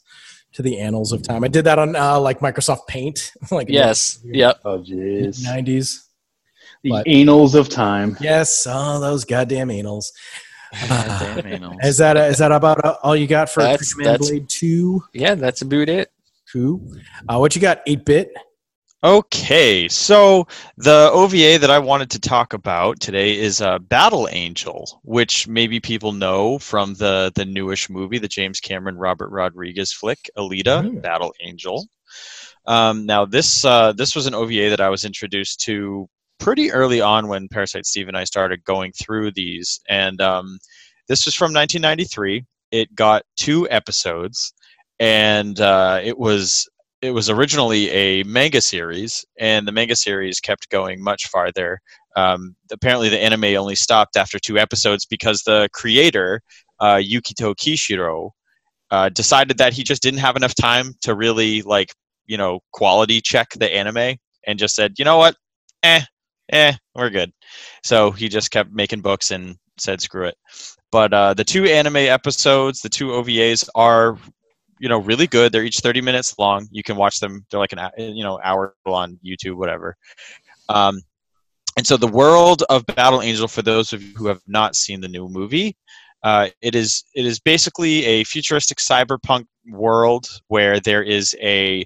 to 0.55 0.63
the 0.63 0.79
annals 0.79 1.13
of 1.13 1.23
time. 1.23 1.45
I 1.45 1.49
did 1.49 1.65
that 1.65 1.79
on 1.79 1.97
uh, 1.97 2.19
like 2.21 2.41
Microsoft 2.41 2.87
Paint, 2.87 3.33
like 3.51 3.69
Yes. 3.71 4.21
Yep. 4.25 4.61
Oh, 4.67 4.79
jeez. 4.81 5.43
nineties. 5.45 6.07
The 6.83 6.91
But- 6.91 7.07
anals 7.07 7.55
of 7.55 7.69
time. 7.69 8.17
Yes, 8.21 8.67
oh 8.69 9.01
those 9.01 9.25
goddamn 9.25 9.69
anals. 9.69 10.07
Damn 10.89 11.47
animals. 11.47 11.77
Is 11.85 11.99
that 11.99 12.17
is 12.17 12.39
that 12.39 12.51
about 12.53 12.85
uh, 12.85 12.97
all 13.03 13.15
you 13.17 13.27
got 13.27 13.49
for 13.51 13.63
That's- 13.63 13.93
Command 13.93 14.15
that's- 14.15 14.31
Blade 14.31 14.49
Two? 14.49 15.03
yeah, 15.13 15.35
that's 15.35 15.63
about 15.63 15.89
it. 15.89 16.11
Cool. 16.53 16.81
Uh, 17.29 17.39
what 17.39 17.55
you 17.55 17.61
got? 17.63 17.81
Eight 17.87 18.05
bit. 18.05 18.33
Okay, 19.05 19.89
so 19.89 20.47
the 20.77 21.11
OVA 21.13 21.59
that 21.59 21.71
I 21.71 21.79
wanted 21.81 22.09
to 22.13 22.21
talk 22.21 22.53
about 22.53 23.01
today 23.01 23.37
is 23.37 23.61
uh, 23.61 23.81
Battle 23.81 24.29
Angel, 24.31 25.01
which 25.03 25.49
maybe 25.49 25.81
people 25.81 26.13
know 26.13 26.59
from 26.61 26.95
the 26.95 27.33
the 27.35 27.45
newish 27.45 27.91
movie, 27.91 28.19
the 28.19 28.29
James 28.29 28.61
Cameron 28.61 28.97
Robert 28.97 29.31
Rodriguez 29.31 29.93
flick, 29.93 30.31
Alita: 30.39 30.85
Mhm. 30.89 31.03
Battle 31.03 31.35
Angel. 31.43 31.85
Um, 32.67 33.05
now 33.07 33.25
this 33.25 33.65
uh, 33.65 33.91
this 33.93 34.15
was 34.15 34.27
an 34.27 34.35
OVA 34.35 34.71
that 34.71 34.81
I 34.81 34.89
was 34.89 35.05
introduced 35.05 35.61
to 35.63 36.09
pretty 36.43 36.73
early 36.73 37.01
on 37.01 37.29
when 37.29 37.47
Parasite 37.47 37.87
Steve 37.87 38.09
and 38.09 38.17
I 38.17 38.25
started 38.25 38.65
going 38.65 38.91
through 39.01 39.31
these, 39.31 39.79
and 39.89 40.21
um, 40.21 40.59
this 41.07 41.25
was 41.25 41.37
from 41.37 41.53
1993. 41.53 42.45
It 42.73 42.93
got 42.97 43.23
two 43.37 43.71
episodes, 43.71 44.53
and 44.99 45.61
uh, 45.61 46.01
it 46.03 46.19
was 46.19 46.69
it 47.01 47.13
was 47.13 47.31
originally 47.31 47.91
a 47.91 48.25
manga 48.25 48.61
series, 48.61 49.25
and 49.39 49.69
the 49.69 49.73
manga 49.73 49.95
series 49.95 50.41
kept 50.41 50.69
going 50.69 51.01
much 51.01 51.29
farther. 51.29 51.79
Um, 52.17 52.57
apparently, 52.73 53.09
the 53.09 53.23
anime 53.23 53.57
only 53.57 53.77
stopped 53.77 54.17
after 54.17 54.41
two 54.41 54.59
episodes 54.59 55.07
because 55.07 55.43
the 55.43 55.69
creator, 55.73 56.41
uh, 56.81 56.97
Yukito 56.97 57.55
Kishiro, 57.55 58.31
uh, 58.91 59.11
decided 59.11 59.59
that 59.59 59.75
he 59.75 59.85
just 59.85 60.03
didn't 60.03 60.19
have 60.19 60.35
enough 60.35 60.57
time 60.57 60.95
to 61.03 61.15
really 61.15 61.63
like 61.63 61.91
you 62.27 62.37
know 62.37 62.59
quality 62.73 63.21
check 63.21 63.51
the 63.51 63.73
anime, 63.73 64.17
and 64.45 64.59
just 64.59 64.75
said, 64.75 64.95
you 64.99 65.05
know 65.05 65.19
what, 65.19 65.37
eh, 65.85 66.03
eh, 66.51 66.75
we're 66.95 67.11
good. 67.11 67.33
So 67.83 68.11
he 68.11 68.29
just 68.29 68.51
kept 68.51 68.73
making 68.73 69.01
books 69.01 69.31
and 69.31 69.57
said, 69.79 70.01
screw 70.01 70.27
it. 70.27 70.37
But 70.91 71.13
uh, 71.13 71.35
the 71.35 71.45
two 71.45 71.65
anime 71.65 71.97
episodes, 71.97 72.81
the 72.81 72.89
two 72.89 73.09
OVAs, 73.09 73.69
are 73.75 74.19
you 74.79 74.89
know 74.89 74.99
really 74.99 75.27
good. 75.27 75.53
They're 75.53 75.65
each 75.65 75.79
30 75.79 76.01
minutes 76.01 76.35
long. 76.39 76.69
You 76.71 76.83
can 76.83 76.97
watch 76.97 77.21
them. 77.21 77.47
They're 77.51 77.61
like 77.61 77.73
an 77.73 77.91
you 77.97 78.25
know 78.25 78.41
hour 78.43 78.75
on 78.85 79.19
youtube 79.25 79.55
whatever. 79.55 79.97
Um, 80.69 81.01
and 81.77 81.87
so 81.87 81.97
the 81.97 82.09
world 82.09 82.65
of 82.69 82.85
battle 82.87 83.23
angel 83.23 83.49
for 83.49 83.63
those 83.63 83.93
of 83.93 84.03
you 84.03 84.13
who 84.17 84.27
have 84.27 84.41
not 84.47 84.77
seen 84.77 85.01
the 85.01 85.09
new 85.09 85.29
movie 85.29 85.77
uh, 86.23 86.49
it 86.61 86.75
is 86.75 87.05
it 87.15 87.27
is 87.27 87.41
basically 87.41 88.05
a 88.05 88.25
futuristic 88.25 88.79
cyberpunk 88.79 89.47
world 89.69 90.27
where 90.49 90.81
there 90.81 91.03
is 91.03 91.35
a 91.41 91.85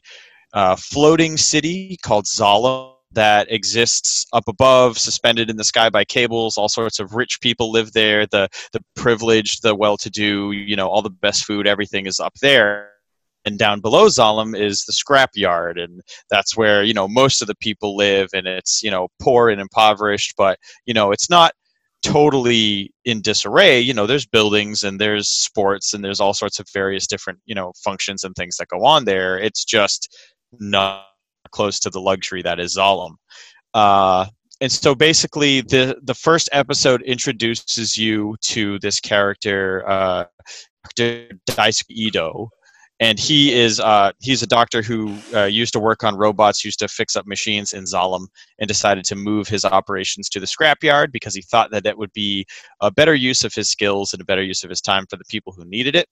uh, 0.52 0.76
floating 0.76 1.36
city 1.36 1.96
called 2.02 2.26
Zala 2.26 2.95
that 3.16 3.50
exists 3.50 4.26
up 4.32 4.44
above, 4.46 4.98
suspended 4.98 5.50
in 5.50 5.56
the 5.56 5.64
sky 5.64 5.90
by 5.90 6.04
cables. 6.04 6.56
All 6.56 6.68
sorts 6.68 7.00
of 7.00 7.14
rich 7.14 7.40
people 7.40 7.72
live 7.72 7.92
there. 7.92 8.26
The 8.26 8.48
the 8.72 8.80
privileged, 8.94 9.62
the 9.62 9.74
well-to-do, 9.74 10.52
you 10.52 10.76
know, 10.76 10.88
all 10.88 11.02
the 11.02 11.10
best 11.10 11.44
food, 11.44 11.66
everything 11.66 12.06
is 12.06 12.20
up 12.20 12.34
there. 12.40 12.90
And 13.46 13.58
down 13.58 13.80
below 13.80 14.06
Zalem 14.06 14.58
is 14.58 14.84
the 14.84 14.92
scrapyard, 14.92 15.82
and 15.82 16.02
that's 16.30 16.56
where 16.56 16.82
you 16.82 16.94
know 16.94 17.08
most 17.08 17.42
of 17.42 17.48
the 17.48 17.56
people 17.56 17.96
live. 17.96 18.28
And 18.34 18.46
it's 18.46 18.82
you 18.82 18.90
know 18.90 19.08
poor 19.20 19.48
and 19.50 19.60
impoverished, 19.60 20.34
but 20.36 20.58
you 20.84 20.94
know 20.94 21.10
it's 21.10 21.30
not 21.30 21.52
totally 22.02 22.92
in 23.04 23.22
disarray. 23.22 23.80
You 23.80 23.94
know, 23.94 24.06
there's 24.06 24.26
buildings 24.26 24.84
and 24.84 25.00
there's 25.00 25.28
sports 25.28 25.94
and 25.94 26.04
there's 26.04 26.20
all 26.20 26.34
sorts 26.34 26.60
of 26.60 26.68
various 26.72 27.06
different 27.06 27.38
you 27.46 27.54
know 27.54 27.72
functions 27.82 28.24
and 28.24 28.34
things 28.34 28.56
that 28.58 28.68
go 28.68 28.84
on 28.84 29.06
there. 29.06 29.38
It's 29.38 29.64
just 29.64 30.14
not 30.60 31.06
close 31.50 31.78
to 31.80 31.90
the 31.90 32.00
luxury 32.00 32.42
that 32.42 32.60
is 32.60 32.76
Zalem. 32.76 33.16
Uh, 33.74 34.26
and 34.60 34.72
so 34.72 34.94
basically, 34.94 35.60
the 35.60 35.98
the 36.02 36.14
first 36.14 36.48
episode 36.52 37.02
introduces 37.02 37.96
you 37.96 38.36
to 38.42 38.78
this 38.78 39.00
character, 39.00 39.86
uh, 39.88 40.24
Dr. 40.84 41.28
Daisuke 41.50 41.90
Ido, 41.90 42.50
and 42.98 43.18
he 43.18 43.52
is 43.52 43.80
uh, 43.80 44.12
he's 44.20 44.42
a 44.42 44.46
doctor 44.46 44.80
who 44.80 45.14
uh, 45.34 45.44
used 45.44 45.74
to 45.74 45.80
work 45.80 46.04
on 46.04 46.16
robots, 46.16 46.64
used 46.64 46.78
to 46.78 46.88
fix 46.88 47.16
up 47.16 47.26
machines 47.26 47.74
in 47.74 47.84
Zalem, 47.84 48.28
and 48.58 48.66
decided 48.66 49.04
to 49.06 49.14
move 49.14 49.46
his 49.46 49.66
operations 49.66 50.30
to 50.30 50.40
the 50.40 50.46
scrapyard 50.46 51.12
because 51.12 51.34
he 51.34 51.42
thought 51.42 51.70
that 51.72 51.84
that 51.84 51.98
would 51.98 52.12
be 52.14 52.46
a 52.80 52.90
better 52.90 53.14
use 53.14 53.44
of 53.44 53.52
his 53.52 53.68
skills 53.68 54.14
and 54.14 54.22
a 54.22 54.24
better 54.24 54.42
use 54.42 54.64
of 54.64 54.70
his 54.70 54.80
time 54.80 55.04
for 55.10 55.16
the 55.16 55.24
people 55.28 55.52
who 55.52 55.66
needed 55.66 55.94
it 55.94 56.08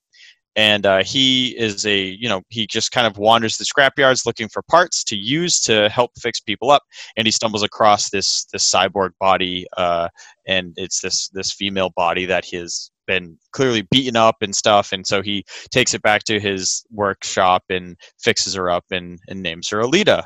and 0.57 0.87
uh, 0.87 1.03
he 1.03 1.49
is 1.59 1.85
a 1.87 1.99
you 1.99 2.29
know 2.29 2.43
he 2.49 2.67
just 2.67 2.93
kind 2.93 3.07
of 3.07 3.19
wanders 3.19 3.57
the 3.57 3.65
scrapyards 3.65 4.27
looking 4.27 4.49
for 4.49 4.63
parts 4.63 5.03
to 5.05 5.17
use 5.17 5.61
to 5.61 5.89
help 5.89 6.13
fix 6.21 6.41
people 6.41 6.71
up. 6.71 6.83
And 7.17 7.27
he 7.27 7.33
stumbles 7.33 7.63
across 7.63 8.11
this 8.11 8.45
this 8.53 8.71
cyborg 8.71 9.11
body 9.19 9.67
uh, 9.77 10.09
and 10.47 10.73
it's 10.77 11.01
this 11.01 11.29
this 11.29 11.53
female 11.53 11.91
body 11.97 12.27
that 12.27 12.45
has 12.51 12.91
been 13.07 13.39
clearly 13.53 13.83
beaten 13.91 14.17
up 14.17 14.37
and 14.41 14.55
stuff. 14.55 14.93
And 14.93 15.07
so 15.07 15.23
he 15.23 15.45
takes 15.71 15.93
it 15.93 16.03
back 16.03 16.25
to 16.25 16.41
his 16.41 16.85
workshop 16.91 17.63
and 17.69 17.97
fixes 18.19 18.55
her 18.55 18.71
up 18.71 18.85
and, 18.91 19.19
and 19.29 19.43
names 19.43 19.69
her 19.69 19.81
alita. 19.81 20.25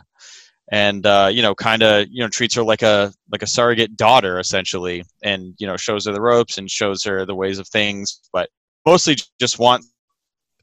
And 0.70 1.06
uh, 1.06 1.30
you 1.32 1.40
know 1.40 1.54
kind 1.54 1.82
of 1.82 2.06
you 2.10 2.22
know 2.22 2.28
treats 2.28 2.54
her 2.54 2.62
like 2.62 2.82
a 2.82 3.10
like 3.32 3.42
a 3.42 3.46
surrogate 3.46 3.96
daughter 3.96 4.38
essentially 4.38 5.02
and 5.22 5.54
you 5.58 5.66
know 5.66 5.78
shows 5.78 6.04
her 6.04 6.12
the 6.12 6.20
ropes 6.20 6.58
and 6.58 6.70
shows 6.70 7.02
her 7.04 7.24
the 7.24 7.34
ways 7.34 7.58
of 7.58 7.66
things. 7.68 8.20
But 8.30 8.50
mostly 8.84 9.16
just 9.40 9.58
want 9.58 9.84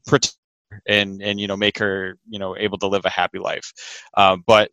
protect 0.05 0.37
her 0.71 0.81
and 0.87 1.21
and 1.21 1.39
you 1.39 1.47
know 1.47 1.57
make 1.57 1.77
her 1.77 2.17
you 2.29 2.39
know 2.39 2.55
able 2.57 2.77
to 2.77 2.87
live 2.87 3.05
a 3.05 3.09
happy 3.09 3.39
life 3.39 3.71
uh, 4.15 4.37
but 4.45 4.71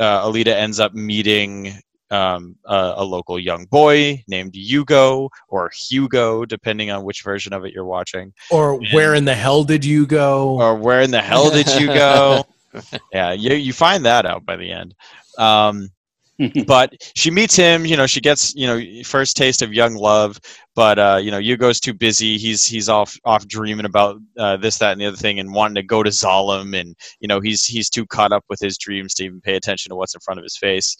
uh, 0.00 0.24
alita 0.24 0.48
ends 0.48 0.80
up 0.80 0.94
meeting 0.94 1.80
um, 2.10 2.56
a, 2.64 2.94
a 2.96 3.04
local 3.04 3.38
young 3.38 3.66
boy 3.66 4.22
named 4.28 4.54
Hugo 4.54 5.28
or 5.48 5.70
Hugo, 5.74 6.44
depending 6.44 6.90
on 6.90 7.04
which 7.04 7.22
version 7.22 7.52
of 7.52 7.64
it 7.64 7.72
you're 7.72 7.84
watching. 7.84 8.32
Or 8.50 8.80
where 8.92 9.14
in 9.14 9.24
the 9.24 9.34
hell 9.34 9.64
did 9.64 9.84
you 9.84 10.06
go? 10.06 10.58
Or 10.58 10.74
where 10.74 11.02
in 11.02 11.10
the 11.10 11.20
hell 11.20 11.50
did 11.50 11.68
you 11.74 11.88
go? 11.88 12.44
yeah, 13.12 13.32
you 13.32 13.54
you 13.54 13.72
find 13.72 14.04
that 14.06 14.26
out 14.26 14.44
by 14.44 14.56
the 14.56 14.70
end. 14.70 14.94
Um, 15.38 15.90
but 16.66 16.92
she 17.14 17.30
meets 17.30 17.56
him 17.56 17.84
you 17.84 17.96
know 17.96 18.06
she 18.06 18.20
gets 18.20 18.54
you 18.54 18.66
know 18.66 18.80
first 19.04 19.36
taste 19.36 19.62
of 19.62 19.72
young 19.72 19.94
love 19.94 20.38
but 20.78 20.96
uh 20.96 21.18
you 21.20 21.32
know 21.32 21.38
Hugo's 21.40 21.80
too 21.80 21.92
busy. 21.92 22.38
He's 22.38 22.64
he's 22.64 22.88
off 22.88 23.18
off 23.24 23.48
dreaming 23.48 23.84
about 23.84 24.20
uh, 24.38 24.56
this 24.58 24.78
that 24.78 24.92
and 24.92 25.00
the 25.00 25.06
other 25.06 25.16
thing 25.16 25.40
and 25.40 25.52
wanting 25.52 25.74
to 25.74 25.82
go 25.82 26.04
to 26.04 26.10
Zalem 26.10 26.78
and 26.78 26.94
you 27.18 27.26
know 27.26 27.40
he's 27.40 27.64
he's 27.64 27.90
too 27.90 28.06
caught 28.06 28.30
up 28.30 28.44
with 28.48 28.60
his 28.60 28.78
dreams 28.78 29.12
to 29.14 29.24
even 29.24 29.40
pay 29.40 29.56
attention 29.56 29.90
to 29.90 29.96
what's 29.96 30.14
in 30.14 30.20
front 30.20 30.38
of 30.38 30.44
his 30.44 30.56
face. 30.56 30.96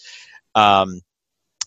Um 0.56 1.00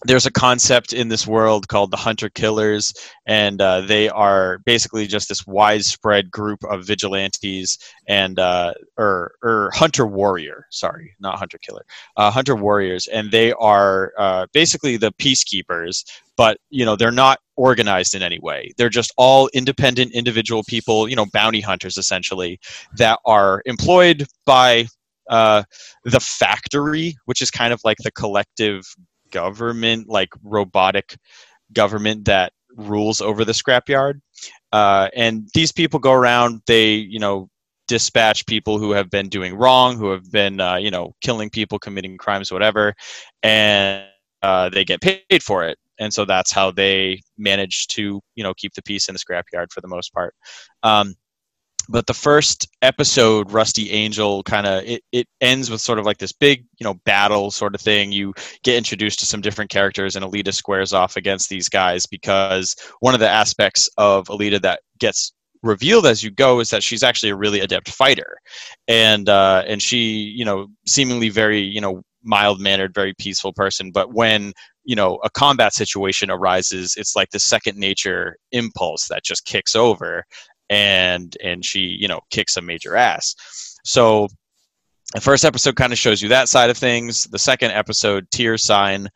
there's 0.05 0.25
a 0.25 0.31
concept 0.31 0.93
in 0.93 1.09
this 1.09 1.27
world 1.27 1.67
called 1.67 1.91
the 1.91 1.97
hunter 1.97 2.29
killers 2.29 2.93
and 3.25 3.61
uh, 3.61 3.81
they 3.81 4.09
are 4.09 4.59
basically 4.65 5.07
just 5.07 5.29
this 5.29 5.45
widespread 5.45 6.31
group 6.31 6.63
of 6.63 6.85
vigilantes 6.85 7.77
and 8.07 8.39
uh, 8.39 8.73
or 8.97 9.33
or 9.43 9.71
hunter 9.73 10.05
warrior 10.05 10.65
sorry 10.69 11.15
not 11.19 11.37
hunter 11.37 11.57
killer 11.57 11.85
uh, 12.17 12.31
hunter 12.31 12.55
warriors 12.55 13.07
and 13.07 13.31
they 13.31 13.51
are 13.53 14.13
uh, 14.17 14.45
basically 14.53 14.97
the 14.97 15.11
peacekeepers 15.13 16.03
but 16.37 16.57
you 16.69 16.85
know 16.85 16.95
they're 16.95 17.11
not 17.11 17.39
organized 17.61 18.15
in 18.15 18.23
any 18.23 18.39
way. 18.39 18.71
They're 18.77 18.89
just 18.89 19.13
all 19.17 19.47
independent 19.53 20.13
individual 20.13 20.63
people 20.63 21.07
you 21.07 21.15
know 21.15 21.27
bounty 21.31 21.61
hunters 21.61 21.97
essentially 21.97 22.59
that 22.97 23.19
are 23.25 23.61
employed 23.65 24.25
by 24.45 24.87
uh, 25.29 25.63
the 26.03 26.19
factory 26.19 27.15
which 27.25 27.41
is 27.41 27.51
kind 27.51 27.71
of 27.71 27.79
like 27.83 27.97
the 27.99 28.11
collective 28.11 28.83
government 29.31 30.07
like 30.09 30.29
robotic 30.43 31.17
government 31.73 32.25
that 32.25 32.53
rules 32.77 33.21
over 33.21 33.45
the 33.45 33.51
scrapyard. 33.51 34.21
Uh, 34.71 35.09
and 35.15 35.49
these 35.53 35.71
people 35.71 35.99
go 35.99 36.13
around 36.13 36.61
they 36.67 36.93
you 36.93 37.19
know 37.19 37.49
dispatch 37.87 38.45
people 38.45 38.79
who 38.79 38.91
have 38.91 39.09
been 39.09 39.27
doing 39.27 39.53
wrong 39.55 39.97
who 39.97 40.11
have 40.11 40.31
been 40.31 40.61
uh, 40.61 40.75
you 40.75 40.89
know 40.89 41.13
killing 41.21 41.49
people 41.49 41.77
committing 41.77 42.17
crimes 42.17 42.51
whatever 42.51 42.93
and 43.43 44.05
uh, 44.41 44.69
they 44.69 44.85
get 44.85 45.01
paid 45.01 45.43
for 45.43 45.63
it. 45.63 45.77
And 45.99 46.13
so 46.13 46.25
that's 46.25 46.51
how 46.51 46.71
they 46.71 47.21
manage 47.37 47.87
to 47.89 48.21
you 48.35 48.43
know 48.43 48.53
keep 48.55 48.73
the 48.73 48.81
peace 48.81 49.07
in 49.07 49.13
the 49.13 49.19
scrapyard 49.19 49.71
for 49.71 49.81
the 49.81 49.87
most 49.87 50.13
part. 50.13 50.33
Um, 50.83 51.13
but 51.91 52.07
the 52.07 52.13
first 52.13 52.67
episode 52.81 53.51
rusty 53.51 53.91
angel 53.91 54.43
kind 54.43 54.65
of 54.65 54.83
it, 54.83 55.03
it 55.11 55.27
ends 55.41 55.69
with 55.69 55.81
sort 55.81 55.99
of 55.99 56.05
like 56.05 56.17
this 56.17 56.31
big 56.31 56.65
you 56.79 56.83
know 56.83 56.95
battle 57.05 57.51
sort 57.51 57.75
of 57.75 57.81
thing. 57.81 58.11
You 58.11 58.33
get 58.63 58.77
introduced 58.77 59.19
to 59.19 59.25
some 59.25 59.41
different 59.41 59.69
characters 59.69 60.15
and 60.15 60.25
alita 60.25 60.53
squares 60.53 60.93
off 60.93 61.17
against 61.17 61.49
these 61.49 61.69
guys 61.69 62.05
because 62.05 62.75
one 63.01 63.13
of 63.13 63.19
the 63.19 63.29
aspects 63.29 63.89
of 63.97 64.27
alita 64.27 64.61
that 64.61 64.81
gets 64.99 65.33
revealed 65.63 66.07
as 66.07 66.23
you 66.23 66.31
go 66.31 66.59
is 66.59 66.69
that 66.69 66.81
she's 66.81 67.03
actually 67.03 67.29
a 67.29 67.35
really 67.35 67.59
adept 67.59 67.89
fighter. 67.89 68.37
And 68.87 69.29
uh, 69.29 69.63
and 69.67 69.81
she 69.81 70.33
you 70.35 70.45
know 70.45 70.67
seemingly 70.87 71.29
very 71.29 71.59
you 71.59 71.81
know 71.81 72.03
mild 72.23 72.59
mannered 72.61 72.93
very 72.93 73.13
peaceful 73.13 73.53
person. 73.53 73.91
But 73.91 74.13
when 74.13 74.53
you 74.83 74.95
know 74.95 75.19
a 75.23 75.29
combat 75.29 75.73
situation 75.73 76.31
arises 76.31 76.95
it's 76.97 77.15
like 77.15 77.29
the 77.29 77.39
second 77.39 77.77
nature 77.77 78.37
impulse 78.51 79.07
that 79.09 79.23
just 79.23 79.45
kicks 79.45 79.75
over 79.75 80.25
and 80.71 81.37
and 81.43 81.63
she 81.63 81.79
you 81.79 82.07
know 82.07 82.19
kicks 82.31 82.57
a 82.57 82.61
major 82.61 82.95
ass 82.95 83.35
so 83.85 84.27
the 85.13 85.21
first 85.21 85.45
episode 85.45 85.75
kind 85.75 85.93
of 85.93 85.99
shows 85.99 86.21
you 86.21 86.29
that 86.29 86.49
side 86.49 86.71
of 86.71 86.77
things 86.77 87.25
the 87.25 87.39
second 87.39 87.69
episode 87.71 88.25
tear 88.31 88.57
sign 88.57 89.07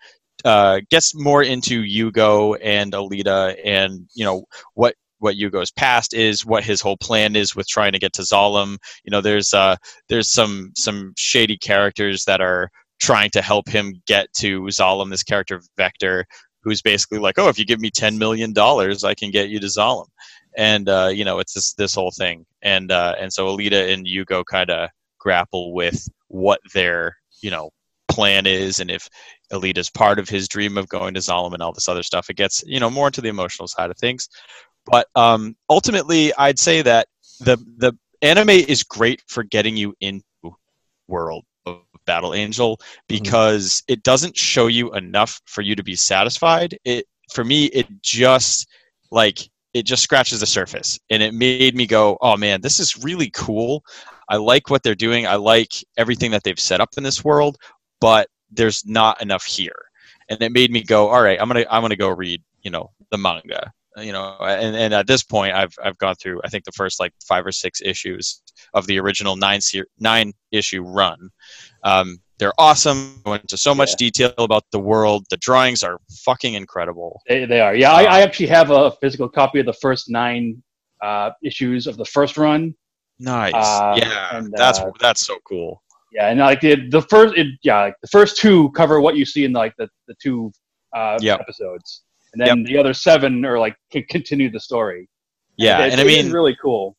uh, 0.43 0.79
gets 0.91 1.15
more 1.15 1.41
into 1.41 1.83
Yugo 1.83 2.57
and 2.61 2.93
Alita, 2.93 3.57
and 3.63 4.07
you 4.13 4.23
know 4.25 4.45
what 4.73 4.95
what 5.19 5.35
Yugo's 5.35 5.71
past 5.71 6.13
is, 6.13 6.45
what 6.45 6.63
his 6.63 6.81
whole 6.81 6.97
plan 6.97 7.35
is 7.35 7.55
with 7.55 7.67
trying 7.67 7.93
to 7.93 7.99
get 7.99 8.13
to 8.13 8.21
Zalem. 8.21 8.77
You 9.03 9.11
know, 9.11 9.21
there's 9.21 9.53
uh, 9.53 9.75
there's 10.09 10.31
some 10.31 10.71
some 10.75 11.13
shady 11.17 11.57
characters 11.57 12.25
that 12.25 12.41
are 12.41 12.69
trying 12.99 13.31
to 13.31 13.41
help 13.41 13.67
him 13.67 13.95
get 14.05 14.31
to 14.37 14.61
Zalem. 14.63 15.09
This 15.09 15.23
character 15.23 15.61
Vector, 15.77 16.25
who's 16.63 16.81
basically 16.81 17.19
like, 17.19 17.39
oh, 17.39 17.49
if 17.49 17.57
you 17.57 17.65
give 17.65 17.79
me 17.79 17.89
ten 17.89 18.17
million 18.17 18.53
dollars, 18.53 19.03
I 19.03 19.15
can 19.15 19.31
get 19.31 19.49
you 19.49 19.59
to 19.59 19.67
Zalem. 19.67 20.07
And 20.57 20.87
uh, 20.87 21.09
you 21.13 21.25
know, 21.25 21.39
it's 21.39 21.53
this 21.53 21.73
this 21.73 21.95
whole 21.95 22.11
thing, 22.11 22.45
and 22.61 22.91
uh, 22.91 23.15
and 23.19 23.31
so 23.31 23.47
Alita 23.47 23.93
and 23.93 24.05
Yugo 24.05 24.43
kind 24.45 24.69
of 24.69 24.89
grapple 25.19 25.73
with 25.73 26.07
what 26.27 26.59
their 26.73 27.17
you 27.41 27.51
know 27.51 27.69
plan 28.07 28.45
is, 28.45 28.79
and 28.79 28.89
if 28.89 29.09
Alita's 29.51 29.89
part 29.89 30.19
of 30.19 30.29
his 30.29 30.47
dream 30.47 30.77
of 30.77 30.87
going 30.87 31.13
to 31.13 31.19
Zalem 31.19 31.53
and 31.53 31.61
all 31.61 31.73
this 31.73 31.89
other 31.89 32.03
stuff. 32.03 32.29
It 32.29 32.37
gets 32.37 32.63
you 32.65 32.79
know 32.79 32.89
more 32.89 33.07
into 33.07 33.21
the 33.21 33.29
emotional 33.29 33.67
side 33.67 33.91
of 33.91 33.97
things, 33.97 34.29
but 34.85 35.07
um, 35.15 35.55
ultimately, 35.69 36.33
I'd 36.37 36.59
say 36.59 36.81
that 36.81 37.07
the 37.39 37.57
the 37.77 37.93
anime 38.21 38.49
is 38.49 38.83
great 38.83 39.21
for 39.27 39.43
getting 39.43 39.77
you 39.77 39.93
into 39.99 40.23
world 41.07 41.45
of 41.65 41.81
Battle 42.05 42.33
Angel 42.33 42.79
because 43.07 43.81
mm-hmm. 43.81 43.93
it 43.93 44.03
doesn't 44.03 44.37
show 44.37 44.67
you 44.67 44.93
enough 44.93 45.41
for 45.45 45.61
you 45.61 45.75
to 45.75 45.83
be 45.83 45.95
satisfied. 45.95 46.77
It 46.83 47.05
for 47.31 47.43
me, 47.43 47.65
it 47.65 47.87
just 48.01 48.67
like 49.11 49.49
it 49.75 49.85
just 49.85 50.01
scratches 50.01 50.39
the 50.39 50.45
surface. 50.45 50.97
And 51.09 51.21
it 51.21 51.33
made 51.33 51.75
me 51.75 51.85
go 51.85 52.17
oh 52.21 52.37
man 52.37 52.61
this 52.61 52.79
is 52.79 53.03
really 53.03 53.29
cool. 53.31 53.83
I 54.29 54.37
like 54.37 54.69
what 54.69 54.81
they're 54.81 54.95
doing. 54.95 55.27
I 55.27 55.35
like 55.35 55.73
everything 55.97 56.31
that 56.31 56.43
they've 56.43 56.59
set 56.59 56.81
up 56.81 56.89
in 56.97 57.03
this 57.03 57.23
world 57.23 57.57
but 58.01 58.27
there's 58.51 58.85
not 58.85 59.21
enough 59.21 59.45
here. 59.45 59.75
And 60.29 60.41
it 60.41 60.51
made 60.51 60.71
me 60.71 60.81
go 60.81 61.09
all 61.09 61.21
right 61.21 61.39
i'm 61.39 61.47
gonna 61.47 61.65
i'm 61.69 61.81
gonna 61.81 61.95
go 61.95 62.09
read 62.09 62.41
you 62.63 62.71
know 62.71 62.91
the 63.11 63.17
manga 63.17 63.71
you 63.97 64.11
know 64.11 64.35
and, 64.41 64.75
and 64.75 64.93
at 64.93 65.07
this 65.07 65.23
point 65.23 65.53
i've 65.53 65.73
i've 65.83 65.97
gone 65.99 66.15
through 66.15 66.41
i 66.43 66.49
think 66.49 66.63
the 66.65 66.71
first 66.71 66.99
like 66.99 67.13
five 67.25 67.45
or 67.45 67.51
six 67.51 67.81
issues 67.81 68.41
of 68.73 68.85
the 68.87 68.99
original 68.99 69.35
nine 69.35 69.61
ser- 69.61 69.87
nine 69.99 70.33
issue 70.51 70.81
run. 70.81 71.29
Um, 71.83 72.19
they're 72.37 72.53
awesome. 72.57 73.21
Went 73.25 73.43
into 73.43 73.57
so 73.57 73.73
much 73.73 73.91
yeah. 73.91 74.09
detail 74.09 74.33
about 74.37 74.63
the 74.71 74.79
world. 74.79 75.25
The 75.29 75.37
drawings 75.37 75.83
are 75.83 75.99
fucking 76.25 76.53
incredible. 76.53 77.21
They, 77.27 77.45
they 77.45 77.61
are. 77.61 77.75
Yeah 77.75 77.91
um, 77.91 77.99
I, 77.99 78.05
I, 78.05 78.21
actually 78.21 78.47
have 78.47 78.71
a 78.71 78.91
physical 79.01 79.29
copy 79.29 79.59
of 79.59 79.65
the 79.65 79.73
first 79.73 80.09
nine 80.09 80.61
uh, 81.01 81.31
issues 81.43 81.87
of 81.87 81.95
the 81.97 82.05
first 82.05 82.37
run. 82.37 82.75
Nice. 83.19 83.53
Uh, 83.53 83.95
yeah. 83.97 84.37
and, 84.37 84.53
that's 84.55 84.79
uh, 84.79 84.91
that's 84.99 85.25
so 85.25 85.37
cool. 85.47 85.81
Yeah, 86.11 86.29
and 86.29 86.39
like 86.39 86.61
the 86.61 86.87
the 86.89 87.01
first, 87.01 87.35
it, 87.37 87.47
yeah, 87.63 87.81
like 87.81 87.95
the 88.01 88.07
first 88.07 88.37
two 88.37 88.69
cover 88.71 89.01
what 89.01 89.15
you 89.15 89.25
see 89.25 89.45
in 89.45 89.53
like 89.53 89.73
the 89.77 89.89
the 90.07 90.15
two 90.21 90.51
uh, 90.93 91.17
yep. 91.21 91.39
episodes, 91.39 92.03
and 92.35 92.47
then 92.47 92.59
yep. 92.59 92.67
the 92.67 92.77
other 92.77 92.93
seven 92.93 93.45
are 93.45 93.57
like 93.57 93.75
can 93.91 94.03
continue 94.09 94.51
the 94.51 94.59
story. 94.59 95.09
Yeah, 95.57 95.79
and, 95.79 95.93
and 95.93 96.01
I 96.01 96.03
mean, 96.03 96.31
really 96.31 96.57
cool 96.61 96.97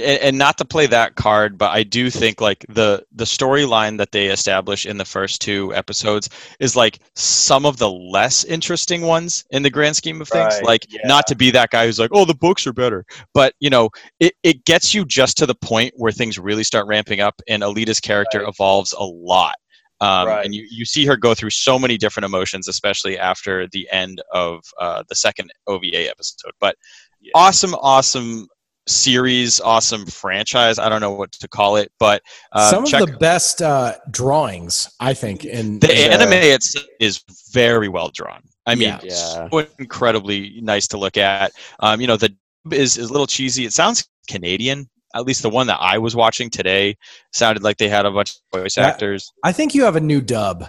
and 0.00 0.38
not 0.38 0.56
to 0.58 0.64
play 0.64 0.86
that 0.86 1.16
card, 1.16 1.58
but 1.58 1.70
I 1.70 1.82
do 1.82 2.08
think 2.08 2.40
like 2.40 2.64
the 2.68 3.04
the 3.12 3.24
storyline 3.24 3.98
that 3.98 4.12
they 4.12 4.28
establish 4.28 4.86
in 4.86 4.96
the 4.96 5.04
first 5.04 5.42
two 5.42 5.74
episodes 5.74 6.30
is 6.60 6.74
like 6.74 7.00
some 7.14 7.66
of 7.66 7.76
the 7.76 7.90
less 7.90 8.44
interesting 8.44 9.02
ones 9.02 9.44
in 9.50 9.62
the 9.62 9.70
grand 9.70 9.96
scheme 9.96 10.20
of 10.20 10.28
things. 10.28 10.54
Right, 10.54 10.64
like 10.64 10.86
yeah. 10.90 11.00
not 11.04 11.26
to 11.26 11.34
be 11.34 11.50
that 11.50 11.70
guy 11.70 11.86
who's 11.86 11.98
like, 11.98 12.10
oh, 12.14 12.24
the 12.24 12.34
books 12.34 12.66
are 12.66 12.72
better, 12.72 13.04
but 13.34 13.54
you 13.60 13.68
know, 13.68 13.90
it 14.18 14.34
it 14.42 14.64
gets 14.64 14.94
you 14.94 15.04
just 15.04 15.36
to 15.38 15.46
the 15.46 15.54
point 15.54 15.92
where 15.96 16.12
things 16.12 16.38
really 16.38 16.64
start 16.64 16.86
ramping 16.86 17.20
up, 17.20 17.40
and 17.48 17.62
Alita's 17.62 18.00
character 18.00 18.40
right. 18.40 18.48
evolves 18.48 18.94
a 18.94 19.04
lot. 19.04 19.56
Um, 20.02 20.26
right. 20.26 20.44
And 20.44 20.52
you, 20.52 20.66
you 20.68 20.84
see 20.84 21.06
her 21.06 21.16
go 21.16 21.32
through 21.32 21.50
so 21.50 21.78
many 21.78 21.96
different 21.96 22.24
emotions, 22.24 22.66
especially 22.66 23.16
after 23.16 23.68
the 23.68 23.88
end 23.92 24.20
of 24.32 24.60
uh, 24.80 25.04
the 25.08 25.14
second 25.14 25.52
OVA 25.68 26.10
episode. 26.10 26.50
But 26.58 26.74
yeah. 27.20 27.30
awesome, 27.36 27.74
awesome 27.76 28.48
series, 28.88 29.60
awesome 29.60 30.04
franchise. 30.06 30.80
I 30.80 30.88
don't 30.88 31.00
know 31.00 31.12
what 31.12 31.30
to 31.30 31.46
call 31.46 31.76
it, 31.76 31.92
but 32.00 32.20
uh, 32.50 32.68
some 32.68 32.82
of 32.82 32.90
check- 32.90 33.06
the 33.06 33.16
best 33.18 33.62
uh, 33.62 33.94
drawings, 34.10 34.92
I 34.98 35.14
think. 35.14 35.44
In 35.44 35.78
the, 35.78 35.92
in 35.92 36.12
anime 36.12 36.32
It's 36.32 36.74
is 36.98 37.22
very 37.52 37.88
well 37.88 38.10
drawn. 38.12 38.42
I 38.66 38.74
mean, 38.74 38.98
yeah. 39.04 39.48
so 39.50 39.66
incredibly 39.78 40.60
nice 40.62 40.88
to 40.88 40.98
look 40.98 41.16
at. 41.16 41.52
Um, 41.78 42.00
you 42.00 42.08
know, 42.08 42.16
the 42.16 42.34
is 42.72 42.98
is 42.98 43.08
a 43.08 43.12
little 43.12 43.26
cheesy. 43.28 43.64
It 43.64 43.72
sounds 43.72 44.08
Canadian. 44.28 44.88
At 45.14 45.24
least 45.24 45.42
the 45.42 45.50
one 45.50 45.66
that 45.66 45.78
I 45.80 45.98
was 45.98 46.16
watching 46.16 46.50
today 46.50 46.96
sounded 47.32 47.62
like 47.62 47.76
they 47.76 47.88
had 47.88 48.06
a 48.06 48.10
bunch 48.10 48.34
of 48.52 48.60
voice 48.60 48.78
actors. 48.78 49.32
I 49.44 49.52
think 49.52 49.74
you 49.74 49.84
have 49.84 49.96
a 49.96 50.00
new 50.00 50.20
dub 50.20 50.66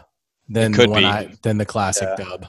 than 0.49 0.71
the 0.73 0.87
one 0.87 1.05
I, 1.05 1.33
than 1.41 1.57
the 1.57 1.65
classic 1.65 2.09
yeah. 2.17 2.25
dub. 2.25 2.47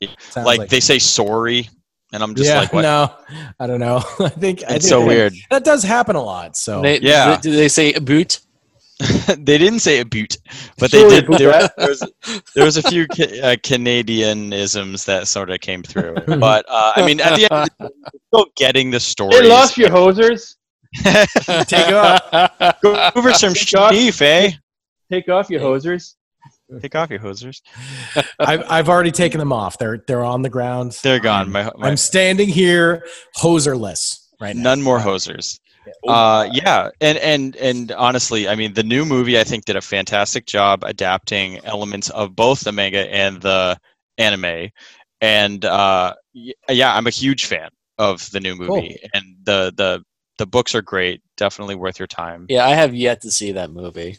Yeah. 0.00 0.08
Like, 0.36 0.58
like, 0.58 0.68
they 0.68 0.80
say 0.80 0.98
sorry 0.98 1.68
and 2.12 2.22
I'm 2.22 2.34
just 2.34 2.48
yeah, 2.48 2.60
like, 2.60 2.72
what? 2.72 2.82
no, 2.82 3.12
I 3.58 3.66
don't 3.66 3.80
know. 3.80 3.96
I 4.20 4.28
think 4.28 4.62
it's 4.62 4.70
I 4.70 4.72
think 4.72 4.82
so 4.84 5.00
that, 5.00 5.06
weird. 5.06 5.34
That 5.50 5.64
does 5.64 5.82
happen 5.82 6.16
a 6.16 6.22
lot. 6.22 6.56
So 6.56 6.80
they, 6.80 7.00
yeah, 7.00 7.38
do 7.40 7.52
they 7.52 7.68
say 7.68 7.92
a 7.92 8.00
boot? 8.00 8.40
they 9.28 9.58
didn't 9.58 9.80
say 9.80 10.00
a 10.00 10.06
boot, 10.06 10.38
but 10.78 10.90
they 10.90 11.06
did. 11.06 11.26
There, 11.26 11.68
there, 11.76 11.88
was, 11.88 12.12
there 12.54 12.64
was 12.64 12.78
a 12.78 12.82
few 12.82 13.02
uh, 13.02 13.56
Canadianisms 13.60 15.04
that 15.04 15.28
sort 15.28 15.50
of 15.50 15.60
came 15.60 15.82
through. 15.82 16.14
But 16.26 16.64
uh, 16.66 16.92
I 16.96 17.04
mean, 17.04 17.20
at 17.20 17.36
the 17.36 17.52
end, 17.52 17.70
the 17.78 17.90
still 18.32 18.46
getting 18.56 18.90
the 18.90 19.00
story. 19.00 19.32
They 19.32 19.48
lost 19.48 19.76
your 19.76 19.90
hosers. 19.90 20.54
Take 21.66 21.92
off. 21.92 22.80
Go 22.82 23.10
over 23.14 23.32
some 23.34 23.54
sheaf, 23.54 24.20
eh? 24.22 24.52
Take 25.10 25.28
off 25.28 25.50
your 25.50 25.60
hosers. 25.60 26.14
Take 26.80 26.96
off 26.96 27.10
your 27.10 27.20
hosers. 27.20 27.62
I've, 28.40 28.64
I've 28.68 28.88
already 28.88 29.12
taken 29.12 29.38
them 29.38 29.52
off. 29.52 29.78
They're 29.78 30.02
they're 30.06 30.24
on 30.24 30.42
the 30.42 30.50
ground. 30.50 30.98
They're 31.02 31.20
gone. 31.20 31.50
My, 31.50 31.70
my, 31.76 31.88
I'm 31.88 31.96
standing 31.96 32.48
here 32.48 33.04
hoserless 33.36 34.26
right 34.40 34.56
now. 34.56 34.62
None 34.62 34.82
more 34.82 34.98
hosers. 34.98 35.60
Uh, 36.06 36.48
yeah, 36.52 36.90
and 37.00 37.18
and 37.18 37.56
and 37.56 37.92
honestly, 37.92 38.48
I 38.48 38.56
mean, 38.56 38.74
the 38.74 38.82
new 38.82 39.04
movie 39.04 39.38
I 39.38 39.44
think 39.44 39.64
did 39.64 39.76
a 39.76 39.80
fantastic 39.80 40.46
job 40.46 40.82
adapting 40.84 41.64
elements 41.64 42.10
of 42.10 42.34
both 42.34 42.60
the 42.60 42.72
manga 42.72 43.12
and 43.14 43.40
the 43.40 43.78
anime, 44.18 44.70
and 45.20 45.64
uh, 45.64 46.14
yeah, 46.34 46.94
I'm 46.96 47.06
a 47.06 47.10
huge 47.10 47.44
fan 47.44 47.70
of 47.98 48.28
the 48.32 48.40
new 48.40 48.56
movie, 48.56 48.98
cool. 49.00 49.10
and 49.14 49.36
the 49.44 49.72
the 49.76 50.04
the 50.38 50.46
books 50.46 50.74
are 50.74 50.82
great. 50.82 51.22
Definitely 51.36 51.74
worth 51.74 51.98
your 51.98 52.06
time. 52.06 52.46
Yeah, 52.48 52.66
I 52.66 52.70
have 52.70 52.94
yet 52.94 53.20
to 53.22 53.30
see 53.30 53.52
that 53.52 53.70
movie. 53.70 54.18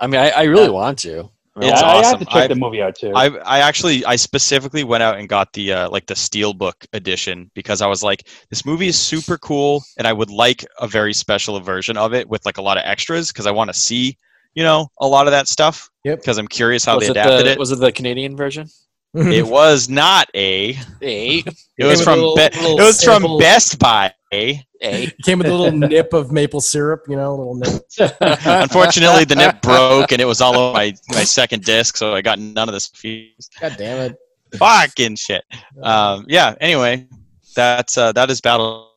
I 0.00 0.06
mean, 0.06 0.20
I, 0.20 0.30
I 0.30 0.42
really 0.44 0.70
want 0.70 0.98
to. 1.00 1.30
It's 1.56 1.66
yeah, 1.66 1.86
awesome. 1.86 2.04
I 2.04 2.08
have 2.08 2.18
to 2.18 2.24
check 2.24 2.34
I've, 2.34 2.48
the 2.48 2.56
movie 2.56 2.82
out 2.82 2.96
too. 2.96 3.12
I 3.14 3.26
I 3.26 3.60
actually 3.60 4.04
I 4.04 4.16
specifically 4.16 4.82
went 4.82 5.04
out 5.04 5.18
and 5.18 5.28
got 5.28 5.52
the 5.52 5.72
uh, 5.72 5.88
like 5.90 6.06
the 6.06 6.14
steelbook 6.14 6.86
edition 6.92 7.48
because 7.54 7.80
I 7.80 7.86
was 7.86 8.02
like, 8.02 8.26
this 8.50 8.66
movie 8.66 8.88
is 8.88 8.98
super 8.98 9.38
cool, 9.38 9.84
and 9.96 10.08
I 10.08 10.12
would 10.12 10.30
like 10.30 10.66
a 10.80 10.88
very 10.88 11.14
special 11.14 11.60
version 11.60 11.96
of 11.96 12.12
it 12.12 12.28
with 12.28 12.44
like 12.44 12.58
a 12.58 12.62
lot 12.62 12.76
of 12.76 12.82
extras 12.84 13.30
because 13.30 13.46
I 13.46 13.52
want 13.52 13.70
to 13.70 13.74
see 13.74 14.18
you 14.54 14.64
know 14.64 14.88
a 14.98 15.06
lot 15.06 15.28
of 15.28 15.30
that 15.30 15.46
stuff. 15.46 15.90
Yep. 16.02 16.20
Because 16.20 16.38
I'm 16.38 16.48
curious 16.48 16.84
how 16.84 16.96
was 16.96 17.04
they 17.04 17.12
adapted 17.12 17.46
the, 17.46 17.52
it. 17.52 17.58
Was 17.58 17.70
it 17.70 17.78
the 17.78 17.92
Canadian 17.92 18.36
version? 18.36 18.68
it 19.14 19.46
was 19.46 19.88
not 19.88 20.28
a. 20.34 20.76
A. 21.02 21.44
It 21.78 21.84
was 21.84 22.02
from 22.02 22.18
little, 22.18 22.34
Be- 22.34 22.42
little 22.42 22.80
it 22.80 22.82
was 22.82 23.02
from 23.02 23.38
Best 23.38 23.78
Buy. 23.78 24.12
A. 24.34 24.66
A. 24.82 25.10
Came 25.22 25.38
with 25.38 25.46
a 25.46 25.54
little 25.54 25.78
nip 25.88 26.12
of 26.12 26.32
maple 26.32 26.60
syrup, 26.60 27.04
you 27.08 27.16
know, 27.16 27.34
a 27.34 27.36
little 27.36 27.54
nip. 27.54 27.82
Unfortunately, 28.20 29.24
the 29.24 29.36
nip 29.36 29.62
broke 29.62 30.12
and 30.12 30.20
it 30.20 30.24
was 30.24 30.40
all 30.40 30.56
over 30.56 30.74
my, 30.74 30.94
my 31.10 31.24
second 31.24 31.64
disc, 31.64 31.96
so 31.96 32.14
I 32.14 32.22
got 32.22 32.38
none 32.38 32.68
of 32.68 32.72
this 32.74 32.88
fees. 32.88 33.48
God 33.60 33.74
damn 33.78 34.10
it! 34.10 34.16
Fucking 34.58 35.16
shit. 35.16 35.44
Um, 35.82 36.24
yeah. 36.28 36.54
Anyway, 36.60 37.06
that's 37.54 37.98
uh, 37.98 38.12
that 38.12 38.30
is 38.30 38.40
battle. 38.40 38.92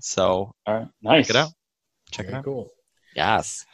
So, 0.00 0.54
all 0.66 0.74
right, 0.74 0.88
nice. 1.02 1.26
Check 1.26 1.30
it 1.30 1.38
out. 1.38 1.52
Check 2.10 2.26
Very 2.26 2.34
it 2.34 2.38
out. 2.38 2.44
Cool. 2.44 2.70
Yes. 3.14 3.64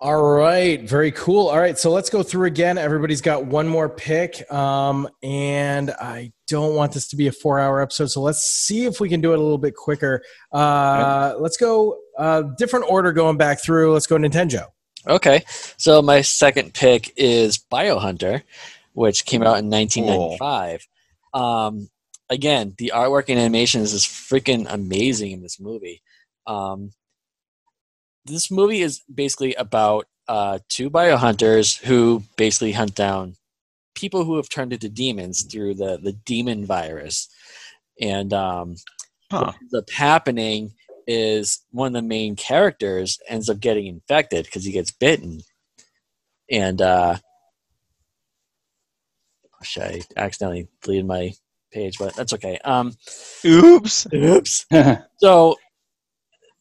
All 0.00 0.22
right, 0.22 0.80
very 0.80 1.10
cool. 1.10 1.48
All 1.48 1.58
right, 1.58 1.76
so 1.76 1.90
let's 1.90 2.08
go 2.08 2.22
through 2.22 2.46
again. 2.46 2.78
Everybody's 2.78 3.20
got 3.20 3.46
one 3.46 3.66
more 3.66 3.88
pick, 3.88 4.50
um, 4.52 5.08
and 5.24 5.90
I 5.90 6.32
don't 6.46 6.76
want 6.76 6.92
this 6.92 7.08
to 7.08 7.16
be 7.16 7.26
a 7.26 7.32
four-hour 7.32 7.80
episode, 7.82 8.06
so 8.06 8.20
let's 8.20 8.44
see 8.44 8.84
if 8.84 9.00
we 9.00 9.08
can 9.08 9.20
do 9.20 9.32
it 9.32 9.40
a 9.40 9.42
little 9.42 9.58
bit 9.58 9.74
quicker. 9.74 10.22
Uh, 10.52 11.34
let's 11.40 11.56
go 11.56 11.98
uh, 12.16 12.42
different 12.58 12.84
order 12.88 13.12
going 13.12 13.38
back 13.38 13.60
through. 13.60 13.92
Let's 13.92 14.06
go 14.06 14.16
Nintendo. 14.16 14.66
Okay, 15.08 15.42
so 15.78 16.00
my 16.00 16.20
second 16.20 16.74
pick 16.74 17.12
is 17.16 17.58
Biohunter, 17.58 18.42
which 18.92 19.24
came 19.24 19.42
out 19.42 19.58
in 19.58 19.68
1995. 19.68 20.86
Cool. 21.34 21.42
Um, 21.42 21.90
again, 22.30 22.72
the 22.78 22.92
artwork 22.94 23.24
and 23.30 23.38
animation 23.40 23.80
is 23.80 23.92
freaking 24.04 24.66
amazing 24.68 25.32
in 25.32 25.42
this 25.42 25.58
movie. 25.58 26.02
Um, 26.46 26.92
this 28.28 28.50
movie 28.50 28.82
is 28.82 29.02
basically 29.12 29.54
about 29.54 30.06
uh, 30.28 30.58
two 30.68 30.90
biohunters 30.90 31.82
who 31.84 32.22
basically 32.36 32.72
hunt 32.72 32.94
down 32.94 33.36
people 33.98 34.24
who 34.24 34.36
have 34.36 34.48
turned 34.48 34.72
into 34.72 34.88
demons 34.88 35.42
through 35.42 35.74
the 35.74 35.98
the 35.98 36.12
demon 36.12 36.64
virus. 36.64 37.28
And 38.00 38.32
um, 38.32 38.76
huh. 39.30 39.46
what 39.46 39.56
ends 39.60 39.74
up 39.74 39.90
happening 39.90 40.72
is 41.06 41.60
one 41.70 41.88
of 41.88 41.92
the 41.94 42.08
main 42.08 42.36
characters 42.36 43.18
ends 43.28 43.48
up 43.48 43.58
getting 43.60 43.86
infected 43.86 44.44
because 44.44 44.64
he 44.64 44.72
gets 44.72 44.92
bitten, 44.92 45.40
and 46.50 46.80
uh, 46.80 47.16
I 49.76 50.02
accidentally 50.16 50.68
deleted 50.82 51.06
my 51.06 51.32
page, 51.72 51.98
but 51.98 52.14
that's 52.14 52.32
okay. 52.34 52.58
Um, 52.64 52.92
Oops. 53.44 54.06
oops. 54.14 54.66
So, 55.20 55.56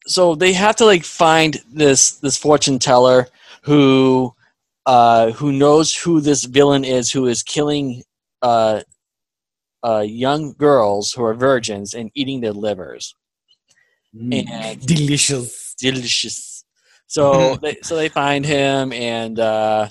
so 0.08 0.36
they 0.36 0.54
have 0.54 0.76
to 0.78 0.86
like 0.86 1.04
find 1.04 1.62
this 1.72 2.12
this 2.18 2.38
fortune 2.38 2.80
teller 2.80 3.28
who, 3.64 4.34
uh, 4.86 5.32
who 5.32 5.52
knows 5.52 5.94
who 5.94 6.22
this 6.22 6.46
villain 6.46 6.86
is, 6.86 7.12
who 7.12 7.28
is 7.28 7.44
killing, 7.44 8.04
uh, 8.42 8.82
uh, 9.84 10.04
young 10.08 10.54
girls 10.54 11.12
who 11.12 11.24
are 11.24 11.34
virgins 11.34 11.94
and 11.94 12.10
eating 12.16 12.42
their 12.42 12.54
livers. 12.54 13.16
Mm. 14.16 14.50
And 14.50 14.86
Delicious. 14.86 15.76
delicious. 15.78 16.64
So 17.08 17.56
they 17.62 17.78
so 17.84 17.96
they 17.96 18.10
find 18.10 18.46
him 18.46 18.92
and 18.94 19.40
uh, 19.40 19.90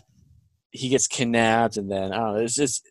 he 0.70 0.88
gets 0.88 1.06
kidnapped 1.06 1.76
and 1.76 1.90
then 1.90 2.12
I 2.12 2.16
don't 2.16 2.34
know. 2.34 2.40
It's 2.40 2.54
just 2.54 2.86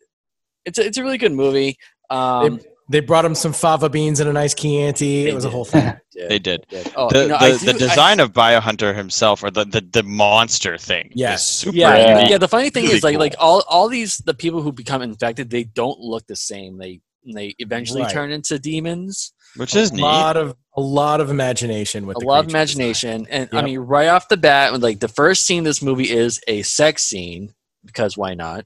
it's 0.64 0.78
a, 0.78 0.86
it's 0.86 0.98
a 0.98 1.02
really 1.02 1.18
good 1.18 1.32
movie. 1.32 1.78
Um, 2.10 2.58
They 2.58 2.64
brought 3.00 3.24
him 3.24 3.34
some 3.34 3.52
fava 3.52 3.88
beans 3.88 4.20
and 4.20 4.28
a 4.30 4.32
nice 4.32 4.54
Chianti. 4.54 5.24
They 5.24 5.30
It 5.30 5.34
was 5.34 5.44
a 5.44 5.50
whole 5.50 5.64
thing. 5.64 5.92
They 6.28 6.38
did. 6.38 6.66
Oh, 6.96 7.10
The, 7.10 7.22
you 7.22 7.28
know, 7.28 7.36
I 7.38 7.50
the, 7.52 7.58
the 7.58 7.72
do- 7.74 7.84
I- 7.84 7.88
design 7.88 8.20
of 8.20 8.32
Biohunter 8.32 8.96
himself, 8.96 9.42
or 9.44 9.50
the, 9.50 9.64
the, 9.66 9.82
the 9.92 10.02
monster 10.02 10.78
thing, 10.78 11.10
Yes. 11.14 11.42
is 11.42 11.46
super 11.50 11.76
yeah, 11.76 11.94
Yeah. 11.96 12.14
unique. 12.16 12.30
yeah. 12.30 12.38
The 12.38 12.48
funny 12.48 12.70
thing 12.70 12.84
Really 12.84 12.96
is, 12.96 13.02
like, 13.04 13.14
cool. 13.14 13.20
like 13.20 13.34
all 13.38 13.62
all 13.68 13.88
these 13.88 14.16
the 14.18 14.32
people 14.34 14.62
who 14.62 14.72
become 14.72 15.02
infected, 15.02 15.50
they 15.50 15.64
don't 15.64 15.98
look 16.00 16.26
the 16.26 16.36
same. 16.36 16.78
They 16.78 17.00
they 17.34 17.54
eventually 17.58 18.02
Right. 18.02 18.12
turn 18.12 18.30
into 18.32 18.58
demons. 18.58 19.32
which 19.56 19.74
is 19.74 19.90
a 19.90 19.94
neat. 19.94 20.02
lot 20.02 20.36
of 20.36 20.54
a 20.76 20.80
lot 20.80 21.20
of 21.20 21.28
imagination 21.30 22.06
with 22.06 22.16
A 22.18 22.20
the 22.20 22.26
lot 22.26 22.38
of 22.40 22.44
creature 22.46 22.56
imagination, 22.56 23.26
and 23.28 23.48
I 23.52 23.62
mean, 23.62 23.80
right 23.80 24.08
off 24.08 24.28
the 24.28 24.36
bat, 24.38 24.78
like 24.80 25.00
the 25.00 25.08
first 25.08 25.44
scene 25.44 25.58
in 25.58 25.64
this 25.64 25.82
movie 25.82 26.08
is 26.10 26.40
a 26.48 26.62
sex 26.62 27.02
scene 27.02 27.52
because 27.84 28.16
why 28.16 28.34
not? 28.34 28.64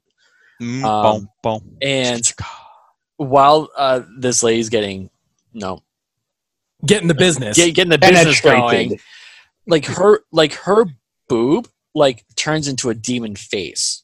Mm, 0.63 0.85
Um, 0.85 1.03
boom, 1.43 1.61
boom. 1.63 1.77
And 1.83 2.23
while 3.21 3.69
uh, 3.77 4.01
this 4.17 4.43
lady's 4.43 4.71
getting 4.71 5.11
no. 5.53 5.83
Getting 6.87 7.09
the 7.09 7.15
business. 7.15 7.57
get, 7.57 7.75
getting 7.75 7.91
the 7.91 7.99
business 7.99 8.41
going, 8.41 8.99
like 9.67 9.85
her 9.85 10.21
like 10.33 10.55
her 10.55 10.87
boob 11.29 11.69
like 11.95 12.25
turns 12.37 12.67
into 12.67 12.89
a 12.89 12.95
demon 12.95 13.37
face. 13.37 14.03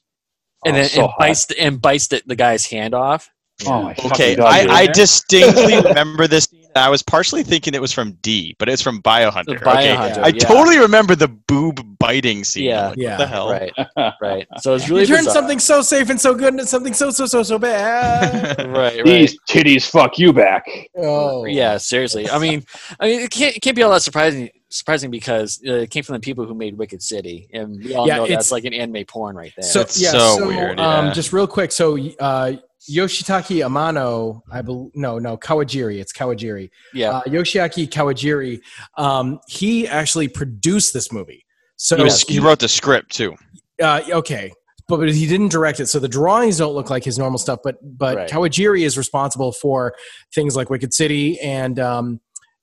And 0.66 0.76
Oh, 0.76 0.80
then 0.80 0.88
so 0.88 1.04
and 1.04 1.12
bites 1.18 1.46
the, 1.46 1.58
and 1.58 1.80
bites 1.80 2.08
the, 2.08 2.22
the 2.26 2.36
guy's 2.36 2.66
hand 2.66 2.94
off 2.94 3.30
Oh 3.64 3.82
my 3.84 3.94
Okay, 4.12 4.36
God. 4.36 4.46
I, 4.46 4.80
I 4.82 4.86
distinctly 4.88 5.76
remember 5.80 6.26
this. 6.26 6.44
scene, 6.44 6.62
I 6.74 6.90
was 6.90 7.02
partially 7.02 7.42
thinking 7.42 7.72
it 7.72 7.80
was 7.80 7.90
from 7.90 8.12
D, 8.20 8.54
but 8.58 8.68
it's 8.68 8.82
from 8.82 9.00
Biohunter. 9.00 9.46
The 9.46 9.70
okay, 9.70 9.94
Biohunter, 9.96 10.22
I 10.22 10.30
totally 10.30 10.76
remember 10.78 11.14
the 11.14 11.28
boob 11.28 11.80
biting 11.98 12.44
scene. 12.44 12.64
Yeah. 12.64 12.88
Like, 12.88 12.98
Yeah. 12.98 13.10
What 13.12 13.18
the 13.18 13.26
hell? 13.26 13.50
right 13.50 13.72
right 14.20 14.46
so 14.60 14.74
it's 14.74 14.88
really 14.90 15.00
you 15.02 15.06
turn 15.06 15.18
bizarre. 15.20 15.32
something 15.34 15.58
so 15.58 15.80
safe 15.80 16.10
and 16.10 16.20
so 16.20 16.34
good 16.34 16.48
into 16.52 16.66
something 16.66 16.92
so 16.92 17.08
so 17.10 17.24
so 17.24 17.42
so 17.42 17.58
bad. 17.58 18.58
right 18.68 18.96
right 18.96 19.04
These 19.04 19.38
titties 19.48 19.88
fuck 19.88 20.18
you 20.18 20.34
back. 20.34 20.66
oh 20.98 21.46
yeah 21.46 21.78
seriously 21.78 22.28
i 22.28 22.38
mean 22.38 22.62
i 23.00 23.06
mean 23.06 23.20
it 23.20 23.30
can't, 23.30 23.56
it 23.56 23.60
can't 23.60 23.74
be 23.74 23.82
all 23.82 23.90
that 23.92 24.02
surprising 24.02 24.50
surprising 24.68 25.10
because 25.10 25.60
uh, 25.66 25.72
it 25.72 25.90
came 25.90 26.02
from 26.02 26.12
the 26.14 26.20
people 26.20 26.44
who 26.44 26.54
made 26.54 26.76
wicked 26.76 27.00
city 27.02 27.48
and 27.54 27.82
we 27.82 27.94
all 27.94 28.06
Yeah, 28.06 28.16
know 28.16 28.24
it's- 28.24 28.36
that's 28.36 28.52
like 28.52 28.64
an 28.64 28.74
anime 28.74 29.04
porn 29.06 29.34
right 29.34 29.52
there 29.56 29.64
So 29.64 29.80
It's 29.80 29.98
yeah, 30.00 30.10
so 30.10 30.36
so, 30.36 30.46
weird, 30.46 30.78
Um, 30.78 31.12
just 31.14 31.32
real 31.32 31.46
quick, 31.46 31.72
so 31.72 31.96
uh, 32.20 32.52
Yoshitaka 32.90 33.64
Amano, 33.66 34.42
I 34.52 34.62
believe, 34.62 34.90
no, 34.94 35.18
no, 35.18 35.36
Kawajiri, 35.36 35.98
it's 36.00 36.12
Kawajiri. 36.12 36.70
yeah 36.94 37.10
Uh, 37.10 37.22
Yoshiaki 37.24 37.88
Kawajiri, 37.88 38.60
um, 38.96 39.38
he 39.48 39.88
actually 39.88 40.28
produced 40.28 40.92
this 40.92 41.10
movie. 41.12 41.44
So 41.76 41.96
He, 41.96 42.02
was, 42.04 42.22
he 42.22 42.38
wrote 42.40 42.60
the 42.60 42.68
script 42.68 43.12
too. 43.12 43.34
uh, 43.82 44.00
okay, 44.10 44.52
but, 44.88 44.98
but 44.98 45.12
he 45.12 45.26
didn't 45.26 45.48
direct 45.48 45.80
it, 45.80 45.86
so 45.88 45.98
the 45.98 46.08
drawings 46.08 46.58
don't 46.58 46.74
look 46.74 46.90
like 46.90 47.02
his 47.04 47.18
normal 47.18 47.38
stuff. 47.38 47.58
But 47.64 47.76
but 47.82 48.16
Right. 48.16 48.30
Kawajiri 48.30 48.82
is 48.82 48.96
responsible 48.96 49.52
for 49.52 49.94
things 50.34 50.54
like 50.56 50.70
Wicked 50.70 50.94
City 50.94 51.40
and 51.40 51.78
um, 51.80 52.20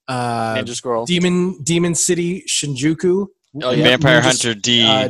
uh, 0.08 0.56
ninja 0.56 0.74
scroll 0.74 1.06
Demon 1.06 1.62
Demon 1.64 1.96
City 1.96 2.44
Shinjuku. 2.50 3.28
oh 3.62 3.72
yeah 3.72 3.84
Vampire 3.84 4.22
Ninja- 4.22 4.24
Hunter 4.24 4.54
D. 4.56 4.84
uh, 4.88 5.10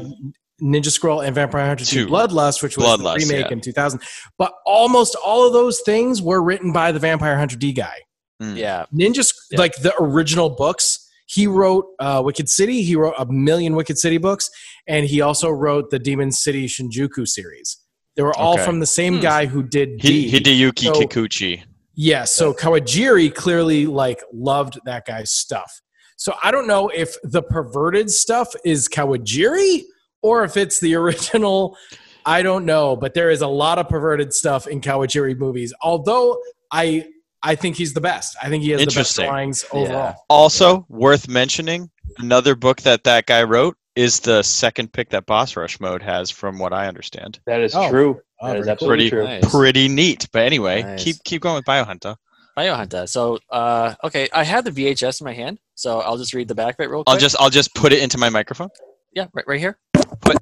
Ninja 0.64 0.90
Scroll 0.92 1.22
and 1.22 1.36
Vampire 1.36 1.66
Hunter 1.66 1.84
2 1.86 2.06
Two. 2.06 2.12
Bloodlust, 2.12 2.64
which 2.64 2.78
was 2.78 2.86
Bloodlust, 2.88 3.20
the 3.20 3.26
remake 3.28 3.48
yeah. 3.48 3.52
in 3.54 3.60
2000. 3.62 4.00
But 4.38 4.54
almost 4.66 5.16
all 5.16 5.46
of 5.46 5.54
those 5.54 5.82
things 5.82 6.22
were 6.22 6.42
written 6.42 6.72
by 6.72 6.92
the 6.92 7.00
Vampire 7.00 7.38
Hunter 7.38 7.58
D 7.58 7.74
guy. 7.74 7.98
Mm. 8.42 8.58
yeah 8.58 8.86
Ninja, 8.94 9.32
Yeah. 9.52 9.60
like 9.60 9.76
the 9.78 9.94
original 10.02 10.50
books, 10.50 11.08
he 11.28 11.48
wrote 11.48 11.86
uh, 12.00 12.22
Wicked 12.26 12.50
City. 12.50 12.82
He 12.84 12.96
wrote 12.96 13.14
a 13.18 13.26
million 13.32 13.76
Wicked 13.76 13.98
City 13.98 14.18
books, 14.18 14.50
and 14.88 15.06
he 15.06 15.22
also 15.22 15.50
wrote 15.50 15.90
the 15.92 16.00
Demon 16.00 16.32
City 16.32 16.68
Shinjuku 16.68 17.28
series. 17.28 17.78
They 18.16 18.24
were 18.24 18.36
all 18.38 18.54
Okay. 18.56 18.66
from 18.66 18.80
the 18.80 18.86
same 18.86 19.16
Hmm. 19.16 19.22
guy 19.22 19.46
who 19.48 19.64
did 19.64 20.00
D. 20.00 20.30
Hi- 20.30 20.38
Hideyuki 20.40 20.84
So- 20.86 20.94
Kikuchi. 20.94 21.64
Yeah, 21.96 22.24
so 22.24 22.54
Kawajiri 22.54 23.34
clearly 23.36 23.86
like 23.86 24.22
loved 24.34 24.80
that 24.86 25.06
guy's 25.06 25.32
stuff. 25.32 25.82
So 26.18 26.34
I 26.44 26.52
don't 26.52 26.68
know 26.68 26.90
if 26.90 27.16
the 27.24 27.42
perverted 27.44 28.10
stuff 28.10 28.54
is 28.66 28.88
Kawajiri 28.90 29.84
or 30.24 30.44
if 30.44 30.58
it's 30.58 30.80
the 30.80 30.96
original. 31.04 31.78
I 32.26 32.42
don't 32.42 32.66
know, 32.66 32.96
but 32.96 33.14
there 33.14 33.30
is 33.30 33.42
a 33.42 33.48
lot 33.48 33.80
of 33.80 33.90
perverted 33.90 34.34
stuff 34.34 34.66
in 34.66 34.80
Kawajiri 34.80 35.38
movies. 35.38 35.74
Although 35.82 36.42
I 36.72 37.06
I 37.44 37.56
think 37.56 37.76
he's 37.76 37.94
the 37.94 38.00
best. 38.02 38.38
I 38.42 38.48
think 38.48 38.64
he 38.64 38.70
has 38.72 38.80
the 38.80 38.86
best 38.86 38.96
Interesting. 38.96 39.26
drawings 39.26 39.66
Yeah. 39.74 39.80
overall. 39.82 40.16
Also 40.30 40.86
worth 40.88 41.28
mentioning, 41.28 41.92
another 42.20 42.56
book 42.56 42.82
that 42.84 43.04
that 43.04 43.26
guy 43.26 43.44
wrote 43.44 43.76
is 43.98 44.22
the 44.22 44.42
second 44.42 44.94
pick 44.94 45.10
that 45.10 45.26
Boss 45.26 45.58
Rush 45.58 45.80
Mode 45.82 46.02
has, 46.02 46.32
from 46.32 46.58
what 46.60 46.72
I 46.72 46.88
understand. 46.88 47.40
That 47.46 47.60
is 47.60 47.76
Oh. 47.76 47.90
true. 47.90 48.22
Oh, 48.42 48.48
that 48.48 48.58
is 48.58 48.66
very 48.66 48.72
absolutely 48.72 49.10
cool. 49.10 49.20
true. 49.20 49.28
Nice. 49.28 49.52
Pretty 49.52 49.88
neat. 49.90 50.28
But 50.32 50.44
anyway, 50.46 50.82
Nice. 50.84 51.04
keep 51.04 51.18
keep 51.26 51.42
going 51.42 51.56
with 51.56 51.66
Biohunter. 51.66 52.16
Biohunter. 52.58 53.10
So, 53.10 53.40
uh, 53.50 53.96
okay, 54.06 54.30
I 54.32 54.44
have 54.46 54.64
the 54.64 54.72
VHS 54.72 55.20
in 55.20 55.26
my 55.26 55.34
hand, 55.34 55.60
so 55.76 56.00
I'll 56.00 56.18
just 56.18 56.34
read 56.34 56.48
the 56.48 56.56
back 56.56 56.76
of 56.80 56.86
it 56.86 56.90
real 56.90 57.04
quick. 57.04 57.14
I'll 57.14 57.20
just 57.20 57.36
I'll 57.38 57.50
just 57.50 57.76
put 57.76 57.92
it 57.92 58.02
into 58.02 58.18
my 58.18 58.30
microphone. 58.30 58.70
yeah, 59.14 59.26
right, 59.34 59.46
right 59.46 59.60
here. 59.60 59.78
Put- 60.24 60.38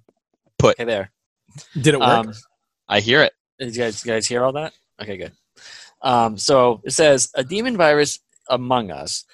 put. 0.57 0.75
Okay, 0.79 0.85
there. 0.85 1.11
Did 1.75 1.95
it 1.95 1.99
work? 1.99 2.09
Um, 2.09 2.33
I 2.87 2.99
hear 2.99 3.21
it. 3.21 3.33
did 3.59 3.75
you 3.75 3.81
guys, 3.83 4.05
you 4.05 4.11
guys 4.11 4.27
hear 4.27 4.43
all 4.43 4.53
that? 4.53 4.73
Okay, 5.01 5.17
good. 5.17 5.33
Um, 6.01 6.37
so 6.37 6.81
it 6.83 6.91
says 6.91 7.29
a 7.35 7.43
demon 7.43 7.77
virus 7.77 8.19
among 8.49 8.91
us. 8.91 9.25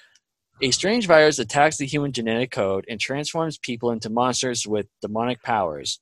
A 0.60 0.70
strange 0.72 1.06
virus 1.06 1.38
attacks 1.38 1.76
the 1.76 1.86
human 1.86 2.12
genetic 2.12 2.50
code 2.50 2.84
and 2.88 2.98
transforms 2.98 3.58
people 3.58 3.90
into 3.92 4.10
monsters 4.10 4.66
with 4.66 4.86
demonic 5.00 5.42
powers. 5.42 6.00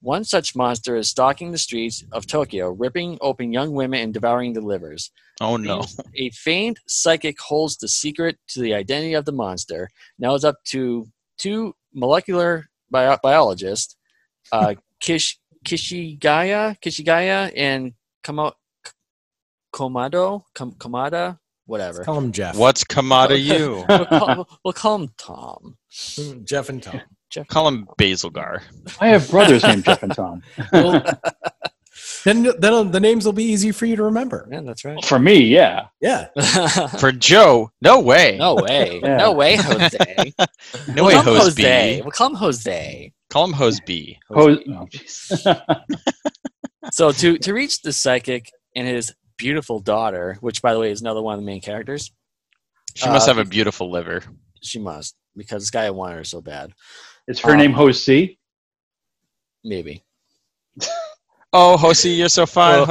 One 0.00 0.22
such 0.22 0.54
monster 0.54 0.94
is 0.96 1.08
stalking 1.08 1.50
the 1.50 1.58
streets 1.58 2.04
of 2.12 2.26
Tokyo, 2.26 2.70
ripping 2.70 3.18
open 3.20 3.52
young 3.52 3.72
women 3.72 4.00
and 4.00 4.14
devouring 4.14 4.52
the 4.52 4.60
livers. 4.60 5.10
Oh 5.40 5.56
no. 5.56 5.84
A 6.14 6.30
famed 6.30 6.78
psychic 6.86 7.40
holds 7.40 7.76
the 7.76 7.88
secret 7.88 8.38
to 8.48 8.60
the 8.60 8.74
identity 8.74 9.14
of 9.14 9.24
the 9.24 9.32
monster. 9.32 9.90
Now 10.18 10.36
it's 10.36 10.44
up 10.44 10.56
to 10.66 11.08
two 11.36 11.74
molecular 11.92 12.68
bio- 12.90 13.18
biologists, 13.22 13.96
uh, 14.52 14.74
Kish, 15.00 15.38
Kishigaya, 15.64 16.76
Kishigaya, 16.80 17.52
and 17.56 17.92
Kamo, 18.22 18.52
Komado, 19.74 20.42
Kom, 20.54 20.72
Komada, 20.72 21.38
whatever. 21.66 22.04
call 22.04 22.18
him 22.18 22.32
Jeff. 22.32 22.56
What's 22.56 22.84
Kamada 22.84 23.40
you? 23.40 23.84
We'll 23.88 24.06
call, 24.06 24.48
we'll 24.64 24.72
call 24.72 24.94
him 24.96 25.08
Tom. 25.18 25.76
Mm, 25.92 26.44
Jeff 26.44 26.68
and 26.68 26.82
Tom. 26.82 27.00
Jeff. 27.30 27.46
Call 27.48 27.68
him 27.68 27.86
Basilgar. 27.98 28.62
I 29.00 29.08
have 29.08 29.30
brothers 29.30 29.62
named 29.62 29.84
Jeff 29.84 30.02
and 30.02 30.14
Tom. 30.14 30.42
Well, 30.72 31.02
then, 32.28 32.52
then 32.58 32.90
the 32.90 33.00
names 33.00 33.24
will 33.24 33.32
be 33.32 33.44
easy 33.44 33.72
for 33.72 33.86
you 33.86 33.96
to 33.96 34.02
remember. 34.04 34.48
Yeah, 34.50 34.60
that's 34.62 34.84
right. 34.84 35.02
For 35.04 35.18
me, 35.18 35.38
yeah. 35.40 35.86
Yeah. 36.00 36.26
For 36.98 37.10
Joe, 37.12 37.70
no 37.82 38.00
way. 38.00 38.36
no 38.38 38.54
way. 38.56 39.00
Yeah. 39.04 39.16
No 39.16 39.32
way, 39.32 39.56
Jose. 39.56 40.32
No 40.88 41.04
we'll 41.04 41.06
way, 41.06 41.12
call 41.14 41.22
him 41.22 41.40
Hose 41.40 41.56
Jose. 41.56 42.00
We'll 42.02 42.10
call 42.10 42.26
him 42.30 42.34
Jose. 42.34 43.12
Call 43.30 43.44
him 43.44 43.52
Hose 43.52 43.80
B. 43.80 44.18
Oh, 44.30 44.56
oh. 44.70 45.54
So 46.92 47.12
to 47.12 47.38
to 47.38 47.52
reach 47.52 47.82
the 47.82 47.92
psychic 47.92 48.50
and 48.74 48.86
his 48.86 49.14
beautiful 49.36 49.78
daughter, 49.80 50.36
which 50.40 50.62
by 50.62 50.72
the 50.72 50.80
way 50.80 50.90
is 50.90 51.00
another 51.00 51.22
one 51.22 51.34
of 51.34 51.40
the 51.40 51.46
main 51.46 51.60
characters, 51.60 52.10
She 52.94 53.06
must 53.08 53.28
Uh, 53.28 53.34
have 53.34 53.46
a 53.46 53.48
beautiful 53.48 53.90
liver. 53.90 54.22
she 54.62 54.78
must 54.78 55.14
because 55.36 55.62
this 55.62 55.70
guy 55.70 55.90
wanted 55.90 56.16
her 56.16 56.24
so 56.24 56.40
bad. 56.40 56.72
Is 57.28 57.40
her 57.40 57.52
Um, 57.52 57.58
name 57.58 57.72
Hosea? 57.72 58.28
Maybe. 59.64 60.02
Oh, 61.52 61.76
Hosi, 61.80 62.16
you're 62.16 62.28
so 62.28 62.44
fine. 62.46 62.86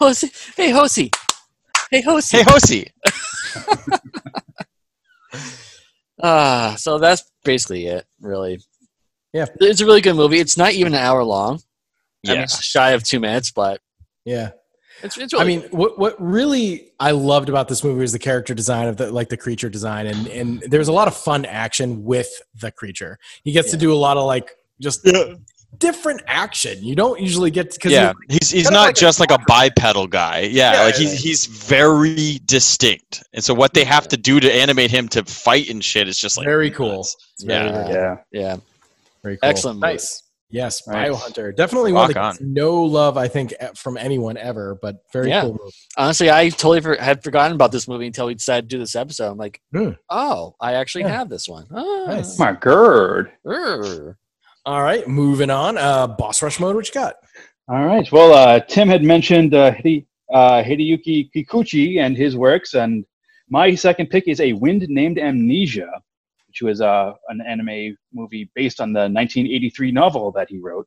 Hosi, 0.00 0.54
hey 0.56 0.70
Hosi, 0.70 1.14
hey 1.90 2.02
Hosi. 2.02 2.32
hey, 2.38 2.44
Hosi. 2.44 2.88
Ah, 6.22 6.76
so 6.78 6.98
that's 6.98 7.24
basically 7.44 7.86
it, 7.86 8.06
really. 8.20 8.60
Yeah. 9.32 9.46
it's 9.60 9.80
a 9.80 9.86
really 9.86 10.00
good 10.02 10.14
movie. 10.14 10.38
It's 10.38 10.56
not 10.56 10.72
even 10.72 10.94
an 10.94 11.00
hour 11.00 11.24
long. 11.24 11.54
I 12.26 12.30
mean, 12.32 12.40
Yes. 12.42 12.62
shy 12.62 12.90
of 12.90 13.02
two 13.02 13.18
minutes, 13.18 13.50
but 13.50 13.80
Yeah. 14.24 14.50
it's 15.02 15.16
it's 15.18 15.34
I 15.34 15.38
really. 15.38 15.56
mean, 15.58 15.68
what 15.70 15.98
what 15.98 16.14
really 16.22 16.92
I 17.00 17.10
loved 17.10 17.48
about 17.48 17.66
this 17.66 17.82
movie 17.82 18.00
was 18.00 18.12
the 18.12 18.20
character 18.20 18.54
design 18.54 18.86
of 18.86 18.98
the 18.98 19.10
like 19.10 19.30
the 19.30 19.36
creature 19.36 19.68
design, 19.68 20.06
and 20.06 20.28
and 20.28 20.60
there's 20.68 20.86
a 20.88 20.92
lot 20.92 21.08
of 21.08 21.16
fun 21.16 21.44
action 21.44 22.04
with 22.04 22.30
the 22.54 22.70
creature. 22.70 23.18
He 23.42 23.50
gets 23.50 23.72
to 23.72 23.76
do 23.76 23.92
a 23.92 23.96
lot 23.96 24.16
of 24.16 24.24
like 24.26 24.52
just 24.80 25.04
different 25.78 26.22
action. 26.26 26.82
You 26.84 26.94
don't 26.94 27.20
usually 27.20 27.50
get 27.50 27.72
because 27.72 27.92
Yeah, 27.92 28.12
he's 28.28 28.50
he's 28.50 28.64
kinda 28.64 28.70
not 28.78 28.86
like 28.86 28.96
a 28.96 29.00
just 29.00 29.20
like 29.20 29.30
a 29.30 29.38
bipedal 29.46 30.06
guy. 30.06 30.40
Yeah, 30.40 30.72
Yeah, 30.74 30.82
like 30.84 30.94
yeah. 30.94 31.00
he's 31.00 31.12
he's 31.22 31.46
very 31.46 32.38
distinct, 32.46 33.22
and 33.32 33.42
so 33.42 33.54
what 33.54 33.74
they 33.74 33.84
have 33.84 34.08
to 34.08 34.16
do 34.16 34.40
to 34.40 34.52
animate 34.52 34.90
him 34.90 35.08
to 35.08 35.24
fight 35.24 35.68
and 35.68 35.82
shit 35.84 36.08
is 36.08 36.18
just 36.18 36.36
like 36.36 36.46
very 36.46 36.70
cool. 36.70 36.96
nuts. 36.98 37.16
It's 37.34 37.44
very, 37.44 37.66
Yeah. 37.66 37.72
very, 37.84 37.94
Yeah. 37.94 38.16
Yeah. 38.32 38.56
very 39.22 39.36
cool. 39.38 39.48
Excellent. 39.48 39.80
Nice. 39.80 40.22
Yes, 40.54 40.82
Right. 40.86 41.10
Biohunter. 41.10 41.56
Definitely 41.56 41.92
Rock 41.94 42.00
one 42.08 42.12
that 42.12 42.32
gets 42.32 42.40
on. 42.42 42.52
no 42.52 42.82
love, 42.82 43.16
I 43.16 43.26
think, 43.26 43.54
from 43.74 43.96
anyone 43.96 44.36
ever, 44.36 44.78
but 44.82 44.96
very 45.10 45.30
Yeah. 45.30 45.40
cool 45.44 45.52
movie. 45.52 45.72
Honestly, 45.96 46.30
I 46.30 46.50
totally 46.50 46.82
for, 46.82 46.94
had 46.96 47.24
forgotten 47.24 47.54
about 47.54 47.72
this 47.72 47.88
movie 47.88 48.06
until 48.06 48.26
we 48.26 48.34
decided 48.34 48.68
to 48.68 48.76
do 48.76 48.78
this 48.78 48.94
episode. 48.94 49.30
I'm 49.30 49.38
like, 49.38 49.62
Hmm. 49.72 49.92
oh, 50.10 50.54
I 50.60 50.74
actually 50.74 51.04
Yeah. 51.04 51.16
have 51.16 51.30
this 51.30 51.48
one. 51.48 51.64
Oh, 51.74 52.04
Nice. 52.06 52.38
My 52.38 52.52
gird. 52.52 53.32
Urgh. 53.46 54.14
All 54.64 54.82
right, 54.82 55.06
moving 55.08 55.50
on. 55.50 55.76
Uh, 55.76 56.06
Boss 56.06 56.40
Rush 56.40 56.60
mode. 56.60 56.76
What 56.76 56.86
you 56.86 56.94
got? 56.94 57.16
All 57.68 57.84
right. 57.84 58.10
Well, 58.12 58.32
uh, 58.32 58.60
Tim 58.60 58.88
had 58.88 59.02
mentioned 59.02 59.54
uh, 59.54 59.72
Hide- 59.72 60.06
uh, 60.32 60.62
Hideyuki 60.62 61.30
Kikuchi 61.34 61.98
and 61.98 62.16
his 62.16 62.36
works, 62.36 62.74
and 62.74 63.04
my 63.48 63.74
second 63.74 64.08
pick 64.10 64.28
is 64.28 64.40
A 64.40 64.52
Wind 64.52 64.86
Named 64.88 65.18
Amnesia, 65.18 65.90
which 66.46 66.62
was 66.62 66.80
uh, 66.80 67.12
an 67.28 67.40
anime 67.40 67.96
movie 68.12 68.50
based 68.54 68.80
on 68.80 68.92
the 68.92 69.00
1983 69.00 69.90
novel 69.90 70.30
that 70.32 70.48
he 70.48 70.58
wrote. 70.58 70.86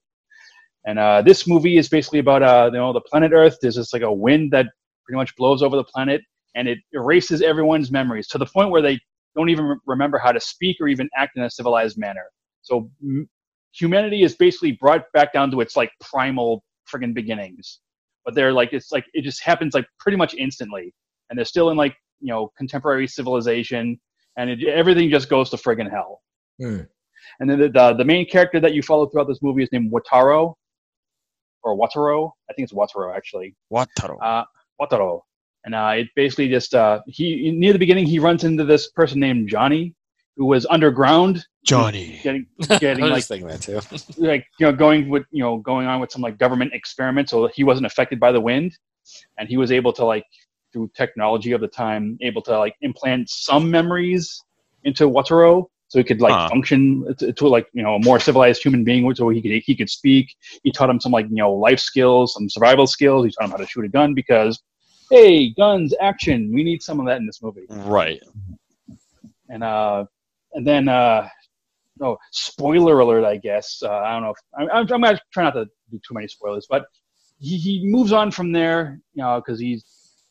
And 0.85 0.97
uh, 0.97 1.21
this 1.21 1.45
movie 1.45 1.77
is 1.77 1.89
basically 1.89 2.19
about 2.19 2.43
uh, 2.43 2.69
you 2.71 2.79
know 2.79 2.93
the 2.93 3.01
planet 3.01 3.33
Earth. 3.33 3.57
There's 3.61 3.75
just 3.75 3.91
like 3.91 4.03
a 4.03 4.13
wind 4.13 4.51
that 4.51 4.67
pretty 5.03 5.17
much 5.17 5.35
blows 5.35 5.61
over 5.61 5.75
the 5.75 5.83
planet, 5.83 6.21
and 6.55 6.69
it 6.69 6.77
erases 6.93 7.41
everyone's 7.41 7.91
memories 7.91 8.27
to 8.29 8.37
the 8.37 8.45
point 8.45 8.69
where 8.69 8.81
they 8.81 8.99
don't 9.35 9.49
even 9.49 9.77
remember 9.85 10.17
how 10.17 10.31
to 10.31 10.39
speak 10.39 10.77
or 10.79 10.87
even 10.87 11.09
act 11.17 11.35
in 11.35 11.43
a 11.43 11.49
civilized 11.49 11.97
manner. 11.97 12.23
So 12.61 12.89
humanity 13.77 14.23
is 14.23 14.35
basically 14.35 14.73
brought 14.73 15.03
back 15.13 15.33
down 15.33 15.51
to 15.51 15.61
its 15.61 15.75
like 15.75 15.91
primal 16.01 16.63
friggin' 16.91 17.13
beginnings. 17.13 17.79
But 18.23 18.35
they're 18.35 18.53
like 18.53 18.73
it's 18.73 18.91
like 18.91 19.05
it 19.13 19.23
just 19.23 19.43
happens 19.43 19.73
like 19.73 19.85
pretty 19.99 20.17
much 20.17 20.33
instantly, 20.33 20.93
and 21.29 21.37
they're 21.37 21.45
still 21.45 21.69
in 21.69 21.77
like 21.77 21.95
you 22.19 22.33
know 22.33 22.51
contemporary 22.57 23.07
civilization, 23.07 23.99
and 24.37 24.49
it, 24.49 24.63
everything 24.67 25.09
just 25.09 25.29
goes 25.29 25.49
to 25.51 25.57
friggin' 25.57 25.89
hell. 25.89 26.21
Hmm. 26.59 26.81
And 27.39 27.49
then 27.49 27.59
the, 27.59 27.69
the 27.69 27.93
the 27.93 28.05
main 28.05 28.27
character 28.27 28.59
that 28.59 28.73
you 28.73 28.81
follow 28.81 29.07
throughout 29.07 29.27
this 29.27 29.41
movie 29.41 29.63
is 29.63 29.69
named 29.71 29.91
Wataro, 29.91 30.55
or 31.63 31.77
Wataro. 31.77 32.31
I 32.49 32.53
think 32.53 32.69
it's 32.69 32.73
Wataro 32.73 33.15
actually. 33.15 33.55
Wataru. 33.71 34.17
Uh, 34.21 34.45
Wataro. 34.81 35.21
And 35.65 35.73
uh, 35.73 35.93
it 35.95 36.07
basically 36.15 36.47
just 36.47 36.75
uh, 36.75 37.01
he 37.07 37.51
near 37.51 37.73
the 37.73 37.79
beginning 37.79 38.05
he 38.05 38.19
runs 38.19 38.43
into 38.43 38.63
this 38.63 38.91
person 38.91 39.19
named 39.19 39.49
Johnny, 39.49 39.95
who 40.37 40.45
was 40.45 40.65
underground, 40.65 41.45
Johnny. 41.63 42.19
getting 42.23 42.45
getting 42.79 43.05
like 43.05 43.19
just 43.19 43.29
thinking 43.29 43.47
that 43.47 43.61
too. 43.61 43.79
like 44.17 44.45
you 44.59 44.65
know 44.65 44.73
going 44.73 45.09
with 45.09 45.23
you 45.31 45.43
know 45.43 45.57
going 45.57 45.87
on 45.87 45.99
with 45.99 46.11
some 46.11 46.21
like 46.21 46.37
government 46.37 46.73
experiment 46.73 47.29
so 47.29 47.47
he 47.47 47.63
wasn't 47.63 47.85
affected 47.85 48.19
by 48.19 48.31
the 48.31 48.39
wind 48.41 48.77
and 49.37 49.47
he 49.47 49.57
was 49.57 49.71
able 49.71 49.93
to 49.93 50.03
like 50.03 50.25
through 50.73 50.89
technology 50.95 51.51
of 51.53 51.61
the 51.61 51.67
time 51.67 52.17
able 52.21 52.41
to 52.41 52.57
like 52.57 52.75
implant 52.81 53.29
some 53.29 53.69
memories 53.71 54.41
into 54.83 55.09
Wataro 55.09 55.65
so 55.87 55.99
he 55.99 56.03
could 56.03 56.19
like 56.21 56.33
Huh. 56.33 56.49
function 56.49 57.05
to, 57.19 57.31
to 57.31 57.47
like 57.47 57.67
you 57.73 57.83
know 57.83 57.95
a 57.95 57.99
more 57.99 58.19
civilized 58.19 58.61
human 58.63 58.83
being 58.83 59.13
so 59.15 59.29
he 59.29 59.41
could 59.41 59.51
he 59.63 59.75
could 59.75 59.89
speak 59.89 60.35
he 60.63 60.71
taught 60.71 60.89
him 60.89 60.99
some 60.99 61.11
like 61.11 61.27
you 61.29 61.35
know 61.37 61.53
life 61.53 61.79
skills 61.79 62.33
some 62.33 62.49
survival 62.49 62.87
skills 62.87 63.25
he 63.25 63.31
taught 63.31 63.45
him 63.45 63.51
how 63.51 63.57
to 63.57 63.67
shoot 63.67 63.85
a 63.85 63.87
gun 63.89 64.13
because 64.13 64.61
hey 65.11 65.51
guns 65.53 65.93
action 66.01 66.51
we 66.53 66.63
need 66.63 66.81
some 66.81 66.99
of 66.99 67.05
that 67.05 67.17
in 67.17 67.25
this 67.25 67.41
movie 67.41 67.65
Right. 67.69 68.21
and 69.49 69.63
uh 69.63 70.05
and 70.55 70.65
then 70.65 70.87
uh 70.87 71.27
oh 72.01 72.17
spoiler 72.31 72.99
alert 72.99 73.23
i 73.23 73.37
guess 73.37 73.81
uh, 73.83 73.89
i 73.89 74.13
don't 74.13 74.23
know 74.23 74.31
if 74.31 74.37
I'm, 74.57 74.69
I'm, 74.71 74.93
I'm 74.93 75.01
gonna 75.01 75.19
try 75.31 75.43
not 75.43 75.51
to 75.51 75.65
do 75.91 75.99
too 76.07 76.13
many 76.13 76.27
spoilers 76.27 76.65
but 76.69 76.85
he, 77.39 77.57
he 77.57 77.81
moves 77.83 78.11
on 78.11 78.31
from 78.31 78.51
there 78.51 78.99
you 79.13 79.23
know 79.23 79.41
because 79.45 79.59
he's 79.59 79.85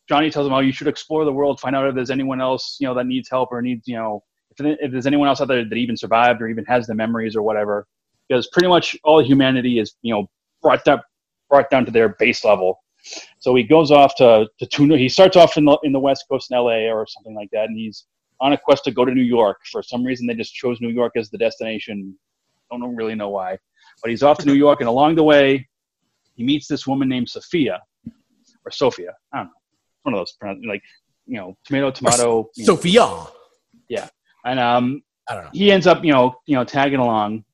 johnny 0.09 0.30
tells 0.30 0.46
him 0.46 0.52
oh 0.52 0.60
you 0.60 0.72
should 0.72 0.88
explore 0.88 1.24
the 1.24 1.32
world 1.32 1.60
find 1.60 1.76
out 1.76 1.86
if 1.88 1.94
there's 1.94 2.10
anyone 2.10 2.40
else 2.40 2.76
you 2.80 2.88
know 2.88 2.94
that 2.94 3.06
needs 3.06 3.28
help 3.30 3.51
or 3.52 3.62
needs 3.62 3.86
you 3.86 3.96
know 3.96 4.22
if, 4.59 4.78
if 4.80 4.90
there's 4.90 5.06
anyone 5.06 5.28
else 5.28 5.40
out 5.40 5.48
there 5.48 5.64
that 5.64 5.76
even 5.76 5.96
survived 5.96 6.42
or 6.42 6.48
even 6.48 6.64
has 6.64 6.86
the 6.86 6.94
memories 6.94 7.36
or 7.36 7.42
whatever 7.42 7.86
because 8.28 8.48
pretty 8.48 8.68
much 8.68 8.96
all 9.05 9.22
humanity 9.22 9.78
is 9.78 9.94
you 10.02 10.12
know 10.12 10.26
brought 10.62 10.84
down 10.84 11.01
brought 11.48 11.70
down 11.70 11.84
to 11.84 11.90
their 11.90 12.10
base 12.18 12.44
level 12.44 12.80
so 13.38 13.55
he 13.55 13.62
goes 13.62 13.90
off 13.90 14.14
to 14.16 14.48
to 14.59 14.66
Tuna. 14.66 14.96
He 14.96 15.09
starts 15.09 15.36
off 15.36 15.56
in 15.56 15.64
the 15.66 15.78
in 15.82 15.92
the 15.92 16.01
West 16.01 16.24
Coast 16.30 16.51
in 16.51 16.56
L.A. 16.56 16.90
or 16.90 17.06
something 17.06 17.34
like 17.34 17.51
that, 17.52 17.66
and 17.66 17.76
he's 17.76 18.06
on 18.45 18.53
a 18.53 18.59
quest 18.59 18.85
to 18.85 18.91
go 18.91 19.05
to 19.05 19.12
New 19.12 19.23
York. 19.23 19.59
For 19.73 19.83
some 19.83 20.05
reason, 20.05 20.27
they 20.27 20.35
just 20.35 20.55
chose 20.55 20.81
New 20.81 20.91
York 20.91 21.12
as 21.16 21.31
the 21.31 21.39
destination. 21.39 22.16
Don't 22.71 22.95
really 22.95 23.15
know 23.15 23.31
why, 23.31 23.57
but 24.03 24.11
he's 24.11 24.23
off 24.23 24.39
to 24.39 24.47
New 24.47 24.55
York, 24.55 24.81
and 24.81 24.89
along 24.89 25.15
the 25.15 25.23
way, 25.23 25.66
he 26.35 26.45
meets 26.45 26.66
this 26.66 26.87
woman 26.87 27.09
named 27.09 27.29
Sophia 27.29 27.81
or 28.65 28.71
Sophia. 28.71 29.12
I 29.33 29.39
don't 29.39 29.47
know. 29.47 30.21
It's 30.21 30.37
one 30.39 30.51
of 30.51 30.57
those 30.57 30.66
like 30.69 30.83
you 31.27 31.39
know 31.39 31.57
tomato 31.65 31.91
tomato. 31.91 32.51
you 32.57 32.66
know. 32.66 32.75
Sophia. 32.75 33.27
and 34.45 34.61
um, 34.61 35.03
I 35.29 35.35
don't 35.35 35.45
know. 35.45 35.51
he 35.53 35.73
ends 35.73 35.87
up 35.87 36.05
you 36.05 36.12
know 36.12 36.35
you 36.47 36.55
know 36.55 36.65
tagging 36.65 37.01
along 37.01 37.45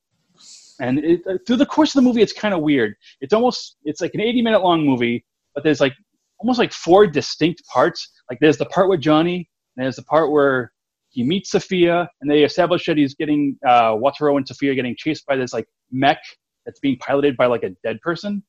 and 0.81 0.99
it, 1.01 1.21
uh, 1.27 1.39
through 1.47 1.57
the 1.57 1.67
course 1.67 1.95
of 1.95 2.03
the 2.03 2.09
movie 2.09 2.23
it's 2.23 2.33
kind 2.33 2.55
of 2.55 2.61
weird 2.63 2.95
it's 3.21 3.33
almost 3.33 3.77
it's 3.85 4.01
like 4.01 4.15
an 4.15 4.21
80 4.21 4.43
minute 4.43 4.63
long 4.63 4.85
movie 4.85 5.25
but 5.55 5.63
there's 5.63 5.81
like 5.81 5.95
almost 6.39 6.59
like 6.59 6.73
four 6.73 7.07
distinct 7.07 7.63
parts 7.67 8.11
like 8.31 8.39
there's 8.41 8.57
the 8.57 8.67
part 8.67 8.89
with 8.89 9.01
johnny 9.01 9.49
and 9.77 9.85
there's 9.85 9.97
the 9.97 10.03
part 10.03 10.31
where 10.31 10.73
he 11.11 11.23
meets 11.23 11.51
sophia 11.51 12.09
and 12.21 12.31
they 12.31 12.43
establish 12.45 12.87
that 12.87 12.97
he's 12.97 13.15
getting 13.15 13.57
uh 13.67 13.93
wataro 13.93 14.37
and 14.37 14.47
sophia 14.47 14.75
getting 14.75 14.95
chased 14.97 15.27
by 15.27 15.37
this 15.37 15.53
like 15.53 15.67
mech 15.91 16.23
that's 16.65 16.81
being 16.81 16.97
piloted 16.99 17.37
by 17.37 17.47
like 17.47 17.63
a 17.65 17.71
dead 17.85 18.01
person 18.01 18.43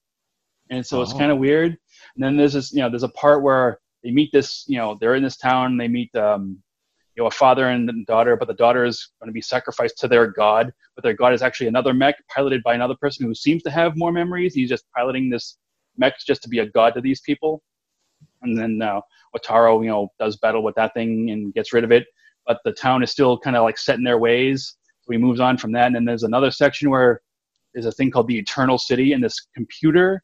and 0.69 0.85
so 0.85 1.01
it's 1.01 1.13
Oh. 1.13 1.17
kind 1.17 1.31
of 1.31 1.37
weird 1.37 1.71
and 2.15 2.23
then 2.23 2.37
there's 2.37 2.53
this 2.53 2.71
you 2.73 2.79
know 2.79 2.89
there's 2.89 3.03
a 3.03 3.09
part 3.09 3.41
where 3.43 3.79
they 4.03 4.11
meet 4.11 4.31
this 4.31 4.63
you 4.67 4.77
know 4.77 4.97
they're 4.99 5.15
in 5.15 5.23
this 5.23 5.37
town 5.37 5.77
they 5.77 5.87
meet 5.87 6.13
um 6.15 6.61
you 7.17 7.23
know, 7.23 7.27
a 7.27 7.31
father 7.31 7.67
and 7.67 8.05
daughter, 8.05 8.37
but 8.37 8.47
the 8.47 8.53
daughter 8.53 8.85
is 8.85 9.09
going 9.19 9.27
to 9.27 9.33
be 9.33 9.41
sacrificed 9.41 9.97
to 9.97 10.07
their 10.07 10.27
god. 10.27 10.71
But 10.95 11.03
their 11.03 11.13
god 11.13 11.33
is 11.33 11.41
actually 11.41 11.67
another 11.67 11.93
mech 11.93 12.15
piloted 12.33 12.63
by 12.63 12.73
another 12.73 12.95
person 12.95 13.25
who 13.25 13.35
seems 13.35 13.61
to 13.63 13.69
have 13.69 13.97
more 13.97 14.13
memories. 14.13 14.53
He's 14.53 14.69
just 14.69 14.85
piloting 14.95 15.29
this 15.29 15.57
mech 15.97 16.13
just 16.25 16.41
to 16.43 16.49
be 16.49 16.59
a 16.59 16.65
god 16.67 16.93
to 16.93 17.01
these 17.01 17.19
people. 17.19 17.63
And 18.43 18.57
then 18.57 18.81
uh, 18.81 19.01
Wataro, 19.35 19.83
you 19.83 19.89
know, 19.89 20.07
does 20.19 20.37
battle 20.37 20.63
with 20.63 20.75
that 20.75 20.93
thing 20.93 21.31
and 21.31 21.53
gets 21.53 21.73
rid 21.73 21.83
of 21.83 21.91
it. 21.91 22.05
But 22.47 22.59
the 22.65 22.71
town 22.71 23.03
is 23.03 23.11
still 23.11 23.37
kind 23.37 23.55
of 23.55 23.63
like 23.63 23.77
set 23.77 23.97
in 23.97 24.03
their 24.03 24.17
ways. 24.17 24.75
So 25.01 25.11
he 25.11 25.17
moves 25.17 25.39
on 25.39 25.57
from 25.57 25.71
that. 25.73 25.87
And 25.87 25.95
then 25.95 26.05
there's 26.05 26.23
another 26.23 26.51
section 26.51 26.89
where 26.89 27.21
there's 27.73 27.85
a 27.85 27.91
thing 27.91 28.11
called 28.11 28.27
the 28.27 28.37
Eternal 28.37 28.77
City, 28.77 29.13
and 29.13 29.23
this 29.23 29.47
computer, 29.55 30.21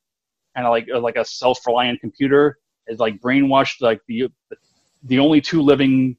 kind 0.56 0.68
of 0.68 0.72
like 0.72 0.88
uh, 0.94 1.00
like 1.00 1.16
a 1.16 1.24
self-reliant 1.24 2.02
computer, 2.02 2.58
is 2.88 3.00
like 3.00 3.20
brainwashed 3.22 3.82
like 3.82 4.02
the 4.08 4.30
the 5.04 5.20
only 5.20 5.42
two 5.42 5.62
living 5.62 6.18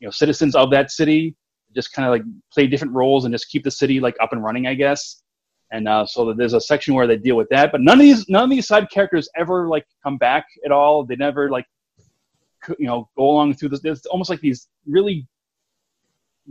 you 0.00 0.06
know 0.06 0.10
citizens 0.10 0.54
of 0.54 0.70
that 0.70 0.90
city 0.90 1.34
just 1.74 1.92
kind 1.92 2.06
of 2.06 2.12
like 2.12 2.22
play 2.52 2.66
different 2.66 2.92
roles 2.92 3.24
and 3.24 3.32
just 3.32 3.48
keep 3.48 3.64
the 3.64 3.70
city 3.70 4.00
like 4.00 4.16
up 4.20 4.32
and 4.32 4.42
running 4.42 4.66
i 4.66 4.74
guess 4.74 5.22
and 5.70 5.88
uh, 5.88 6.04
so 6.04 6.34
there's 6.34 6.52
a 6.52 6.60
section 6.60 6.92
where 6.92 7.06
they 7.06 7.16
deal 7.16 7.36
with 7.36 7.48
that 7.48 7.72
but 7.72 7.80
none 7.80 7.98
of 7.98 8.02
these 8.02 8.28
none 8.28 8.44
of 8.44 8.50
these 8.50 8.66
side 8.66 8.88
characters 8.90 9.28
ever 9.36 9.68
like 9.68 9.86
come 10.02 10.18
back 10.18 10.44
at 10.64 10.72
all 10.72 11.04
they 11.04 11.16
never 11.16 11.50
like 11.50 11.64
you 12.78 12.86
know 12.86 13.08
go 13.16 13.30
along 13.30 13.54
through 13.54 13.68
this 13.68 13.80
it's 13.84 14.06
almost 14.06 14.28
like 14.28 14.40
these 14.40 14.68
really 14.86 15.26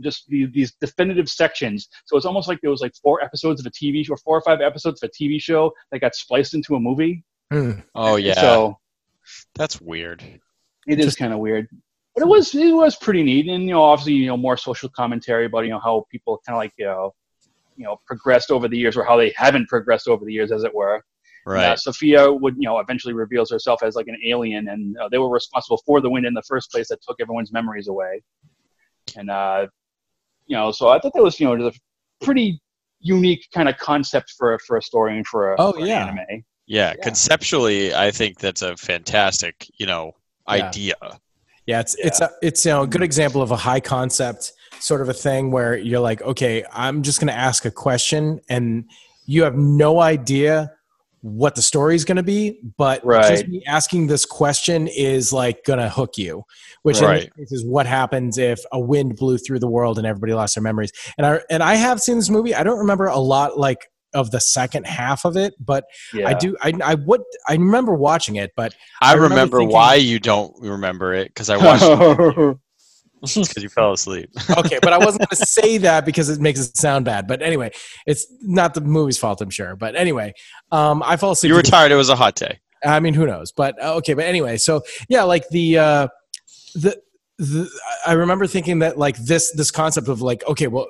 just 0.00 0.26
these, 0.28 0.48
these 0.52 0.72
definitive 0.80 1.28
sections 1.28 1.88
so 2.06 2.16
it's 2.16 2.26
almost 2.26 2.48
like 2.48 2.60
there 2.62 2.70
was 2.70 2.80
like 2.80 2.94
four 3.02 3.22
episodes 3.22 3.60
of 3.60 3.66
a 3.66 3.70
tv 3.70 4.04
show 4.04 4.14
or 4.14 4.16
four 4.16 4.38
or 4.38 4.42
five 4.42 4.60
episodes 4.60 5.02
of 5.02 5.10
a 5.10 5.12
tv 5.12 5.40
show 5.40 5.72
that 5.90 6.00
got 6.00 6.14
spliced 6.14 6.54
into 6.54 6.74
a 6.76 6.80
movie 6.80 7.24
Hmm. 7.52 7.72
Oh 7.94 8.16
yeah. 8.16 8.40
so 8.40 8.78
That's 9.54 9.78
weird. 9.80 10.24
It 10.86 10.98
is 10.98 11.14
kind 11.14 11.32
of 11.32 11.38
weird, 11.38 11.68
but 12.14 12.22
it 12.22 12.26
was 12.26 12.54
it 12.54 12.74
was 12.74 12.96
pretty 12.96 13.22
neat, 13.22 13.46
and 13.46 13.64
you 13.64 13.72
know, 13.72 13.82
obviously, 13.82 14.14
you 14.14 14.26
know, 14.26 14.38
more 14.38 14.56
social 14.56 14.88
commentary 14.88 15.46
about 15.46 15.60
you 15.60 15.70
know 15.70 15.78
how 15.78 16.06
people 16.10 16.40
kind 16.46 16.56
of 16.56 16.60
like 16.60 16.72
you 16.78 16.86
know, 16.86 17.14
you 17.76 17.84
know, 17.84 17.98
progressed 18.06 18.50
over 18.50 18.68
the 18.68 18.78
years, 18.78 18.96
or 18.96 19.04
how 19.04 19.16
they 19.16 19.34
haven't 19.36 19.68
progressed 19.68 20.08
over 20.08 20.24
the 20.24 20.32
years, 20.32 20.50
as 20.50 20.64
it 20.64 20.74
were. 20.74 20.94
And, 20.94 21.02
uh, 21.04 21.68
Right. 21.70 21.78
Sophia 21.78 22.32
would 22.32 22.56
you 22.56 22.64
know 22.64 22.78
eventually 22.78 23.12
reveals 23.12 23.50
herself 23.50 23.82
as 23.82 23.96
like 23.96 24.08
an 24.08 24.16
alien, 24.24 24.68
and 24.68 24.96
uh, 24.96 25.08
they 25.10 25.18
were 25.18 25.30
responsible 25.30 25.80
for 25.84 26.00
the 26.00 26.08
wind 26.08 26.24
in 26.24 26.32
the 26.32 26.42
first 26.42 26.70
place 26.70 26.88
that 26.88 27.02
took 27.02 27.20
everyone's 27.20 27.52
memories 27.52 27.86
away. 27.86 28.22
And 29.14 29.30
uh, 29.30 29.66
you 30.52 30.58
know, 30.58 30.70
so 30.70 30.88
I 30.90 30.98
thought 30.98 31.12
that 31.14 31.22
was 31.22 31.40
you 31.40 31.46
know 31.46 31.66
a 31.66 31.72
pretty 32.22 32.60
unique 33.00 33.48
kind 33.54 33.68
of 33.70 33.78
concept 33.78 34.34
for 34.36 34.58
for 34.66 34.76
a 34.76 34.82
story 34.82 35.16
and 35.16 35.26
for 35.26 35.54
a 35.54 35.56
Oh, 35.58 35.72
for 35.72 35.78
an 35.80 35.88
anime. 35.88 36.18
yeah, 36.66 36.92
Yeah. 36.96 37.02
Conceptually, 37.02 37.94
I 37.94 38.10
think 38.10 38.38
that's 38.38 38.60
a 38.60 38.76
fantastic, 38.76 39.66
you 39.78 39.86
know, 39.86 40.12
Yeah. 40.46 40.52
idea. 40.66 40.94
Yeah, 41.66 41.80
it's 41.80 41.94
it's 41.94 42.20
a, 42.20 42.30
it's 42.42 42.66
you 42.66 42.72
know 42.72 42.82
a 42.82 42.86
good 42.86 43.02
example 43.02 43.40
of 43.40 43.50
a 43.50 43.56
high 43.56 43.80
concept 43.80 44.52
sort 44.78 45.00
of 45.00 45.08
a 45.08 45.14
thing 45.14 45.50
where 45.52 45.74
you're 45.76 46.00
like, 46.00 46.20
okay, 46.22 46.64
I'm 46.72 47.02
just 47.02 47.18
going 47.18 47.28
to 47.28 47.38
ask 47.48 47.64
a 47.64 47.70
question, 47.70 48.40
and 48.50 48.84
you 49.26 49.44
have 49.44 49.54
no 49.56 50.00
idea 50.00 50.72
what 51.22 51.54
the 51.54 51.62
story 51.62 51.94
is 51.94 52.04
going 52.04 52.16
to 52.16 52.22
be, 52.22 52.60
but 52.76 53.02
just 53.04 53.48
me 53.48 53.62
asking 53.66 54.08
this 54.08 54.24
question 54.26 54.86
is 54.88 55.32
like 55.32 55.64
going 55.64 55.78
to 55.78 55.88
hook 55.88 56.18
you. 56.18 56.42
Which 56.82 56.98
in 56.98 57.04
Right. 57.04 57.30
this 57.36 57.50
case 57.50 57.52
is 57.60 57.64
what 57.64 57.86
happens 57.86 58.38
if 58.38 58.60
a 58.72 58.78
wind 58.80 59.16
blew 59.16 59.38
through 59.38 59.60
the 59.60 59.68
world 59.68 59.98
and 59.98 60.06
everybody 60.06 60.34
lost 60.34 60.56
their 60.56 60.62
memories. 60.62 60.90
And 61.16 61.24
I 61.26 61.40
and 61.48 61.62
I 61.62 61.74
have 61.76 62.00
seen 62.00 62.16
this 62.16 62.28
movie. 62.28 62.54
I 62.54 62.62
don't 62.64 62.78
remember 62.80 63.06
a 63.06 63.18
lot 63.18 63.56
like 63.56 63.88
of 64.14 64.30
the 64.30 64.40
second 64.40 64.84
half 64.86 65.24
of 65.24 65.36
it, 65.36 65.54
but 65.58 65.84
Yeah. 66.12 66.28
I 66.28 66.34
do. 66.34 66.56
I 66.60 66.72
I 66.84 66.94
would. 66.96 67.22
I 67.48 67.52
remember 67.54 67.94
watching 67.94 68.36
it, 68.36 68.50
but 68.56 68.74
I, 69.00 69.12
I 69.12 69.14
remember 69.14 69.34
remember, 69.34 69.58
thinking- 69.58 69.74
why 69.74 69.94
you 69.94 70.18
don't 70.18 70.52
remember 70.60 71.14
it 71.14 71.28
because 71.28 71.48
I 71.50 71.56
watched 71.56 71.84
it 72.38 72.56
because 73.22 73.62
you 73.62 73.68
fell 73.68 73.92
asleep. 73.92 74.30
okay, 74.58 74.78
but 74.82 74.92
I 74.92 74.98
wasn't 74.98 75.28
going 75.28 75.36
to 75.36 75.46
say 75.46 75.78
that 75.78 76.04
because 76.04 76.28
it 76.28 76.40
makes 76.40 76.60
it 76.60 76.76
sound 76.76 77.04
bad. 77.04 77.26
But 77.26 77.40
anyway, 77.42 77.70
it's 78.06 78.26
not 78.42 78.74
the 78.74 78.80
movie's 78.80 79.18
fault, 79.18 79.40
I'm 79.40 79.50
sure. 79.50 79.76
But 79.76 79.96
anyway, 79.96 80.34
um, 80.70 81.02
I 81.04 81.16
fell 81.16 81.32
asleep. 81.32 81.50
you 81.50 81.54
were 81.54 81.62
tired. 81.62 81.92
It 81.92 81.96
was 81.96 82.08
a 82.08 82.16
hot 82.16 82.34
day. 82.34 82.58
I 82.84 82.98
mean, 83.00 83.14
who 83.14 83.26
knows? 83.26 83.52
But 83.52 83.82
uh, 83.82 83.94
okay, 83.96 84.14
but 84.14 84.24
anyway, 84.24 84.56
so 84.56 84.82
yeah, 85.08 85.22
like 85.22 85.48
the 85.50 85.78
uh, 85.78 86.08
the 86.74 87.00
the 87.38 87.70
I 88.06 88.14
remember 88.14 88.46
thinking 88.46 88.80
that 88.80 88.98
like 88.98 89.16
this 89.18 89.52
this 89.52 89.70
concept 89.70 90.08
of 90.08 90.20
like 90.20 90.44
okay, 90.46 90.66
well. 90.66 90.88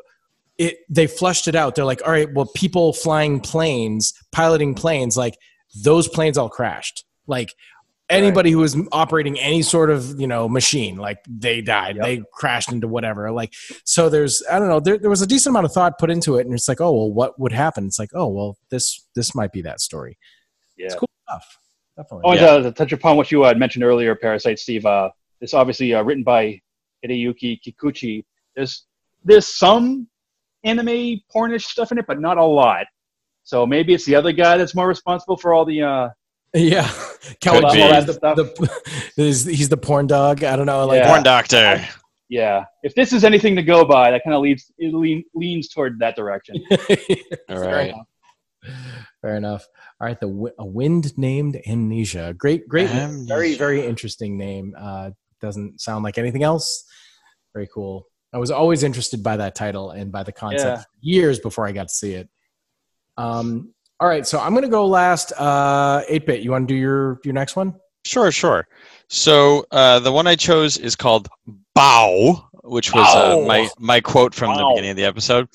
It, 0.59 0.77
they 0.89 1.07
flushed 1.07 1.49
it 1.49 1.55
out. 1.57 1.75
They're 1.75 1.87
like, 1.87 2.03
all 2.05 2.13
right, 2.13 2.33
well, 2.35 2.49
people 2.55 2.93
flying 2.93 3.41
planes, 3.41 4.13
piloting 4.33 4.75
planes, 4.75 5.17
like 5.17 5.35
those 5.83 6.09
planes 6.09 6.37
all 6.37 6.51
crashed. 6.51 7.05
Like 7.27 7.55
anybody 8.13 8.51
who 8.51 8.59
was 8.59 8.77
operating 8.93 9.39
any 9.39 9.63
sort 9.63 9.91
of 9.91 10.21
you 10.21 10.27
know 10.27 10.49
machine, 10.49 10.97
like 10.97 11.19
they 11.29 11.61
died, 11.61 11.97
Yep. 11.97 12.05
they 12.05 12.23
crashed 12.33 12.71
into 12.73 12.89
whatever. 12.89 13.31
Like 13.33 13.53
so, 13.85 14.09
there's 14.09 14.43
I 14.51 14.59
don't 14.59 14.69
know. 14.69 14.81
There, 14.81 14.99
there 14.99 15.11
was 15.11 15.23
a 15.23 15.27
decent 15.27 15.53
amount 15.53 15.67
of 15.67 15.73
thought 15.73 15.99
put 15.99 16.11
into 16.11 16.37
it, 16.37 16.47
and 16.47 16.55
it's 16.55 16.69
like, 16.69 16.81
oh 16.81 16.93
well, 16.93 17.13
what 17.13 17.39
would 17.41 17.53
happen? 17.53 17.87
It's 17.87 17.99
like, 17.99 18.11
oh 18.15 18.29
well, 18.29 18.57
this 18.71 19.07
this 19.15 19.35
might 19.35 19.53
be 19.53 19.63
that 19.63 19.81
story. 19.81 20.17
yeah. 20.77 20.87
It's 20.87 20.95
cool 20.95 21.09
stuff. 21.29 21.59
Definitely. 21.97 22.23
Oh, 22.25 22.31
and, 22.33 22.41
Yeah. 22.41 22.47
uh, 22.47 22.63
to 22.63 22.73
touch 22.73 22.93
upon 22.93 23.17
what 23.17 23.31
you 23.31 23.43
had 23.43 23.59
mentioned 23.59 23.85
earlier, 23.85 24.15
Parasite 24.15 24.59
Steve. 24.59 24.87
Uh, 24.87 25.11
this 25.41 25.55
obviously 25.55 25.93
uh, 25.95 26.03
written 26.03 26.23
by 26.25 26.61
Hideyuki 27.05 27.61
Kikuchi. 27.67 28.25
There's 28.57 28.87
there's 29.25 29.47
some 29.47 30.09
anime 30.65 31.21
pornish 31.35 31.65
stuff 31.65 31.93
in 31.93 31.99
it, 31.99 32.07
but 32.07 32.21
not 32.21 32.39
a 32.39 32.45
lot. 32.45 32.87
So 33.45 33.67
maybe 33.67 33.93
it's 33.93 34.05
the 34.05 34.15
other 34.15 34.31
guy 34.33 34.57
that's 34.57 34.75
more 34.75 34.87
responsible 34.89 35.37
for 35.37 35.53
all 35.53 35.65
the. 35.65 35.83
Yeah, 36.55 36.87
Could 37.41 37.65
Cowabunga 37.65 38.07
the, 38.07 38.71
the, 39.17 39.23
is, 39.23 39.45
he's 39.45 39.71
the 39.71 39.77
porn 39.77 40.07
dog. 40.07 40.45
I 40.45 40.55
don't 40.55 40.67
know. 40.67 40.87
Like, 40.87 40.99
Yeah. 41.01 41.09
Porn 41.09 41.23
doctor. 41.23 41.87
yeah, 42.29 42.65
if 42.83 42.95
this 42.95 43.13
is 43.13 43.25
anything 43.25 43.57
to 43.57 43.63
go 43.63 43.85
by, 43.85 44.11
that 44.11 44.23
kind 44.23 44.35
of 44.35 44.43
leads 44.43 44.71
it 44.79 44.93
lean, 44.95 45.25
leans 45.35 45.69
toward 45.69 45.99
that 46.01 46.15
direction. 46.15 46.57
All 47.49 48.05
Fair 49.23 49.37
enough. 49.37 49.67
All 50.01 50.07
right, 50.07 50.21
the 50.21 50.53
a 50.59 50.67
wind 50.67 51.17
named 51.17 51.59
amnesia. 51.67 52.35
Great, 52.37 52.69
great, 52.69 52.93
name. 52.93 53.27
very, 53.27 53.55
very 53.55 53.87
interesting 53.87 54.37
name. 54.37 54.75
Uh, 54.79 55.11
doesn't 55.41 55.81
sound 55.81 56.05
like 56.05 56.19
anything 56.19 56.43
else. 56.43 56.85
Very 57.55 57.69
cool. 57.73 58.07
I 58.33 58.39
was 58.39 58.51
always 58.51 58.83
interested 58.83 59.23
by 59.23 59.37
that 59.37 59.55
title 59.55 59.91
and 59.91 60.11
by 60.11 60.23
the 60.23 60.33
concept 60.33 60.87
years 61.01 61.39
before 61.39 61.67
I 61.67 61.73
got 61.73 61.89
to 61.89 61.95
see 61.95 62.15
it. 62.15 62.29
Um, 63.19 63.75
all 64.03 64.09
right, 64.09 64.27
so 64.27 64.41
I'm 64.41 64.51
going 64.51 64.65
to 64.65 64.69
go 64.69 64.85
last. 64.85 65.31
Uh, 65.39 66.03
Eight 66.09 66.27
bit. 66.27 66.43
You 66.43 66.51
want 66.51 66.67
to 66.67 66.75
do 66.75 66.79
your 66.79 67.21
your 67.25 67.35
next 67.35 67.55
one? 67.55 67.73
Sure, 68.05 68.33
sure. 68.33 68.67
So 69.07 69.65
uh, 69.71 70.01
the 70.01 70.11
one 70.11 70.27
I 70.27 70.35
chose 70.35 70.77
is 70.77 70.97
called 70.97 71.29
"Baoh," 71.79 72.45
which 72.65 72.93
was 72.93 73.07
uh, 73.15 73.47
my 73.47 73.71
my 73.79 74.01
quote 74.01 74.35
from 74.35 74.57
the 74.57 74.69
beginning 74.71 74.91
of 74.91 74.97
the 74.97 75.05
episode, 75.05 75.47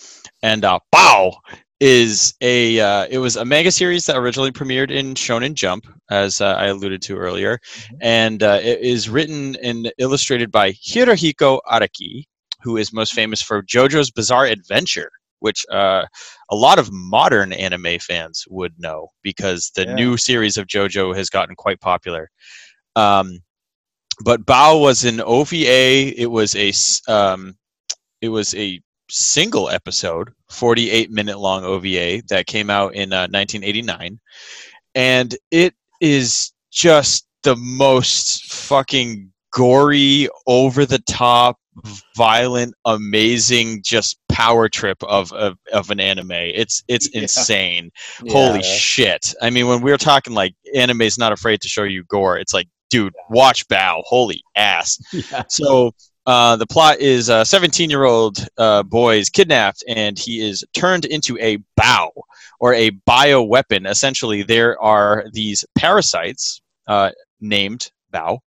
and 0.43 0.63
uh, 0.63 0.79
"Baoh" 0.95 1.33
is 1.81 2.35
a 2.39 2.79
uh, 2.79 3.07
it 3.09 3.17
was 3.17 3.35
a 3.35 3.43
manga 3.43 3.69
series 3.69 4.05
that 4.05 4.15
originally 4.15 4.51
premiered 4.51 4.91
in 4.91 5.15
Shonen 5.15 5.53
Jump, 5.53 5.85
as 6.09 6.39
uh, 6.39 6.53
I 6.53 6.67
alluded 6.67 7.01
to 7.01 7.17
earlier, 7.17 7.59
and 7.99 8.41
uh, 8.41 8.59
it 8.63 8.79
is 8.79 9.09
written 9.09 9.57
and 9.61 9.91
illustrated 9.97 10.53
by 10.53 10.71
Hirohiko 10.71 11.59
Araki, 11.69 12.23
who 12.61 12.77
is 12.77 12.93
most 12.93 13.11
famous 13.11 13.41
for 13.41 13.61
JoJo's 13.61 14.09
Bizarre 14.09 14.45
Adventure. 14.45 15.11
Which 15.39 15.65
uh, 15.71 16.05
a 16.49 16.55
lot 16.55 16.79
of 16.79 16.91
modern 16.91 17.53
anime 17.53 17.99
fans 17.99 18.45
would 18.49 18.73
know 18.79 19.09
because 19.21 19.71
the 19.75 19.85
Yeah. 19.85 19.93
new 19.95 20.17
series 20.17 20.57
of 20.57 20.67
JoJo 20.67 21.15
has 21.15 21.29
gotten 21.29 21.55
quite 21.55 21.79
popular. 21.79 22.29
Um, 22.95 23.39
but 24.23 24.45
Baoh 24.45 24.81
was 24.81 25.05
an 25.05 25.21
OVA. 25.21 26.13
It 26.19 26.31
was 26.31 26.55
a 26.55 26.73
um, 27.11 27.55
it 28.21 28.29
was 28.29 28.55
a 28.55 28.81
single 29.09 29.69
episode, 29.69 30.31
48 30.49 31.11
minute 31.11 31.39
long 31.39 31.63
OVA 31.63 32.21
that 32.29 32.47
came 32.47 32.69
out 32.69 32.95
in 32.95 33.13
uh, 33.13 33.27
1989, 33.29 34.19
and 34.95 35.35
it 35.51 35.73
is 36.01 36.51
just 36.71 37.27
the 37.43 37.55
most 37.55 38.51
fucking 38.51 39.31
gory, 39.53 40.27
over 40.47 40.85
the 40.85 40.99
top, 40.99 41.57
violent, 42.15 42.73
amazing, 42.85 43.81
just 43.83 44.17
power 44.29 44.69
trip 44.69 44.97
of 45.03 45.31
of, 45.33 45.57
of 45.73 45.89
an 45.89 45.99
anime. 45.99 46.31
It's 46.31 46.83
it's 46.87 47.09
Yeah. 47.13 47.21
insane. 47.21 47.91
Holy 48.29 48.63
shit! 48.63 49.33
I 49.41 49.49
mean, 49.49 49.67
when 49.67 49.81
we 49.81 49.91
were 49.91 49.97
talking 49.97 50.33
like 50.33 50.53
anime's 50.75 51.17
not 51.17 51.31
afraid 51.31 51.61
to 51.61 51.67
show 51.67 51.83
you 51.83 52.03
gore, 52.05 52.37
it's 52.37 52.53
like, 52.53 52.67
dude, 52.89 53.13
watch 53.29 53.67
Baoh. 53.67 54.01
Holy 54.05 54.41
ass. 54.55 54.97
Yeah. 55.31 55.43
So 55.49 55.91
uh, 56.25 56.57
the 56.57 56.67
plot 56.67 56.99
is 56.99 57.29
a 57.29 57.45
17 57.45 57.89
year 57.89 58.03
old 58.03 58.37
uh, 58.57 58.83
boy 58.83 59.17
is 59.17 59.29
kidnapped 59.29 59.83
and 59.87 60.19
he 60.19 60.45
is 60.45 60.63
turned 60.73 61.05
into 61.05 61.37
a 61.39 61.57
bow 61.77 62.11
or 62.59 62.73
a 62.73 62.89
bio 63.05 63.41
weapon. 63.43 63.85
Essentially, 63.85 64.43
there 64.43 64.77
are 64.81 65.23
these 65.31 65.63
parasites 65.75 66.61
uh, 66.87 67.11
named 67.39 67.89
bow, 68.11 68.39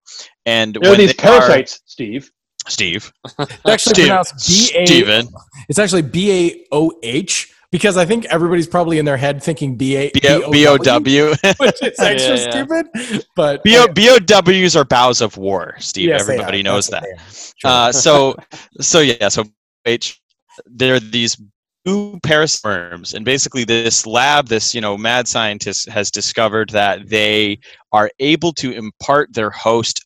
and 0.47 0.77
There 0.81 0.93
are 0.93 0.97
these 0.97 1.15
they 1.15 1.23
are- 1.29 1.41
parasites, 1.41 1.81
Steve. 1.87 2.31
Steve, 2.69 3.13
It's 3.39 3.51
actually 3.67 3.95
Steve- 3.95 4.07
pronounced 4.07 4.49
B 4.49 4.71
A. 4.77 4.87
Steven, 4.87 5.29
It's 5.69 5.79
actually 5.79 6.03
B 6.03 6.31
A 6.33 6.65
O 6.73 6.93
H 7.03 7.53
because 7.73 7.97
I 7.97 8.05
think 8.05 8.25
everybody's 8.27 8.67
probably 8.67 8.99
in 8.99 9.05
their 9.05 9.17
head 9.17 9.43
thinking 9.43 9.77
B 9.77 9.97
A 9.97 10.11
B 10.51 10.67
O 10.67 10.77
W. 10.77 11.29
which 11.59 11.83
is 11.83 11.99
extra 11.99 12.37
Yeah, 12.37 12.45
yeah. 12.45 12.51
stupid. 12.51 13.25
But 13.37 13.63
B 13.65 13.77
O 13.79 13.89
B 13.89 14.11
O 14.11 14.19
Ws 14.19 14.77
are 14.77 14.85
bows 14.85 15.21
of 15.21 15.37
war. 15.37 15.75
Steve, 15.79 16.09
Yes, 16.09 16.23
everybody 16.23 16.63
knows 16.63 16.89
That's 16.89 17.05
that. 17.05 17.11
what 17.11 17.19
they 17.19 17.23
are. 17.29 17.55
Sure. 17.57 17.71
Uh, 17.89 17.93
so, 17.93 18.35
so 18.81 19.01
yeah, 19.01 19.29
so 19.29 19.45
H, 19.87 20.21
there 20.67 20.95
are 20.97 21.01
these 21.01 21.41
blue 21.85 22.19
parasperms, 22.21 23.15
and 23.15 23.25
basically 23.25 23.65
this 23.65 24.07
lab, 24.07 24.49
this 24.49 24.75
you 24.75 24.81
know 24.81 24.99
mad 24.99 25.27
scientist 25.29 25.89
has 25.89 26.11
discovered 26.11 26.69
that 26.71 27.09
they 27.09 27.59
are 27.93 28.11
able 28.19 28.53
to 28.55 28.73
impart 28.73 29.33
their 29.33 29.51
host 29.51 30.05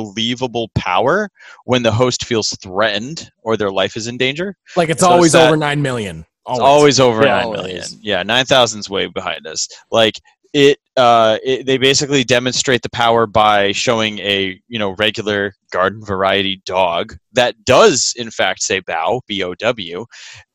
unbelievable 0.00 0.70
power 0.74 1.30
when 1.64 1.82
the 1.82 1.92
host 1.92 2.24
feels 2.24 2.50
threatened 2.62 3.30
or 3.42 3.56
their 3.56 3.70
life 3.70 3.96
is 3.96 4.06
in 4.06 4.16
danger. 4.16 4.56
like 4.76 4.88
it's 4.88 5.00
so 5.00 5.06
it's 5.08 5.12
always 5.12 5.32
that- 5.32 5.48
over 5.48 5.56
nine 5.56 5.82
million. 5.82 6.24
It's 6.48 6.58
always 6.58 6.98
over 6.98 7.22
Yeah, 7.22 7.42
nine 7.42 7.52
million. 7.52 7.76
always. 7.76 7.96
Yeah, 8.00 8.22
nine 8.24 8.44
thousand's 8.44 8.88
way 8.90 9.06
behind 9.06 9.46
us. 9.46 9.68
Like 9.92 10.14
it, 10.52 10.78
uh, 10.96 11.38
it, 11.44 11.64
they 11.66 11.78
basically 11.78 12.24
demonstrate 12.24 12.82
the 12.82 12.90
power 12.90 13.26
by 13.26 13.70
showing 13.72 14.18
a 14.20 14.60
you 14.66 14.78
know 14.78 14.92
regular 14.96 15.54
garden 15.70 16.04
variety 16.04 16.60
dog 16.66 17.14
that 17.34 17.62
does 17.64 18.14
in 18.16 18.30
fact 18.32 18.62
say 18.62 18.80
bow 18.80 19.20
b 19.28 19.44
o 19.44 19.54
w, 19.54 20.06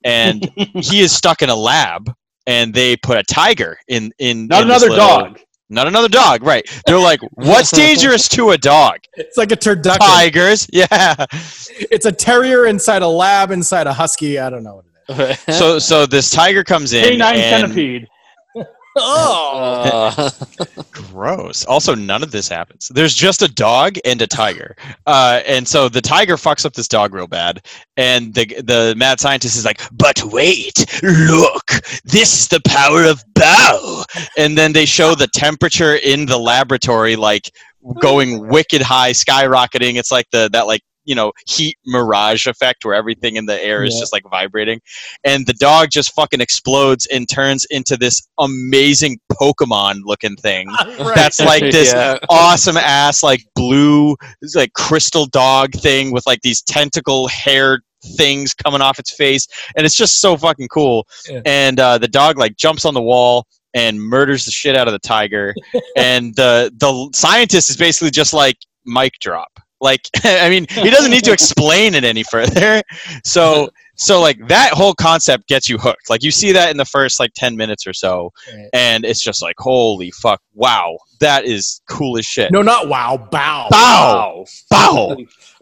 and 0.04 0.50
he 0.58 1.00
is 1.02 1.14
stuck 1.14 1.42
in 1.42 1.50
a 1.50 1.56
lab. 1.56 2.12
And 2.48 2.76
they 2.76 2.96
put 2.98 3.18
a 3.18 3.24
tiger 3.24 3.78
in 3.88 4.12
in 4.20 4.48
Not 4.48 4.64
in 4.64 4.68
this 4.68 4.84
another 4.84 4.90
little- 4.90 5.08
dog. 5.20 5.40
Not 5.70 5.88
another 5.88 6.08
dog, 6.10 6.44
right? 6.44 6.64
They're 6.86 7.00
like, 7.00 7.22
what's 7.34 7.72
dangerous 7.72 8.28
to 8.30 8.52
a 8.52 8.58
dog? 8.58 8.98
It's 9.18 9.38
like 9.38 9.52
a 9.54 9.56
turducken. 9.56 9.98
Tigers, 10.00 10.68
yeah. 10.74 11.26
It's 11.90 12.06
a 12.06 12.12
terrier 12.12 12.66
inside 12.66 13.02
a 13.02 13.08
lab 13.08 13.50
inside 13.52 13.88
a 13.88 13.94
husky. 13.94 14.38
I 14.38 14.50
don't 14.50 14.64
know 14.64 14.76
what 14.76 14.86
it 14.86 15.40
is. 15.48 15.56
So 15.58 15.80
so 15.80 16.06
this 16.06 16.30
tiger 16.30 16.64
comes 16.66 16.92
in. 16.94 17.04
Canine 17.04 17.38
and- 17.38 17.62
centipede. 17.62 18.08
Oh, 18.96 20.14
Uh, 20.18 20.30
Gross. 20.92 21.66
Also, 21.66 21.96
none 21.96 22.24
of 22.24 22.32
this 22.32 22.48
happens. 22.48 22.90
There's 22.94 23.14
just 23.14 23.42
a 23.42 23.48
dog 23.48 23.98
and 24.06 24.22
a 24.22 24.28
tiger, 24.28 24.76
uh, 25.06 25.42
and 25.46 25.68
so 25.68 25.90
the 25.90 26.02
tiger 26.02 26.36
fucks 26.36 26.66
up 26.66 26.74
this 26.74 26.88
dog 26.88 27.14
real 27.14 27.28
bad, 27.28 27.66
and 27.98 28.34
the 28.34 28.46
the 28.64 28.94
mad 28.98 29.20
scientist 29.20 29.58
is 29.58 29.66
like, 29.66 29.82
"But 29.92 30.22
wait, 30.26 30.86
look, 31.04 31.66
this 32.06 32.34
is 32.34 32.48
the 32.48 32.62
power 32.66 33.04
of 33.04 33.24
bow." 33.34 34.04
And 34.38 34.58
then 34.58 34.74
they 34.74 34.86
show 34.86 35.16
the 35.16 35.28
temperature 35.28 35.96
in 35.96 36.26
the 36.26 36.38
laboratory 36.38 37.16
like 37.16 37.52
going 38.02 38.48
wicked 38.48 38.82
high, 38.82 39.12
skyrocketing. 39.12 39.96
It's 39.96 40.12
like 40.12 40.30
the 40.32 40.50
that 40.54 40.68
like 40.68 40.82
you 41.06 41.16
know 41.16 41.32
heat 41.48 41.78
mirage 41.86 42.48
effect 42.48 42.84
where 42.84 42.94
everything 42.94 43.36
in 43.36 43.46
the 43.46 43.64
air 43.64 43.84
is 43.84 43.94
Yeah. 43.96 44.02
just 44.02 44.14
like 44.14 44.24
vibrating 44.30 44.82
and 45.24 45.46
the 45.48 45.54
dog 45.54 45.90
just 45.92 46.14
fucking 46.14 46.42
explodes 46.42 47.06
and 47.08 47.30
turns 47.30 47.66
into 47.70 47.96
this 47.96 48.28
amazing 48.40 49.20
pokemon 49.32 50.02
looking 50.04 50.36
thing 50.36 50.68
that's 51.16 51.40
like 51.40 51.62
this 51.62 51.94
Yeah. 51.94 52.18
awesome 52.30 52.78
ass 52.78 53.24
like 53.24 53.42
blue 53.56 54.16
like 54.56 54.74
crystal 54.74 55.26
dog 55.28 55.72
thing 55.74 56.12
with 56.12 56.26
like 56.26 56.42
these 56.42 56.62
tentacle 56.62 57.28
hair 57.28 57.80
things 58.18 58.54
coming 58.54 58.82
off 58.82 59.00
its 59.00 59.12
face 59.16 59.48
and 59.76 59.86
it's 59.86 59.96
just 59.96 60.20
so 60.22 60.38
fucking 60.38 60.68
cool 60.68 61.08
Yeah. 61.30 61.42
and 61.46 61.80
uh, 61.80 61.98
the 61.98 62.08
dog 62.08 62.38
like 62.38 62.56
jumps 62.58 62.86
on 62.86 62.94
the 62.94 63.02
wall 63.02 63.46
and 63.74 64.00
murders 64.00 64.46
the 64.46 64.52
shit 64.52 64.76
out 64.78 64.88
of 64.88 64.92
the 64.94 65.00
tiger 65.00 65.54
and 65.98 66.36
the 66.36 66.72
the 66.78 67.10
scientist 67.14 67.70
is 67.70 67.78
basically 67.78 68.12
just 68.12 68.34
like 68.34 68.58
mic 68.86 69.14
drop 69.20 69.55
Like, 69.86 70.02
I 70.26 70.50
mean, 70.50 70.66
he 70.70 70.90
doesn't 70.90 71.12
need 71.12 71.24
to 71.26 71.32
explain 71.40 71.94
it 71.96 72.04
any 72.04 72.24
further. 72.24 72.82
So, 73.24 73.70
so 73.96 74.20
like 74.20 74.46
that 74.50 74.74
whole 74.74 74.94
concept 74.94 75.48
gets 75.48 75.70
you 75.70 75.78
hooked. 75.78 76.10
Like 76.10 76.24
you 76.24 76.32
see 76.32 76.52
that 76.52 76.70
in 76.72 76.78
the 76.78 76.84
first 76.86 77.20
like 77.20 77.32
ten 77.36 77.56
minutes 77.56 77.88
or 77.88 77.94
so, 77.94 78.32
Right. 78.54 78.68
and 78.74 79.06
it's 79.06 79.24
just 79.24 79.42
like, 79.42 79.56
holy 79.58 80.12
fuck, 80.12 80.42
wow, 80.54 80.98
that 81.22 81.46
is 81.46 81.82
cool 81.90 82.18
as 82.18 82.26
shit. 82.26 82.52
No, 82.52 82.62
not 82.62 82.90
wow, 82.90 83.16
bow. 83.32 83.68
Bow, 83.72 84.46
bow, 84.70 85.16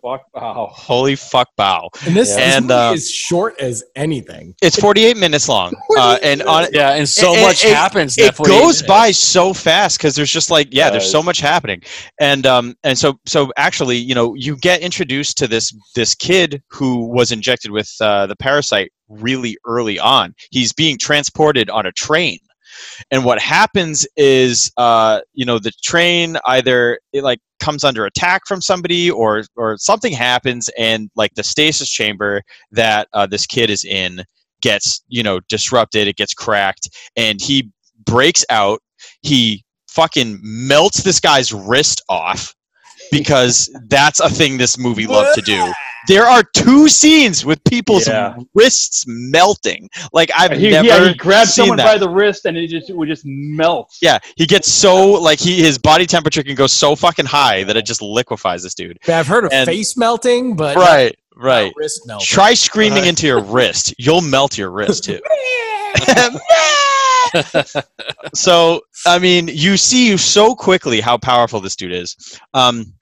fuck! 0.04 0.22
Wow. 0.34 0.70
holy 0.72 1.16
fuck, 1.16 1.48
bow. 1.58 1.90
And 2.06 2.16
this, 2.16 2.30
Yeah. 2.30 2.36
this 2.36 2.56
And, 2.58 2.68
movie 2.68 2.74
uh, 2.74 2.94
is 2.94 3.10
short 3.12 3.60
as 3.60 3.84
anything. 3.96 4.54
It's 4.62 4.76
forty-eight 4.80 5.18
minutes 5.18 5.50
long, 5.50 5.74
uh, 5.98 6.20
and 6.22 6.44
on 6.44 6.68
Yeah, 6.74 6.92
and 6.94 7.08
so 7.10 7.34
It- 7.34 7.42
much 7.42 7.64
it- 7.66 7.74
happens. 7.74 8.18
in 8.18 8.26
it 8.26 8.28
that 8.28 8.36
48 8.36 8.60
goes 8.60 8.82
by 8.84 9.12
so 9.12 9.54
fast 9.54 9.98
because 9.98 10.16
there's 10.16 10.32
just 10.32 10.52
like 10.52 10.68
yeah 10.72 10.90
there's 10.90 11.10
so 11.10 11.24
much 11.24 11.40
happening 11.40 11.82
and 12.20 12.46
um 12.46 12.76
and 12.84 12.98
so 12.98 13.16
so 13.26 13.52
actually 13.58 13.98
you 13.98 14.14
know 14.14 14.34
you 14.36 14.58
get 14.58 14.82
introduced 14.82 15.38
to 15.38 15.48
this 15.48 15.74
this 15.96 16.14
kid 16.16 16.62
who 16.70 17.06
was 17.08 17.32
injected 17.32 17.72
with 17.72 17.90
uh, 18.02 18.26
the 18.28 18.36
parasite 18.36 18.92
really 19.10 19.58
early 19.66 19.98
on 20.00 20.34
he's 20.52 20.74
being 20.74 20.98
transported 20.98 21.70
on 21.70 21.86
a 21.86 21.92
train 21.94 22.38
and 23.12 23.26
what 23.26 23.40
happens 23.40 24.08
is 24.16 24.72
uh 24.78 25.22
you 25.34 25.46
know 25.46 25.60
the 25.60 25.72
train 25.84 26.38
either 26.48 27.00
it 27.12 27.24
like 27.24 27.40
comes 27.60 27.84
under 27.84 28.06
attack 28.06 28.42
from 28.48 28.62
somebody 28.62 29.10
or 29.10 29.44
or 29.56 29.78
something 29.78 30.14
happens 30.14 30.70
and 30.78 31.10
like 31.16 31.34
the 31.36 31.44
stasis 31.44 31.90
chamber 31.90 32.42
that 32.72 33.08
uh, 33.14 33.26
this 33.26 33.46
kid 33.46 33.70
is 33.70 33.84
in 33.86 34.24
gets 34.62 35.02
you 35.08 35.24
know 35.24 35.40
disrupted 35.50 36.08
it 36.08 36.16
gets 36.16 36.34
cracked 36.34 36.90
and 37.16 37.42
he 37.42 37.72
breaks 38.06 38.46
out. 38.50 38.82
He 39.22 39.64
fucking 39.90 40.40
melts 40.42 41.04
this 41.04 41.20
guy's 41.20 41.54
wrist 41.54 42.02
off 42.10 42.56
because 43.18 43.70
that's 43.88 44.20
a 44.20 44.30
thing 44.30 44.58
this 44.58 44.78
movie 44.78 45.08
loved 45.08 45.36
to 45.36 45.42
do 45.42 45.72
there 46.08 46.26
are 46.26 46.44
two 46.44 46.90
scenes 46.90 47.46
with 47.46 47.64
people's 47.64 48.08
Yeah. 48.08 48.36
wrists 48.54 49.06
melting 49.08 49.90
like 50.12 50.30
i've 50.38 50.52
He, 50.58 50.70
never 50.70 50.88
yeah, 50.88 51.08
he 51.08 51.14
grabbed 51.14 51.50
seen 51.50 51.64
someone 51.64 51.78
that. 51.78 51.86
by 51.86 51.98
the 51.98 52.10
wrist 52.10 52.46
and 52.46 52.58
it 52.58 52.68
just 52.68 52.90
it 52.90 52.96
would 52.96 53.08
just 53.08 53.24
melt. 53.26 53.96
yeah 54.02 54.20
he 54.36 54.46
gets 54.46 54.70
so 54.72 55.12
like 55.14 55.40
he 55.40 55.62
his 55.62 55.78
body 55.78 56.06
temperature 56.06 56.44
can 56.44 56.56
go 56.56 56.68
so 56.68 56.96
fucking 56.96 57.26
high 57.26 57.64
that 57.64 57.78
it 57.78 57.86
just 57.86 58.02
liquefies 58.02 58.64
this 58.64 58.74
dude 58.74 58.98
I've 59.08 59.28
heard 59.28 59.46
of 59.46 59.54
And- 59.54 59.66
face 59.68 59.96
melting, 59.98 60.56
but 60.56 60.76
right 60.76 61.16
not 61.36 61.44
right 61.44 61.74
wrist 61.78 62.02
melting. 62.06 62.26
try 62.26 62.54
screaming 62.54 63.00
Right. 63.00 63.08
into 63.10 63.26
your 63.28 63.42
wrist 63.42 63.94
you'll 63.98 64.22
melt 64.22 64.58
your 64.58 64.72
wrist 64.72 65.04
too 65.06 65.20
so 68.34 68.82
I 69.06 69.20
mean, 69.20 69.48
you 69.52 69.78
see 69.78 70.16
so 70.18 70.56
quickly 70.56 71.02
how 71.02 71.18
powerful 71.18 71.60
this 71.60 71.76
dude 71.76 71.92
is. 71.92 72.40
Um, 72.54 72.94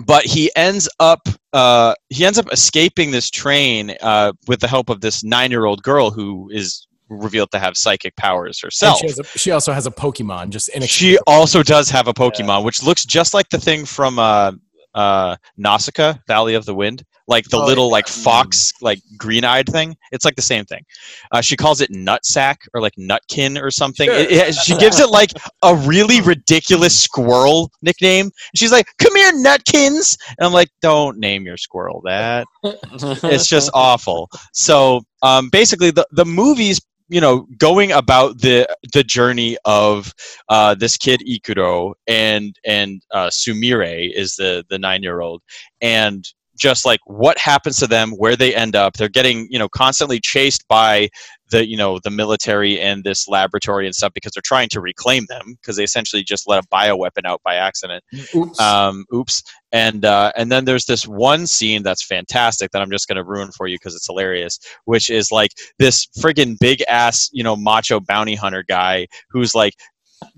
but 0.00 0.24
he 0.24 0.50
ends 0.56 0.88
up 1.00 1.28
uh, 1.52 1.94
he 2.08 2.24
ends 2.24 2.38
up 2.38 2.50
escaping 2.52 3.10
this 3.10 3.30
train 3.30 3.94
uh, 4.00 4.32
with 4.46 4.60
the 4.60 4.68
help 4.68 4.88
of 4.88 5.00
this 5.00 5.22
nine 5.22 5.50
year 5.50 5.64
old 5.64 5.82
girl 5.82 6.10
who 6.10 6.48
is 6.50 6.86
revealed 7.08 7.50
to 7.50 7.58
have 7.58 7.76
psychic 7.76 8.16
powers 8.16 8.60
herself. 8.60 8.98
she, 8.98 9.06
has 9.06 9.18
a, 9.18 9.24
she 9.38 9.50
also 9.50 9.72
has 9.72 9.86
a 9.86 9.90
Pokemon, 9.90 10.50
just 10.50 10.68
in 10.70 10.82
She 10.82 11.18
also 11.26 11.62
does 11.62 11.90
have 11.90 12.08
a 12.08 12.14
Pokemon, 12.14 12.64
which 12.64 12.82
looks 12.82 13.04
just 13.04 13.34
like 13.34 13.48
the 13.50 13.58
thing 13.58 13.84
from 13.84 14.18
uh, 14.18 14.52
uh, 14.94 15.36
Nausicaa, 15.56 16.14
Valley 16.26 16.54
of 16.54 16.64
the 16.64 16.74
Wind, 16.74 17.04
like 17.28 17.48
the 17.48 17.58
Oh, 17.58 17.64
little 17.64 17.86
yeah. 17.86 17.92
like 17.92 18.08
fox, 18.08 18.72
like 18.80 19.00
green-eyed 19.16 19.68
thing. 19.68 19.96
It's 20.10 20.24
like 20.24 20.36
the 20.36 20.42
same 20.42 20.64
thing. 20.64 20.82
Uh, 21.30 21.40
she 21.40 21.56
calls 21.56 21.80
it 21.80 21.90
Nutsack 21.90 22.56
or 22.74 22.80
like 22.80 22.94
Nutkin 22.98 23.60
or 23.62 23.70
something. 23.70 24.08
Sure. 24.08 24.16
It- 24.16 24.30
it- 24.32 24.54
she 24.54 24.76
gives 24.76 24.98
it 25.00 25.08
like 25.10 25.30
a 25.62 25.74
really 25.74 26.20
ridiculous 26.20 26.98
squirrel 26.98 27.70
nickname. 27.82 28.30
She's 28.56 28.72
like, 28.72 28.86
"Come 28.98 29.14
here, 29.16 29.32
Nutkins," 29.32 30.16
and 30.38 30.46
I'm 30.46 30.52
like, 30.52 30.68
"Don't 30.80 31.18
name 31.18 31.44
your 31.46 31.56
squirrel 31.56 32.00
that." 32.04 32.46
it's 32.64 33.48
just 33.48 33.70
awful. 33.74 34.28
So 34.52 35.02
um, 35.22 35.48
basically, 35.50 35.90
the 35.90 36.06
the 36.12 36.24
movies, 36.24 36.80
you 37.08 37.20
know, 37.20 37.46
going 37.58 37.92
about 37.92 38.38
the 38.40 38.66
the 38.92 39.04
journey 39.04 39.56
of 39.64 40.12
uh, 40.48 40.74
this 40.74 40.96
kid 40.96 41.22
Ikuro 41.28 41.94
and 42.06 42.56
and 42.64 43.02
uh, 43.12 43.28
Sumire 43.28 44.12
is 44.14 44.34
the 44.36 44.64
the 44.68 44.78
nine 44.78 45.02
year 45.02 45.20
old, 45.20 45.42
and 45.80 46.24
just 46.62 46.86
like 46.86 47.00
what 47.06 47.36
happens 47.38 47.76
to 47.78 47.88
them, 47.88 48.12
where 48.12 48.36
they 48.36 48.54
end 48.54 48.76
up. 48.76 48.94
They're 48.94 49.08
getting 49.08 49.48
you 49.50 49.58
know 49.58 49.68
constantly 49.68 50.20
chased 50.20 50.66
by 50.68 51.08
the 51.50 51.68
you 51.68 51.76
know 51.76 51.98
the 52.02 52.10
military 52.10 52.80
and 52.80 53.02
this 53.02 53.26
laboratory 53.28 53.84
and 53.86 53.94
stuff 53.94 54.12
because 54.14 54.32
they're 54.32 54.42
trying 54.44 54.68
to 54.70 54.80
reclaim 54.80 55.26
them 55.28 55.56
because 55.60 55.76
they 55.76 55.84
essentially 55.84 56.22
just 56.22 56.48
let 56.48 56.64
a 56.64 56.66
bioweapon 56.68 57.24
out 57.26 57.40
by 57.44 57.56
accident 57.56 58.02
Oops. 58.34 58.58
um, 58.60 59.04
oops. 59.12 59.42
And 59.72 60.04
uh, 60.04 60.32
and 60.36 60.52
then 60.52 60.64
there's 60.64 60.84
this 60.84 61.06
one 61.06 61.46
scene 61.46 61.82
that's 61.82 62.04
fantastic 62.04 62.70
that 62.70 62.82
I'm 62.82 62.90
just 62.90 63.08
gonna 63.08 63.24
ruin 63.24 63.50
for 63.52 63.66
you 63.66 63.76
because 63.76 63.94
it's 63.94 64.06
hilarious, 64.06 64.58
which 64.84 65.10
is 65.10 65.32
like 65.32 65.50
this 65.78 66.06
friggin' 66.18 66.58
big 66.58 66.82
ass, 66.88 67.28
you 67.32 67.42
know, 67.42 67.56
macho 67.56 67.98
bounty 67.98 68.34
hunter 68.34 68.62
guy 68.62 69.06
who's 69.30 69.54
like 69.54 69.74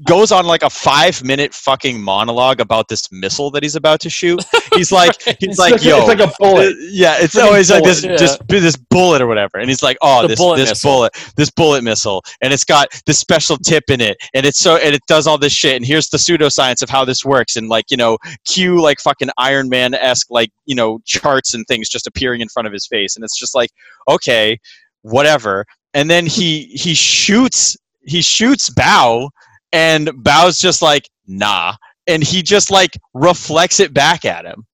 goes 0.06 0.32
on 0.32 0.46
like 0.46 0.62
a 0.62 0.70
five 0.70 1.22
minute 1.24 1.54
fucking 1.54 2.00
monologue 2.02 2.60
about 2.60 2.88
this 2.88 3.10
missile 3.12 3.50
that 3.52 3.62
he's 3.62 3.76
about 3.76 4.00
to 4.00 4.10
shoot. 4.10 4.44
He's 4.74 4.90
like 4.92 5.20
he's 5.22 5.36
It's 5.40 5.58
like, 5.58 5.72
like, 5.72 5.84
yo, 5.84 5.98
it's 5.98 6.08
like 6.08 6.20
a 6.20 6.32
bullet. 6.38 6.74
yeah, 6.90 7.16
it's 7.18 7.36
always 7.36 7.70
like 7.70 7.84
this, 7.84 8.02
bullet, 8.02 8.18
this 8.18 8.38
this 8.48 8.76
bullet 8.76 9.22
or 9.22 9.26
whatever, 9.26 9.58
and 9.58 9.68
he's 9.68 9.82
like, 9.82 9.96
"Oh, 10.02 10.22
The 10.22 10.28
this 10.28 10.38
bullet 10.38 10.56
this 10.58 10.70
missile. 10.70 10.90
bullet, 10.90 11.12
this 11.36 11.50
bullet 11.50 11.84
missile, 11.84 12.22
and 12.42 12.52
it's 12.52 12.64
got 12.64 12.88
this 13.06 13.18
special 13.18 13.56
tip 13.56 13.84
in 13.88 14.00
it, 14.00 14.16
and 14.34 14.44
it's 14.46 14.58
so 14.58 14.76
and 14.76 14.94
it 14.94 15.02
does 15.06 15.26
all 15.26 15.38
this 15.38 15.52
shit, 15.52 15.76
and 15.76 15.84
here's 15.84 16.08
the 16.08 16.18
pseudoscience 16.18 16.82
of 16.82 16.90
how 16.90 17.04
this 17.04 17.24
works, 17.24 17.56
and 17.56 17.68
like 17.68 17.90
you 17.90 17.96
know, 17.96 18.18
cue 18.46 18.80
like 18.80 19.00
fucking 19.00 19.30
Iron 19.38 19.68
Man 19.68 19.94
esque 19.94 20.30
like 20.30 20.50
you 20.66 20.74
know 20.74 21.00
charts 21.04 21.54
and 21.54 21.64
things 21.66 21.88
just 21.88 22.06
appearing 22.06 22.40
in 22.40 22.48
front 22.48 22.66
of 22.66 22.72
his 22.72 22.86
face, 22.86 23.16
and 23.16 23.24
it's 23.24 23.38
just 23.38 23.54
like, 23.54 23.70
okay, 24.08 24.58
whatever, 25.02 25.64
and 25.92 26.10
then 26.10 26.26
he 26.26 26.64
he 26.66 26.94
shoots 26.94 27.76
he 28.06 28.20
shoots 28.22 28.68
Baoh, 28.70 29.30
and 29.74 30.08
Baoh's 30.08 30.58
just 30.58 30.80
like, 30.80 31.10
nah, 31.26 31.74
and 32.06 32.22
he 32.22 32.42
just 32.42 32.70
like 32.70 32.96
reflects 33.12 33.80
it 33.80 33.92
back 33.92 34.24
at 34.24 34.46
him, 34.46 34.64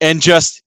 and 0.00 0.20
just 0.20 0.62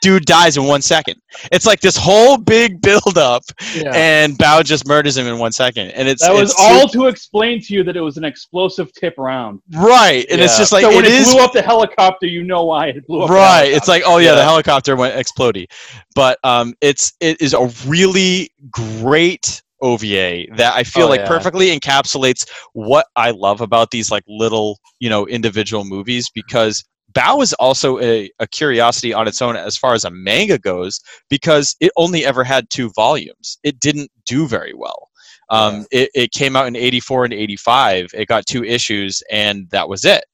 dude 0.00 0.24
dies 0.24 0.56
in 0.56 0.64
one 0.64 0.82
second. 0.82 1.20
It's 1.52 1.66
like 1.66 1.80
this 1.80 1.96
whole 1.96 2.38
big 2.38 2.80
build 2.82 3.18
up, 3.18 3.44
yeah. 3.74 3.92
and 3.94 4.38
Bao 4.38 4.64
just 4.64 4.88
murders 4.88 5.16
him 5.16 5.26
in 5.26 5.38
one 5.38 5.52
second, 5.52 5.90
and 5.90 6.08
it's 6.08 6.22
That 6.22 6.32
was 6.32 6.52
it's 6.52 6.60
all 6.60 6.88
to 6.88 7.06
explain 7.06 7.60
to 7.62 7.74
you 7.74 7.84
that 7.84 7.96
it 7.96 8.00
was 8.00 8.16
an 8.16 8.24
explosive 8.24 8.90
tip 8.94 9.14
round. 9.18 9.60
right, 9.74 10.24
and 10.30 10.40
it's 10.40 10.56
just 10.56 10.72
like 10.72 10.82
so 10.82 10.88
when 10.88 11.04
it 11.04 11.12
it, 11.12 11.20
is 11.20 11.32
blew 11.32 11.44
up 11.44 11.52
the 11.52 11.62
helicopter, 11.62 12.26
you 12.26 12.44
know 12.44 12.64
why 12.64 12.88
it 12.88 13.06
blew 13.06 13.22
up. 13.22 13.28
the 13.28 13.34
right. 13.34 13.70
It's 13.70 13.88
like 13.88 14.02
oh 14.06 14.18
yeah, 14.18 14.34
the 14.34 14.44
helicopter 14.44 14.96
went 14.96 15.18
exploding, 15.18 15.66
but 16.14 16.38
um, 16.44 16.74
it's 16.80 17.12
it 17.20 17.40
is 17.42 17.52
a 17.52 17.70
really 17.86 18.50
great 18.70 19.61
OVA 19.82 20.46
that 20.56 20.74
I 20.74 20.84
feel 20.84 21.06
Oh, 21.06 21.10
like 21.10 21.20
yeah. 21.20 21.28
perfectly 21.28 21.78
encapsulates 21.78 22.48
what 22.74 23.06
I 23.16 23.32
love 23.32 23.60
about 23.60 23.90
these 23.90 24.10
like 24.10 24.24
little 24.28 24.78
you 25.00 25.10
know 25.10 25.26
individual 25.26 25.84
movies 25.84 26.30
because. 26.34 26.84
Baoh 27.14 27.42
is 27.42 27.52
also 27.54 28.00
a, 28.00 28.30
a 28.38 28.46
curiosity 28.46 29.12
on 29.12 29.28
its 29.28 29.42
own 29.42 29.54
as 29.54 29.76
far 29.76 29.92
as 29.92 30.06
a 30.06 30.10
manga 30.10 30.58
goes 30.58 30.98
because 31.28 31.76
it 31.78 31.92
only 31.98 32.24
ever 32.24 32.42
had 32.42 32.70
two 32.70 32.90
volumes. 32.96 33.58
It 33.62 33.80
didn't 33.80 34.10
do 34.24 34.48
very 34.48 34.72
well. 34.74 35.10
Um, 35.50 35.84
it, 35.90 36.10
it 36.14 36.32
came 36.32 36.56
out 36.56 36.66
in 36.68 36.74
84 36.76 37.26
and 37.26 37.34
85. 37.34 38.12
It 38.14 38.28
got 38.28 38.46
two 38.46 38.64
issues, 38.64 39.22
and 39.30 39.68
that 39.70 39.90
was 39.90 40.06
it. 40.06 40.24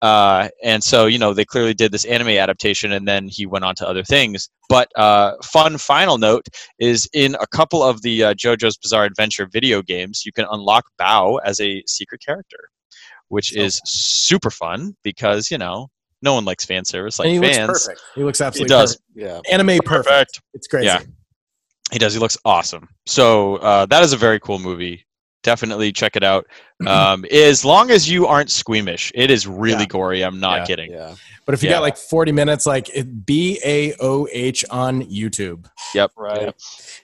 Uh, 0.00 0.48
and 0.62 0.82
so, 0.84 1.06
you 1.06 1.18
know, 1.18 1.34
they 1.34 1.44
clearly 1.44 1.74
did 1.74 1.90
this 1.92 2.04
anime 2.04 2.28
adaptation, 2.28 2.92
and 2.92 3.06
then 3.08 3.26
he 3.28 3.46
went 3.46 3.64
on 3.64 3.74
to 3.76 3.88
other 3.88 4.04
things. 4.04 4.48
But 4.68 4.88
uh, 4.96 5.32
fun 5.42 5.76
final 5.78 6.18
note 6.18 6.46
is 6.78 7.08
in 7.12 7.34
a 7.40 7.46
couple 7.48 7.82
of 7.82 8.02
the 8.02 8.24
uh, 8.24 8.34
JoJo's 8.34 8.76
Bizarre 8.76 9.04
Adventure 9.04 9.46
video 9.50 9.82
games, 9.82 10.22
you 10.24 10.32
can 10.32 10.46
unlock 10.50 10.84
Baoh 11.00 11.40
as 11.44 11.58
a 11.60 11.82
secret 11.86 12.20
character, 12.24 12.68
which 13.28 13.50
So 13.52 13.60
is 13.60 13.80
super 13.86 14.50
fun 14.50 14.94
because, 15.02 15.50
you 15.50 15.58
know, 15.58 15.88
no 16.22 16.34
one 16.34 16.44
likes 16.44 16.64
fan 16.64 16.84
service 16.84 17.18
like 17.18 17.26
and 17.28 17.44
he 17.44 17.52
fans. 17.52 17.68
looks 17.68 17.86
perfect. 17.86 18.02
He 18.14 18.22
looks 18.24 18.40
absolutely 18.40 18.74
He 18.74 18.80
absolutely 18.80 19.22
does. 19.22 19.32
perfect. 19.32 19.44
yeah. 19.48 19.54
Anime 19.54 19.78
perfect. 19.84 20.40
It's 20.54 20.66
crazy. 20.66 20.86
Yeah. 20.86 21.00
He 21.92 21.98
does. 21.98 22.12
He 22.12 22.20
looks 22.20 22.36
awesome. 22.44 22.88
So 23.06 23.56
uh, 23.56 23.86
that 23.86 24.02
is 24.02 24.12
a 24.12 24.16
very 24.16 24.38
cool 24.40 24.58
movie. 24.58 25.04
Definitely 25.44 25.92
check 25.92 26.16
it 26.16 26.24
out. 26.24 26.46
Um, 26.86 27.24
as 27.32 27.64
long 27.64 27.90
as 27.90 28.08
you 28.08 28.28
aren't 28.28 28.52
squeamish, 28.52 29.10
it 29.16 29.32
is 29.32 29.48
really 29.48 29.80
Yeah. 29.80 29.86
gory. 29.86 30.22
I'm 30.22 30.38
not 30.38 30.58
Yeah. 30.60 30.64
kidding. 30.66 30.92
Yeah. 30.92 31.16
But 31.44 31.54
if 31.54 31.62
you 31.64 31.68
Yeah. 31.70 31.76
got 31.76 31.82
like 31.82 31.96
40 31.96 32.30
minutes, 32.30 32.66
like 32.66 32.88
B 33.24 33.58
A 33.64 33.94
O 34.00 34.28
H 34.30 34.64
on 34.70 35.02
YouTube. 35.02 35.66
Yep. 35.92 36.12
Right. 36.16 36.54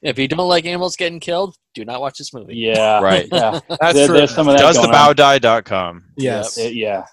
If 0.01 0.17
you 0.17 0.29
don't 0.29 0.49
like 0.49 0.65
animals 0.65 0.95
getting 0.95 1.19
killed, 1.19 1.57
do 1.75 1.85
not 1.85 2.01
watch 2.01 2.19
this 2.19 2.33
movie. 2.33 2.55
Yeah. 2.55 3.01
Right. 3.03 3.27
Yeah. 3.33 3.59
That's 3.81 3.95
There- 3.95 4.07
true. 4.07 4.17
there's 4.19 4.33
some 4.33 4.47
of 4.47 4.57
that 4.57 4.63
Does 4.63 4.77
the 4.77 4.83
going 4.83 4.95
on. 4.95 5.15
bowdie.com. 5.17 6.05
yes, 6.17 6.57
Uh, 6.57 6.63
yeah. 6.73 7.05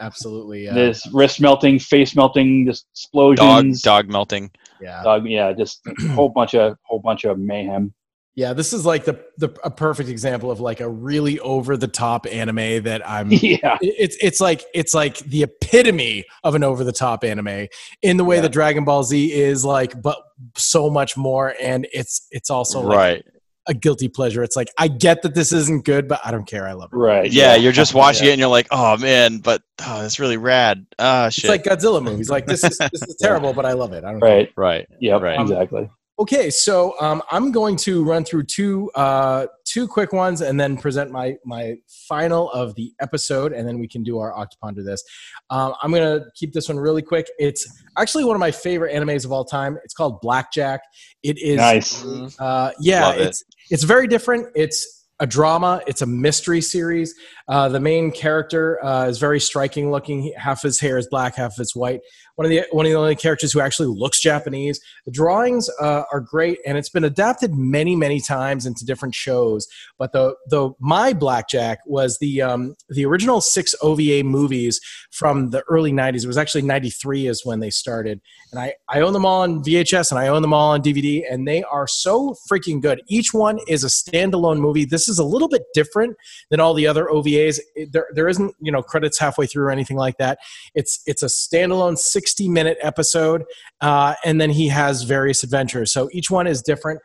absolutely. 0.00 0.64
Yeah. 0.64 0.74
This 0.74 1.06
wrist 1.12 1.40
melting, 1.40 1.78
face 1.78 2.16
melting, 2.16 2.66
just 2.66 2.86
Dog 3.12 3.36
dog 3.82 4.08
melting. 4.08 4.50
yeah. 4.80 5.00
Dog, 5.04 5.28
yeah, 5.28 5.52
just 5.52 5.80
a 5.86 6.08
whole 6.08 6.28
bunch 6.28 6.54
of 6.56 6.76
whole 6.82 6.98
bunch 6.98 7.24
of 7.24 7.38
mayhem. 7.38 7.94
Yeah, 8.36 8.52
this 8.52 8.72
is 8.72 8.84
like 8.84 9.04
the 9.04 9.24
the 9.38 9.50
a 9.62 9.70
perfect 9.70 10.08
example 10.08 10.50
of 10.50 10.58
like 10.58 10.80
a 10.80 10.88
really 10.88 11.38
over 11.38 11.76
the 11.76 11.86
top 11.86 12.26
anime 12.26 12.82
that 12.82 13.08
I'm. 13.08 13.30
yeah. 13.32 13.78
it- 13.80 13.94
It's 13.98 14.16
it's 14.20 14.40
like 14.40 14.64
it's 14.74 14.92
like 14.92 15.18
the 15.18 15.44
epitome 15.44 16.24
of 16.42 16.54
an 16.56 16.64
over 16.64 16.82
the 16.82 16.92
top 16.92 17.22
anime 17.22 17.68
in 18.02 18.16
the 18.16 18.24
way 18.24 18.36
Yeah. 18.36 18.42
that 18.42 18.48
Dragon 18.52 18.84
Ball 18.84 19.04
Z 19.04 19.32
is 19.32 19.64
like, 19.64 20.00
but 20.02 20.18
so 20.56 20.90
much 20.90 21.16
more, 21.16 21.54
and 21.60 21.86
it's 21.92 22.26
it's 22.32 22.50
also 22.50 22.80
like 22.80 22.96
right. 22.96 23.26
a 23.68 23.74
guilty 23.74 24.08
pleasure. 24.08 24.42
It's 24.42 24.56
like 24.56 24.68
I 24.78 24.88
get 24.88 25.22
that 25.22 25.36
this 25.36 25.52
isn't 25.52 25.84
good, 25.84 26.08
but 26.08 26.20
I 26.24 26.32
don't 26.32 26.44
care. 26.46 26.66
I 26.66 26.72
love 26.72 26.90
it. 26.92 26.96
Right. 26.96 27.30
Yeah, 27.32 27.54
you're 27.54 27.70
just 27.70 27.94
watching 28.02 28.24
Yeah. 28.24 28.30
it 28.30 28.32
and 28.34 28.40
you're 28.40 28.48
like, 28.48 28.66
oh 28.72 28.96
man, 28.96 29.38
but 29.38 29.62
oh, 29.86 30.02
that's 30.02 30.18
really 30.18 30.38
rad. 30.38 30.84
Ah, 30.98 31.26
It's 31.28 31.36
shit. 31.36 31.50
like 31.50 31.62
Godzilla 31.62 32.02
movies. 32.02 32.30
Like 32.30 32.46
this 32.46 32.64
is 32.64 32.78
this 32.78 33.02
is 33.02 33.14
terrible, 33.22 33.52
but 33.52 33.64
I 33.64 33.74
love 33.74 33.92
it. 33.92 34.02
I 34.02 34.10
don't. 34.10 34.20
Right. 34.20 34.50
right. 34.56 34.88
Yep. 35.00 35.22
Right. 35.22 35.40
Exactly. 35.40 35.88
Okay, 36.16 36.48
so 36.48 36.94
um, 37.00 37.22
I'm 37.32 37.50
going 37.50 37.74
to 37.78 38.04
run 38.04 38.24
through 38.24 38.44
two 38.44 38.88
uh, 38.94 39.46
two 39.64 39.88
quick 39.88 40.12
ones 40.12 40.42
and 40.42 40.60
then 40.60 40.76
present 40.76 41.10
my 41.10 41.34
my 41.44 41.74
final 42.08 42.50
of 42.52 42.72
the 42.76 42.92
episode, 43.00 43.52
and 43.52 43.66
then 43.66 43.80
we 43.80 43.88
can 43.88 44.04
do 44.04 44.18
our 44.20 44.32
Octoponder 44.32 44.84
this. 44.84 45.02
Um, 45.50 45.74
I'm 45.82 45.90
going 45.90 46.20
to 46.20 46.26
keep 46.36 46.52
this 46.52 46.68
one 46.68 46.78
really 46.78 47.02
quick. 47.02 47.26
It's 47.38 47.66
actually 47.98 48.24
one 48.24 48.36
of 48.36 48.40
my 48.40 48.52
favorite 48.52 48.94
animes 48.94 49.24
of 49.24 49.32
all 49.32 49.44
time. 49.44 49.76
It's 49.84 49.92
called 49.94 50.20
Blackjack. 50.20 50.82
It 51.24 51.36
is 51.42 51.56
Nice. 51.56 52.04
uh, 52.38 52.70
yeah, 52.78 53.06
Love 53.08 53.16
it. 53.16 53.20
it's 53.22 53.44
it's 53.70 53.82
very 53.82 54.06
different. 54.06 54.46
It's 54.54 55.00
a 55.20 55.26
drama. 55.26 55.80
It's 55.86 56.02
a 56.02 56.06
mystery 56.06 56.60
series. 56.60 57.14
Uh, 57.48 57.68
the 57.68 57.78
main 57.80 58.10
character 58.10 58.84
uh, 58.84 59.06
is 59.06 59.18
very 59.18 59.38
striking 59.40 59.90
looking. 59.92 60.32
Half 60.36 60.62
his 60.62 60.80
hair 60.80 60.98
is 60.98 61.06
black, 61.08 61.36
half 61.36 61.54
it's 61.58 61.74
white. 61.76 62.00
One 62.36 62.46
of 62.46 62.50
the 62.50 62.64
one 62.72 62.84
of 62.84 62.90
the 62.90 62.98
only 62.98 63.14
characters 63.14 63.52
who 63.52 63.60
actually 63.60 63.86
looks 63.86 64.20
Japanese. 64.20 64.80
The 65.06 65.12
drawings 65.12 65.70
uh, 65.80 66.02
are 66.12 66.20
great, 66.20 66.58
and 66.66 66.76
it's 66.76 66.88
been 66.88 67.04
adapted 67.04 67.54
many 67.54 67.94
many 67.94 68.20
times 68.20 68.66
into 68.66 68.84
different 68.84 69.14
shows. 69.14 69.68
But 69.98 70.12
the 70.12 70.34
the 70.48 70.70
my 70.80 71.12
Blackjack 71.12 71.78
was 71.86 72.18
the 72.18 72.42
um, 72.42 72.74
the 72.88 73.04
original 73.04 73.40
six 73.40 73.74
OVA 73.82 74.24
movies 74.24 74.80
from 75.12 75.50
the 75.50 75.62
early 75.68 75.92
'90s. 75.92 76.24
It 76.24 76.26
was 76.26 76.38
actually 76.38 76.62
'93 76.62 77.28
is 77.28 77.46
when 77.46 77.60
they 77.60 77.70
started, 77.70 78.20
and 78.50 78.60
I 78.60 78.74
I 78.88 79.00
own 79.00 79.12
them 79.12 79.24
all 79.24 79.42
on 79.42 79.62
VHS 79.62 80.10
and 80.10 80.18
I 80.18 80.26
own 80.26 80.42
them 80.42 80.52
all 80.52 80.72
on 80.72 80.82
DVD, 80.82 81.22
and 81.30 81.46
they 81.46 81.62
are 81.64 81.86
so 81.86 82.34
freaking 82.50 82.82
good. 82.82 83.00
Each 83.06 83.32
one 83.32 83.60
is 83.68 83.84
a 83.84 83.88
standalone 83.88 84.58
movie. 84.58 84.84
This 84.84 85.08
is 85.08 85.20
a 85.20 85.24
little 85.24 85.48
bit 85.48 85.62
different 85.72 86.16
than 86.50 86.58
all 86.58 86.74
the 86.74 86.86
other 86.86 87.06
OVAs. 87.06 87.60
There 87.92 88.08
there 88.12 88.28
isn't 88.28 88.54
you 88.60 88.72
know 88.72 88.82
credits 88.82 89.20
halfway 89.20 89.46
through 89.46 89.66
or 89.66 89.70
anything 89.70 89.96
like 89.96 90.16
that. 90.18 90.38
It's 90.74 91.00
it's 91.06 91.22
a 91.22 91.26
standalone 91.26 91.96
60 92.24 92.48
minute 92.48 92.78
episode, 92.80 93.44
uh, 93.82 94.14
and 94.24 94.40
then 94.40 94.48
he 94.48 94.68
has 94.68 95.02
various 95.02 95.42
adventures. 95.42 95.92
So 95.92 96.08
each 96.12 96.30
one 96.30 96.46
is 96.46 96.62
different. 96.62 97.00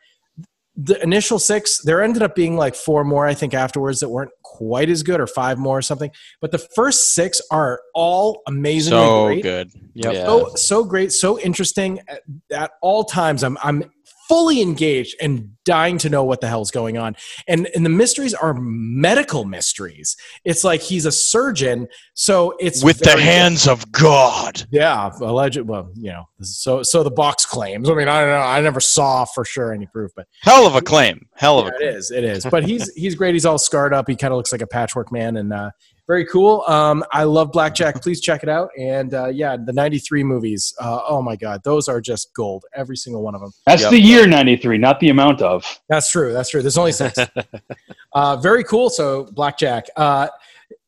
The 0.77 1.01
initial 1.03 1.39
six, 1.39 1.81
there 1.83 2.01
ended 2.01 2.23
up 2.23 2.35
being 2.35 2.55
like 2.55 2.73
four 2.73 3.03
more, 3.03 3.25
I 3.25 3.33
think, 3.33 3.53
afterwards 3.53 3.99
that 3.99 4.07
weren't 4.07 4.31
quite 4.43 4.89
as 4.89 5.03
good, 5.03 5.19
or 5.19 5.27
five 5.27 5.57
more 5.57 5.77
or 5.77 5.81
something. 5.81 6.09
But 6.39 6.51
the 6.51 6.57
first 6.57 7.13
six 7.13 7.41
are 7.51 7.81
all 7.93 8.41
amazingly 8.47 9.03
So 9.03 9.25
great 9.25 9.43
good. 9.43 9.71
Yep. 9.95 10.13
Yeah. 10.13 10.25
so 10.25 10.55
so 10.55 10.83
great, 10.85 11.11
so 11.11 11.37
interesting. 11.37 11.99
At, 12.07 12.21
at 12.53 12.71
all 12.81 13.03
times, 13.03 13.43
I'm 13.43 13.57
I'm 13.61 13.83
fully 14.29 14.61
engaged 14.61 15.15
and 15.19 15.49
dying 15.65 15.97
to 15.97 16.09
know 16.09 16.23
what 16.23 16.39
the 16.39 16.47
hell's 16.47 16.71
going 16.71 16.97
on. 16.97 17.15
And 17.47 17.67
and 17.75 17.85
the 17.85 17.89
mysteries 17.89 18.33
are 18.33 18.53
medical 18.53 19.43
mysteries. 19.43 20.15
It's 20.45 20.63
like 20.63 20.81
he's 20.81 21.05
a 21.05 21.11
surgeon, 21.11 21.87
so 22.13 22.55
it's 22.59 22.83
With 22.83 22.99
the 22.99 23.17
hands 23.17 23.67
of 23.67 23.91
God. 23.91 24.63
Yeah, 24.71 25.11
alleged. 25.19 25.61
Well, 25.61 25.91
you 25.95 26.11
know, 26.11 26.23
so 26.41 26.83
so 26.83 27.03
the 27.03 27.11
box 27.11 27.45
claims. 27.45 27.89
I 27.89 27.95
mean, 27.95 28.07
I 28.07 28.21
don't 28.21 28.29
know. 28.29 28.37
I 28.37 28.61
never 28.61 28.79
saw 28.79 29.25
for 29.25 29.43
sure 29.43 29.73
any 29.73 29.87
proof, 29.87 30.11
but 30.15 30.27
Hell 30.41 30.65
of 30.65 30.75
a 30.75 30.81
claim. 30.81 31.27
Hell 31.35 31.59
of 31.59 31.67
a 31.67 31.71
yeah, 31.79 31.89
it 31.89 31.95
is. 31.95 32.11
It 32.11 32.23
is. 32.23 32.45
But 32.45 32.63
he's 32.63 32.93
he's 32.93 33.15
great. 33.15 33.33
He's 33.33 33.45
all 33.45 33.57
scarred 33.57 33.93
up. 33.93 34.07
He 34.07 34.15
kind 34.15 34.31
of 34.31 34.37
looks 34.37 34.51
like 34.51 34.61
a 34.61 34.67
patchwork 34.67 35.11
man, 35.11 35.37
and 35.37 35.51
uh, 35.51 35.71
very 36.09 36.25
cool. 36.25 36.63
Um, 36.67 37.03
I 37.11 37.23
love 37.23 37.51
Blackjack. 37.51 38.01
Please 38.01 38.19
check 38.19 38.41
it 38.41 38.49
out. 38.49 38.71
And 38.79 39.13
uh, 39.13 39.27
yeah, 39.27 39.55
the 39.63 39.71
'93 39.71 40.23
movies. 40.23 40.73
Uh, 40.81 41.01
oh 41.07 41.21
my 41.21 41.35
God, 41.35 41.61
those 41.63 41.87
are 41.87 42.01
just 42.01 42.33
gold. 42.33 42.65
Every 42.75 42.97
single 42.97 43.21
one 43.21 43.35
of 43.35 43.41
them. 43.41 43.51
That's 43.67 43.83
Yep. 43.83 43.91
the 43.91 43.99
year 43.99 44.25
'93, 44.25 44.79
not 44.79 44.99
the 44.99 45.09
amount 45.09 45.43
of. 45.43 45.63
That's 45.87 46.09
true. 46.09 46.33
That's 46.33 46.49
true. 46.49 46.63
There's 46.63 46.79
only 46.79 46.93
six. 46.93 47.19
uh, 48.13 48.37
very 48.37 48.63
cool. 48.63 48.89
So 48.89 49.25
Blackjack. 49.33 49.85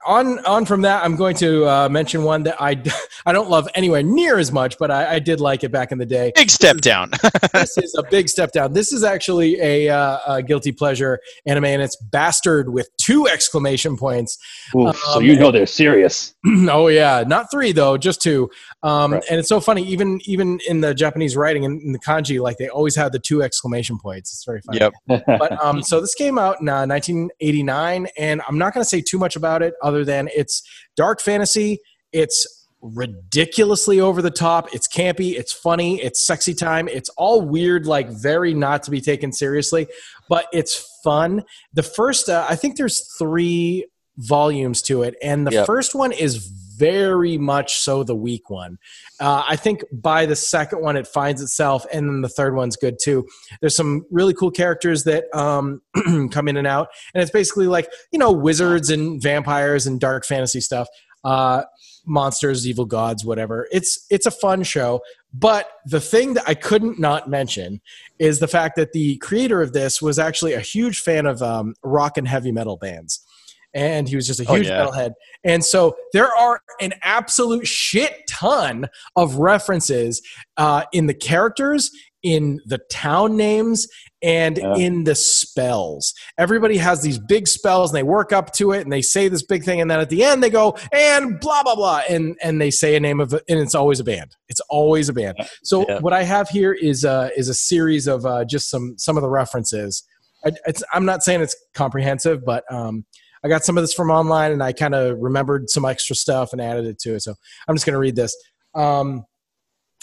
On 0.06 0.44
on 0.46 0.66
from 0.66 0.82
that, 0.82 1.04
I'm 1.04 1.16
going 1.16 1.36
to 1.38 1.68
uh, 1.68 1.90
mention 1.90 2.24
one 2.24 2.44
that 2.44 2.62
I 2.62 2.82
I 3.26 3.34
don't 3.34 3.50
love 3.50 3.68
anywhere 3.76 4.04
near 4.04 4.40
as 4.40 4.52
much, 4.52 4.78
but 4.80 4.90
I, 4.90 5.16
I 5.16 5.20
did 5.20 5.40
like 5.40 5.64
it 5.64 5.72
back 5.72 5.92
in 5.92 5.98
the 5.98 6.06
day. 6.06 6.32
big 6.36 6.50
step 6.50 6.78
down. 6.78 7.12
this 7.54 7.78
is 7.78 7.96
a 7.96 8.04
big 8.10 8.28
step 8.28 8.52
down. 8.52 8.74
This 8.74 8.92
is 8.92 9.04
actually 9.04 9.60
a, 9.62 9.90
uh, 9.90 10.20
a 10.28 10.44
guilty 10.44 10.72
pleasure 10.72 11.20
anime, 11.46 11.66
and 11.66 11.82
it's 11.82 11.96
Bastard 11.96 12.70
with 12.74 12.90
two 12.98 13.28
exclamation 13.28 13.98
points. 13.98 14.38
Oof, 14.76 14.98
so 14.98 15.18
Um, 15.18 15.24
you 15.24 15.38
know 15.38 15.52
they're 15.52 15.66
serious. 15.66 16.34
oh 16.46 16.88
yeah, 16.88 17.24
not 17.26 17.52
three 17.52 17.72
though, 17.72 17.98
just 17.98 18.22
two. 18.22 18.50
Um, 18.84 19.12
Right. 19.12 19.24
And 19.30 19.40
it's 19.40 19.50
so 19.50 19.60
funny, 19.60 19.84
even 19.84 20.20
even 20.26 20.60
in 20.68 20.82
the 20.82 20.94
Japanese 20.94 21.36
writing 21.36 21.64
in, 21.64 21.82
in 21.84 21.92
the 21.92 22.00
kanji, 22.00 22.42
like 22.42 22.58
they 22.58 22.70
always 22.70 22.96
have 22.96 23.12
the 23.12 23.20
two 23.20 23.44
exclamation 23.44 23.98
points. 23.98 24.32
It's 24.34 24.46
very 24.46 24.62
funny. 24.62 24.80
Yep. 24.80 25.24
But 25.26 25.64
um, 25.64 25.84
so 25.84 26.02
this 26.02 26.14
came 26.14 26.38
out 26.38 26.62
in 26.62 26.70
uh, 26.70 26.86
1989, 26.86 28.08
and 28.18 28.42
I'm 28.48 28.58
not 28.58 28.74
going 28.74 28.84
to 28.84 28.90
say 28.90 29.02
too 29.02 29.18
much 29.18 29.36
about 29.36 29.62
it, 29.62 29.74
other 29.92 30.06
than 30.06 30.30
it's 30.34 30.64
dark 30.96 31.20
fantasy. 31.22 31.80
It's 32.12 32.68
ridiculously 32.82 34.00
over 34.00 34.22
the 34.22 34.32
top. 34.32 34.74
It's 34.74 34.88
campy. 34.88 35.38
It's 35.38 35.54
funny. 35.54 36.02
It's 36.02 36.26
sexy 36.26 36.54
time. 36.54 36.88
It's 36.88 37.10
all 37.10 37.42
weird, 37.42 37.86
like 37.86 38.10
very 38.10 38.54
not 38.54 38.84
to 38.84 38.92
be 38.92 39.02
taken 39.02 39.32
seriously, 39.32 39.88
but 40.30 40.48
it's 40.52 40.98
fun. 41.04 41.44
The 41.74 41.84
first, 41.84 42.30
uh, 42.30 42.46
I 42.50 42.56
think 42.56 42.78
there's 42.78 43.02
three 43.18 43.86
volumes 44.18 44.82
to 44.84 45.04
it, 45.04 45.16
and 45.22 45.46
the 45.48 45.52
Yep. 45.52 45.66
first 45.66 45.96
one 45.96 46.12
is 46.12 46.50
very 46.82 47.38
much 47.38 47.76
so 47.76 48.04
the 48.04 48.16
weak 48.16 48.50
one. 48.50 48.80
Uh, 49.20 49.44
I 49.48 49.56
think 49.56 49.84
by 49.92 50.26
the 50.26 50.36
second 50.36 50.82
one, 50.82 50.98
it 50.98 51.06
finds 51.06 51.40
itself, 51.40 51.86
and 51.94 52.10
then 52.10 52.22
the 52.22 52.30
third 52.30 52.56
one's 52.56 52.76
good 52.76 52.98
too. 53.00 53.28
There's 53.60 53.76
some 53.76 54.04
really 54.10 54.34
cool 54.34 54.50
characters 54.50 55.04
that 55.04 55.34
um, 55.36 55.84
come 56.32 56.48
in 56.48 56.58
and 56.58 56.66
out, 56.66 56.88
and 57.14 57.22
it's 57.22 57.32
basically 57.32 57.68
like 57.68 57.88
you 58.12 58.18
know 58.18 58.32
wizards 58.32 58.90
and 58.90 59.22
vampires 59.22 59.86
and 59.86 60.00
dark 60.00 60.26
fantasy 60.26 60.60
stuff, 60.60 60.88
uh, 61.24 61.64
monsters, 62.08 62.68
evil 62.68 62.86
gods, 62.86 63.24
whatever. 63.24 63.68
It's 63.72 64.04
it's 64.10 64.26
a 64.26 64.32
fun 64.32 64.64
show. 64.64 65.02
But 65.34 65.70
the 65.86 66.02
thing 66.02 66.34
that 66.34 66.46
I 66.48 66.56
couldn't 66.56 67.00
not 67.00 67.30
mention 67.30 67.80
is 68.18 68.40
the 68.40 68.48
fact 68.48 68.76
that 68.76 68.92
the 68.92 69.18
creator 69.18 69.62
of 69.62 69.72
this 69.72 70.02
was 70.02 70.18
actually 70.18 70.54
a 70.54 70.60
huge 70.60 71.00
fan 71.02 71.28
of 71.28 71.44
um, 71.44 71.76
rock 71.84 72.18
and 72.18 72.28
heavy 72.28 72.52
metal 72.52 72.76
bands. 72.76 73.24
And 73.74 74.08
he 74.10 74.16
was 74.16 74.28
just 74.28 74.40
a 74.40 74.46
Oh, 74.50 74.56
huge 74.56 74.68
yeah. 74.68 74.86
metalhead. 74.86 75.12
And 75.44 75.64
so 75.64 75.96
there 76.14 76.34
are 76.36 76.62
an 76.82 76.94
absolute 77.04 77.66
shit 77.68 78.14
ton 78.30 78.88
of 79.16 79.36
references 79.36 80.22
uh, 80.58 80.84
in 80.92 81.08
the 81.08 81.14
characters, 81.14 81.90
in 82.24 82.60
the 82.66 82.80
town 82.92 83.36
names, 83.38 83.88
and 84.22 84.58
Yeah. 84.58 84.76
in 84.76 85.06
the 85.06 85.16
spells. 85.16 86.14
Everybody 86.38 86.78
has 86.78 87.02
these 87.02 87.18
big 87.18 87.48
spells 87.48 87.90
and 87.92 87.98
they 87.98 88.04
work 88.04 88.32
up 88.32 88.54
to 88.54 88.72
it 88.74 88.82
and 88.82 88.92
they 88.92 89.02
say 89.02 89.28
this 89.28 89.42
big 89.44 89.64
thing. 89.64 89.82
And 89.82 89.90
then 89.90 90.00
at 90.00 90.10
the 90.10 90.24
end 90.24 90.44
they 90.44 90.50
go, 90.52 90.76
and 90.92 91.40
blah, 91.40 91.64
blah, 91.64 91.76
blah. 91.76 92.02
And, 92.08 92.38
and 92.44 92.62
they 92.62 92.70
say 92.72 92.96
a 92.96 93.00
name 93.00 93.20
of 93.20 93.34
it, 93.34 93.44
and 93.50 93.58
it's 93.60 93.74
always 93.74 94.00
a 94.00 94.04
band. 94.04 94.36
It's 94.50 94.62
always 94.70 95.10
a 95.10 95.14
band. 95.14 95.38
So 95.64 95.86
Yeah. 95.88 96.00
what 96.00 96.14
I 96.14 96.24
have 96.24 96.50
here 96.50 96.74
is 96.74 97.04
uh, 97.06 97.30
is 97.36 97.48
a 97.50 97.54
series 97.56 98.06
of 98.08 98.26
uh, 98.26 98.46
just 98.46 98.70
some 98.70 98.96
some 98.98 99.18
of 99.18 99.24
the 99.24 99.30
references. 99.30 100.04
I, 100.46 100.52
it's, 100.68 100.84
I'm 100.94 101.06
not 101.06 101.24
saying 101.24 101.42
it's 101.42 101.56
comprehensive, 101.74 102.44
but 102.46 102.64
um, 102.72 103.06
I 103.44 103.48
got 103.48 103.64
some 103.64 103.78
of 103.78 103.84
this 103.84 103.94
from 103.94 104.12
online, 104.12 104.52
and 104.52 104.62
I 104.62 104.72
kind 104.72 104.94
of 104.94 105.18
remembered 105.20 105.70
some 105.70 105.86
extra 105.86 106.16
stuff 106.16 106.54
and 106.54 106.62
added 106.62 106.86
it 106.86 107.00
to 107.00 107.16
it. 107.16 107.22
So 107.22 107.34
I'm 107.68 107.76
just 107.76 107.86
going 107.86 107.94
to 107.94 108.00
read 108.00 108.16
this. 108.16 108.36
Um, 108.76 109.26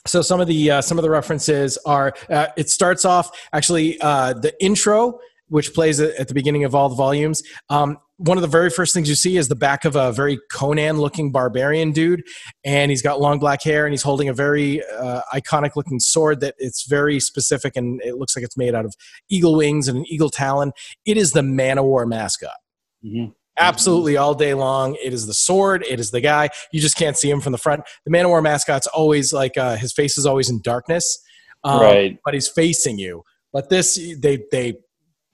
so 0.07 0.23
some 0.23 0.41
of 0.41 0.47
the 0.47 0.71
uh, 0.71 0.83
some 0.83 0.99
of 0.99 1.03
the 1.03 1.11
references 1.11 1.79
are. 1.85 2.15
Uh, 2.31 2.47
it 2.57 2.71
starts 2.71 3.05
off 3.05 3.31
actually 3.53 4.01
uh, 4.01 4.33
the 4.33 4.55
intro, 4.63 5.19
which 5.49 5.75
plays 5.75 6.01
at 6.01 6.29
the 6.29 6.35
beginning 6.35 6.65
of 6.65 6.75
all 6.75 6.89
the 6.89 6.95
volumes. 6.95 7.43
Um, 7.69 7.99
one 8.17 8.37
of 8.37 8.43
the 8.43 8.49
very 8.49 8.69
first 8.69 8.93
things 8.95 9.09
you 9.09 9.15
see 9.15 9.37
is 9.37 9.47
the 9.47 9.55
back 9.55 9.85
of 9.85 9.95
a 9.95 10.11
very 10.11 10.41
Conan-looking 10.51 11.31
barbarian 11.31 11.93
dude, 11.93 12.23
and 12.65 12.91
he's 12.91 13.03
got 13.03 13.21
long 13.21 13.39
black 13.39 13.63
hair, 13.63 13.87
and 13.87 13.93
he's 13.93 14.03
holding 14.03 14.29
a 14.29 14.35
very 14.35 14.83
uh, 14.99 15.21
iconic-looking 15.33 16.01
sword 16.01 16.41
that 16.41 16.57
it's 16.59 16.89
very 16.89 17.21
specific, 17.21 17.77
and 17.77 18.01
it 18.03 18.17
looks 18.17 18.35
like 18.35 18.45
it's 18.45 18.57
made 18.57 18.75
out 18.75 18.85
of 18.85 18.95
eagle 19.29 19.57
wings 19.57 19.87
and 19.87 19.99
an 19.99 20.05
eagle 20.09 20.31
talon. 20.31 20.73
It 21.05 21.17
is 21.17 21.31
the 21.31 21.43
Manowar 21.43 22.09
mascot 22.09 22.57
Mhm. 23.05 23.33
absolutely 23.59 24.17
all 24.17 24.35
day 24.35 24.55
long. 24.55 24.97
It 25.03 25.13
is 25.13 25.27
the 25.27 25.35
sword. 25.35 25.85
It 25.89 25.99
is 26.01 26.11
the 26.11 26.21
guy. 26.21 26.49
You 26.73 26.81
just 26.81 26.97
can't 26.97 27.17
see 27.17 27.31
him 27.31 27.41
from 27.41 27.53
the 27.53 27.59
front. 27.59 27.83
The 28.05 28.11
Manowar 28.13 28.43
mascot's 28.43 28.87
always 28.87 29.33
like 29.33 29.57
uh, 29.57 29.77
his 29.77 29.93
face 29.93 30.17
is 30.19 30.27
always 30.27 30.49
in 30.49 30.61
darkness, 30.63 31.19
um, 31.65 31.81
Right. 31.81 32.19
But 32.25 32.35
he's 32.35 32.49
facing 32.49 32.99
you. 32.99 33.25
But 33.53 33.69
this 33.69 33.99
they 34.21 34.45
they 34.53 34.79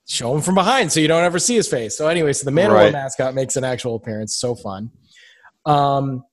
show 0.07 0.35
him 0.35 0.41
from 0.43 0.55
behind, 0.55 0.93
so 0.93 1.01
you 1.01 1.09
don't 1.09 1.25
ever 1.25 1.39
see 1.39 1.55
his 1.57 1.69
face. 1.69 1.97
So 1.99 2.09
anyway, 2.09 2.33
so 2.33 2.45
the 2.45 2.51
Manowar 2.51 2.93
mascot 2.93 3.35
makes 3.35 3.57
an 3.57 3.65
actual 3.65 3.95
appearance. 3.97 4.37
So 4.37 4.55
fun. 4.55 4.91
Um, 5.67 6.25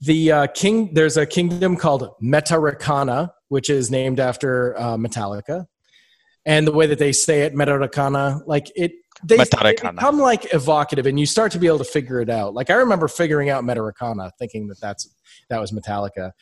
the 0.00 0.32
uh, 0.32 0.46
king 0.48 0.92
there's 0.94 1.16
a 1.16 1.26
kingdom 1.26 1.76
called 1.76 2.08
Metarikana, 2.22 3.30
which 3.48 3.68
is 3.70 3.90
named 3.90 4.20
after 4.20 4.78
uh, 4.78 4.96
Metallica. 4.96 5.66
and 6.46 6.66
the 6.66 6.72
way 6.72 6.86
that 6.86 6.98
they 6.98 7.12
say 7.12 7.42
it, 7.42 7.54
Metarakana, 7.54 8.42
like 8.46 8.70
it, 8.76 8.92
they, 9.22 9.36
they 9.36 9.44
Metarakana. 9.44 9.92
become 9.94 10.18
like 10.18 10.52
evocative, 10.52 11.06
and 11.06 11.18
you 11.18 11.26
start 11.26 11.52
to 11.52 11.58
be 11.58 11.66
able 11.66 11.78
to 11.78 11.84
figure 11.84 12.20
it 12.20 12.28
out. 12.30 12.54
Like 12.54 12.70
I 12.70 12.74
remember 12.74 13.08
figuring 13.08 13.50
out 13.50 13.64
Metarakana, 13.64 14.30
thinking 14.38 14.68
that 14.68 14.80
that's 14.80 15.14
that 15.50 15.60
was 15.60 15.72
Metallica. 15.72 16.32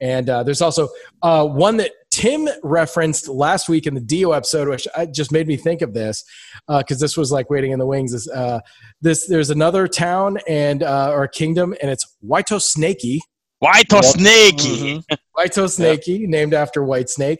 And 0.00 0.30
uh, 0.30 0.44
there's 0.44 0.62
also 0.62 0.88
uh, 1.22 1.44
one 1.44 1.76
that 1.78 1.90
Tim 2.10 2.48
referenced 2.62 3.26
last 3.28 3.68
week 3.68 3.86
in 3.86 3.94
the 3.94 4.00
Dio 4.00 4.30
episode, 4.30 4.68
which 4.68 4.86
uh, 4.94 5.06
just 5.06 5.32
made 5.32 5.48
me 5.48 5.56
think 5.56 5.82
of 5.82 5.92
this 5.92 6.22
because 6.68 7.00
this 7.00 7.16
was 7.16 7.32
like 7.32 7.50
waiting 7.50 7.72
in 7.72 7.80
the 7.80 7.86
wings. 7.86 8.12
Is 8.12 8.28
uh, 8.28 8.60
this? 9.00 9.26
There's 9.26 9.50
another 9.50 9.88
town 9.88 10.38
and 10.46 10.82
uh, 10.84 11.10
or 11.12 11.26
kingdom, 11.26 11.74
and 11.82 11.90
it's 11.90 12.16
Waito 12.24 12.60
Snakey. 12.60 13.20
White 13.60 13.92
or 13.92 14.04
snaky? 14.04 15.02
Mhm. 15.02 15.04
Waito 15.36 15.68
Snakey, 15.68 16.28
named 16.28 16.54
after 16.54 16.80
Whitesnake. 16.80 17.38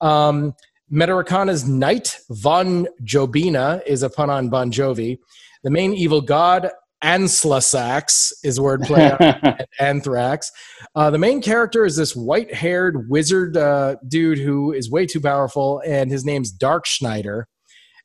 Um, 0.00 0.54
Metarakana's 0.92 1.66
knight, 1.66 2.18
Von 2.30 2.86
Jobina, 3.02 3.82
is 3.86 4.02
a 4.02 4.10
pun 4.10 4.30
on 4.30 4.48
Bon 4.48 4.70
Jovi. 4.70 5.18
The 5.64 5.70
main 5.70 5.92
evil 5.92 6.20
god, 6.20 6.70
Anslasax, 7.02 8.32
is 8.44 8.58
wordplay 8.58 9.20
on 9.44 9.58
Anthrax. 9.80 10.52
Uh, 10.94 11.10
the 11.10 11.18
main 11.18 11.42
character 11.42 11.84
is 11.84 11.96
this 11.96 12.14
white 12.14 12.54
haired 12.54 13.08
wizard 13.10 13.56
uh, 13.56 13.96
dude 14.06 14.38
who 14.38 14.72
is 14.72 14.90
way 14.90 15.06
too 15.06 15.20
powerful, 15.20 15.82
and 15.84 16.10
his 16.10 16.24
name's 16.24 16.52
Dark 16.52 16.86
Schneider. 16.86 17.48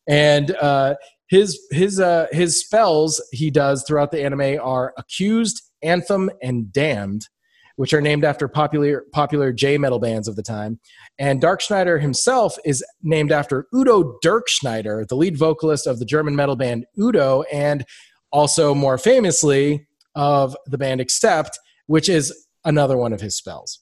And 0.08 0.56
uh, 0.56 0.95
his 1.28 1.60
his 1.72 1.99
uh, 1.99 2.28
his 2.32 2.60
spells 2.60 3.22
he 3.32 3.52
does 3.52 3.84
throughout 3.88 4.12
the 4.12 4.24
anime 4.24 4.60
are 4.62 4.94
accused, 4.98 5.62
anthem, 5.84 6.32
and 6.41 6.74
damned, 6.74 7.28
which 7.76 7.93
are 7.93 8.02
named 8.02 8.23
after 8.23 8.48
popular 8.48 9.03
popular 9.11 9.52
J 9.52 9.77
metal 9.77 9.99
bands 9.99 10.27
of 10.27 10.35
the 10.35 10.43
time. 10.43 10.80
And 11.19 11.39
Dark 11.41 11.61
Schneider 11.61 11.99
himself 11.99 12.57
is 12.65 12.84
named 13.02 13.31
after 13.31 13.68
Udo 13.73 14.18
Dirkschneider, 14.23 15.07
the 15.07 15.15
lead 15.15 15.38
vocalist 15.38 15.88
of 15.88 15.99
the 15.99 16.06
German 16.06 16.35
metal 16.35 16.56
band 16.56 16.85
Udo, 16.99 17.43
and 17.52 17.85
also 18.31 18.73
more 18.73 18.98
famously 18.98 19.88
of 20.15 20.56
the 20.65 20.77
band 20.77 21.02
Accept, 21.02 21.57
which 21.88 22.10
is 22.10 22.34
another 22.65 22.98
one 22.98 23.14
of 23.14 23.22
his 23.22 23.35
spells. 23.35 23.80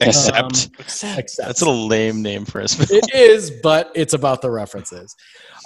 Except 0.00 0.38
Um, 0.38 0.70
Accept. 0.78 1.32
that's 1.38 1.60
a 1.62 1.68
lame 1.70 2.22
name 2.22 2.44
for 2.44 2.60
us. 2.60 2.78
It 2.90 3.12
is, 3.12 3.50
but 3.50 3.90
it's 3.96 4.14
about 4.14 4.40
the 4.40 4.50
references. 4.50 5.14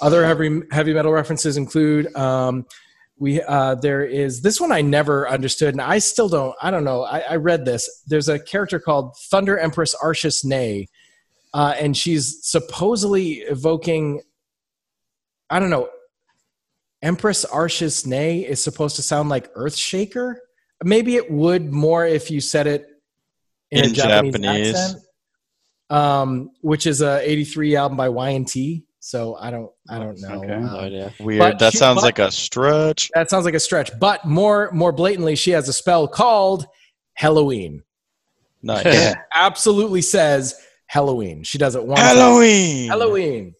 Other 0.01 0.25
heavy 0.25 0.61
heavy 0.71 0.93
metal 0.93 1.11
references 1.11 1.55
include 1.55 2.13
um, 2.15 2.65
we 3.19 3.41
uh, 3.41 3.75
there 3.75 4.03
is 4.03 4.41
this 4.41 4.61
one 4.61 4.71
I 4.71 4.81
never 4.81 5.27
understood, 5.27 5.73
and 5.73 5.81
I 5.81 5.99
still 5.99 6.29
don't. 6.29 6.55
I 6.61 6.69
don't 6.69 6.83
know. 6.83 7.03
I, 7.03 7.19
I 7.21 7.35
read 7.37 7.65
this. 7.65 8.03
There's 8.05 8.29
a 8.29 8.39
character 8.39 8.79
called 8.79 9.17
Thunder 9.17 9.57
Empress 9.57 9.95
Arshes 9.95 10.45
Nei, 10.45 10.87
uh, 11.53 11.73
and 11.79 11.97
she's 11.97 12.39
supposedly 12.43 13.37
evoking. 13.39 14.21
I 15.49 15.59
don't 15.59 15.69
know. 15.69 15.89
Empress 17.01 17.45
Arshes 17.45 18.05
Nei 18.05 18.39
is 18.39 18.63
supposed 18.63 18.95
to 18.97 19.01
sound 19.01 19.29
like 19.29 19.53
Earthshaker. 19.55 20.35
Maybe 20.83 21.15
it 21.15 21.31
would 21.31 21.71
more 21.71 22.05
if 22.05 22.29
you 22.29 22.39
said 22.39 22.67
it 22.67 22.87
in, 23.71 23.85
In 23.85 23.93
Japanese, 23.93 24.33
Japanese. 24.33 24.75
accent. 24.75 25.03
Um, 25.89 26.51
which 26.61 26.85
is 26.85 27.01
a 27.01 27.21
'83 27.27 27.77
album 27.77 27.97
by 27.97 28.09
Y&T. 28.09 28.83
So 28.99 29.35
I 29.35 29.51
don't, 29.51 29.71
I 29.89 29.99
don't 29.99 30.19
know. 30.19 30.43
Okay. 30.43 30.53
Um, 30.53 30.65
No 30.65 30.79
idea. 30.79 31.13
Weird. 31.19 31.39
But 31.39 31.59
that 31.59 31.71
she- 31.73 31.77
sounds 31.77 31.97
but- 31.97 32.03
like 32.03 32.19
a 32.19 32.31
stretch. 32.31 33.09
that 33.13 33.29
sounds 33.29 33.45
like 33.45 33.53
a 33.53 33.59
stretch, 33.59 33.91
but 33.99 34.25
more, 34.25 34.69
more 34.73 34.91
blatantly, 34.91 35.35
she 35.35 35.51
has 35.51 35.69
a 35.69 35.73
spell 35.73 36.07
called 36.07 36.65
Halloween. 37.13 37.83
Nice. 38.63 38.85
Yeah. 38.85 39.13
Absolutely 39.33 40.01
says 40.01 40.55
Halloween. 40.87 41.43
She 41.43 41.57
does 41.57 41.75
it 41.75 41.83
one 41.85 41.97
time. 41.97 42.15
Halloween. 42.17 42.89
Halloween. 42.89 43.53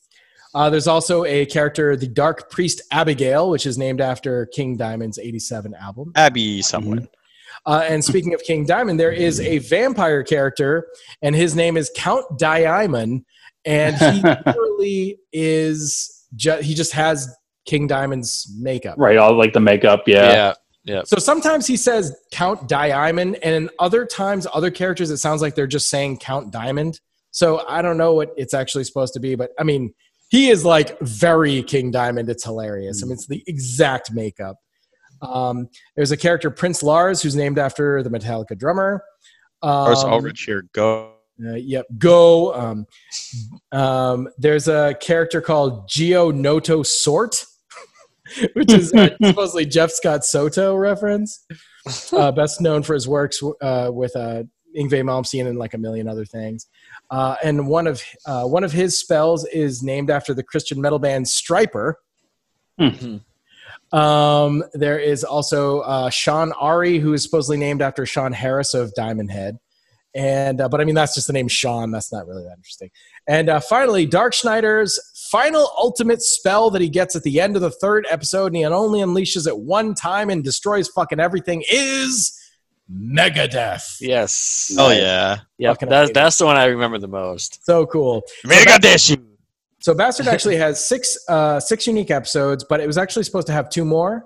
Uh, 0.56 0.70
there's 0.72 0.88
also 0.88 1.24
a 1.26 1.46
character, 1.46 1.96
the 1.96 2.08
Dark 2.08 2.50
Priest 2.50 2.82
Abigail, 2.92 3.50
which 3.50 3.66
is 3.68 3.78
named 3.78 4.02
after 4.02 4.48
King 4.48 4.76
Diamond's 4.76 5.20
87 5.20 5.76
album. 5.76 6.12
Abby 6.16 6.62
someone. 6.64 7.08
Uh, 7.66 7.84
and 7.88 8.04
speaking 8.04 8.34
of 8.34 8.42
King 8.42 8.66
Diamond, 8.66 9.00
there 9.00 9.12
is 9.12 9.40
a 9.40 9.60
vampire 9.60 10.24
character, 10.24 10.88
and 11.22 11.36
his 11.36 11.54
name 11.56 11.78
is 11.78 11.92
Count 11.96 12.40
Diamond, 12.40 13.26
and 13.68 13.96
he 13.98 14.22
literally 14.46 15.20
is 15.32 16.26
ju- 16.36 16.62
he 16.62 16.74
just 16.74 16.94
has 16.94 17.34
King 17.66 17.86
Diamond's 17.86 18.52
makeup. 18.60 18.96
right, 18.98 19.18
all 19.18 19.38
like 19.38 19.54
the 19.54 19.60
makeup. 19.60 20.04
Yeah. 20.08 20.54
Yeah. 20.84 21.04
So 21.04 21.18
sometimes 21.18 21.68
he 21.68 21.76
says 21.76 22.16
Count 22.32 22.70
Diamond, 22.70 23.38
and 23.44 23.54
in 23.54 23.70
other 23.78 24.06
times, 24.06 24.48
other 24.54 24.72
characters, 24.72 25.12
it 25.12 25.18
sounds 25.18 25.42
like 25.42 25.54
they're 25.54 25.68
just 25.68 25.90
saying 25.90 26.20
Count 26.20 26.52
Diamond. 26.52 27.02
So 27.32 27.68
I 27.68 27.82
don't 27.82 27.98
know 27.98 28.14
what 28.14 28.32
it's 28.38 28.54
actually 28.54 28.86
supposed 28.86 29.14
to 29.16 29.20
be, 29.20 29.36
but 29.36 29.52
I 29.60 29.64
mean, 29.64 29.94
he 30.30 30.50
is 30.50 30.64
like 30.64 30.98
very 31.02 31.62
King 31.64 31.92
Diamond. 31.92 32.30
It's 32.30 32.46
hilarious. 32.46 33.04
I 33.04 33.06
mean, 33.06 33.14
it's 33.14 33.28
the 33.28 33.44
exact 33.48 34.14
makeup. 34.14 34.56
Um, 35.22 35.68
there's 35.98 36.12
a 36.12 36.18
character, 36.18 36.50
Prince 36.50 36.82
Lars, 36.82 37.22
who's 37.22 37.36
named 37.36 37.60
after 37.60 38.02
the 38.02 38.10
Metallica 38.10 38.58
drummer. 38.58 39.04
Um, 39.62 39.72
Lars 39.72 40.04
Ulrich 40.04 40.44
here. 40.44 40.64
Go. 40.74 41.17
Uh, 41.44 41.56
yep, 41.56 41.86
go. 41.98 42.54
Um, 42.54 42.88
um, 43.72 44.30
there's 44.38 44.68
a 44.68 44.96
character 45.00 45.42
called 45.42 45.88
Geo 45.88 46.32
Noto 46.32 46.84
Sort, 46.84 47.46
which 48.54 48.74
is 48.74 48.94
uh, 48.94 49.10
supposedly 49.24 49.66
Jeff 49.66 49.92
Scott 49.92 50.26
Soto 50.26 50.76
reference. 50.76 51.46
Uh, 52.12 52.32
best 52.34 52.62
known 52.62 52.84
for 52.84 52.94
his 52.94 53.08
works 53.08 53.42
uh, 53.62 53.90
with 53.94 54.16
uh, 54.16 54.44
Yngwie 54.76 55.04
Malmsteen 55.04 55.48
and 55.48 55.58
like 55.58 55.74
a 55.74 55.78
million 55.78 56.08
other 56.08 56.26
things. 56.26 56.68
Uh, 57.10 57.36
and 57.44 57.68
one 57.68 57.88
of 57.88 58.02
uh, 58.26 58.44
one 58.44 58.64
of 58.64 58.72
his 58.72 58.98
spells 58.98 59.46
is 59.48 59.82
named 59.84 60.10
after 60.10 60.34
the 60.34 60.44
Christian 60.44 60.82
metal 60.82 61.00
band 61.00 61.26
Stryper. 61.26 61.94
Hmm. 62.80 63.18
Um, 63.92 64.64
there 64.74 65.00
is 65.00 65.24
also 65.24 65.80
uh, 65.80 66.10
Sean 66.10 66.52
Ari, 66.54 67.00
who 67.00 67.14
is 67.14 67.24
supposedly 67.24 67.58
named 67.58 67.82
after 67.82 68.06
Sean 68.06 68.34
Harris 68.34 68.74
of 68.74 68.94
Diamond 68.96 69.32
Head. 69.32 69.58
And 70.18 70.60
uh, 70.60 70.68
but 70.68 70.82
I 70.82 70.84
mean 70.84 70.96
that's 70.96 71.14
just 71.14 71.28
the 71.28 71.34
name 71.34 71.48
Sean. 71.48 71.92
That's 71.92 72.12
not 72.12 72.28
really 72.28 72.44
that 72.44 72.58
interesting. 72.58 72.90
And 73.28 73.50
uh, 73.50 73.60
finally, 73.60 74.08
Dark 74.08 74.34
Schneider's 74.34 75.00
final 75.32 75.70
ultimate 75.78 76.24
spell 76.24 76.72
that 76.72 76.82
he 76.82 76.90
gets 76.90 77.16
at 77.16 77.22
the 77.22 77.40
end 77.40 77.56
of 77.56 77.62
the 77.62 77.70
third 77.70 78.08
episode, 78.10 78.48
and 78.48 78.56
he 78.56 78.66
only 78.66 79.00
unleashes 79.00 79.48
it 79.48 79.58
one 79.58 79.94
time 79.94 80.32
and 80.32 80.44
destroys 80.44 80.88
fucking 80.88 81.20
everything, 81.20 81.64
is 81.70 82.36
Megadeth. 82.92 83.98
Yes. 84.02 84.76
Oh 84.78 84.90
yeah. 84.90 85.40
Yeah. 85.60 85.76
That's 85.80 86.12
that's 86.12 86.38
the 86.40 86.46
one 86.46 86.58
I 86.58 86.66
remember 86.66 86.98
the 86.98 87.08
most. 87.08 87.64
So 87.64 87.86
cool. 87.86 88.24
Megadeth. 88.44 89.22
So 89.80 89.94
Bastard 89.94 90.28
actually 90.28 90.56
has 90.56 90.84
six 90.84 91.16
uh, 91.30 91.60
six 91.60 91.86
unique 91.86 92.10
episodes, 92.10 92.64
but 92.68 92.80
it 92.80 92.88
was 92.88 92.98
actually 92.98 93.24
supposed 93.24 93.48
to 93.48 93.54
have 93.54 93.70
two 93.70 93.86
more. 93.86 94.26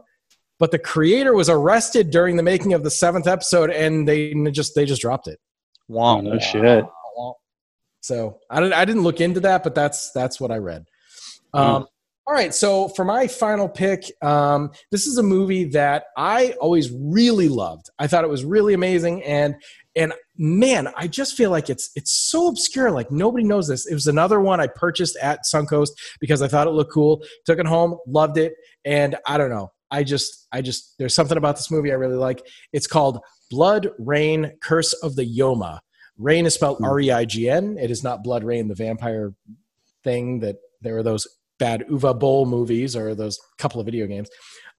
But 0.58 0.72
the 0.72 0.80
creator 0.80 1.34
was 1.34 1.50
arrested 1.50 2.12
during 2.12 2.38
the 2.38 2.44
making 2.44 2.74
of 2.74 2.84
the 2.84 2.92
seventh 2.92 3.28
episode, 3.28 3.72
and 3.72 4.08
they 4.08 4.34
just 4.52 4.74
they 4.76 4.86
just 4.86 5.02
dropped 5.02 5.28
it. 5.28 5.40
Oh, 5.92 5.96
Wow. 5.96 6.22
no 6.22 6.40
shit. 6.40 6.86
So 8.04 8.40
I 8.50 8.60
didn't 8.60 8.74
I 8.74 8.86
didn't 8.86 9.04
look 9.04 9.22
into 9.22 9.40
that, 9.42 9.64
but 9.64 9.76
that's 9.76 10.12
that's 10.12 10.40
what 10.42 10.52
I 10.52 10.58
read. 10.58 10.86
Um, 11.54 11.86
All 12.28 12.34
right, 12.34 12.54
so 12.54 12.88
for 12.90 13.04
my 13.06 13.28
final 13.28 13.68
pick, 13.68 14.04
um, 14.24 14.72
this 14.90 15.06
is 15.06 15.18
a 15.18 15.24
movie 15.24 15.66
that 15.66 16.06
I 16.18 16.54
always 16.62 16.92
really 16.92 17.48
loved. 17.50 17.90
I 18.00 18.08
thought 18.08 18.24
it 18.24 18.30
was 18.30 18.44
really 18.46 18.74
amazing, 18.74 19.22
and 19.24 19.56
and 19.96 20.14
man, 20.38 20.88
I 20.96 21.08
just 21.08 21.36
feel 21.36 21.52
like 21.52 21.70
it's 21.70 21.92
it's 21.96 22.12
so 22.12 22.48
obscure. 22.48 22.90
Like 22.90 23.12
nobody 23.12 23.44
knows 23.44 23.68
this. 23.68 23.86
It 23.86 23.94
was 23.94 24.08
another 24.08 24.40
one 24.40 24.60
I 24.60 24.68
purchased 24.68 25.18
at 25.22 25.42
Suncoast 25.54 25.92
because 26.20 26.42
I 26.42 26.48
thought 26.48 26.68
it 26.68 26.72
looked 26.72 26.94
cool. 26.94 27.22
Took 27.46 27.60
it 27.60 27.68
home, 27.68 27.98
loved 28.08 28.38
it, 28.38 28.54
and 28.86 29.16
I 29.28 29.38
don't 29.38 29.50
know. 29.52 29.72
I 29.92 30.04
just 30.04 30.48
I 30.52 30.62
just 30.62 30.96
there's 30.98 31.14
something 31.14 31.38
about 31.38 31.58
this 31.58 31.70
movie 31.70 31.92
I 31.92 31.96
really 31.96 32.16
like. 32.16 32.44
It's 32.74 32.88
called 32.88 33.20
Blood 33.52 33.90
Reign 34.00 34.54
Curse 34.62 34.94
of 34.94 35.16
the 35.16 35.26
Yoma. 35.26 35.80
Rain 36.18 36.46
is 36.46 36.56
spelled 36.56 36.78
Hmm. 36.78 36.86
R 36.86 37.00
E 37.02 37.12
I 37.12 37.26
G 37.26 37.50
N. 37.50 37.78
It 37.78 37.92
is 37.92 38.04
not 38.04 38.24
BloodRayne, 38.24 38.68
the 38.70 38.76
vampire 38.76 39.34
thing 40.04 40.40
that 40.40 40.56
there 40.82 40.98
are 40.98 41.04
those 41.04 41.28
bad 41.60 41.86
Uwe 41.92 42.18
Boll 42.18 42.48
movies 42.48 42.96
or 42.96 43.14
those 43.14 43.40
couple 43.60 43.80
of 43.80 43.86
video 43.86 44.08
games. 44.08 44.30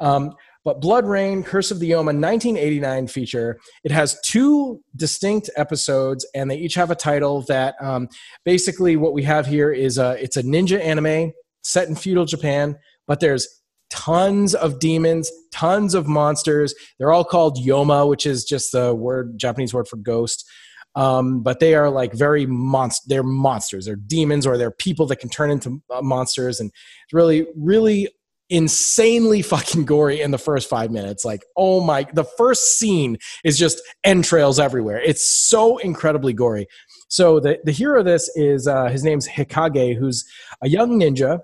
Um, 0.01 0.35
but 0.65 0.81
Blood 0.81 1.07
Reign, 1.07 1.43
Curse 1.43 1.71
of 1.71 1.81
the 1.81 1.91
Yoma, 1.91 2.15
1989 2.15 3.09
feature. 3.09 3.59
It 3.85 3.93
has 3.93 4.21
two 4.25 4.81
distinct 4.97 5.51
episodes, 5.57 6.27
and 6.35 6.51
they 6.51 6.57
each 6.57 6.75
have 6.75 6.91
a 6.91 6.97
title 6.97 7.43
that 7.43 7.75
um, 7.81 8.09
basically 8.45 8.97
what 8.97 9.13
we 9.13 9.25
have 9.25 9.47
here 9.47 9.73
is 9.73 9.99
a, 9.99 10.23
it's 10.23 10.37
a 10.37 10.43
ninja 10.43 10.81
anime 10.81 11.33
set 11.63 11.89
in 11.89 11.95
feudal 11.95 12.25
Japan, 12.25 12.77
but 13.07 13.21
there's 13.21 13.62
tons 13.93 14.55
of 14.55 14.79
demons, 14.79 15.31
tons 15.53 15.95
of 15.95 16.09
monsters. 16.09 16.75
They're 16.99 17.13
all 17.13 17.25
called 17.25 17.59
Yoma, 17.59 18.09
which 18.09 18.25
is 18.25 18.45
just 18.45 18.73
the 18.73 18.95
word 18.95 19.39
Japanese 19.39 19.75
word 19.75 19.87
for 19.87 19.99
ghost. 19.99 20.49
Um, 20.95 21.43
but 21.43 21.61
they 21.61 21.75
are 21.75 21.91
like 21.91 22.13
very 22.15 22.47
monst. 22.47 23.03
They're 23.07 23.23
monsters. 23.23 23.87
They're 23.87 23.97
demons, 23.97 24.47
or 24.47 24.59
they're 24.59 24.71
people 24.71 25.07
that 25.07 25.17
can 25.17 25.29
turn 25.29 25.51
into 25.51 25.83
uh, 25.91 26.03
monsters, 26.03 26.59
and 26.61 26.71
it's 26.71 27.13
really, 27.13 27.47
really 27.57 28.09
insanely 28.51 29.41
fucking 29.43 29.87
gory 29.87 30.21
in 30.21 30.31
the 30.31 30.39
first 30.39 30.69
five 30.69 30.91
minutes. 30.91 31.25
Like, 31.25 31.45
oh 31.57 31.83
my! 31.83 32.07
The 32.13 32.25
first 32.25 32.79
scene 32.79 33.17
is 33.45 33.59
just 33.59 33.81
entrails 34.05 34.59
everywhere. 34.59 35.01
It's 35.01 35.25
so 35.25 35.79
incredibly 35.79 36.35
gory. 36.35 36.67
So 37.09 37.41
the 37.41 37.59
the 37.65 37.73
hero 37.73 38.01
of 38.01 38.05
this 38.05 38.31
is 38.37 38.67
uh, 38.67 38.89
his 38.89 39.03
name's 39.03 39.29
Hikage, 39.29 39.97
who's 39.97 40.25
a 40.63 40.69
young 40.69 41.01
ninja. 41.01 41.41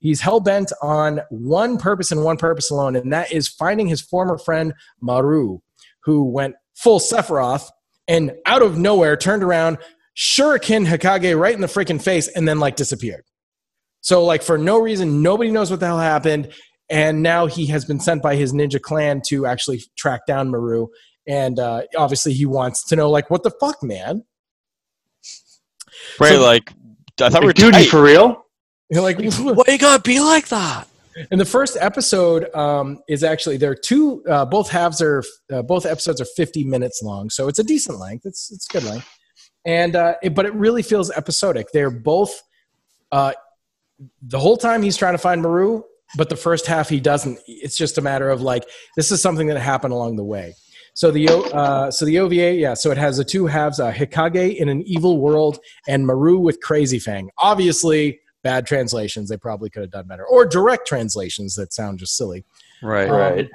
He's 0.00 0.20
hell 0.20 0.40
bent 0.40 0.72
on 0.80 1.20
one 1.30 1.76
purpose 1.78 2.12
and 2.12 2.22
one 2.22 2.36
purpose 2.36 2.70
alone, 2.70 2.94
and 2.96 3.12
that 3.12 3.32
is 3.32 3.48
finding 3.48 3.88
his 3.88 4.00
former 4.00 4.38
friend 4.38 4.72
Maru, 5.00 5.58
who 6.04 6.24
went 6.24 6.54
full 6.74 7.00
Sephiroth 7.00 7.68
and 8.06 8.32
out 8.46 8.62
of 8.62 8.78
nowhere 8.78 9.16
turned 9.16 9.42
around, 9.42 9.78
shuriken 10.16 10.86
Hikage 10.86 11.38
right 11.38 11.54
in 11.54 11.60
the 11.60 11.66
freaking 11.66 12.00
face, 12.00 12.28
and 12.28 12.46
then 12.48 12.60
like 12.60 12.76
disappeared. 12.76 13.24
So 14.00 14.24
like 14.24 14.42
for 14.42 14.56
no 14.56 14.78
reason, 14.78 15.20
nobody 15.22 15.50
knows 15.50 15.70
what 15.70 15.80
the 15.80 15.86
hell 15.86 15.98
happened, 15.98 16.52
and 16.88 17.22
now 17.22 17.46
he 17.46 17.66
has 17.66 17.84
been 17.84 17.98
sent 18.00 18.22
by 18.22 18.36
his 18.36 18.52
ninja 18.52 18.80
clan 18.80 19.20
to 19.26 19.46
actually 19.46 19.82
track 19.96 20.20
down 20.26 20.50
Maru, 20.50 20.86
and 21.26 21.58
uh, 21.58 21.82
obviously 21.96 22.32
he 22.32 22.46
wants 22.46 22.84
to 22.84 22.96
know 22.96 23.10
like 23.10 23.28
what 23.30 23.42
the 23.42 23.50
fuck, 23.60 23.82
man. 23.82 24.24
Right, 26.20 26.32
So- 26.34 26.42
like 26.42 26.72
I 27.20 27.28
thought 27.30 27.40
we 27.40 27.48
were 27.48 27.52
Dude, 27.52 27.74
you 27.74 27.80
tight. 27.82 27.88
for 27.88 28.00
real? 28.02 28.44
You're 28.90 29.02
like, 29.02 29.18
Why 29.18 29.64
you 29.68 29.78
gotta 29.78 30.02
be 30.02 30.20
like 30.20 30.48
that? 30.48 30.88
And 31.30 31.40
the 31.40 31.44
first 31.44 31.76
episode 31.80 32.54
um, 32.54 33.00
is 33.08 33.24
actually 33.24 33.56
there 33.56 33.72
are 33.72 33.76
two. 33.76 34.22
Uh, 34.28 34.44
both 34.44 34.70
halves 34.70 35.02
are 35.02 35.22
uh, 35.52 35.62
both 35.62 35.84
episodes 35.84 36.20
are 36.20 36.26
50 36.36 36.64
minutes 36.64 37.02
long, 37.02 37.28
so 37.30 37.48
it's 37.48 37.58
a 37.58 37.64
decent 37.64 37.98
length. 37.98 38.24
It's 38.24 38.50
it's 38.52 38.66
good 38.68 38.84
length, 38.84 39.08
and 39.64 39.96
uh, 39.96 40.14
it, 40.22 40.34
but 40.34 40.46
it 40.46 40.54
really 40.54 40.82
feels 40.82 41.10
episodic. 41.10 41.66
They're 41.72 41.90
both 41.90 42.40
uh, 43.10 43.32
the 44.22 44.38
whole 44.38 44.56
time 44.56 44.82
he's 44.82 44.96
trying 44.96 45.14
to 45.14 45.18
find 45.18 45.42
Maru, 45.42 45.82
but 46.16 46.28
the 46.28 46.36
first 46.36 46.66
half 46.66 46.88
he 46.88 47.00
doesn't. 47.00 47.38
It's 47.46 47.76
just 47.76 47.98
a 47.98 48.00
matter 48.00 48.30
of 48.30 48.42
like 48.42 48.64
this 48.96 49.10
is 49.10 49.20
something 49.20 49.48
that 49.48 49.58
happened 49.58 49.92
along 49.92 50.16
the 50.16 50.24
way. 50.24 50.54
So 50.94 51.10
the 51.10 51.28
uh, 51.28 51.90
so 51.90 52.04
the 52.04 52.18
OVA, 52.18 52.54
yeah. 52.54 52.74
So 52.74 52.90
it 52.90 52.98
has 52.98 53.16
the 53.18 53.24
two 53.24 53.46
halves: 53.46 53.80
uh, 53.80 53.92
Hikage 53.92 54.56
in 54.56 54.68
an 54.68 54.82
evil 54.82 55.18
world 55.18 55.58
and 55.86 56.06
Maru 56.06 56.38
with 56.38 56.60
Crazy 56.60 56.98
Fang. 56.98 57.30
Obviously, 57.38 58.20
bad 58.48 58.66
translations. 58.66 59.28
They 59.28 59.36
probably 59.36 59.68
could 59.68 59.82
have 59.82 59.90
done 59.90 60.06
better, 60.06 60.26
or 60.26 60.46
direct 60.46 60.86
translations 60.86 61.54
that 61.56 61.74
sound 61.74 61.98
just 61.98 62.16
silly. 62.16 62.44
Right. 62.82 63.08
Um, 63.08 63.18
Right. 63.18 63.50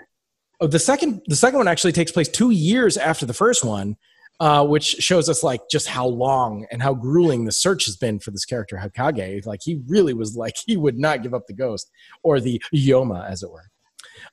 Oh, 0.60 0.68
the 0.68 0.80
second 0.80 1.24
the 1.26 1.36
second 1.36 1.57
one 1.57 1.68
actually 1.68 1.94
takes 1.94 2.11
place 2.11 2.30
two 2.30 2.52
years 2.52 2.95
after 2.95 3.26
the 3.26 3.34
first 3.34 3.65
one, 3.65 3.98
uh, 4.40 4.64
which 4.65 4.84
shows 4.84 5.28
us 5.30 5.41
like 5.41 5.61
just 5.70 5.88
how 5.88 6.06
long 6.06 6.68
and 6.72 6.82
how 6.82 6.94
grueling 6.94 7.45
the 7.45 7.52
search 7.52 7.86
has 7.86 7.95
been 7.98 8.20
for 8.20 8.30
this 8.30 8.45
character 8.45 8.78
Hikage. 8.78 9.48
Like 9.48 9.61
he 9.64 9.82
really 9.88 10.14
was 10.14 10.38
like 10.38 10.56
he 10.68 10.78
would 10.78 10.99
not 10.99 11.24
give 11.24 11.34
up 11.34 11.48
the 11.48 11.53
ghost 11.53 11.90
or 12.22 12.40
the 12.40 12.61
Yoma, 12.74 13.28
as 13.28 13.41
it 13.41 13.52
were. 13.52 13.65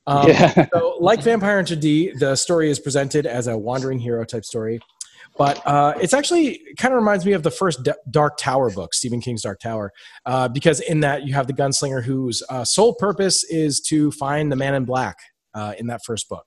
Um, 0.07 0.29
yeah. 0.29 0.67
so, 0.73 0.97
like 1.01 1.23
Vampire 1.23 1.57
Hunter 1.57 1.77
D, 1.77 2.13
the 2.13 2.37
story 2.37 2.71
is 2.71 2.79
presented 2.79 3.27
as 3.27 3.47
a 3.47 3.57
wandering 3.57 3.99
hero 3.99 4.25
type 4.25 4.45
story, 4.45 4.79
but 5.41 5.67
uh, 5.67 5.95
it's 5.99 6.13
actually 6.13 6.61
kind 6.77 6.93
of 6.93 6.97
reminds 6.97 7.25
me 7.25 7.33
of 7.33 7.43
the 7.43 7.51
first 7.51 7.83
D- 7.83 7.93
Dark 8.11 8.37
Tower 8.37 8.71
book, 8.71 8.93
Stephen 8.93 9.23
King's 9.23 9.41
Dark 9.41 9.59
Tower, 9.59 9.91
uh, 10.27 10.49
because 10.49 10.81
in 10.81 11.01
that 11.01 11.27
you 11.27 11.33
have 11.33 11.47
the 11.47 11.55
gunslinger 11.55 12.05
whose 12.05 12.43
uh, 12.51 12.63
sole 12.63 12.95
purpose 12.95 13.43
is 13.45 13.81
to 13.81 14.13
find 14.13 14.53
the 14.53 14.57
Man 14.57 14.75
in 14.75 14.85
Black 14.85 15.17
uh, 15.55 15.73
in 15.79 15.87
that 15.87 16.03
first 16.05 16.29
book. 16.29 16.45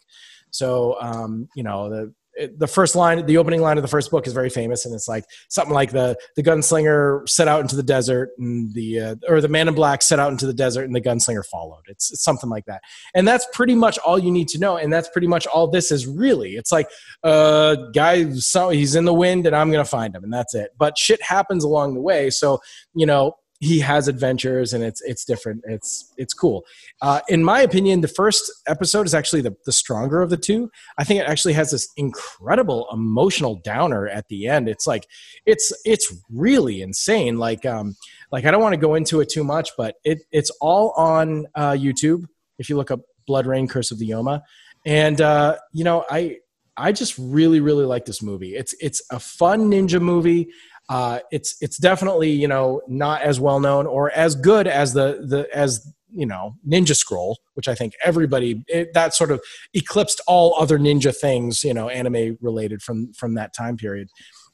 So, 0.51 0.95
um, 1.01 1.47
you 1.55 1.63
know, 1.63 1.89
the 1.89 2.13
the 2.57 2.68
first 2.68 2.95
line, 2.95 3.26
the 3.26 3.38
opening 3.38 3.61
line 3.61 3.77
of 3.77 3.81
the 3.81 3.88
first 3.88 4.10
book 4.11 4.26
is 4.27 4.34
very 4.34 4.49
famous, 4.49 4.85
and 4.85 4.95
it's 4.95 5.07
like 5.07 5.26
something 5.49 5.73
like 5.73 5.91
the 5.91 6.18
the 6.35 6.43
gunslinger 6.43 7.27
set 7.30 7.47
out 7.47 7.61
into 7.61 7.76
the 7.76 7.84
desert, 7.84 8.30
and 8.38 8.73
the 8.73 8.99
uh, 8.99 9.15
or 9.27 9.41
the 9.41 9.47
man 9.47 9.68
in 9.68 9.76
black 9.76 10.01
set 10.01 10.19
out 10.19 10.31
into 10.31 10.45
the 10.45 10.53
desert, 10.53 10.84
and 10.84 10.95
the 10.95 11.01
gunslinger 11.01 11.45
followed. 11.45 11.84
It's, 11.88 12.11
it's 12.11 12.23
something 12.23 12.49
like 12.49 12.65
that, 12.65 12.81
and 13.15 13.27
that's 13.27 13.45
pretty 13.53 13.76
much 13.76 13.97
all 13.99 14.18
you 14.18 14.31
need 14.31 14.47
to 14.49 14.60
know, 14.60 14.77
and 14.77 14.91
that's 14.91 15.10
pretty 15.10 15.27
much 15.27 15.45
all 15.47 15.68
this 15.68 15.91
is 15.91 16.07
really. 16.07 16.55
It's 16.55 16.72
like, 16.72 16.89
uh, 17.23 17.76
guy, 17.93 18.31
so 18.34 18.69
he's 18.69 18.95
in 18.95 19.05
the 19.05 19.14
wind, 19.14 19.45
and 19.45 19.55
I'm 19.55 19.72
gonna 19.72 19.85
find 19.85 20.15
him, 20.15 20.23
and 20.23 20.34
that's 20.34 20.55
it. 20.55 20.72
But 20.77 20.97
shit 20.97 21.22
happens 21.22 21.64
along 21.64 21.93
the 21.93 22.01
way, 22.01 22.30
so 22.30 22.60
you 22.95 23.05
know 23.05 23.35
he 23.64 23.80
has 23.80 24.10
adventures, 24.10 24.73
and 24.73 24.84
it's 24.84 25.02
it's 25.02 25.23
different. 25.23 25.64
It's 25.65 26.14
it's 26.18 26.34
cool. 26.34 26.65
Uh, 27.02 27.22
in 27.30 27.44
my 27.44 27.61
opinion, 27.61 28.02
the 28.02 28.10
first 28.10 28.52
episode 28.68 29.06
is 29.06 29.14
actually 29.14 29.41
the, 29.41 29.56
the 29.65 29.72
stronger 29.72 30.22
of 30.22 30.30
the 30.30 30.38
two. 30.38 30.69
I 30.98 31.06
think 31.06 31.22
it 31.22 31.30
actually 31.30 31.53
has 31.53 31.72
this 31.72 31.88
incredible 31.95 32.88
emotional 32.91 33.56
downer 33.64 34.07
at 34.07 34.27
the 34.27 34.48
end. 34.48 34.68
It's 34.68 34.85
like 34.85 35.07
it's 35.45 35.72
it's 35.85 36.14
really 36.30 36.81
insane. 36.81 37.38
Like 37.38 37.65
um 37.65 37.95
like 38.31 38.44
I 38.45 38.52
don't 38.52 38.61
want 38.61 38.73
to 38.73 38.81
go 38.81 38.95
into 38.95 39.22
it 39.22 39.30
too 39.30 39.45
much, 39.45 39.69
but 39.77 39.95
it 40.03 40.23
it's 40.31 40.52
all 40.60 40.91
on 40.98 41.48
uh, 41.56 41.72
YouTube. 41.72 42.26
If 42.60 42.69
you 42.69 42.76
look 42.76 42.91
up 42.91 42.99
Blood 43.26 43.45
Reign 43.45 43.68
Curse 43.69 43.91
of 43.91 43.99
the 43.99 44.10
Yoma, 44.10 44.41
and 44.85 45.22
uh, 45.22 45.57
you 45.72 45.85
know 45.85 46.03
I 46.10 46.40
I 46.76 46.91
just 46.91 47.18
really 47.18 47.61
really 47.61 47.85
like 47.85 48.03
this 48.03 48.22
movie. 48.22 48.56
It's 48.56 48.76
it's 48.81 49.02
a 49.10 49.19
fun 49.19 49.72
ninja 49.72 50.02
movie. 50.02 50.49
Uh, 50.89 51.19
it's 51.31 51.55
it's 51.61 51.77
definitely 51.77 52.30
you 52.30 52.47
know 52.47 52.81
not 52.88 53.22
as 53.22 53.39
well 53.39 53.60
known 53.60 53.88
or 53.88 54.11
as 54.11 54.35
good 54.35 54.68
as 54.68 54.93
the 54.93 55.26
the 55.27 55.47
as 55.53 55.88
you 56.10 56.26
know 56.26 56.55
Ninja 56.68 56.95
Scroll, 56.95 57.39
which 57.53 57.68
I 57.68 57.76
think 57.76 57.93
everybody 58.03 58.64
it, 58.68 58.93
that 58.93 59.14
sort 59.14 59.31
of 59.31 59.41
eclipsed 59.73 60.22
all 60.27 60.55
other 60.60 60.77
ninja 60.77 61.15
things 61.15 61.64
you 61.64 61.73
know 61.73 61.89
anime 61.89 62.38
related 62.41 62.81
from 62.81 63.14
from 63.14 63.35
that 63.35 63.53
time 63.53 63.77
period. 63.77 64.10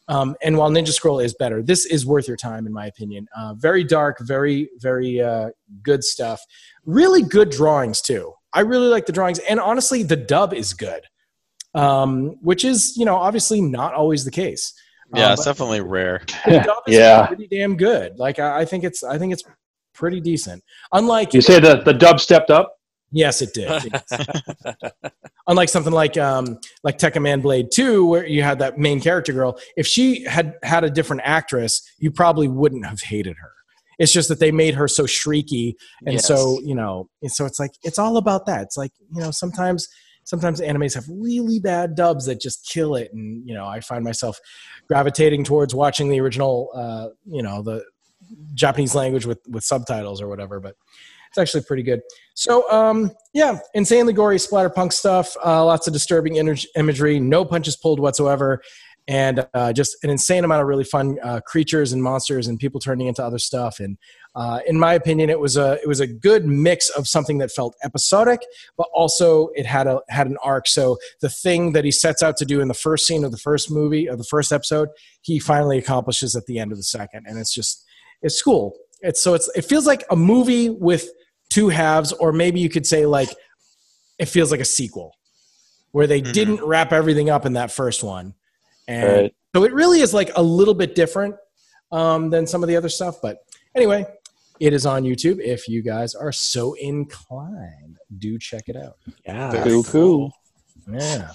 Um, 0.07 0.35
and 0.41 0.57
while 0.57 0.71
Ninja 0.71 0.89
Scroll 0.89 1.19
is 1.19 1.35
better, 1.35 1.61
this 1.61 1.85
is 1.85 2.03
worth 2.03 2.27
your 2.27 2.37
time 2.37 2.65
in 2.65 2.73
my 2.73 2.87
opinion. 2.87 3.27
Uh, 3.37 3.53
very 3.53 3.83
dark, 3.83 4.17
very 4.21 4.69
very 4.77 5.21
uh, 5.21 5.49
good 5.83 6.03
stuff. 6.03 6.41
Really 6.85 7.21
good 7.21 7.49
drawings 7.51 8.01
too. 8.01 8.33
I 8.53 8.61
really 8.61 8.87
like 8.87 9.05
the 9.05 9.13
drawings, 9.13 9.39
and 9.39 9.59
honestly, 9.59 10.03
the 10.03 10.15
dub 10.15 10.53
is 10.53 10.73
good, 10.73 11.01
um, 11.75 12.37
which 12.41 12.63
is 12.63 12.95
you 12.97 13.05
know 13.05 13.15
obviously 13.15 13.61
not 13.61 13.93
always 13.93 14.25
the 14.25 14.31
case. 14.31 14.73
Yeah, 15.15 15.27
Um, 15.27 15.33
it's 15.33 15.45
definitely 15.45 15.81
rare. 15.81 16.21
the 16.45 16.75
is 16.87 16.95
Yeah. 16.95 17.25
pretty 17.27 17.47
damn 17.47 17.75
good. 17.77 18.17
Like 18.19 18.39
I, 18.39 18.59
I 18.61 18.65
think 18.65 18.83
it's 18.83 19.03
I 19.03 19.17
think 19.17 19.33
it's 19.33 19.43
pretty 19.93 20.21
decent. 20.21 20.63
Unlike 20.93 21.33
You 21.33 21.41
say 21.41 21.59
the, 21.59 21.81
the 21.83 21.93
dub 21.93 22.19
stepped 22.19 22.49
up? 22.51 22.73
yes, 23.11 23.41
it 23.41 23.53
did. 23.53 23.69
Unlike 25.47 25.69
something 25.69 25.93
like 25.93 26.15
um 26.17 26.59
like 26.83 26.97
Tekkaman 26.99 27.41
Blade 27.41 27.67
Two, 27.73 28.05
where 28.05 28.25
you 28.25 28.43
had 28.43 28.59
that 28.59 28.77
main 28.77 29.01
character 29.01 29.33
girl. 29.33 29.57
If 29.75 29.87
she 29.87 30.23
had 30.25 30.53
had 30.63 30.83
a 30.83 30.89
different 30.89 31.23
actress, 31.25 31.81
you 31.97 32.11
probably 32.11 32.47
wouldn't 32.47 32.85
have 32.85 33.01
hated 33.01 33.35
her. 33.41 33.51
It's 33.97 34.13
just 34.13 34.29
that 34.29 34.39
they 34.39 34.51
made 34.51 34.75
her 34.75 34.87
so 34.87 35.03
shrieky, 35.05 35.73
and 36.05 36.13
Yes. 36.13 36.27
so 36.27 36.59
you 36.63 36.75
know, 36.75 37.09
and 37.23 37.31
so 37.31 37.45
it's 37.45 37.59
like 37.59 37.71
it's 37.83 37.97
all 37.97 38.17
about 38.17 38.45
that. 38.45 38.61
It's 38.61 38.77
like 38.77 38.91
you 39.13 39.21
know 39.21 39.31
sometimes 39.31 39.87
sometimes 40.29 40.61
animes 40.61 40.93
have 40.93 41.05
really 41.09 41.59
bad 41.59 41.95
dubs 41.95 42.27
that 42.27 42.39
just 42.39 42.69
kill 42.69 42.95
it, 42.95 43.11
and 43.11 43.47
you 43.47 43.55
know 43.55 43.65
I 43.65 43.79
find 43.79 44.03
myself 44.03 44.39
gravitating 44.87 45.43
towards 45.43 45.73
watching 45.73 46.09
the 46.09 46.19
original, 46.19 46.69
uh, 46.75 47.07
you 47.25 47.41
know, 47.41 47.63
the 47.63 47.83
Japanese 48.53 48.93
language 48.93 49.25
with 49.25 49.39
with 49.47 49.63
subtitles 49.63 50.21
or 50.21 50.27
whatever. 50.27 50.59
But 50.59 50.75
it's 51.29 51.37
actually 51.39 51.63
pretty 51.63 51.83
good. 51.83 52.01
So 52.35 52.69
um, 52.71 53.11
yeah, 53.33 53.57
insanely 53.73 54.13
gory 54.13 54.37
splatterpunk 54.37 54.93
stuff. 54.93 55.35
Uh, 55.43 55.65
lots 55.65 55.87
of 55.87 55.93
disturbing 55.93 56.35
imagery. 56.75 57.19
No 57.19 57.43
punches 57.43 57.75
pulled 57.75 57.99
whatsoever. 57.99 58.61
And 59.09 59.47
uh, 59.55 59.73
just 59.73 59.97
an 60.03 60.11
insane 60.11 60.43
amount 60.43 60.61
of 60.61 60.67
really 60.67 60.83
fun 60.83 61.17
uh, 61.23 61.39
creatures 61.43 61.91
and 61.93 62.03
monsters 62.03 62.47
and 62.47 62.59
people 62.59 62.79
turning 62.79 63.07
into 63.07 63.23
other 63.25 63.39
stuff. 63.39 63.79
And 63.79 63.97
uh, 64.35 64.59
in 64.67 64.77
my 64.77 64.93
opinion, 64.93 65.31
it 65.31 65.39
was 65.39 65.57
a 65.57 65.79
it 65.81 65.87
was 65.87 65.99
a 65.99 66.05
good 66.05 66.45
mix 66.45 66.89
of 66.91 67.07
something 67.07 67.39
that 67.39 67.49
felt 67.49 67.75
episodic, 67.83 68.41
but 68.77 68.87
also 68.93 69.49
it 69.55 69.65
had 69.65 69.87
a 69.87 69.99
had 70.09 70.27
an 70.27 70.37
arc. 70.43 70.67
So 70.67 70.97
the 71.21 71.29
thing 71.29 71.73
that 71.73 71.83
he 71.85 71.91
sets 71.91 72.21
out 72.21 72.37
to 72.37 72.45
do 72.45 72.61
in 72.61 72.67
the 72.67 72.75
first 72.75 73.07
scene 73.07 73.23
of 73.23 73.31
the 73.31 73.37
first 73.37 73.71
movie 73.71 74.05
of 74.07 74.19
the 74.19 74.23
first 74.25 74.51
episode, 74.53 74.89
he 75.21 75.39
finally 75.39 75.79
accomplishes 75.79 76.35
at 76.35 76.45
the 76.45 76.59
end 76.59 76.71
of 76.71 76.77
the 76.77 76.83
second. 76.83 77.25
And 77.27 77.39
it's 77.39 77.53
just 77.53 77.83
it's 78.21 78.39
cool. 78.43 78.75
It's 79.01 79.23
so 79.23 79.33
it's 79.33 79.49
it 79.55 79.65
feels 79.65 79.87
like 79.87 80.03
a 80.11 80.15
movie 80.15 80.69
with 80.69 81.09
two 81.49 81.69
halves, 81.69 82.11
or 82.13 82.31
maybe 82.31 82.59
you 82.59 82.69
could 82.69 82.85
say 82.85 83.07
like 83.07 83.29
it 84.19 84.27
feels 84.27 84.51
like 84.51 84.59
a 84.61 84.65
sequel 84.65 85.15
where 85.93 86.05
they 86.05 86.21
Mhm. 86.21 86.33
didn't 86.33 86.63
wrap 86.63 86.93
everything 86.93 87.31
up 87.31 87.47
in 87.47 87.53
that 87.53 87.71
first 87.71 88.03
one, 88.03 88.35
and 88.89 89.21
Right. 89.21 89.35
so 89.55 89.63
it 89.63 89.73
really 89.73 90.01
is 90.01 90.13
like 90.13 90.31
a 90.35 90.43
little 90.43 90.73
bit 90.73 90.95
different 90.95 91.35
um, 91.91 92.29
than 92.29 92.45
some 92.47 92.63
of 92.63 92.67
the 92.69 92.75
other 92.75 92.89
stuff. 92.89 93.17
But 93.21 93.37
anyway, 93.75 94.05
it 94.59 94.73
is 94.73 94.85
on 94.85 95.03
YouTube. 95.03 95.39
If 95.39 95.67
you 95.67 95.81
guys 95.81 96.13
are 96.15 96.31
so 96.31 96.73
inclined, 96.73 97.97
do 98.17 98.37
check 98.39 98.63
it 98.67 98.75
out. 98.75 98.97
yeah. 99.25 99.63
Cool, 99.63 99.83
cool. 99.83 100.33
Yeah. 100.91 101.31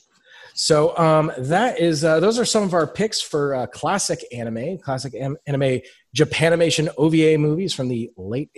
So 0.57 0.97
um, 0.97 1.33
that 1.39 1.81
is 1.81 2.05
uh, 2.05 2.21
those 2.21 2.39
are 2.39 2.45
some 2.45 2.63
of 2.63 2.75
our 2.75 2.87
picks 2.87 3.21
for 3.21 3.55
uh, 3.57 3.67
classic 3.67 4.25
anime, 4.33 4.79
classic 4.79 5.15
am- 5.15 5.37
anime 5.47 5.81
Japanimation 6.17 6.89
OVA 6.97 7.39
movies 7.39 7.75
from 7.75 7.89
the 7.89 8.11
late 8.17 8.51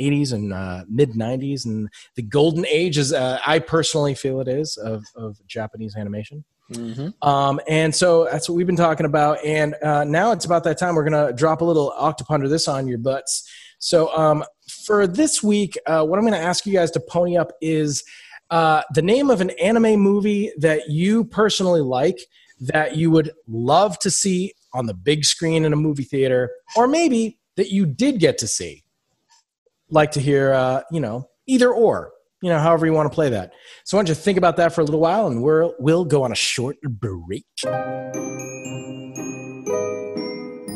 80s 0.00 0.32
and 0.32 0.52
uh, 0.52 0.84
mid 0.90 1.12
90s 1.12 1.64
and 1.64 1.88
the 2.16 2.22
golden 2.22 2.66
age 2.66 2.98
as 2.98 3.12
uh, 3.12 3.38
I 3.46 3.60
personally 3.60 4.14
feel 4.14 4.40
it 4.40 4.48
is 4.48 4.76
of, 4.76 5.04
of 5.14 5.36
Japanese 5.46 5.94
animation. 5.96 6.44
Hmm 6.72 7.08
Um, 7.22 7.60
and 7.68 7.94
so 7.94 8.24
that's 8.24 8.48
what 8.48 8.56
we've 8.56 8.66
been 8.66 8.76
talking 8.76 9.06
about. 9.06 9.44
And 9.44 9.74
uh, 9.82 10.04
now 10.04 10.32
it's 10.32 10.44
about 10.44 10.64
that 10.64 10.78
time 10.78 10.94
we're 10.94 11.08
going 11.08 11.26
to 11.26 11.32
drop 11.32 11.60
a 11.60 11.64
little 11.64 11.94
octoponder 11.98 12.48
this 12.48 12.68
on 12.68 12.88
your 12.88 12.98
butts. 12.98 13.48
So 13.78 14.16
um, 14.16 14.44
for 14.84 15.06
this 15.06 15.42
week, 15.42 15.78
uh, 15.86 16.04
what 16.04 16.18
I'm 16.18 16.24
going 16.24 16.40
to 16.40 16.46
ask 16.46 16.66
you 16.66 16.72
guys 16.72 16.90
to 16.92 17.00
pony 17.00 17.36
up 17.36 17.52
is 17.60 18.02
uh, 18.50 18.82
the 18.94 19.02
name 19.02 19.30
of 19.30 19.40
an 19.40 19.50
anime 19.50 20.00
movie 20.00 20.52
that 20.58 20.88
you 20.88 21.24
personally 21.24 21.80
like 21.80 22.18
that 22.60 22.96
you 22.96 23.10
would 23.10 23.32
love 23.46 23.98
to 24.00 24.10
see 24.10 24.52
on 24.72 24.86
the 24.86 24.94
big 24.94 25.24
screen 25.24 25.64
in 25.64 25.72
a 25.72 25.76
movie 25.76 26.04
theater, 26.04 26.50
or 26.76 26.86
maybe 26.86 27.38
that 27.56 27.70
you 27.70 27.86
did 27.86 28.18
get 28.18 28.38
to 28.38 28.46
see. 28.46 28.84
Like 29.90 30.10
to 30.12 30.20
hear, 30.20 30.52
uh, 30.52 30.82
you 30.90 31.00
know, 31.00 31.28
either 31.46 31.72
or, 31.72 32.12
you 32.46 32.52
know, 32.52 32.60
however 32.60 32.86
you 32.86 32.92
want 32.92 33.10
to 33.10 33.14
play 33.14 33.28
that. 33.28 33.50
So 33.84 33.96
I 33.96 33.98
want 33.98 34.08
you 34.08 34.14
to 34.14 34.20
think 34.20 34.38
about 34.38 34.56
that 34.58 34.72
for 34.72 34.80
a 34.80 34.84
little 34.84 35.00
while, 35.00 35.26
and 35.26 35.42
we're, 35.42 35.72
we'll 35.80 36.04
go 36.04 36.22
on 36.22 36.30
a 36.30 36.36
short 36.36 36.76
break. 36.80 37.44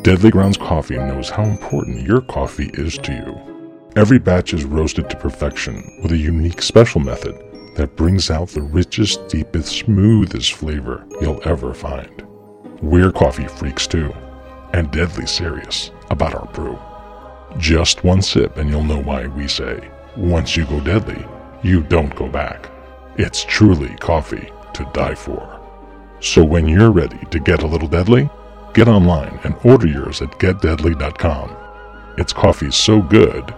Deadly 0.03 0.33
Grounds 0.33 0.57
Coffee 0.57 0.97
knows 0.97 1.31
how 1.31 1.45
important 1.45 2.03
your 2.03 2.23
coffee 2.23 2.73
is 2.75 2.99
to 2.99 3.13
you. 3.13 3.93
Every 3.95 4.19
batch 4.19 4.53
is 4.53 4.65
roasted 4.65 5.09
to 5.11 5.17
perfection 5.17 6.01
with 6.03 6.11
a 6.11 6.17
unique 6.17 6.61
special 6.61 7.01
method 7.01 7.37
that 7.77 7.95
brings 7.95 8.33
out 8.33 8.49
the 8.49 8.63
richest, 8.63 9.29
deepest, 9.29 9.69
smoothest 9.69 10.55
flavor 10.55 11.07
you'll 11.21 11.41
ever 11.45 11.73
find. 11.73 12.27
We're 12.83 13.13
coffee 13.13 13.47
freaks 13.47 13.87
too, 13.87 14.13
and 14.73 14.91
deadly 14.91 15.27
serious 15.27 15.93
about 16.11 16.35
our 16.35 16.47
brew. 16.53 16.77
Just 17.59 18.03
one 18.03 18.23
sip 18.23 18.57
and 18.57 18.69
you'll 18.69 18.83
know 18.83 19.01
why 19.01 19.29
we 19.29 19.47
say, 19.47 19.89
once 20.17 20.57
you 20.57 20.65
go 20.65 20.81
deadly, 20.81 21.25
you 21.63 21.83
don't 21.83 22.15
go 22.15 22.29
back. 22.29 22.71
It's 23.17 23.45
truly 23.45 23.95
coffee 23.97 24.51
to 24.75 24.91
die 24.93 25.15
for. 25.15 25.61
So 26.21 26.45
when 26.45 26.67
you're 26.67 26.91
ready 26.91 27.19
to 27.31 27.39
get 27.39 27.63
a 27.63 27.67
little 27.67 27.89
deadly, 27.89 28.31
get 28.75 28.89
online 28.89 29.39
and 29.45 29.55
order 29.65 29.87
yours 29.87 30.23
at 30.23 30.31
getdeadly.com. 30.39 31.57
It's 32.19 32.33
coffee 32.33 32.71
so 32.71 33.01
good, 33.01 33.55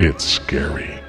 it's 0.00 0.24
scary. 0.24 1.01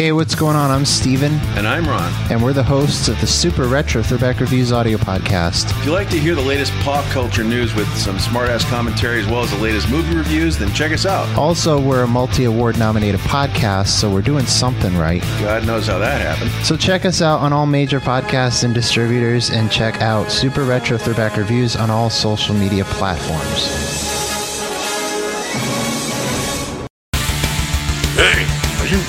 Hey, 0.00 0.12
what's 0.12 0.34
going 0.34 0.56
on? 0.56 0.70
I'm 0.70 0.86
Steven, 0.86 1.30
And 1.58 1.68
I'm 1.68 1.86
Ron. 1.86 2.10
and 2.30 2.42
we're 2.42 2.54
the 2.54 2.62
hosts 2.62 3.08
of 3.08 3.20
the 3.20 3.26
Super 3.26 3.64
Retro 3.64 4.02
Throwback 4.02 4.40
Reviews 4.40 4.72
audio 4.72 4.96
podcast. 4.96 5.78
If 5.78 5.84
you 5.84 5.92
like 5.92 6.08
to 6.08 6.18
hear 6.18 6.34
the 6.34 6.40
latest 6.40 6.72
pop 6.76 7.04
culture 7.10 7.44
news 7.44 7.74
with 7.74 7.86
some 7.98 8.16
smartass 8.16 8.64
commentary 8.70 9.20
as 9.20 9.26
well 9.26 9.42
as 9.42 9.50
the 9.50 9.58
latest 9.58 9.90
movie 9.90 10.16
reviews, 10.16 10.56
then 10.56 10.72
check 10.72 10.92
us 10.92 11.04
out. 11.04 11.28
Also, 11.36 11.78
we're 11.78 12.04
a 12.04 12.08
multi 12.08 12.44
award 12.44 12.78
nominated 12.78 13.20
podcast, 13.20 13.88
so 13.88 14.10
we're 14.10 14.22
doing 14.22 14.46
something 14.46 14.96
right. 14.96 15.20
God 15.42 15.66
knows 15.66 15.86
how 15.86 15.98
that 15.98 16.22
happened. 16.22 16.50
So 16.64 16.78
check 16.78 17.04
us 17.04 17.20
out 17.20 17.40
on 17.40 17.52
all 17.52 17.66
major 17.66 18.00
podcasts 18.00 18.64
and 18.64 18.72
distributors, 18.72 19.50
and 19.50 19.70
check 19.70 20.00
out 20.00 20.32
Super 20.32 20.64
Retro 20.64 20.96
Throwback 20.96 21.36
Reviews 21.36 21.76
on 21.76 21.90
all 21.90 22.08
social 22.08 22.54
media 22.54 22.84
platforms. 22.84 24.09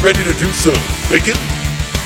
Ready 0.04 0.24
to 0.24 0.34
do 0.34 0.50
some 0.52 0.74
thinking? 1.14 1.38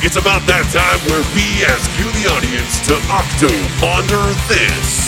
It's 0.04 0.18
about 0.18 0.44
that 0.52 0.68
time 0.76 1.00
where 1.08 1.24
we 1.32 1.64
ask 1.64 1.88
you, 1.96 2.04
the 2.20 2.28
audience, 2.28 2.84
to 2.92 2.96
octo 3.08 3.48
ponder 3.80 4.20
this. 4.52 5.08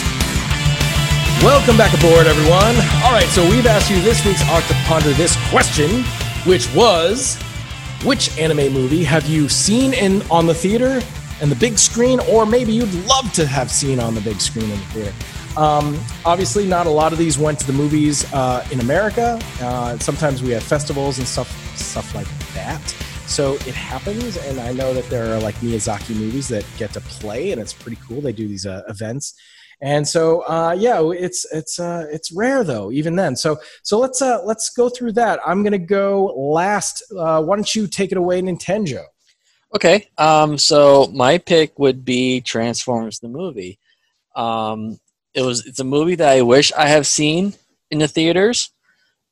Welcome 1.44 1.76
back 1.76 1.94
aboard, 2.00 2.28
everyone. 2.28 2.76
All 3.04 3.12
right, 3.12 3.28
so 3.36 3.44
we've 3.50 3.66
asked 3.66 3.92
you 3.92 4.02
this 4.02 4.26
week's 4.26 4.42
Octo 4.50 4.74
Ponder 4.86 5.12
this 5.14 5.36
question, 5.50 6.04
which 6.50 6.74
was 6.74 7.36
which 8.04 8.36
anime 8.40 8.72
movie 8.72 9.04
have 9.04 9.28
you 9.28 9.50
seen 9.50 9.94
in 9.94 10.22
on 10.32 10.48
the 10.48 10.54
theater 10.54 11.02
and 11.42 11.52
the 11.52 11.56
big 11.56 11.78
screen, 11.78 12.22
or 12.22 12.46
maybe 12.46 12.72
you'd 12.72 12.94
love 13.06 13.32
to 13.34 13.46
have 13.46 13.70
seen 13.70 14.00
on 14.00 14.16
the 14.16 14.22
big 14.22 14.40
screen 14.40 14.72
in 14.72 14.80
the 14.80 14.86
theater? 14.88 15.14
Um, 15.58 16.00
obviously, 16.26 16.66
not 16.66 16.88
a 16.88 16.92
lot 16.92 17.12
of 17.12 17.20
these 17.20 17.38
went 17.38 17.60
to 17.60 17.68
the 17.68 17.74
movies 17.74 18.32
uh, 18.34 18.66
in 18.72 18.80
America. 18.80 19.40
Uh, 19.60 19.98
sometimes 20.00 20.42
we 20.42 20.52
have 20.52 20.64
festivals 20.64 21.18
and 21.18 21.28
stuff, 21.28 21.50
stuff 21.76 22.16
like 22.16 22.28
that. 22.58 22.82
So 23.28 23.54
it 23.54 23.76
happens, 23.76 24.38
and 24.38 24.60
I 24.60 24.72
know 24.72 24.94
that 24.94 25.10
there 25.10 25.34
are 25.34 25.40
like 25.40 25.56
Miyazaki 25.56 26.16
movies 26.16 26.48
that 26.48 26.66
get 26.78 26.94
to 26.94 27.02
play, 27.02 27.52
and 27.52 27.62
it's 27.62 27.74
pretty 27.74 28.00
cool. 28.08 28.22
They 28.22 28.32
do 28.32 28.48
these 28.48 28.66
uh, 28.66 28.84
events, 28.88 29.34
and 29.82 30.08
so 30.08 30.42
uh, 30.42 30.76
yeah, 30.78 31.02
it's 31.12 31.46
it's 31.52 31.80
uh, 31.80 32.06
it's 32.10 32.32
rare 32.32 32.64
though, 32.64 32.92
even 32.92 33.16
then. 33.16 33.36
So 33.36 33.60
so 33.84 34.00
let's 34.00 34.22
uh, 34.22 34.42
let's 34.44 34.70
go 34.70 34.90
through 34.90 35.12
that. 35.14 35.40
I'm 35.46 35.64
gonna 35.64 35.78
go 35.78 36.34
last. 36.36 37.04
Uh, 37.16 37.44
why 37.44 37.56
don't 37.56 37.76
you 37.76 37.86
take 37.86 38.12
it 38.12 38.18
away, 38.18 38.42
Nintendo? 38.42 39.04
Okay, 39.76 40.08
um, 40.18 40.58
so 40.58 41.12
my 41.14 41.38
pick 41.38 41.78
would 41.78 42.06
be 42.06 42.42
Transformers 42.42 43.20
the 43.20 43.28
movie. 43.28 43.78
Um, 44.36 45.00
it 45.34 45.42
was 45.42 45.66
it's 45.68 45.80
a 45.80 45.84
movie 45.84 46.16
that 46.16 46.30
I 46.30 46.42
wish 46.42 46.72
I 46.74 46.88
have 46.88 47.06
seen 47.06 47.54
in 47.92 48.00
the 48.00 48.08
theaters. 48.08 48.72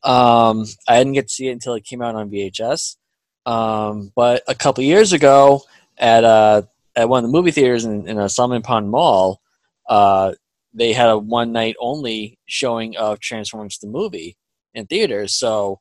Um, 0.03 0.65
I 0.88 0.97
didn't 0.99 1.14
get 1.14 1.30
to 1.30 1.34
see 1.34 1.47
it 1.47 1.53
until 1.53 1.73
it 1.73 1.85
came 1.85 2.02
out 2.02 2.15
on 2.15 2.30
VHS. 2.30 2.97
Um, 3.45 4.11
but 4.15 4.43
a 4.47 4.55
couple 4.55 4.84
years 4.84 5.13
ago, 5.13 5.61
at 5.97 6.23
uh, 6.23 6.63
at 6.95 7.09
one 7.09 7.23
of 7.23 7.30
the 7.30 7.35
movie 7.38 7.51
theaters 7.51 7.85
in, 7.85 8.07
in 8.07 8.17
a 8.19 8.27
Salmon 8.30 8.61
Pond 8.61 8.89
Mall, 8.89 9.41
uh, 9.88 10.34
they 10.73 10.93
had 10.93 11.09
a 11.09 11.17
one 11.17 11.51
night 11.51 11.76
only 11.80 12.39
showing 12.45 12.97
of 12.97 13.19
Transformers 13.19 13.77
the 13.77 13.88
movie 13.88 14.35
in 14.73 14.88
theaters. 14.88 15.35
So 15.35 15.80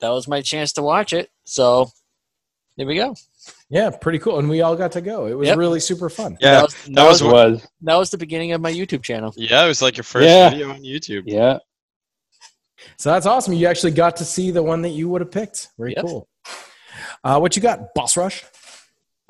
that 0.00 0.08
was 0.10 0.26
my 0.26 0.40
chance 0.40 0.72
to 0.74 0.82
watch 0.82 1.12
it. 1.12 1.30
So 1.44 1.90
there 2.76 2.86
we 2.86 2.96
go. 2.96 3.14
Yeah, 3.68 3.90
pretty 3.90 4.18
cool, 4.18 4.38
and 4.38 4.48
we 4.48 4.62
all 4.62 4.76
got 4.76 4.92
to 4.92 5.00
go. 5.00 5.26
It 5.26 5.34
was 5.34 5.48
Yep. 5.48 5.58
really 5.58 5.80
super 5.80 6.08
fun. 6.08 6.36
Yeah, 6.40 6.52
that 6.52 6.62
was, 6.62 6.74
that 6.86 7.04
was 7.08 7.22
was, 7.22 7.32
was 7.32 7.68
that 7.82 7.94
was 7.96 8.10
the 8.10 8.18
beginning 8.18 8.52
of 8.52 8.60
my 8.60 8.72
YouTube 8.72 9.02
channel. 9.02 9.32
yeah, 9.36 9.64
it 9.64 9.68
was 9.68 9.82
like 9.82 9.96
your 9.96 10.04
first 10.04 10.26
Yeah. 10.28 10.50
video 10.50 10.70
on 10.70 10.82
YouTube. 10.82 11.24
yeah. 11.26 11.58
So 12.96 13.10
that's 13.10 13.26
awesome. 13.26 13.52
You 13.54 13.66
actually 13.66 13.92
got 13.92 14.16
to 14.16 14.24
see 14.24 14.50
the 14.50 14.62
one 14.62 14.82
that 14.82 14.90
you 14.90 15.08
would 15.10 15.20
have 15.20 15.30
picked. 15.30 15.68
Very 15.78 15.92
Yep. 15.94 16.04
cool. 16.04 16.28
Uh, 17.22 17.38
what 17.38 17.54
you 17.54 17.62
got, 17.62 17.94
Boss 17.94 18.16
Rush? 18.16 18.44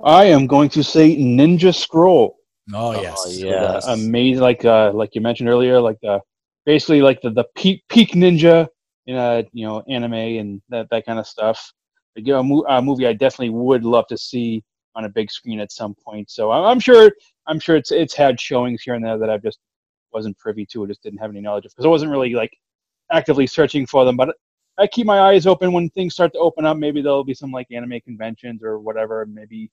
I 0.03 0.27
am 0.27 0.47
going 0.47 0.69
to 0.71 0.83
say 0.83 1.17
Ninja 1.17 1.75
Scroll. 1.75 2.37
Oh 2.73 2.95
Oh, 2.95 3.01
yes, 3.01 3.39
yeah. 3.39 3.55
Uh, 3.55 3.81
amazing, 3.89 4.43
like 4.43 4.65
uh, 4.65 4.93
like 4.93 5.15
you 5.15 5.21
mentioned 5.21 5.49
earlier, 5.49 5.81
like 5.81 5.99
the 6.03 6.21
basically 6.65 7.03
like 7.03 7.21
the 7.21 7.31
the 7.31 7.45
peak 7.57 7.83
peak 7.89 8.12
ninja 8.12 8.69
in 9.07 9.17
a 9.17 9.45
you 9.53 9.67
know 9.67 9.83
anime 9.89 10.15
and 10.15 10.62
that 10.69 10.89
that 10.91 11.05
kind 11.05 11.19
of 11.19 11.27
stuff. 11.27 11.73
Like, 12.17 12.27
you 12.27 12.33
know, 12.33 12.41
a, 12.41 12.45
mo- 12.45 12.65
a 12.69 12.83
movie 12.83 13.07
I 13.07 13.12
definitely 13.12 13.51
would 13.51 13.85
love 13.85 14.07
to 14.09 14.19
see 14.19 14.62
on 14.95 15.05
a 15.05 15.09
big 15.09 15.31
screen 15.31 15.61
at 15.61 15.71
some 15.73 15.95
point. 16.05 16.31
So 16.31 16.51
I'm, 16.51 16.65
I'm 16.65 16.81
sure 16.81 17.11
I'm 17.47 17.59
sure 17.59 17.77
it's 17.77 17.91
it's 17.91 18.15
had 18.15 18.41
showings 18.41 18.83
here 18.83 18.95
and 18.95 19.05
there 19.05 19.19
that 19.19 19.31
I 19.31 19.39
just 19.39 19.59
wasn't 20.12 20.39
privy 20.39 20.67
to 20.67 20.83
or 20.83 20.87
just 20.87 21.03
didn't 21.03 21.19
have 21.19 21.31
any 21.31 21.41
knowledge 21.41 21.67
of 21.67 21.73
because 21.73 21.87
I 21.87 21.89
wasn't 21.89 22.12
really 22.12 22.35
like 22.35 22.53
actively 23.12 23.47
searching 23.47 23.87
for 23.87 24.05
them. 24.05 24.17
But 24.17 24.35
I 24.81 24.86
keep 24.86 25.07
my 25.07 25.20
eyes 25.20 25.47
open 25.47 25.73
when 25.73 25.90
things 25.90 26.15
start 26.15 26.32
to 26.32 26.39
open 26.39 26.65
up. 26.65 26.77
Maybe 26.77 27.02
there'll 27.02 27.24
be 27.24 27.35
some 27.35 27.52
like 27.52 27.66
anime 27.70 28.01
conventions 28.01 28.62
or 28.65 28.78
whatever. 28.78 29.27
Maybe 29.27 29.70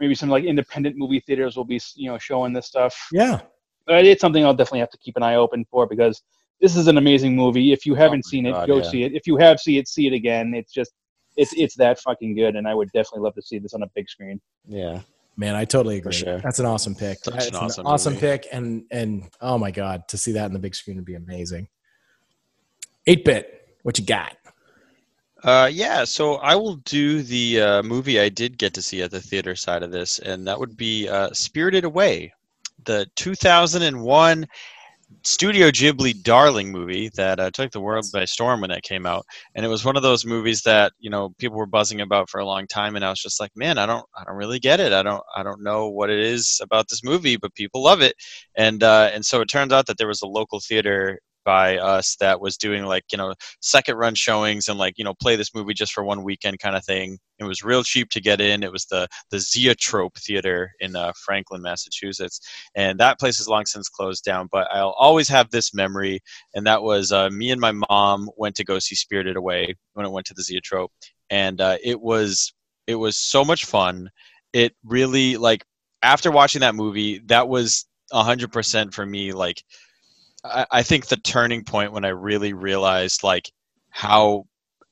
maybe 0.00 0.14
some 0.14 0.28
like 0.28 0.44
independent 0.44 0.96
movie 0.96 1.20
theaters 1.20 1.56
will 1.56 1.64
be 1.64 1.80
you 1.94 2.10
know 2.10 2.18
showing 2.18 2.52
this 2.52 2.66
stuff 2.66 3.08
yeah. 3.12 3.40
but 3.86 4.04
it's 4.04 4.20
something 4.20 4.44
I'll 4.44 4.54
definitely 4.54 4.80
have 4.80 4.90
to 4.90 4.98
keep 4.98 5.16
an 5.16 5.22
eye 5.22 5.36
open 5.36 5.64
for 5.70 5.86
because 5.86 6.22
this 6.62 6.76
is 6.76 6.86
an 6.86 6.96
amazing 6.96 7.34
movie. 7.36 7.72
If 7.72 7.84
you 7.84 7.94
haven't 7.94 8.22
oh 8.24 8.28
my 8.28 8.30
seen 8.30 8.46
it, 8.46 8.66
go 8.66 8.76
yeah. 8.76 8.90
see 8.90 9.02
it. 9.02 9.12
If 9.12 9.26
you 9.26 9.36
have 9.36 9.58
see 9.58 9.78
it, 9.78 9.88
see 9.88 10.06
it 10.06 10.12
again. 10.12 10.54
It's 10.54 10.72
just 10.72 10.92
it's 11.36 11.52
it's 11.54 11.74
that 11.76 11.98
fucking 11.98 12.36
good, 12.36 12.56
and 12.56 12.68
I 12.68 12.74
would 12.74 12.88
definitely 12.92 13.22
love 13.22 13.34
to 13.34 13.42
see 13.42 13.58
this 13.58 13.74
on 13.74 13.82
a 13.82 13.88
big 13.94 14.08
screen. 14.08 14.40
Yeah. 14.66 15.00
Man, 15.36 15.56
I 15.56 15.64
totally 15.64 15.96
agree. 15.96 16.12
sure. 16.12 16.38
That's 16.38 16.58
an 16.58 16.66
awesome 16.66 16.94
pick. 16.94 17.18
Such 17.24 17.34
That's 17.34 17.48
an 17.48 17.56
an 17.56 17.62
awesome 17.62 17.86
awesome, 17.86 18.12
movie. 18.14 18.26
pick, 18.26 18.46
and 18.52 18.84
and 18.90 19.28
oh 19.40 19.58
my 19.58 19.70
god, 19.70 20.06
to 20.08 20.18
see 20.18 20.32
that 20.32 20.46
in 20.46 20.52
the 20.52 20.58
big 20.58 20.74
screen 20.74 20.96
would 20.96 21.06
be 21.06 21.14
amazing. 21.14 21.68
Eight 23.06 23.24
bit, 23.24 23.61
what 23.82 23.98
you 23.98 24.04
got? 24.04 24.36
Uh, 25.44 25.68
yeah, 25.72 26.04
so 26.04 26.36
I 26.36 26.54
will 26.54 26.76
do 26.76 27.22
the 27.22 27.60
uh, 27.60 27.82
movie 27.82 28.20
I 28.20 28.28
did 28.28 28.58
get 28.58 28.74
to 28.74 28.82
see 28.82 29.02
at 29.02 29.10
the 29.10 29.20
theater 29.20 29.56
side 29.56 29.82
of 29.82 29.90
this, 29.90 30.20
and 30.20 30.46
that 30.46 30.58
would 30.58 30.76
be 30.76 31.08
uh, 31.08 31.30
Spirited 31.32 31.84
Away, 31.84 32.32
the 32.84 33.08
2001 33.16 34.46
Studio 35.24 35.70
Ghibli 35.70 36.22
darling 36.22 36.70
movie 36.72 37.10
that 37.16 37.38
uh, 37.38 37.50
took 37.50 37.70
the 37.70 37.80
world 37.80 38.06
by 38.12 38.24
storm 38.24 38.60
when 38.60 38.70
that 38.70 38.82
came 38.82 39.04
out. 39.04 39.26
And 39.54 39.64
it 39.64 39.68
was 39.68 39.84
one 39.84 39.96
of 39.96 40.02
those 40.02 40.24
movies 40.24 40.62
that 40.62 40.92
you 41.00 41.10
know 41.10 41.30
people 41.38 41.58
were 41.58 41.66
buzzing 41.66 42.00
about 42.00 42.30
for 42.30 42.40
a 42.40 42.46
long 42.46 42.66
time, 42.68 42.96
and 42.96 43.04
I 43.04 43.10
was 43.10 43.20
just 43.20 43.40
like, 43.40 43.50
man, 43.56 43.78
I 43.78 43.86
don't, 43.86 44.04
I 44.16 44.24
don't 44.24 44.36
really 44.36 44.58
get 44.58 44.80
it. 44.80 44.92
I 44.92 45.02
don't, 45.02 45.22
I 45.36 45.42
don't 45.42 45.62
know 45.62 45.88
what 45.88 46.08
it 46.08 46.20
is 46.20 46.60
about 46.62 46.88
this 46.88 47.04
movie, 47.04 47.36
but 47.36 47.54
people 47.54 47.82
love 47.82 48.00
it. 48.00 48.14
And 48.56 48.82
uh, 48.82 49.10
and 49.12 49.24
so 49.24 49.40
it 49.40 49.46
turns 49.46 49.72
out 49.72 49.86
that 49.86 49.98
there 49.98 50.08
was 50.08 50.22
a 50.22 50.26
local 50.26 50.60
theater 50.60 51.18
by 51.44 51.78
us 51.78 52.16
that 52.20 52.40
was 52.40 52.56
doing 52.56 52.84
like 52.84 53.04
you 53.12 53.18
know 53.18 53.34
second 53.60 53.96
run 53.96 54.14
showings 54.14 54.68
and 54.68 54.78
like 54.78 54.94
you 54.96 55.04
know 55.04 55.14
play 55.14 55.36
this 55.36 55.54
movie 55.54 55.74
just 55.74 55.92
for 55.92 56.04
one 56.04 56.22
weekend 56.22 56.58
kind 56.58 56.76
of 56.76 56.84
thing. 56.84 57.18
It 57.38 57.44
was 57.44 57.64
real 57.64 57.82
cheap 57.82 58.10
to 58.10 58.20
get 58.20 58.40
in. 58.40 58.62
It 58.62 58.72
was 58.72 58.86
the 58.86 59.08
the 59.30 59.38
Zoetrope 59.38 60.16
theater 60.18 60.70
in 60.80 60.96
uh, 60.96 61.12
franklin 61.24 61.62
massachusetts. 61.62 62.40
And 62.74 62.98
that 63.00 63.18
place 63.18 63.38
has 63.38 63.48
long 63.48 63.66
since 63.66 63.88
closed 63.88 64.24
down 64.24 64.48
but 64.50 64.68
i'll 64.72 64.94
always 64.98 65.28
have 65.28 65.50
this 65.50 65.74
memory. 65.74 66.20
And 66.54 66.66
that 66.66 66.82
was 66.82 67.12
uh, 67.12 67.30
me 67.30 67.50
and 67.50 67.60
my 67.60 67.72
mom 67.72 68.30
went 68.36 68.56
to 68.56 68.64
go 68.64 68.78
see 68.78 68.94
spirited 68.94 69.36
away 69.36 69.74
when 69.94 70.06
it 70.06 70.12
went 70.12 70.26
to 70.26 70.34
the 70.34 70.42
Zoetrope 70.42 70.92
and 71.30 71.60
uh, 71.60 71.78
it 71.82 72.00
was 72.00 72.52
it 72.86 72.94
was 72.96 73.16
so 73.16 73.44
much 73.44 73.64
fun. 73.64 74.10
It 74.52 74.74
really 74.84 75.36
like 75.36 75.64
after 76.02 76.30
watching 76.30 76.60
that 76.60 76.74
movie 76.74 77.20
that 77.26 77.48
was 77.48 77.86
100% 78.12 78.92
for 78.92 79.06
me 79.06 79.32
like 79.32 79.62
I, 80.44 80.66
I 80.70 80.82
think 80.82 81.06
the 81.06 81.16
turning 81.16 81.64
point 81.64 81.92
when 81.92 82.04
I 82.04 82.08
really 82.08 82.52
realized 82.52 83.22
like 83.22 83.50
how 83.90 84.44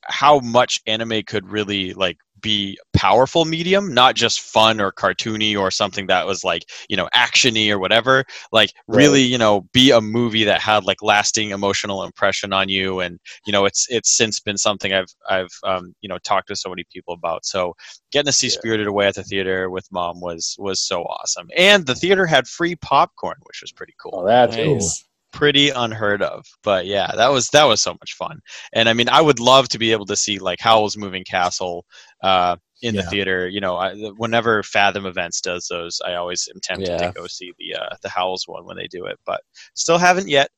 how 0.03 0.39
much 0.39 0.79
anime 0.87 1.21
could 1.23 1.47
really 1.47 1.93
like 1.93 2.17
be 2.41 2.75
a 2.81 2.97
powerful 2.97 3.45
medium, 3.45 3.93
not 3.93 4.15
just 4.15 4.41
fun 4.41 4.81
or 4.81 4.91
cartoony 4.91 5.55
or 5.55 5.69
something 5.69 6.07
that 6.07 6.25
was 6.25 6.43
like 6.43 6.63
you 6.89 6.97
know 6.97 7.07
actiony 7.13 7.69
or 7.69 7.77
whatever. 7.79 8.23
Like 8.51 8.71
really, 8.87 9.21
you 9.21 9.37
know, 9.37 9.67
be 9.73 9.91
a 9.91 10.01
movie 10.01 10.43
that 10.45 10.59
had 10.59 10.83
like 10.83 11.03
lasting 11.03 11.51
emotional 11.51 12.03
impression 12.03 12.51
on 12.51 12.67
you. 12.67 12.99
And 12.99 13.19
you 13.45 13.51
know, 13.53 13.65
it's 13.65 13.85
it's 13.89 14.15
since 14.17 14.39
been 14.39 14.57
something 14.57 14.91
I've 14.93 15.13
I've 15.29 15.51
um, 15.63 15.93
you 16.01 16.09
know 16.09 16.17
talked 16.19 16.47
to 16.47 16.55
so 16.55 16.69
many 16.69 16.83
people 16.91 17.13
about. 17.13 17.45
So 17.45 17.75
getting 18.11 18.25
to 18.27 18.31
see 18.31 18.49
Spirited 18.49 18.87
Away 18.87 19.07
at 19.07 19.15
the 19.15 19.23
theater 19.23 19.69
with 19.69 19.87
mom 19.91 20.19
was 20.19 20.55
was 20.57 20.79
so 20.79 21.03
awesome. 21.03 21.49
And 21.55 21.85
the 21.85 21.95
theater 21.95 22.25
had 22.25 22.47
free 22.47 22.75
popcorn, 22.75 23.37
which 23.43 23.61
was 23.61 23.71
pretty 23.71 23.93
cool 24.01 24.11
Oh, 24.15 24.25
that's 24.25 24.55
Nice. 24.55 24.65
cool. 24.65 25.10
Pretty 25.31 25.69
unheard 25.69 26.21
of. 26.21 26.45
But 26.63 26.85
yeah, 26.85 27.11
that 27.15 27.29
was 27.31 27.47
that 27.49 27.63
was 27.65 27.81
so 27.81 27.91
much 27.93 28.13
fun. 28.15 28.39
And 28.73 28.87
I 28.89 28.93
mean, 28.93 29.09
I 29.09 29.21
would 29.21 29.39
love 29.39 29.69
to 29.69 29.79
be 29.79 29.91
able 29.91 30.05
to 30.07 30.15
see 30.15 30.39
like 30.39 30.59
Howl's 30.59 30.97
Moving 30.97 31.23
Castle 31.23 31.85
uh, 32.23 32.55
in 32.81 32.95
the 32.95 33.03
theater. 33.03 33.47
You 33.47 33.61
know, 33.61 33.75
I, 33.77 33.93
whenever 34.17 34.63
Fathom 34.63 35.05
Events 35.05 35.41
does 35.41 35.67
those, 35.67 35.99
I 36.05 36.15
always 36.15 36.47
am 36.53 36.59
tempted 36.61 36.89
Yeah. 36.89 37.07
to 37.07 37.13
go 37.13 37.27
see 37.27 37.53
the 37.59 37.75
uh, 37.81 37.95
the 38.01 38.09
Howl's 38.09 38.47
one 38.47 38.65
when 38.65 38.77
they 38.77 38.87
do 38.87 39.05
it. 39.05 39.17
But 39.25 39.41
still 39.73 39.97
haven't 39.97 40.27
yet. 40.27 40.49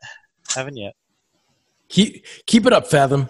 Haven't 0.56 0.78
yet. 0.78 0.94
Keep 1.90 2.26
keep 2.48 2.66
it 2.66 2.74
up, 2.74 2.88
Fathom. 2.88 3.30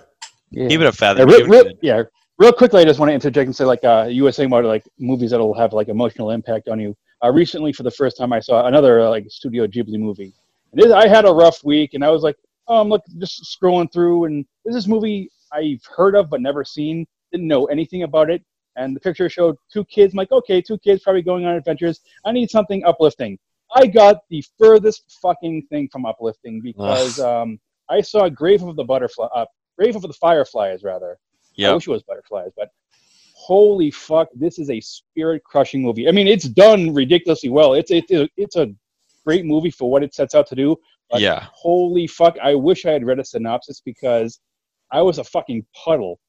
Yeah. 0.51 0.67
Keep 0.67 0.81
it 0.81 0.83
a 0.83 0.85
Yeah, 0.85 0.91
Fathom. 0.91 1.27
real, 1.29 1.47
real, 1.47 1.65
yeah, 1.81 2.03
real 2.37 2.53
quickly, 2.53 2.81
I 2.81 2.85
just 2.85 2.99
want 2.99 3.09
to 3.09 3.13
interject 3.13 3.47
and 3.47 3.55
say, 3.55 3.65
like, 3.65 3.83
uh, 3.83 4.07
you 4.09 4.23
were 4.23 4.31
saying 4.31 4.47
about 4.47 4.65
like 4.65 4.83
movies 4.99 5.31
that'll 5.31 5.53
have 5.55 5.73
like 5.73 5.87
emotional 5.89 6.29
impact 6.31 6.67
on 6.69 6.79
you. 6.79 6.95
Uh, 7.23 7.31
recently, 7.31 7.73
for 7.73 7.83
the 7.83 7.91
first 7.91 8.17
time, 8.17 8.31
I 8.33 8.39
saw 8.39 8.65
another 8.67 9.01
uh, 9.01 9.09
like 9.09 9.25
Studio 9.29 9.65
Ghibli 9.67 9.97
movie. 9.97 10.33
And 10.73 10.93
I 10.93 11.07
had 11.07 11.25
a 11.25 11.31
rough 11.33 11.63
week, 11.63 11.93
and 11.93 12.03
I 12.03 12.09
was 12.09 12.23
like, 12.23 12.35
oh, 12.67 12.81
I'm 12.81 12.89
look 12.89 13.03
just 13.17 13.57
scrolling 13.61 13.91
through, 13.91 14.25
and 14.25 14.45
this 14.65 14.75
is 14.75 14.83
this 14.83 14.87
movie 14.87 15.29
I've 15.51 15.83
heard 15.95 16.15
of 16.15 16.29
but 16.29 16.41
never 16.41 16.63
seen. 16.63 17.05
Didn't 17.31 17.47
know 17.47 17.65
anything 17.65 18.03
about 18.03 18.29
it, 18.29 18.43
and 18.75 18.95
the 18.95 18.99
picture 18.99 19.29
showed 19.29 19.55
two 19.71 19.85
kids. 19.85 20.13
I'm 20.13 20.17
like, 20.17 20.31
okay, 20.31 20.61
two 20.61 20.77
kids 20.79 21.03
probably 21.03 21.21
going 21.21 21.45
on 21.45 21.55
adventures. 21.55 22.01
I 22.25 22.31
need 22.31 22.49
something 22.49 22.83
uplifting. 22.85 23.37
I 23.75 23.87
got 23.87 24.17
the 24.29 24.43
furthest 24.59 25.17
fucking 25.21 25.67
thing 25.69 25.89
from 25.91 26.05
uplifting 26.05 26.61
because 26.61 27.19
um, 27.19 27.59
I 27.89 28.01
saw 28.01 28.29
Grave 28.29 28.63
of 28.63 28.75
the 28.75 28.83
Butterfly, 28.83 29.27
uh, 29.35 29.45
Grave 29.77 29.95
of 29.95 30.03
the 30.03 30.13
Fireflies, 30.13 30.83
rather. 30.83 31.11
I 31.11 31.17
Yep. 31.55 31.75
wish 31.75 31.87
it 31.87 31.91
was 31.91 32.03
butterflies, 32.03 32.51
but 32.57 32.69
holy 33.35 33.91
fuck, 33.91 34.27
this 34.33 34.57
is 34.57 34.69
a 34.69 34.79
spirit 34.81 35.43
crushing 35.43 35.81
movie. 35.83 36.07
I 36.07 36.11
mean, 36.11 36.27
it's 36.27 36.45
done 36.45 36.93
ridiculously 36.93 37.49
well. 37.49 37.73
It's 37.73 37.91
it's 37.91 38.11
it's 38.37 38.55
a 38.55 38.69
great 39.25 39.45
movie 39.45 39.71
for 39.71 39.89
what 39.89 40.03
it 40.03 40.13
sets 40.13 40.35
out 40.35 40.47
to 40.47 40.55
do. 40.55 40.75
But 41.09 41.21
Yeah. 41.21 41.45
holy 41.53 42.07
fuck, 42.07 42.37
I 42.41 42.55
wish 42.55 42.85
I 42.85 42.91
had 42.91 43.05
read 43.05 43.19
a 43.19 43.25
synopsis 43.25 43.81
because 43.83 44.39
I 44.91 45.01
was 45.01 45.17
a 45.19 45.23
fucking 45.23 45.65
puddle 45.83 46.19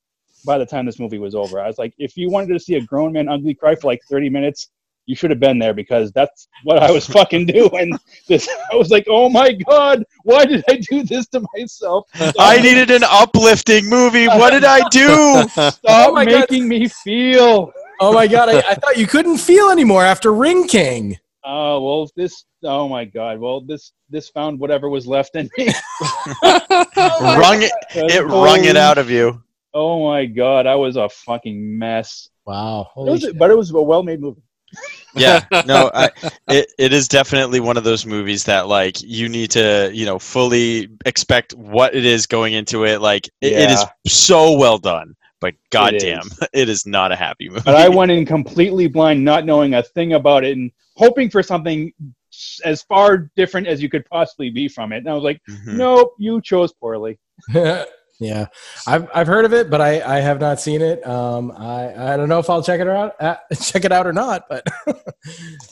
by 0.46 0.58
the 0.58 0.66
time 0.66 0.84
this 0.86 0.98
movie 0.98 1.18
was 1.18 1.34
over. 1.34 1.60
I 1.60 1.66
was 1.66 1.78
like, 1.78 1.94
if 1.98 2.16
you 2.16 2.30
wanted 2.30 2.52
to 2.54 2.60
see 2.60 2.74
a 2.74 2.80
grown 2.82 3.12
man 3.12 3.28
ugly 3.28 3.54
cry 3.54 3.74
for 3.74 3.86
like 3.88 4.00
30 4.10 4.28
minutes, 4.30 4.70
you 5.06 5.14
should 5.14 5.30
have 5.30 5.40
been 5.40 5.58
there 5.58 5.74
because 5.74 6.12
that's 6.12 6.48
what 6.64 6.82
I 6.82 6.90
was 6.90 7.06
fucking 7.18 7.46
doing. 7.46 7.98
This, 8.26 8.48
I 8.72 8.76
was 8.76 8.90
like, 8.90 9.04
oh 9.08 9.28
my 9.28 9.52
god, 9.52 10.02
why 10.22 10.46
did 10.46 10.64
I 10.68 10.76
do 10.76 11.02
this 11.02 11.26
to 11.28 11.44
myself? 11.54 12.08
I 12.38 12.60
needed 12.60 12.90
an 12.90 13.04
uplifting 13.04 13.86
movie. 13.86 14.26
What 14.28 14.50
did 14.50 14.64
I 14.64 14.88
do? 14.88 15.46
Stop 15.48 15.72
Oh 15.86 16.12
my 16.14 16.24
God. 16.24 16.46
making 16.50 16.66
me 16.68 16.88
feel. 16.88 17.70
Oh 18.00 18.12
my 18.14 18.26
god, 18.26 18.48
I, 18.48 18.58
I 18.70 18.74
thought 18.74 18.96
you 18.96 19.06
couldn't 19.06 19.38
feel 19.38 19.68
anymore 19.70 20.04
after 20.04 20.32
Ring 20.32 20.66
King. 20.66 21.18
Oh 21.44 21.82
well, 21.82 22.10
this. 22.16 22.44
Oh 22.64 22.88
my 22.88 23.04
God. 23.04 23.38
Well, 23.38 23.60
this 23.60 23.92
this 24.10 24.28
found 24.28 24.58
whatever 24.58 24.88
was 24.88 25.06
left 25.06 25.36
in 25.36 25.50
me. 25.56 25.66
wrung 26.42 27.62
it. 27.62 27.72
It 27.94 28.24
wrung 28.24 28.64
it 28.64 28.76
out 28.76 28.98
of 28.98 29.10
you. 29.10 29.42
Oh 29.72 30.08
my 30.08 30.26
God, 30.26 30.66
I 30.66 30.74
was 30.74 30.96
a 30.96 31.08
fucking 31.08 31.78
mess. 31.78 32.28
Wow. 32.46 32.90
It 32.96 33.10
was, 33.10 33.32
but 33.36 33.50
it 33.50 33.56
was 33.56 33.70
a 33.70 33.80
well-made 33.80 34.20
movie. 34.20 34.42
yeah 35.14 35.44
no 35.66 35.88
I, 35.94 36.10
it, 36.48 36.72
it 36.76 36.92
is 36.92 37.06
definitely 37.06 37.60
one 37.60 37.76
of 37.76 37.84
those 37.84 38.04
movies 38.04 38.42
that 38.44 38.66
like 38.66 39.00
you 39.00 39.28
need 39.28 39.52
to 39.52 39.88
you 39.94 40.04
know 40.04 40.18
fully 40.18 40.88
expect 41.06 41.52
what 41.52 41.94
it 41.94 42.04
is 42.04 42.26
going 42.26 42.54
into 42.54 42.84
it 42.84 43.00
like 43.00 43.28
it, 43.40 43.52
it 43.52 43.70
is 43.70 43.84
so 44.04 44.58
well 44.58 44.78
done 44.78 45.14
but 45.44 45.54
goddamn 45.70 46.22
is. 46.22 46.38
it 46.54 46.68
is 46.70 46.86
not 46.86 47.12
a 47.12 47.16
happy 47.16 47.50
movie 47.50 47.60
But 47.64 47.74
I 47.74 47.86
went 47.86 48.10
in 48.10 48.24
completely 48.24 48.86
blind, 48.86 49.22
not 49.22 49.44
knowing 49.44 49.74
a 49.74 49.82
thing 49.82 50.14
about 50.14 50.42
it, 50.42 50.56
and 50.56 50.70
hoping 50.96 51.28
for 51.28 51.42
something 51.42 51.92
as 52.64 52.82
far 52.82 53.30
different 53.36 53.66
as 53.66 53.82
you 53.82 53.88
could 53.88 54.04
possibly 54.06 54.50
be 54.50 54.68
from 54.68 54.92
it. 54.92 54.98
And 54.98 55.08
I 55.08 55.14
was 55.14 55.24
like, 55.24 55.40
Mhm. 55.48 55.74
nope, 55.74 56.14
you 56.18 56.40
chose 56.40 56.72
poorly. 56.72 57.18
yeah, 58.20 58.46
I've 58.86 59.08
I've 59.14 59.26
heard 59.26 59.44
of 59.44 59.52
it, 59.52 59.70
but 59.70 59.80
I, 59.80 60.16
I 60.16 60.20
have 60.20 60.40
not 60.40 60.60
seen 60.60 60.82
it. 60.82 61.04
Um, 61.06 61.50
I 61.52 62.12
I 62.12 62.16
don't 62.16 62.28
know 62.28 62.38
if 62.38 62.48
I'll 62.48 62.62
check 62.62 62.80
it 62.80 62.88
out 62.88 63.14
uh, 63.20 63.36
check 63.60 63.84
it 63.84 63.92
out 63.92 64.06
or 64.06 64.12
not, 64.12 64.44
but 64.48 64.64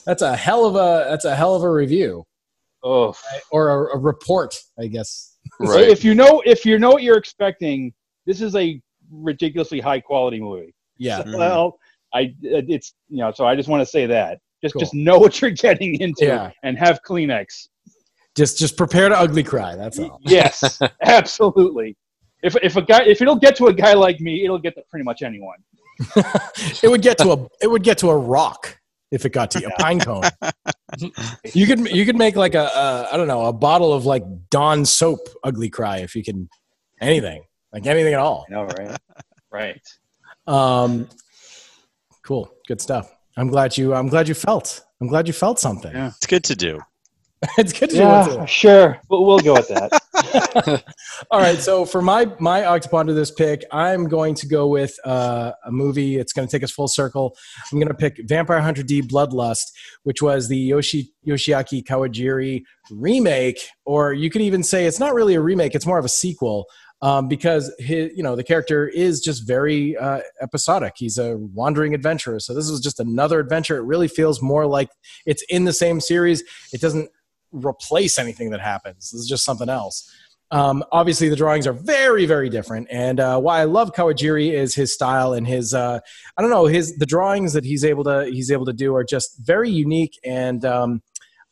that's 0.05 0.21
a 0.21 0.35
hell 0.35 0.65
of 0.65 0.75
a 0.75 1.09
that's 1.09 1.25
a 1.25 1.35
hell 1.35 1.55
of 1.55 1.63
a 1.63 1.71
review 1.71 2.25
Oh, 2.83 3.15
or 3.49 3.69
a, 3.69 3.95
a 3.95 3.99
report, 3.99 4.55
I 4.77 4.87
guess. 4.87 5.37
So 5.65 5.79
if 5.79 6.03
you 6.03 6.15
know 6.15 6.41
if 6.45 6.65
you 6.65 6.77
know 6.79 6.91
what 6.91 7.03
you're 7.03 7.17
expecting, 7.17 7.93
this 8.25 8.41
is 8.41 8.55
a 8.55 8.81
ridiculously 9.11 9.79
high 9.79 10.01
quality 10.01 10.39
movie. 10.41 10.73
Yeah, 10.97 11.23
Mhm. 11.23 11.37
Well, 11.37 11.79
I 12.13 12.33
it's 12.41 12.93
you 13.09 13.17
know, 13.19 13.31
so 13.31 13.45
I 13.45 13.55
just 13.55 13.69
want 13.69 13.81
to 13.81 13.85
say 13.85 14.05
that. 14.07 14.39
Just 14.63 14.73
Cool. 14.75 14.79
just 14.79 14.93
know 14.93 15.17
what 15.19 15.41
you're 15.41 15.51
getting 15.51 15.99
into 15.99 16.25
Yeah. 16.25 16.51
and 16.63 16.77
have 16.77 17.01
Kleenex. 17.07 17.67
just 18.35 18.57
just 18.57 18.77
prepare 18.77 19.09
to 19.09 19.17
ugly 19.19 19.43
cry. 19.43 19.75
That's 19.75 19.99
all. 19.99 20.19
Yes, 20.23 20.79
absolutely. 21.03 21.97
If 22.41 22.55
if 22.63 22.75
a 22.77 22.81
guy 22.81 23.03
if 23.03 23.21
it'll 23.21 23.35
get 23.35 23.55
to 23.57 23.67
a 23.67 23.73
guy 23.73 23.93
like 23.93 24.19
me, 24.19 24.43
it'll 24.43 24.57
get 24.59 24.75
to 24.75 24.81
pretty 24.89 25.03
much 25.03 25.21
anyone. 25.21 25.57
it 26.81 26.89
would 26.89 27.01
get 27.01 27.17
to 27.19 27.31
a 27.31 27.47
it 27.61 27.67
would 27.69 27.83
get 27.83 27.97
to 27.99 28.09
a 28.09 28.17
rock 28.17 28.77
if 29.11 29.25
it 29.25 29.29
got 29.31 29.51
to 29.51 29.59
you, 29.59 29.67
a 29.67 29.71
pine 29.81 29.99
cone. 29.99 30.23
you 31.53 31.67
could 31.67 31.87
you 31.91 32.05
could 32.05 32.15
make 32.15 32.35
like 32.35 32.55
a, 32.55 32.63
a 32.65 33.09
I 33.11 33.17
don't 33.17 33.27
know 33.27 33.45
a 33.45 33.53
bottle 33.53 33.93
of 33.93 34.05
like 34.05 34.23
Dawn 34.49 34.85
soap 34.85 35.19
ugly 35.43 35.69
cry 35.69 35.97
if 35.99 36.15
you 36.15 36.23
can 36.23 36.49
anything 37.01 37.43
like 37.71 37.85
anything 37.85 38.13
at 38.13 38.19
all. 38.19 38.45
I 38.49 38.53
know, 38.53 38.63
right? 38.65 38.97
right. 39.51 39.81
Um, 40.47 41.07
cool, 42.25 42.51
good 42.67 42.81
stuff. 42.81 43.13
I'm 43.37 43.47
glad 43.47 43.77
you 43.77 43.93
I'm 43.93 44.07
glad 44.07 44.27
you 44.27 44.33
felt 44.33 44.81
I'm 45.01 45.07
glad 45.07 45.27
you 45.27 45.33
felt 45.33 45.59
something. 45.59 45.91
Yeah. 45.91 46.07
it's 46.17 46.25
good 46.27 46.43
to 46.45 46.55
do 46.55 46.79
it's 47.57 47.73
good 47.77 47.89
to 47.89 47.97
do 47.97 48.07
once 48.07 48.27
in 48.27 48.33
a 48.33 48.35
Yeah, 48.35 48.37
while. 48.37 48.45
sure. 48.45 48.99
We'll, 49.09 49.25
we'll 49.25 49.39
go 49.39 49.53
with 49.55 49.67
that. 49.67 50.83
All 51.31 51.41
right, 51.41 51.59
so 51.59 51.83
for 51.83 52.01
my 52.01 52.25
my 52.39 52.61
Octoponder 52.61 53.13
this 53.13 53.31
pick, 53.31 53.65
I'm 53.71 54.07
going 54.07 54.33
to 54.35 54.47
go 54.47 54.67
with 54.69 54.97
uh, 55.03 55.51
a 55.65 55.71
movie. 55.71 56.15
It's 56.17 56.31
going 56.31 56.47
to 56.47 56.51
take 56.51 56.63
us 56.63 56.71
full 56.71 56.87
circle. 56.87 57.35
I'm 57.71 57.79
going 57.79 57.89
to 57.89 57.93
pick 57.93 58.17
Vampire 58.27 58.61
Hunter 58.61 58.81
D: 58.83 59.01
Bloodlust, 59.01 59.73
which 60.03 60.21
was 60.21 60.47
the 60.47 60.57
Yoshi 60.57 61.11
Yoshiaki 61.27 61.83
Kawajiri 61.83 62.63
remake, 62.91 63.59
or 63.85 64.13
you 64.13 64.29
could 64.29 64.41
even 64.41 64.63
say 64.63 64.85
it's 64.85 64.99
not 64.99 65.13
really 65.13 65.35
a 65.35 65.41
remake; 65.41 65.75
it's 65.75 65.85
more 65.85 65.97
of 65.99 66.05
a 66.05 66.09
sequel. 66.09 66.65
Um, 67.03 67.27
because 67.27 67.69
his, 67.79 68.11
you 68.15 68.23
know, 68.23 68.37
the 68.37 68.45
character 68.45 68.87
is 68.87 69.19
just 69.19 69.45
very 69.45 69.97
uh, 69.97 70.21
episodic. 70.41 70.93
He's 70.95 71.17
a 71.17 71.35
wandering 71.35 71.93
adventurer. 71.93 72.39
So 72.39 72.53
this 72.53 72.69
is 72.69 72.79
just 72.79 73.01
another 73.01 73.41
adventure. 73.41 73.75
It 73.75 73.83
really 73.83 74.07
feels 74.07 74.41
more 74.41 74.65
like 74.65 74.89
it's 75.25 75.43
in 75.49 75.65
the 75.65 75.73
same 75.73 75.99
series. 75.99 76.43
It 76.71 76.79
doesn't 76.79 77.09
replace 77.51 78.17
anything 78.17 78.51
that 78.51 78.61
happens. 78.61 79.11
This 79.11 79.19
is 79.19 79.27
just 79.27 79.43
something 79.43 79.67
else. 79.67 80.09
Um, 80.53 80.83
obviously, 80.93 81.29
the 81.29 81.35
drawings 81.35 81.65
are 81.65 81.73
very, 81.73 82.25
very 82.25 82.47
different. 82.47 82.87
And 82.91 83.19
uh, 83.19 83.39
why 83.39 83.59
I 83.59 83.63
love 83.63 83.91
Kawajiri 83.91 84.53
is 84.53 84.75
his 84.75 84.93
style 84.93 85.33
and 85.33 85.47
his 85.47 85.73
uh, 85.73 85.99
I 86.37 86.41
don't 86.41 86.51
know 86.51 86.67
his 86.67 86.95
the 86.97 87.07
drawings 87.07 87.53
that 87.53 87.65
he's 87.65 87.83
able 87.83 88.03
to 88.05 88.29
he's 88.31 88.51
able 88.51 88.65
to 88.65 88.73
do 88.73 88.95
are 88.95 89.03
just 89.03 89.39
very 89.39 89.69
unique 89.69 90.17
and 90.23 90.63
um, 90.63 91.01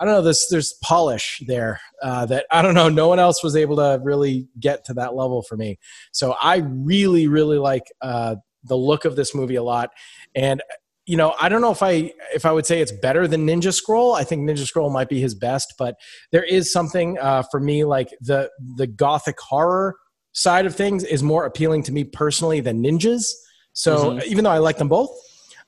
I 0.01 0.05
don't 0.05 0.15
know 0.15 0.21
there's 0.23 0.47
there's 0.49 0.73
polish 0.81 1.43
there 1.45 1.79
uh, 2.01 2.25
that 2.25 2.47
I 2.51 2.63
don't 2.63 2.73
know 2.73 2.89
no 2.89 3.07
one 3.07 3.19
else 3.19 3.43
was 3.43 3.55
able 3.55 3.75
to 3.75 3.99
really 4.03 4.47
get 4.59 4.83
to 4.85 4.95
that 4.95 5.13
level 5.13 5.43
for 5.43 5.55
me. 5.55 5.77
So 6.11 6.35
I 6.41 6.63
really, 6.65 7.27
really 7.27 7.59
like 7.59 7.83
uh, 8.01 8.37
the 8.63 8.75
look 8.75 9.05
of 9.05 9.15
this 9.15 9.35
movie 9.35 9.55
a 9.55 9.63
lot. 9.63 9.91
And 10.33 10.63
you 11.05 11.17
know, 11.17 11.35
I 11.39 11.49
don't 11.49 11.61
know 11.61 11.71
if 11.71 11.83
I 11.83 12.13
if 12.33 12.47
I 12.47 12.51
would 12.51 12.65
say 12.65 12.81
it's 12.81 12.91
better 12.91 13.27
than 13.27 13.45
Ninja 13.45 13.71
Scroll. 13.71 14.13
I 14.13 14.23
think 14.23 14.49
Ninja 14.49 14.65
Scroll 14.65 14.89
might 14.89 15.07
be 15.07 15.21
his 15.21 15.35
best, 15.35 15.75
but 15.77 15.95
there 16.31 16.43
is 16.43 16.73
something 16.73 17.19
uh, 17.19 17.43
for 17.51 17.59
me 17.59 17.83
like 17.83 18.09
the 18.21 18.49
the 18.77 18.87
gothic 18.87 19.39
horror 19.39 19.97
side 20.33 20.65
of 20.65 20.75
things 20.75 21.03
is 21.03 21.21
more 21.21 21.45
appealing 21.45 21.83
to 21.83 21.91
me 21.91 22.05
personally 22.05 22.59
than 22.59 22.81
ninjas. 22.81 23.25
So 23.73 24.19
even 24.23 24.45
though 24.45 24.51
I 24.51 24.57
like 24.57 24.77
them 24.77 24.87
both, 24.87 25.11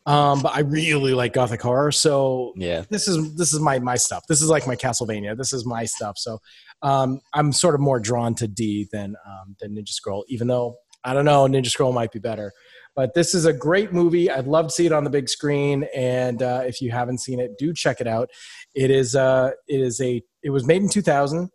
um, 0.06 0.42
but 0.42 0.56
I 0.56 0.60
really 0.62 1.14
like 1.14 1.34
gothic 1.34 1.62
horror. 1.62 1.92
So 1.92 2.54
Yeah. 2.56 2.84
this 2.90 3.08
is 3.08 3.36
this 3.36 3.54
is 3.54 3.60
my 3.60 3.80
my 3.80 3.96
stuff. 3.96 4.24
This 4.28 4.42
is 4.42 4.50
like 4.50 4.68
my 4.68 4.76
Castlevania. 4.76 5.38
This 5.38 5.54
is 5.54 5.66
my 5.66 5.86
stuff. 5.86 6.18
So 6.18 6.40
um, 6.82 7.22
I'm 7.34 7.52
sort 7.54 7.76
of 7.76 7.82
more 7.82 8.00
drawn 8.00 8.36
to 8.36 8.48
D 8.48 8.88
than 8.92 9.16
um, 9.26 9.56
than 9.62 9.76
Ninja 9.76 9.90
Scroll, 9.90 10.26
even 10.28 10.48
though 10.48 10.76
I 11.04 11.14
don't 11.14 11.26
know 11.26 11.46
Ninja 11.48 11.68
Scroll 11.68 11.94
might 11.94 12.12
be 12.12 12.20
better. 12.20 12.52
But 12.96 13.16
this 13.16 13.34
is 13.34 13.46
a 13.46 13.54
great 13.54 13.92
movie. 13.92 14.30
I'd 14.30 14.46
love 14.46 14.68
to 14.68 14.72
see 14.72 14.86
it 14.86 14.92
on 14.92 15.04
the 15.04 15.10
big 15.10 15.28
screen. 15.28 15.88
And 15.96 16.44
uh, 16.44 16.62
if 16.66 16.80
you 16.80 16.92
haven't 16.92 17.20
seen 17.22 17.40
it, 17.40 17.58
do 17.58 17.74
check 17.74 18.00
it 18.00 18.06
out. 18.08 18.30
It 18.76 18.92
is 18.92 19.16
uh, 19.16 19.52
it 19.68 19.80
is 19.82 20.00
a 20.02 20.22
it 20.44 20.50
was 20.52 20.66
made 20.66 20.82
in 20.84 20.90
2000, 20.90 21.50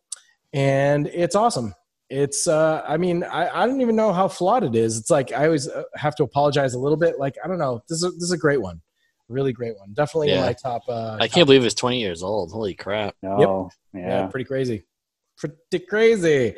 and 0.53 1.07
it's 1.09 1.35
awesome. 1.37 1.75
It's 2.11 2.47
uh 2.47 2.83
i 2.89 2.97
mean 2.97 3.23
i 3.25 3.63
i 3.63 3.67
don't 3.67 3.81
even 3.81 3.95
know 3.97 4.13
how 4.13 4.29
flawed 4.29 4.65
it 4.65 4.75
is. 4.75 4.97
It's 4.97 5.11
like 5.11 5.33
i 5.33 5.45
always 5.45 5.69
uh, 5.69 5.83
have 5.95 6.15
to 6.17 6.25
apologize 6.25 6.75
a 6.75 6.79
little 6.79 6.97
bit. 6.97 7.19
Like 7.19 7.37
i 7.45 7.49
don't 7.49 7.59
know. 7.59 7.83
This 7.89 7.99
is 7.99 8.05
a, 8.05 8.11
this 8.13 8.23
is 8.25 8.33
a 8.33 8.39
great 8.39 8.61
one. 8.61 8.81
Really 9.29 9.53
great 9.53 9.77
one. 9.79 9.93
Definitely 9.93 10.31
Yeah. 10.31 10.47
my 10.47 10.53
top 10.55 10.83
uh 10.89 11.17
I 11.21 11.29
can't 11.29 11.47
believe 11.47 11.65
it's 11.65 11.75
20 11.75 12.01
years 12.01 12.23
old. 12.23 12.51
Holy 12.53 12.75
crap. 12.75 13.15
No, 13.23 13.71
yeah. 13.93 14.01
yeah. 14.01 14.27
pretty 14.27 14.45
crazy. 14.45 14.85
Pretty 15.37 15.87
crazy. 15.87 16.57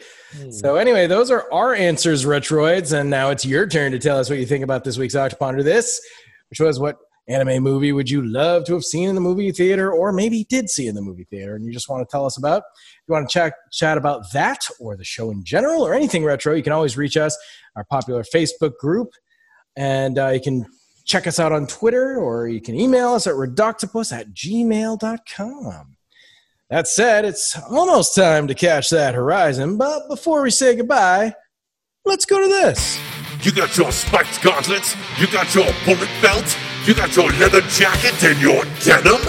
So 0.51 0.77
anyway 0.77 1.07
those 1.07 1.31
are 1.31 1.53
our 1.53 1.75
answers 1.75 2.25
retroids. 2.25 2.99
And 2.99 3.11
now 3.11 3.31
it's 3.31 3.45
your 3.45 3.67
turn 3.67 3.93
to 3.93 3.99
tell 3.99 4.19
us 4.19 4.31
what 4.31 4.39
you 4.39 4.47
think 4.47 4.65
about 4.65 4.85
this 4.85 4.99
week's 4.99 5.17
Octo 5.17 5.37
Ponder 5.37 5.63
this 5.63 6.01
which 6.51 6.61
was 6.61 6.79
what 6.81 6.97
anime 7.31 7.63
movie 7.63 7.93
would 7.93 8.11
you 8.11 8.23
love 8.23 8.65
to 8.65 8.75
have 8.75 8.83
seen 8.83 9.09
in 9.09 9.15
the 9.15 9.21
movie 9.21 9.53
theater 9.53 9.93
or 9.93 10.13
maybe 10.13 10.45
did 10.45 10.69
see 10.69 10.87
in 10.87 10.95
the 10.95 11.01
movie 11.01 11.25
theater 11.25 11.55
and 11.55 11.65
you 11.65 11.73
just 11.73 11.89
want 11.89 12.07
to 12.07 12.11
tell 12.11 12.27
us 12.27 12.37
about? 12.37 12.63
You 13.07 13.13
want 13.13 13.29
to 13.29 13.33
chat 13.33 13.55
chat 13.71 13.97
about 13.97 14.33
that 14.33 14.67
or 14.81 14.97
the 14.97 15.05
show 15.05 15.31
in 15.31 15.45
general 15.45 15.87
or 15.87 15.95
anything 15.95 16.25
retro 16.25 16.55
you 16.55 16.63
can 16.63 16.73
always 16.73 16.97
reach 16.97 17.17
us 17.17 17.37
our 17.77 17.85
popular 17.85 18.23
facebook 18.23 18.77
group. 18.79 19.13
And 19.77 20.19
uh, 20.19 20.29
you 20.29 20.41
can 20.41 20.67
check 21.07 21.27
us 21.27 21.39
out 21.41 21.53
on 21.53 21.67
twitter 21.67 22.17
or 22.17 22.49
you 22.49 22.61
can 22.61 22.75
email 22.75 23.11
us 23.11 23.27
at 23.27 23.35
reductopus 23.35 24.13
at 24.13 24.33
gmail.com 24.33 25.97
that 26.69 26.87
said 26.87 27.25
it's 27.25 27.59
almost 27.71 28.15
time 28.15 28.47
to 28.47 28.55
catch 28.55 28.91
that 28.91 29.15
horizon 29.15 29.77
but 29.77 30.09
before 30.09 30.43
we 30.43 30.51
say 30.51 30.77
goodbye 30.77 31.35
let's 32.05 32.27
go 32.27 32.41
to 32.41 32.49
this. 32.49 32.99
You 33.43 33.53
got 33.53 33.77
your 33.77 33.91
spiked 33.93 34.43
gauntlets, 34.43 34.97
you 35.19 35.27
got 35.29 35.55
your 35.55 35.67
bullet 35.85 36.11
belt, 36.21 36.57
you 36.87 36.95
got 36.95 37.15
your 37.17 37.31
leather 37.33 37.61
jacket 37.63 38.23
and 38.25 38.41
your 38.41 38.65
denim, 38.81 39.21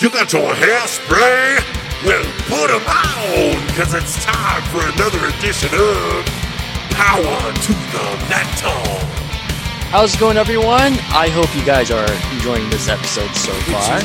you 0.00 0.10
got 0.10 0.32
your 0.32 0.52
hairspray. 0.54 1.62
Well, 2.04 2.24
put 2.48 2.70
'em 2.70 2.86
on, 2.86 3.68
cause 3.74 3.94
it's 3.94 4.22
time 4.24 4.62
for 4.70 4.82
another 4.94 5.26
edition 5.38 5.70
of 5.74 6.24
Power 6.90 7.52
to 7.52 7.72
the 7.72 8.26
Metal. 8.28 9.00
How's 9.90 10.14
it 10.14 10.20
going, 10.20 10.36
everyone? 10.36 10.94
I 11.14 11.28
hope 11.28 11.54
you 11.56 11.64
guys 11.64 11.90
are 11.90 12.10
enjoying 12.34 12.68
this 12.70 12.88
episode 12.88 13.30
so 13.34 13.52
far. 13.70 14.00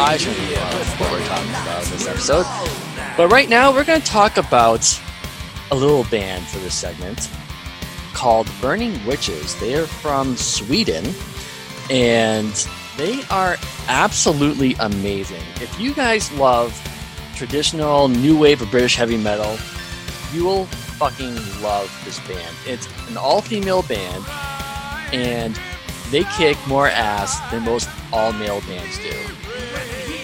I 0.00 0.16
certainly 0.16 0.54
love 0.56 0.74
uh, 0.74 1.04
what 1.04 1.12
we're 1.12 1.26
talking 1.26 1.50
about 1.50 1.84
in 1.84 1.90
this 1.92 2.08
episode. 2.08 2.46
But 3.16 3.28
right 3.30 3.48
now, 3.48 3.72
we're 3.72 3.84
going 3.84 4.00
to 4.00 4.06
talk 4.06 4.36
about 4.38 4.82
a 5.70 5.74
little 5.74 6.04
band 6.04 6.46
for 6.46 6.58
this 6.58 6.74
segment 6.74 7.30
called 8.14 8.48
Burning 8.60 9.04
Witches. 9.06 9.54
They 9.60 9.74
are 9.74 9.86
from 9.86 10.34
Sweden, 10.36 11.04
and 11.90 12.68
they 12.96 13.22
are 13.30 13.56
absolutely 13.88 14.74
amazing. 14.74 15.42
If 15.60 15.78
you 15.78 15.94
guys 15.94 16.30
love 16.32 16.72
traditional 17.34 18.08
new 18.08 18.38
wave 18.38 18.62
of 18.62 18.70
British 18.70 18.96
heavy 18.96 19.16
metal, 19.16 19.56
you 20.32 20.44
will 20.44 20.66
fucking 20.66 21.34
love 21.60 21.90
this 22.04 22.20
band. 22.20 22.56
It's 22.66 22.88
an 23.08 23.16
all 23.16 23.40
female 23.40 23.82
band, 23.82 24.24
and 25.12 25.58
they 26.10 26.24
kick 26.36 26.56
more 26.66 26.88
ass 26.88 27.38
than 27.50 27.64
most 27.64 27.88
all 28.12 28.32
male 28.32 28.60
bands 28.62 28.98
do. 28.98 29.12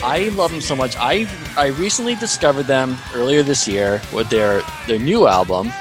I 0.02 0.30
love 0.30 0.50
them 0.50 0.60
so 0.60 0.74
much. 0.74 0.96
I 0.96 1.28
I 1.56 1.68
recently 1.68 2.14
discovered 2.14 2.64
them 2.64 2.96
earlier 3.14 3.42
this 3.42 3.68
year 3.68 4.00
with 4.14 4.30
their 4.30 4.62
their 4.86 4.98
new 4.98 5.26
album, 5.26 5.72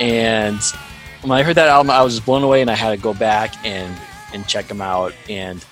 and 0.00 0.60
when 1.22 1.38
I 1.38 1.42
heard 1.42 1.56
that 1.56 1.68
album, 1.68 1.90
I 1.90 2.02
was 2.02 2.14
just 2.14 2.26
blown 2.26 2.42
away, 2.42 2.60
and 2.60 2.70
I 2.70 2.74
had 2.74 2.90
to 2.90 2.96
go 2.96 3.14
back 3.14 3.54
and 3.64 3.96
and 4.32 4.46
check 4.46 4.66
them 4.68 4.80
out. 4.80 5.12
And 5.28 5.64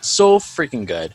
so 0.00 0.38
freaking 0.38 0.86
good. 0.86 1.14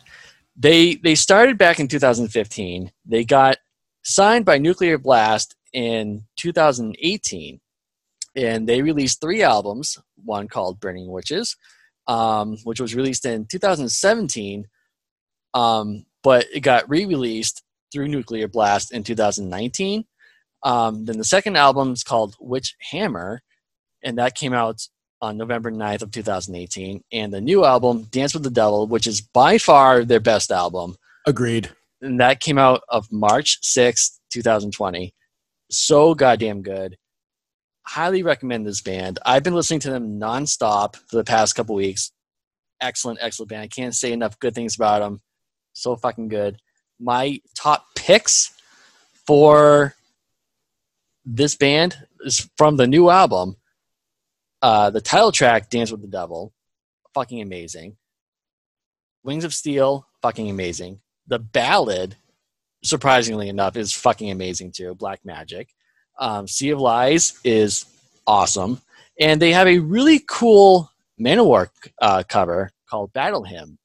They 0.56 0.96
they 0.96 1.16
started 1.16 1.58
back 1.58 1.80
in 1.80 1.88
2015. 1.88 2.92
They 3.06 3.24
got 3.24 3.58
signed 4.04 4.46
by 4.46 4.58
Nuclear 4.58 4.98
Blast 4.98 5.56
in 5.74 6.26
2018, 6.38 7.60
and 8.36 8.68
they 8.68 8.82
released 8.82 9.22
three 9.22 9.42
albums. 9.44 9.98
One 10.24 10.48
called 10.48 10.80
Burning 10.80 11.10
Witches, 11.10 11.56
um, 12.08 12.58
which 12.64 12.82
was 12.82 12.96
released 12.96 13.26
in 13.26 13.46
2017, 13.46 14.68
um, 15.54 16.06
but 16.24 16.46
it 16.54 16.62
got 16.62 16.90
re-released 16.90 17.64
through 17.92 18.08
Nuclear 18.10 18.48
Blast 18.48 18.92
in 18.92 19.04
2019. 19.04 20.06
Um, 20.64 21.06
then 21.06 21.18
the 21.18 21.24
second 21.24 21.56
album 21.56 21.94
is 21.94 22.04
called 22.04 22.36
Witch 22.40 22.76
Hammer, 22.92 23.42
and 24.04 24.18
that 24.18 24.36
came 24.36 24.54
out 24.54 24.82
on 25.22 25.38
November 25.38 25.72
9th 25.72 26.04
of 26.04 26.12
2018. 26.12 27.04
And 27.12 27.34
the 27.34 27.42
new 27.42 27.66
album, 27.66 28.04
Dance 28.12 28.34
with 28.34 28.44
the 28.44 28.50
Devil, 28.50 28.88
which 28.88 29.08
is 29.08 29.22
by 29.22 29.58
far 29.58 30.06
their 30.06 30.20
best 30.20 30.52
album, 30.52 30.96
agreed 31.28 31.70
and 32.02 32.20
that 32.20 32.40
came 32.40 32.58
out 32.58 32.84
of 32.90 33.12
March 33.12 33.60
6th, 33.62 34.20
2020. 34.32 35.14
So 35.70 36.14
goddamn 36.14 36.62
good. 36.62 36.98
Highly 37.86 38.24
recommend 38.24 38.66
this 38.66 38.82
band. 38.82 39.20
I've 39.26 39.44
been 39.44 39.56
listening 39.56 39.80
to 39.82 39.92
them 39.92 40.20
nonstop 40.20 40.96
for 40.96 41.18
the 41.18 41.24
past 41.24 41.56
couple 41.56 41.76
weeks. 41.76 42.12
Excellent, 42.82 43.20
excellent 43.22 43.50
band. 43.50 43.64
I 43.64 43.68
can't 43.68 43.96
say 43.96 44.12
enough 44.12 44.40
good 44.40 44.56
things 44.56 44.76
about 44.76 45.00
them. 45.00 45.22
So 45.74 45.96
fucking 45.96 46.30
good. 46.30 46.58
My 47.00 47.42
top 47.56 47.86
picks 47.96 48.54
for 49.26 49.96
this 51.26 51.56
band 51.56 51.98
is 52.22 52.50
from 52.58 52.78
the 52.78 52.88
new 52.88 53.10
album. 53.10 53.56
Uh, 54.62 54.90
the 54.90 55.02
title 55.02 55.32
track, 55.32 55.70
Dance 55.70 55.92
with 55.92 56.02
the 56.02 56.08
Devil, 56.08 56.54
fucking 57.14 57.42
amazing. 57.42 57.98
Wings 59.24 59.44
of 59.44 59.54
Steel, 59.54 60.06
fucking 60.22 60.50
amazing. 60.50 61.00
The 61.28 61.40
ballad, 61.40 62.16
surprisingly 62.84 63.50
enough, 63.50 63.76
is 63.76 63.94
fucking 63.94 64.32
amazing 64.32 64.72
too. 64.72 64.96
Black 64.96 65.24
Magic. 65.24 65.70
Um, 66.18 66.48
sea 66.48 66.72
of 66.72 66.80
Lies 66.80 67.40
is 67.44 67.86
awesome. 68.28 68.82
And 69.20 69.42
they 69.42 69.52
have 69.54 69.68
a 69.68 69.80
really 69.80 70.20
cool 70.28 70.92
Manowar 71.20 71.70
uh, 72.02 72.24
cover 72.28 72.72
called 72.90 73.14
Battle 73.14 73.44
Hymn. 73.44 73.78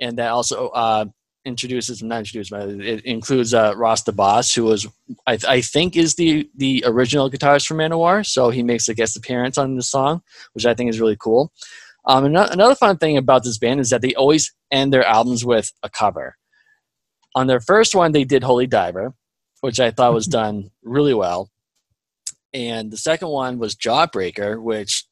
And 0.00 0.18
that 0.18 0.30
also 0.30 0.68
uh, 0.68 1.06
introduces, 1.44 2.02
not 2.02 2.18
introduced, 2.18 2.50
but 2.50 2.68
it 2.68 3.04
includes 3.04 3.54
uh, 3.54 3.74
Ross 3.76 4.02
the 4.02 4.12
Boss, 4.12 4.54
who 4.54 4.64
was, 4.64 4.86
I, 5.26 5.38
I 5.48 5.60
think, 5.60 5.96
is 5.96 6.14
the, 6.14 6.48
the 6.54 6.84
original 6.86 7.30
guitarist 7.30 7.66
for 7.66 7.74
Manowar. 7.74 8.26
So 8.26 8.50
he 8.50 8.62
makes 8.62 8.88
a 8.88 8.94
guest 8.94 9.16
appearance 9.16 9.58
on 9.58 9.76
the 9.76 9.82
song, 9.82 10.22
which 10.52 10.66
I 10.66 10.74
think 10.74 10.90
is 10.90 11.00
really 11.00 11.16
cool. 11.16 11.52
Um, 12.04 12.26
ano- 12.26 12.48
another 12.50 12.74
fun 12.74 12.98
thing 12.98 13.16
about 13.16 13.44
this 13.44 13.58
band 13.58 13.80
is 13.80 13.90
that 13.90 14.02
they 14.02 14.14
always 14.14 14.54
end 14.70 14.92
their 14.92 15.04
albums 15.04 15.44
with 15.44 15.72
a 15.82 15.88
cover. 15.88 16.36
On 17.34 17.46
their 17.46 17.60
first 17.60 17.94
one, 17.94 18.12
they 18.12 18.24
did 18.24 18.42
Holy 18.42 18.66
Diver, 18.66 19.14
which 19.60 19.80
I 19.80 19.90
thought 19.90 20.14
was 20.14 20.26
done 20.40 20.70
really 20.82 21.14
well. 21.14 21.50
And 22.52 22.90
the 22.90 22.96
second 22.96 23.28
one 23.28 23.58
was 23.58 23.76
Jawbreaker, 23.76 24.60
which 24.60 25.04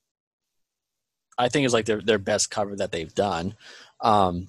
I 1.38 1.48
think 1.48 1.66
is 1.66 1.72
like 1.72 1.86
their, 1.86 2.00
their 2.00 2.18
best 2.18 2.50
cover 2.50 2.74
that 2.76 2.90
they've 2.90 3.14
done. 3.14 3.54
Um, 4.00 4.48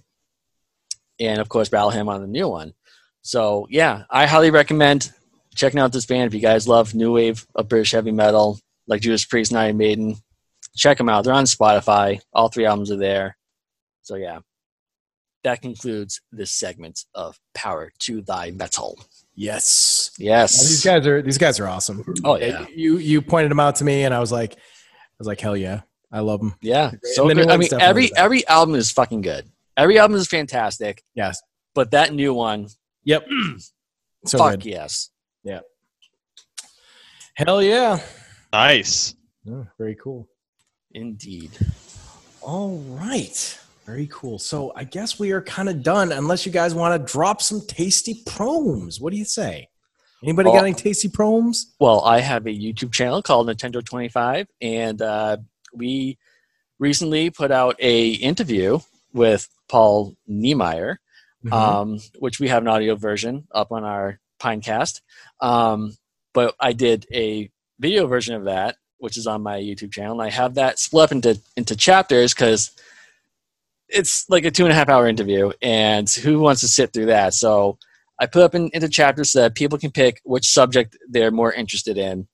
and 1.20 1.40
of 1.40 1.50
course, 1.50 1.70
Battle 1.70 1.90
Hymn 1.90 2.10
on 2.10 2.22
the 2.22 2.28
new 2.28 2.48
one. 2.48 2.74
So, 3.22 3.68
yeah, 3.70 4.04
I 4.10 4.26
highly 4.26 4.52
recommend 4.52 5.12
checking 5.56 5.80
out 5.80 5.92
this 5.92 6.06
band 6.06 6.28
if 6.28 6.34
you 6.34 6.40
guys 6.40 6.68
love 6.68 6.96
new 6.96 7.14
wave 7.14 7.46
of 7.56 7.68
British 7.68 7.92
heavy 7.92 8.12
metal, 8.12 8.60
like 8.88 9.02
Judas 9.02 9.26
Priest 9.26 9.52
and 9.52 9.60
Iron 9.60 9.78
Maiden. 9.78 10.16
Check 10.76 10.98
them 10.98 11.10
out. 11.10 11.24
They're 11.26 11.34
on 11.34 11.46
Spotify. 11.46 12.22
All 12.34 12.50
three 12.50 12.66
albums 12.66 12.92
are 12.92 12.98
there. 12.98 13.38
So, 14.04 14.16
yeah, 14.16 14.40
that 15.44 15.62
concludes 15.62 16.22
this 16.32 16.52
segment 16.52 17.02
of 17.14 17.38
Power 17.54 17.92
to 18.00 18.22
Thy 18.22 18.52
Metal. 18.52 18.98
yes 19.36 20.12
Yes. 20.18 20.58
Yeah, 20.58 20.68
these 20.68 20.84
guys 20.84 21.08
are 21.08 21.22
these 21.22 21.38
guys 21.38 21.60
are 21.60 21.68
awesome. 21.68 22.04
Oh, 22.24 22.38
yeah. 22.38 22.66
You 22.76 22.98
you 22.98 23.22
pointed 23.22 23.52
them 23.52 23.60
out 23.60 23.78
to 23.78 23.86
me, 23.86 24.04
and 24.04 24.14
I 24.14 24.20
was 24.20 24.32
like, 24.32 24.54
I 24.54 25.18
was 25.18 25.28
like, 25.28 25.40
hell 25.40 25.56
yeah, 25.56 25.82
I 26.12 26.20
love 26.20 26.42
them. 26.42 26.56
Yeah. 26.62 26.92
So 27.14 27.24
And 27.24 27.32
the 27.32 27.36
new 27.36 27.42
good. 27.44 27.52
I 27.52 27.58
mean, 27.58 27.70
every 27.80 28.10
every 28.16 28.48
album 28.48 28.76
is 28.76 28.92
fucking 28.92 29.22
good. 29.22 29.50
Every 29.80 29.98
album 29.98 30.18
is 30.18 30.28
fantastic, 30.28 31.02
Yes. 31.16 31.42
but 31.74 31.92
that 31.92 32.14
new 32.14 32.34
one, 32.34 32.68
Yep. 33.06 33.26
So 34.26 34.38
fuck 34.38 34.52
good. 34.60 34.66
yes. 34.66 35.10
Hell 37.36 37.64
yeah. 37.64 38.02
Nice. 38.52 39.16
Oh, 39.50 39.66
very 39.78 39.96
cool. 39.96 40.28
Indeed. 40.92 41.52
All 42.42 42.78
right. 42.90 43.60
Very 43.86 44.10
cool. 44.12 44.38
So 44.40 44.74
I 44.76 44.84
guess 44.84 45.18
we 45.20 45.32
are 45.32 45.42
kind 45.42 45.70
of 45.70 45.82
done, 45.82 46.12
unless 46.12 46.46
you 46.46 46.52
guys 46.52 46.76
want 46.76 47.00
to 47.02 47.12
drop 47.14 47.42
some 47.42 47.62
tasty 47.66 48.22
proms. 48.26 49.00
What 49.00 49.12
do 49.14 49.18
you 49.18 49.24
say? 49.24 49.70
Anybody 50.22 50.50
Oh. 50.50 50.54
got 50.54 50.66
any 50.66 50.74
tasty 50.74 51.08
proms? 51.08 51.74
Well, 51.80 52.02
I 52.02 52.20
have 52.20 52.46
a 52.46 52.50
YouTube 52.50 52.92
channel 52.92 53.22
called 53.22 53.48
Nintendo 53.48 53.82
25, 53.84 54.48
and 54.62 55.02
uh, 55.02 55.38
we 55.74 56.18
recently 56.78 57.30
put 57.30 57.52
out 57.52 57.78
a 57.80 58.10
interview 58.16 58.80
with 59.14 59.48
Paul 59.68 60.16
Niemeyer, 60.28 61.00
Mm-hmm. 61.46 61.54
um, 61.54 62.00
which 62.18 62.42
we 62.42 62.50
have 62.50 62.64
an 62.64 62.68
audio 62.68 62.96
version 62.96 63.48
up 63.56 63.72
on 63.72 63.86
our 63.86 64.20
Pinecast. 64.42 65.00
Um, 65.40 65.96
but 66.34 66.54
I 66.60 66.74
did 66.74 67.06
a 67.14 67.50
video 67.80 68.08
version 68.08 68.36
of 68.36 68.44
that, 68.44 68.76
which 68.98 69.16
is 69.16 69.26
on 69.26 69.42
my 69.42 69.58
YouTube 69.58 69.94
channel, 69.94 70.20
and 70.20 70.22
I 70.22 70.32
have 70.36 70.56
that 70.56 70.80
split 70.80 71.06
up 71.06 71.12
into 71.14 71.40
into 71.56 71.78
chapters 71.78 72.34
because 72.34 72.72
it's 73.88 74.30
like 74.30 74.44
a 74.44 74.52
two 74.52 74.66
and 74.66 74.74
a 74.74 74.76
half 74.76 74.90
hour 74.90 75.08
interview, 75.08 75.54
and 75.62 76.10
who 76.10 76.40
wants 76.40 76.60
to 76.60 76.68
sit 76.68 76.92
through 76.92 77.06
that? 77.06 77.34
So 77.34 77.78
I 78.20 78.26
put 78.26 78.44
up 78.44 78.54
in, 78.54 78.70
into 78.74 78.90
chapters 78.90 79.32
so 79.32 79.44
that 79.44 79.56
people 79.56 79.78
can 79.78 79.92
pick 79.92 80.20
which 80.26 80.46
subject 80.46 80.98
they're 81.08 81.32
more 81.32 81.54
interested 81.54 81.98
in. 81.98 82.28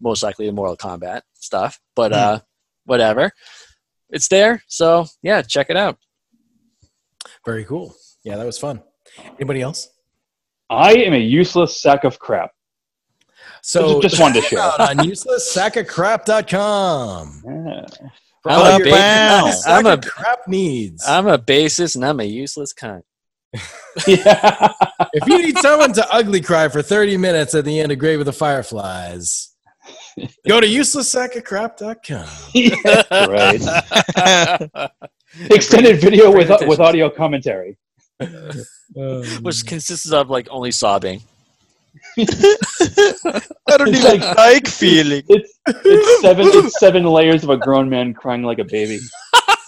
Most 0.00 0.22
likely 0.22 0.46
the 0.46 0.52
Mortal 0.52 0.78
Kombat 0.78 1.20
stuff, 1.34 1.78
but 1.94 2.14
uh, 2.14 2.40
whatever. 2.86 3.30
It's 4.12 4.28
there, 4.28 4.62
so 4.68 5.06
yeah, 5.22 5.42
check 5.42 5.66
it 5.70 5.76
out. 5.76 5.98
Very 7.44 7.64
cool. 7.64 7.94
Yeah, 8.24 8.36
that 8.36 8.46
was 8.46 8.58
fun. 8.58 8.80
Anybody 9.38 9.62
else? 9.62 9.88
I 10.70 10.92
am 10.94 11.12
a 11.14 11.18
useless 11.18 11.82
sack 11.82 12.04
of 12.04 12.18
crap. 12.20 12.52
So 13.62 14.00
Just- 14.00 14.14
just 14.14 14.22
wanted 14.22 14.34
to 14.36 14.40
check 14.42 14.50
share. 14.50 14.60
out 14.60 14.78
on 14.80 14.98
uselesssackofcrap.com. 14.98 17.42
Yeah. 17.46 17.84
For 18.42 18.50
I'm 18.50 18.58
all 18.58 18.66
a 18.66 18.78
your 18.78 18.86
ba- 18.86 19.52
sack 19.52 19.66
I'm 19.78 19.86
a- 19.86 19.92
of 19.94 20.00
crap 20.04 20.40
needs. 20.48 21.04
I'm 21.06 21.28
a 21.28 21.38
bassist 21.38 21.94
and 21.94 22.04
I'm 22.04 22.18
a 22.20 22.24
useless 22.24 22.74
cunt. 22.74 23.02
yeah. 24.06 24.72
if 25.12 25.26
you 25.28 25.38
need 25.38 25.56
someone 25.58 25.92
to 25.92 26.04
ugly 26.12 26.40
cry 26.40 26.68
for 26.68 26.82
30 26.82 27.18
minutes 27.18 27.54
at 27.54 27.64
the 27.64 27.78
end 27.78 27.92
of 27.92 27.98
Grave 28.00 28.18
of 28.18 28.26
the 28.26 28.32
Fireflies, 28.32 29.51
go 30.48 30.60
to 30.60 30.66
uselesssackofcrap.com. 30.66 32.26
right. 33.30 34.90
Extended 35.50 36.00
video 36.00 36.26
with 36.30 36.48
Presentations. 36.48 36.68
with 36.68 36.80
audio 36.80 37.08
commentary. 37.10 37.76
Um, 38.20 39.24
Which 39.42 39.64
consists 39.66 40.12
of 40.12 40.28
like 40.30 40.46
only 40.50 40.70
sobbing. 40.70 41.22
I 42.18 42.24
don't 43.78 43.88
It's 43.88 43.98
even 44.04 44.20
like- 44.20 44.36
like 44.36 44.66
feeling. 44.68 45.22
It's 45.28 45.58
it's 45.66 46.20
seven 46.20 46.46
it's 46.48 46.78
seven 46.78 47.04
layers 47.04 47.42
of 47.44 47.50
a 47.50 47.56
grown 47.56 47.88
man 47.88 48.12
crying 48.14 48.42
like 48.42 48.58
a 48.58 48.64
baby. 48.64 48.98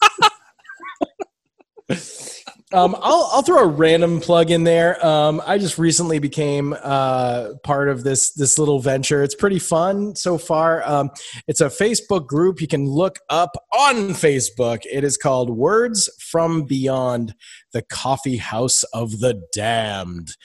Um, 2.75 2.97
I'll, 3.01 3.31
I'll 3.33 3.43
throw 3.43 3.63
a 3.63 3.69
random 3.69 4.21
plug 4.21 4.51
in 4.51 4.65
there. 4.65 5.05
Um, 5.07 5.41
I 5.47 5.59
just 5.59 5.79
recently 5.79 6.19
became 6.19 6.75
uh, 6.83 7.51
part 7.63 7.89
of 7.89 8.03
this 8.03 8.33
this 8.33 8.59
little 8.59 8.81
venture. 8.81 9.23
It's 9.23 9.37
pretty 9.37 9.61
fun 9.61 10.17
so 10.17 10.39
far. 10.39 10.83
Um, 10.83 11.11
it's 11.47 11.61
a 11.61 11.67
Facebook 11.67 12.27
group 12.27 12.61
you 12.61 12.67
can 12.67 12.89
look 12.89 13.21
up 13.31 13.57
on 13.73 13.95
Facebook. 14.11 14.81
It 14.91 15.05
is 15.05 15.17
called 15.17 15.51
Words 15.51 16.11
from 16.19 16.65
Beyond 16.65 17.37
the 17.73 17.83
Coffee 17.83 18.39
House 18.39 18.83
of 18.93 19.21
the 19.21 19.41
Damned. 19.53 20.37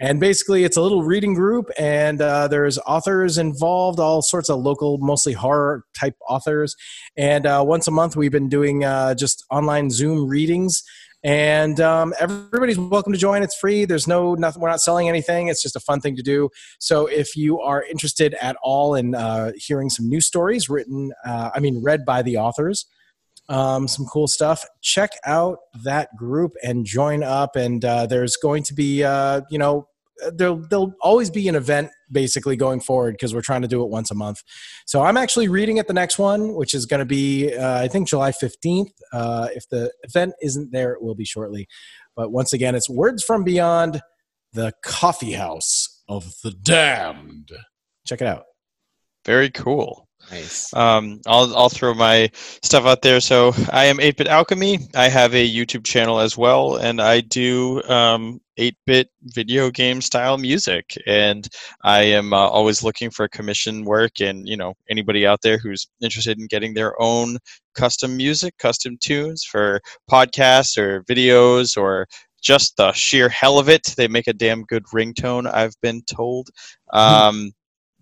And 0.00 0.18
basically, 0.18 0.64
it's 0.64 0.76
a 0.76 0.82
little 0.82 1.04
reading 1.04 1.34
group, 1.34 1.70
and 1.78 2.20
uh, 2.20 2.48
there's 2.48 2.78
authors 2.78 3.38
involved, 3.38 4.00
all 4.00 4.22
sorts 4.22 4.50
of 4.50 4.58
local, 4.58 4.98
mostly 4.98 5.34
horror 5.34 5.84
type 5.94 6.16
authors. 6.28 6.74
And 7.16 7.46
uh, 7.46 7.64
once 7.64 7.86
a 7.86 7.92
month, 7.92 8.16
we've 8.16 8.32
been 8.32 8.48
doing 8.48 8.84
uh, 8.84 9.14
just 9.14 9.44
online 9.50 9.90
Zoom 9.90 10.28
readings 10.28 10.82
and 11.26 11.80
um, 11.80 12.14
everybody's 12.20 12.78
welcome 12.78 13.12
to 13.12 13.18
join. 13.18 13.42
It's 13.42 13.56
free. 13.56 13.84
There's 13.84 14.06
no 14.06 14.36
nothing 14.36 14.62
we're 14.62 14.70
not 14.70 14.80
selling 14.80 15.08
anything. 15.08 15.48
It's 15.48 15.60
just 15.60 15.74
a 15.74 15.80
fun 15.80 16.00
thing 16.00 16.14
to 16.14 16.22
do. 16.22 16.50
So 16.78 17.06
if 17.06 17.34
you 17.34 17.60
are 17.60 17.82
interested 17.82 18.34
at 18.40 18.56
all 18.62 18.94
in 18.94 19.16
uh, 19.16 19.50
hearing 19.56 19.90
some 19.90 20.08
new 20.08 20.20
stories 20.20 20.68
written 20.68 21.12
uh, 21.24 21.50
i 21.54 21.60
mean 21.60 21.82
read 21.82 22.04
by 22.04 22.22
the 22.22 22.36
authors 22.36 22.86
um, 23.48 23.86
some 23.88 24.06
cool 24.06 24.26
stuff 24.26 24.64
check 24.82 25.10
out 25.24 25.58
that 25.84 26.14
group 26.16 26.52
and 26.62 26.84
join 26.84 27.22
up. 27.22 27.56
And 27.56 27.84
uh, 27.84 28.06
there's 28.06 28.36
going 28.36 28.62
to 28.64 28.74
be 28.74 29.04
uh, 29.04 29.42
you 29.50 29.58
know 29.58 29.88
there'll, 30.34 30.64
there'll 30.68 30.94
always 31.00 31.30
be 31.30 31.48
an 31.48 31.54
event 31.54 31.90
basically 32.10 32.56
going 32.56 32.80
forward 32.80 33.12
because 33.12 33.34
we're 33.34 33.42
trying 33.42 33.62
to 33.62 33.68
do 33.68 33.82
it 33.82 33.88
once 33.88 34.10
a 34.10 34.14
month. 34.14 34.42
So 34.86 35.02
i'm 35.02 35.16
actually 35.16 35.48
reading 35.48 35.78
at 35.78 35.86
the 35.86 35.92
next 35.92 36.18
one 36.18 36.54
which 36.54 36.74
is 36.74 36.86
going 36.86 37.00
to 37.00 37.06
be 37.06 37.54
uh, 37.54 37.80
i 37.80 37.88
think 37.88 38.08
july 38.08 38.30
15th 38.30 38.90
uh, 39.12 39.48
if 39.54 39.68
the 39.68 39.92
event 40.02 40.34
isn't 40.42 40.72
there 40.72 40.92
it 40.92 41.02
will 41.02 41.14
be 41.14 41.24
shortly. 41.24 41.68
But 42.14 42.32
once 42.32 42.52
again 42.52 42.74
it's 42.74 42.88
words 42.88 43.22
from 43.22 43.44
beyond 43.44 44.00
the 44.52 44.72
coffee 44.82 45.32
house 45.32 46.02
of 46.08 46.34
the 46.42 46.50
damned. 46.50 47.50
Check 48.06 48.20
it 48.20 48.26
out. 48.26 48.44
Very 49.24 49.50
cool. 49.50 50.05
Nice. 50.30 50.74
Um, 50.74 51.20
I'll 51.26 51.56
I'll 51.56 51.68
throw 51.68 51.94
my 51.94 52.30
stuff 52.62 52.84
out 52.84 53.02
there. 53.02 53.20
So 53.20 53.52
I 53.70 53.84
am 53.84 53.98
8-bit 53.98 54.26
alchemy. 54.26 54.80
I 54.94 55.08
have 55.08 55.34
a 55.34 55.48
YouTube 55.48 55.84
channel 55.84 56.18
as 56.18 56.36
well, 56.36 56.76
and 56.76 57.00
I 57.00 57.20
do 57.20 57.80
um, 57.84 58.40
8-bit 58.58 59.08
video 59.22 59.70
game 59.70 60.00
style 60.00 60.36
music. 60.36 60.98
And 61.06 61.46
I 61.84 62.02
am 62.02 62.32
uh, 62.32 62.38
always 62.38 62.82
looking 62.82 63.10
for 63.10 63.28
commission 63.28 63.84
work, 63.84 64.20
and 64.20 64.48
you 64.48 64.56
know 64.56 64.74
anybody 64.90 65.26
out 65.26 65.42
there 65.42 65.58
who's 65.58 65.86
interested 66.02 66.38
in 66.40 66.48
getting 66.48 66.74
their 66.74 67.00
own 67.00 67.38
custom 67.76 68.16
music, 68.16 68.58
custom 68.58 68.96
tunes 69.00 69.44
for 69.44 69.80
podcasts 70.10 70.76
or 70.76 71.04
videos 71.04 71.76
or 71.76 72.06
just 72.42 72.76
the 72.76 72.92
sheer 72.92 73.28
hell 73.28 73.60
of 73.60 73.68
it. 73.68 73.94
They 73.96 74.08
make 74.08 74.26
a 74.26 74.32
damn 74.32 74.62
good 74.62 74.84
ringtone. 74.86 75.52
I've 75.52 75.80
been 75.82 76.02
told. 76.02 76.48
Um, 76.92 77.52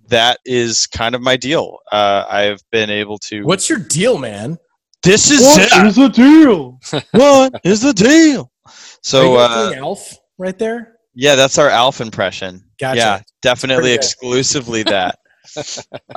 that 0.08 0.38
is 0.44 0.86
kind 0.86 1.14
of 1.14 1.22
my 1.22 1.36
deal. 1.36 1.78
Uh, 1.92 2.24
I've 2.28 2.60
been 2.72 2.90
able 2.90 3.18
to. 3.18 3.42
what's 3.44 3.68
your 3.68 3.78
deal 3.78 4.18
man 4.18 4.58
this 5.02 5.30
is 5.30 5.40
What 5.42 5.60
it. 5.60 5.86
is 5.86 5.96
the 5.96 6.08
deal? 6.08 6.80
what 7.12 7.60
is 7.64 7.82
the 7.82 7.92
deal? 7.92 8.50
Are 8.66 8.72
So 9.02 9.32
you 9.32 9.38
uh, 9.38 9.68
doing 9.68 9.78
elf 9.78 10.14
right 10.38 10.58
there 10.58 10.92
yeah, 11.16 11.36
that's 11.36 11.58
our 11.58 11.68
Alf 11.68 12.00
impression. 12.00 12.64
Gotcha. 12.80 12.98
Yeah, 12.98 13.20
definitely 13.40 13.92
exclusively 13.92 14.82
that. 14.84 15.18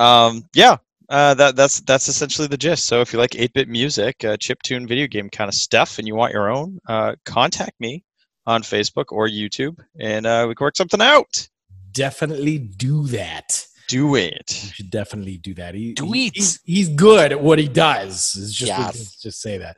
um, 0.00 0.42
yeah, 0.54 0.76
uh, 1.08 1.34
that 1.34 1.54
that's 1.56 1.80
that's 1.82 2.08
essentially 2.08 2.48
the 2.48 2.56
gist. 2.56 2.86
So 2.86 3.00
if 3.00 3.12
you 3.12 3.18
like 3.20 3.30
8-bit 3.30 3.68
music, 3.68 4.24
uh, 4.24 4.36
chip 4.38 4.60
tune 4.62 4.88
video 4.88 5.06
game 5.06 5.30
kind 5.30 5.48
of 5.48 5.54
stuff, 5.54 5.98
and 5.98 6.08
you 6.08 6.16
want 6.16 6.32
your 6.32 6.50
own, 6.50 6.78
uh, 6.88 7.14
contact 7.24 7.78
me 7.78 8.04
on 8.46 8.62
Facebook 8.62 9.06
or 9.10 9.28
YouTube, 9.28 9.78
and 10.00 10.26
uh, 10.26 10.46
we 10.48 10.54
can 10.56 10.64
work 10.64 10.76
something 10.76 11.00
out. 11.00 11.46
definitely 11.92 12.58
do 12.58 13.06
that 13.08 13.66
Do 13.88 14.14
it. 14.14 14.62
You 14.64 14.70
should 14.74 14.90
definitely 14.90 15.38
do 15.38 15.54
that. 15.54 15.74
He, 15.74 15.94
Do 15.94 16.12
he- 16.12 16.26
it. 16.28 16.34
He's, 16.36 16.60
he's 16.64 16.88
good 16.90 17.32
at 17.32 17.40
what 17.42 17.58
he 17.58 17.66
does. 17.68 18.36
It's 18.38 18.52
just, 18.52 18.68
Yes. 18.68 18.92
just 18.92 19.22
just 19.22 19.40
say 19.40 19.58
that. 19.58 19.76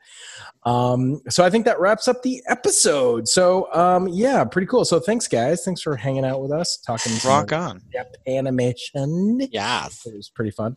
Um, 0.65 1.21
so 1.31 1.45
I 1.45 1.49
think 1.51 1.65
that 1.65 1.81
wraps 1.81 2.07
up 2.09 2.23
the 2.23 2.43
episode. 2.49 3.29
So 3.29 3.73
um, 3.73 4.09
yeah, 4.09 4.45
pretty 4.45 4.67
cool. 4.67 4.85
So 4.85 5.01
thanks, 5.01 5.27
guys. 5.29 5.63
Thanks 5.65 5.81
for 5.81 5.97
hanging 5.97 6.25
out 6.25 6.43
with 6.43 6.53
us, 6.53 6.77
talking 6.87 7.13
Rock 7.25 7.53
on. 7.53 7.81
depth 7.93 8.17
animation. 8.27 9.41
Yes. 9.53 10.05
It 10.07 10.15
was 10.17 10.29
pretty 10.29 10.51
fun. 10.51 10.77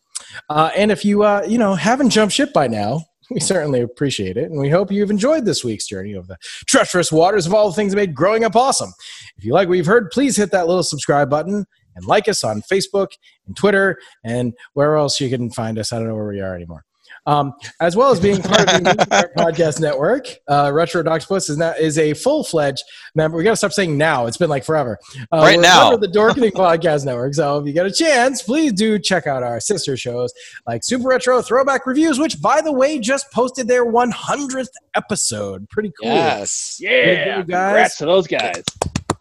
Uh, 0.49 0.69
and 0.75 0.91
if 0.91 1.03
you 1.03 1.23
uh, 1.23 1.43
you 1.47 1.57
know 1.57 1.75
haven't 1.75 2.11
jumped 2.11 2.33
ship 2.33 2.53
by 2.53 2.67
now, 2.67 3.01
we 3.29 3.39
certainly 3.39 3.81
appreciate 3.81 4.37
it, 4.37 4.51
and 4.51 4.59
we 4.59 4.69
hope 4.69 4.91
you've 4.91 5.09
enjoyed 5.11 5.43
this 5.45 5.63
week's 5.63 5.87
journey 5.87 6.13
of 6.13 6.27
the 6.27 6.37
treacherous 6.67 7.11
waters 7.11 7.45
of 7.47 7.53
all 7.53 7.67
the 7.67 7.73
things 7.75 7.91
that 7.93 7.97
made 7.97 8.13
growing 8.13 8.43
up 8.43 8.55
awesome. 8.55 8.91
If 9.37 9.43
you 9.45 9.53
like 9.53 9.67
what 9.67 9.77
you've 9.77 9.85
heard, 9.87 10.11
please 10.11 10.37
hit 10.37 10.51
that 10.51 10.67
little 10.67 10.83
subscribe 10.83 11.29
button 11.29 11.65
and 11.95 12.05
like 12.05 12.27
us 12.27 12.43
on 12.43 12.61
Facebook 12.61 13.09
and 13.47 13.55
Twitter 13.55 13.97
and 14.23 14.53
where 14.73 14.95
else 14.95 15.19
you 15.19 15.29
can 15.29 15.49
find 15.51 15.77
us. 15.77 15.91
I 15.93 15.99
don't 15.99 16.07
know 16.07 16.15
where 16.15 16.27
we 16.27 16.41
are 16.41 16.55
anymore. 16.55 16.83
Um, 17.25 17.53
as 17.79 17.95
well 17.95 18.11
as 18.11 18.19
being 18.19 18.41
part 18.41 18.61
of 18.61 18.83
the 18.83 19.29
Podcast 19.37 19.79
Network, 19.79 20.25
uh, 20.49 20.71
Retro 20.73 21.07
Octopus 21.09 21.49
is 21.49 21.57
now 21.57 21.71
is 21.71 21.97
a 21.97 22.13
full 22.13 22.43
fledged 22.43 22.83
member. 23.15 23.37
We 23.37 23.45
got 23.45 23.51
to 23.51 23.55
stop 23.55 23.71
saying 23.71 23.97
now; 23.97 24.25
it's 24.25 24.35
been 24.35 24.49
like 24.49 24.65
forever. 24.65 24.99
Uh, 25.31 25.37
Right 25.37 25.57
now. 25.59 25.95
the 25.95 26.07
Dorkening 26.09 26.51
Podcast 26.53 27.05
Network. 27.05 27.33
So 27.33 27.59
if 27.59 27.65
you 27.65 27.71
get 27.71 27.85
a 27.85 27.91
chance, 27.93 28.41
please 28.43 28.73
do 28.73 28.99
check 28.99 29.25
out 29.25 29.41
our 29.41 29.61
sister 29.61 29.95
shows 29.95 30.33
like 30.67 30.83
Super 30.83 31.07
Retro 31.07 31.41
Throwback 31.41 31.85
Reviews, 31.85 32.19
which 32.19 32.41
by 32.41 32.59
the 32.59 32.73
way 32.73 32.99
just 32.99 33.31
posted 33.31 33.69
their 33.69 33.85
100th 33.85 34.67
episode. 34.93 35.69
Pretty 35.69 35.93
cool. 36.01 36.09
Yes. 36.11 36.77
Yeah, 36.81 37.37
guys. 37.37 37.45
congrats 37.45 37.97
to 37.99 38.05
those 38.05 38.27
guys. 38.27 38.63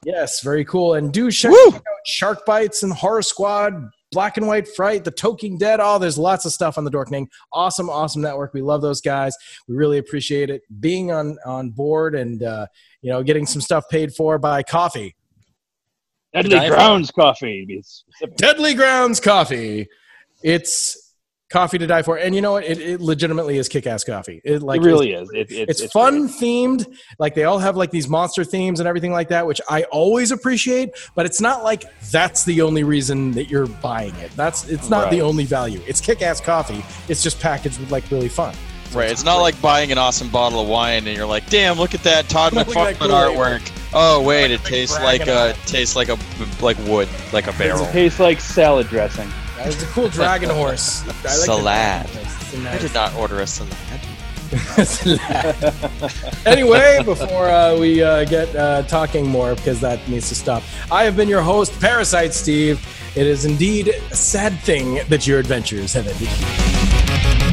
Yes, 0.05 0.41
very 0.41 0.65
cool. 0.65 0.95
And 0.95 1.13
do 1.13 1.31
check 1.31 1.53
Woo! 1.53 1.75
out 1.75 1.83
Shark 2.05 2.45
Bites 2.45 2.83
and 2.83 2.93
Horror 2.93 3.23
Squad, 3.23 3.89
Black 4.11 4.37
and 4.37 4.47
White 4.47 4.67
Fright, 4.67 5.05
The 5.05 5.13
Toking 5.13 5.59
Dead. 5.59 5.79
Oh, 5.81 5.99
there's 5.99 6.19
lots 6.19 6.45
of 6.45 6.53
stuff 6.53 6.77
on 6.77 6.85
the 6.85 6.91
Dorkening. 6.91 7.27
Awesome, 7.53 7.89
awesome 7.89 8.21
network. 8.21 8.53
We 8.53 8.63
love 8.63 8.83
those 8.83 9.01
guys. 9.01 9.37
We 9.69 9.77
really 9.77 9.99
appreciate 9.99 10.51
it 10.51 10.63
being 10.81 11.13
on 11.13 11.39
on 11.47 11.71
board 11.71 12.15
and 12.15 12.43
uh, 12.43 12.67
you 13.01 13.11
know 13.11 13.23
getting 13.23 13.47
some 13.47 13.61
stuff 13.61 13.89
paid 13.89 14.15
for 14.15 14.39
by 14.39 14.63
coffee. 14.63 15.15
Deadly 16.33 16.69
Grounds 16.69 17.11
coffee. 17.11 17.61
to 17.61 17.67
be 17.67 17.83
specific. 17.83 18.37
Deadly 18.37 18.75
Grounds 18.75 19.21
Coffee. 19.21 19.87
It's 20.43 21.02
coffee 21.53 21.79
to 21.79 21.87
die 21.87 22.03
for, 22.03 22.17
and 22.17 22.35
you 22.35 22.41
know 22.41 22.53
what? 22.53 22.65
It, 22.65 22.81
it 22.81 23.01
legitimately 23.01 23.59
is 23.59 23.69
kick-ass 23.69 24.05
coffee. 24.05 24.41
It 24.45 24.63
like 24.63 24.81
it 24.81 24.85
really 24.85 25.13
is. 25.13 25.31
It, 25.33 25.53
it's, 25.53 25.81
it's, 25.81 25.93
fun 25.93 26.29
themed 26.29 26.87
like 27.19 27.35
they 27.35 27.45
all 27.45 27.59
have 27.59 27.77
like 27.77 27.91
these 27.91 28.09
monster 28.09 28.45
themes 28.45 28.81
and 28.81 28.89
everything 28.89 29.13
like 29.13 29.29
that 29.29 29.47
which 29.47 29.61
i 29.69 29.83
always 29.85 30.31
appreciate 30.31 30.91
but 31.15 31.27
it's 31.27 31.41
not 31.41 31.63
like 31.63 31.85
that's 32.11 32.45
the 32.45 32.61
only 32.63 32.85
reason 32.85 33.33
that 33.33 33.51
you're 33.51 33.67
buying 33.67 34.15
it 34.17 34.31
that's 34.33 34.69
it's 34.69 34.89
not 34.89 35.11
the 35.11 35.21
only 35.21 35.45
value 35.45 35.81
it's 35.87 36.01
kick-ass 36.01 36.41
coffee 36.41 36.85
it's 37.09 37.23
just 37.23 37.39
packaged 37.41 37.79
with 37.79 37.91
like 37.91 38.09
really 38.11 38.29
fun 38.29 38.55
Right. 38.93 39.11
It's 39.11 39.25
not 39.25 39.39
like 39.39 39.59
buying 39.63 39.91
an 39.91 39.97
awesome 39.97 40.29
bottle 40.29 40.61
of 40.61 40.69
wine 40.69 41.07
and 41.07 41.17
you're 41.17 41.25
like, 41.25 41.49
damn, 41.49 41.79
look 41.79 41.95
at 41.95 42.03
that 42.03 42.29
Todd 42.29 42.53
Look 42.53 42.69
at 42.69 42.75
that 42.75 42.97
McFarlane 42.97 42.99
Kool-Aid. 42.99 43.39
artwork. 43.39 43.73
Oh 43.95 44.23
wait, 44.23 44.51
it 44.51 44.63
tastes 44.65 44.99
like 44.99 45.27
a 45.29 45.33
uh, 45.33 45.53
tastes 45.65 45.97
like 45.97 46.11
a 46.11 46.19
like 46.61 46.77
wood, 46.81 47.09
like 47.33 47.47
a 47.47 47.55
barrel. 47.55 47.85
It 47.85 47.93
tastes 47.93 48.21
like 48.21 48.39
salad 48.39 48.89
dressing. 48.89 49.31
It's 49.67 49.83
a 49.83 49.87
cool 49.87 50.09
dragon 50.09 50.51
horse 50.63 51.03
I 51.03 51.07
like 51.07 51.17
Salad. 51.17 51.63
dragon 51.63 52.11
horse. 52.17 52.55
It's 52.55 52.65
a 52.65 52.71
I 52.71 52.79
did 52.79 52.95
not 52.95 53.15
order 53.15 53.41
a 53.41 53.47
salad. 53.47 53.77
anyway, 56.47 57.01
before 57.05 57.49
uh, 57.49 57.75
we 57.79 58.03
uh, 58.03 58.25
get 58.27 58.55
uh, 58.55 58.83
talking 58.83 59.27
more, 59.27 59.55
because 59.55 59.81
that 59.81 60.07
needs 60.09 60.29
to 60.29 60.35
stop, 60.35 60.63
I 60.91 61.05
have 61.05 61.17
been 61.17 61.29
your 61.29 61.41
host, 61.41 61.79
Parasite 61.81 62.35
Steve. 62.35 62.87
It 63.17 63.27
is 63.27 63.47
indeed 63.47 63.89
a 63.89 64.15
sad 64.15 64.59
thing 64.61 65.01
that 65.09 65.27
your 65.27 65.39
adventures 65.39 65.95
have 65.95 66.07
ended 66.07 67.52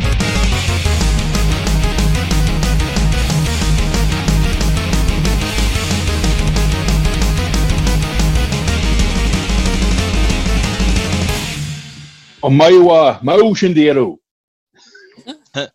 here. 12.42 12.50
Oh, 12.50 12.50
Maiwa, 12.50 13.24
Mau 13.24 13.54
Shinderu. 13.54 14.18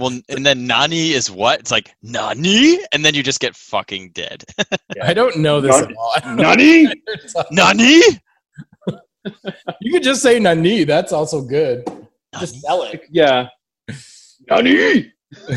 Well, 0.00 0.18
and 0.30 0.46
then 0.46 0.66
Nani 0.66 1.10
is 1.10 1.30
what? 1.30 1.60
It's 1.60 1.70
like 1.70 1.94
Nani, 2.02 2.78
and 2.90 3.04
then 3.04 3.14
you 3.14 3.22
just 3.22 3.38
get 3.38 3.54
fucking 3.54 4.12
dead. 4.12 4.44
I 5.02 5.12
don't 5.12 5.36
know 5.36 5.60
this 5.60 5.78
Nani? 5.78 5.92
at 5.92 5.98
all. 5.98 6.12
I 6.16 6.20
don't 6.20 6.36
know 6.36 6.42
Nani? 6.42 6.82
you're 6.84 7.44
Nani? 7.50 8.00
You 9.82 9.92
could 9.92 10.02
just 10.02 10.22
say 10.22 10.38
Nani. 10.38 10.84
That's 10.84 11.12
also 11.12 11.42
good. 11.42 11.84
Just 12.38 12.62
sell 12.62 12.84
it. 12.84 13.02
Yeah. 13.10 13.48
Nani? 14.48 15.12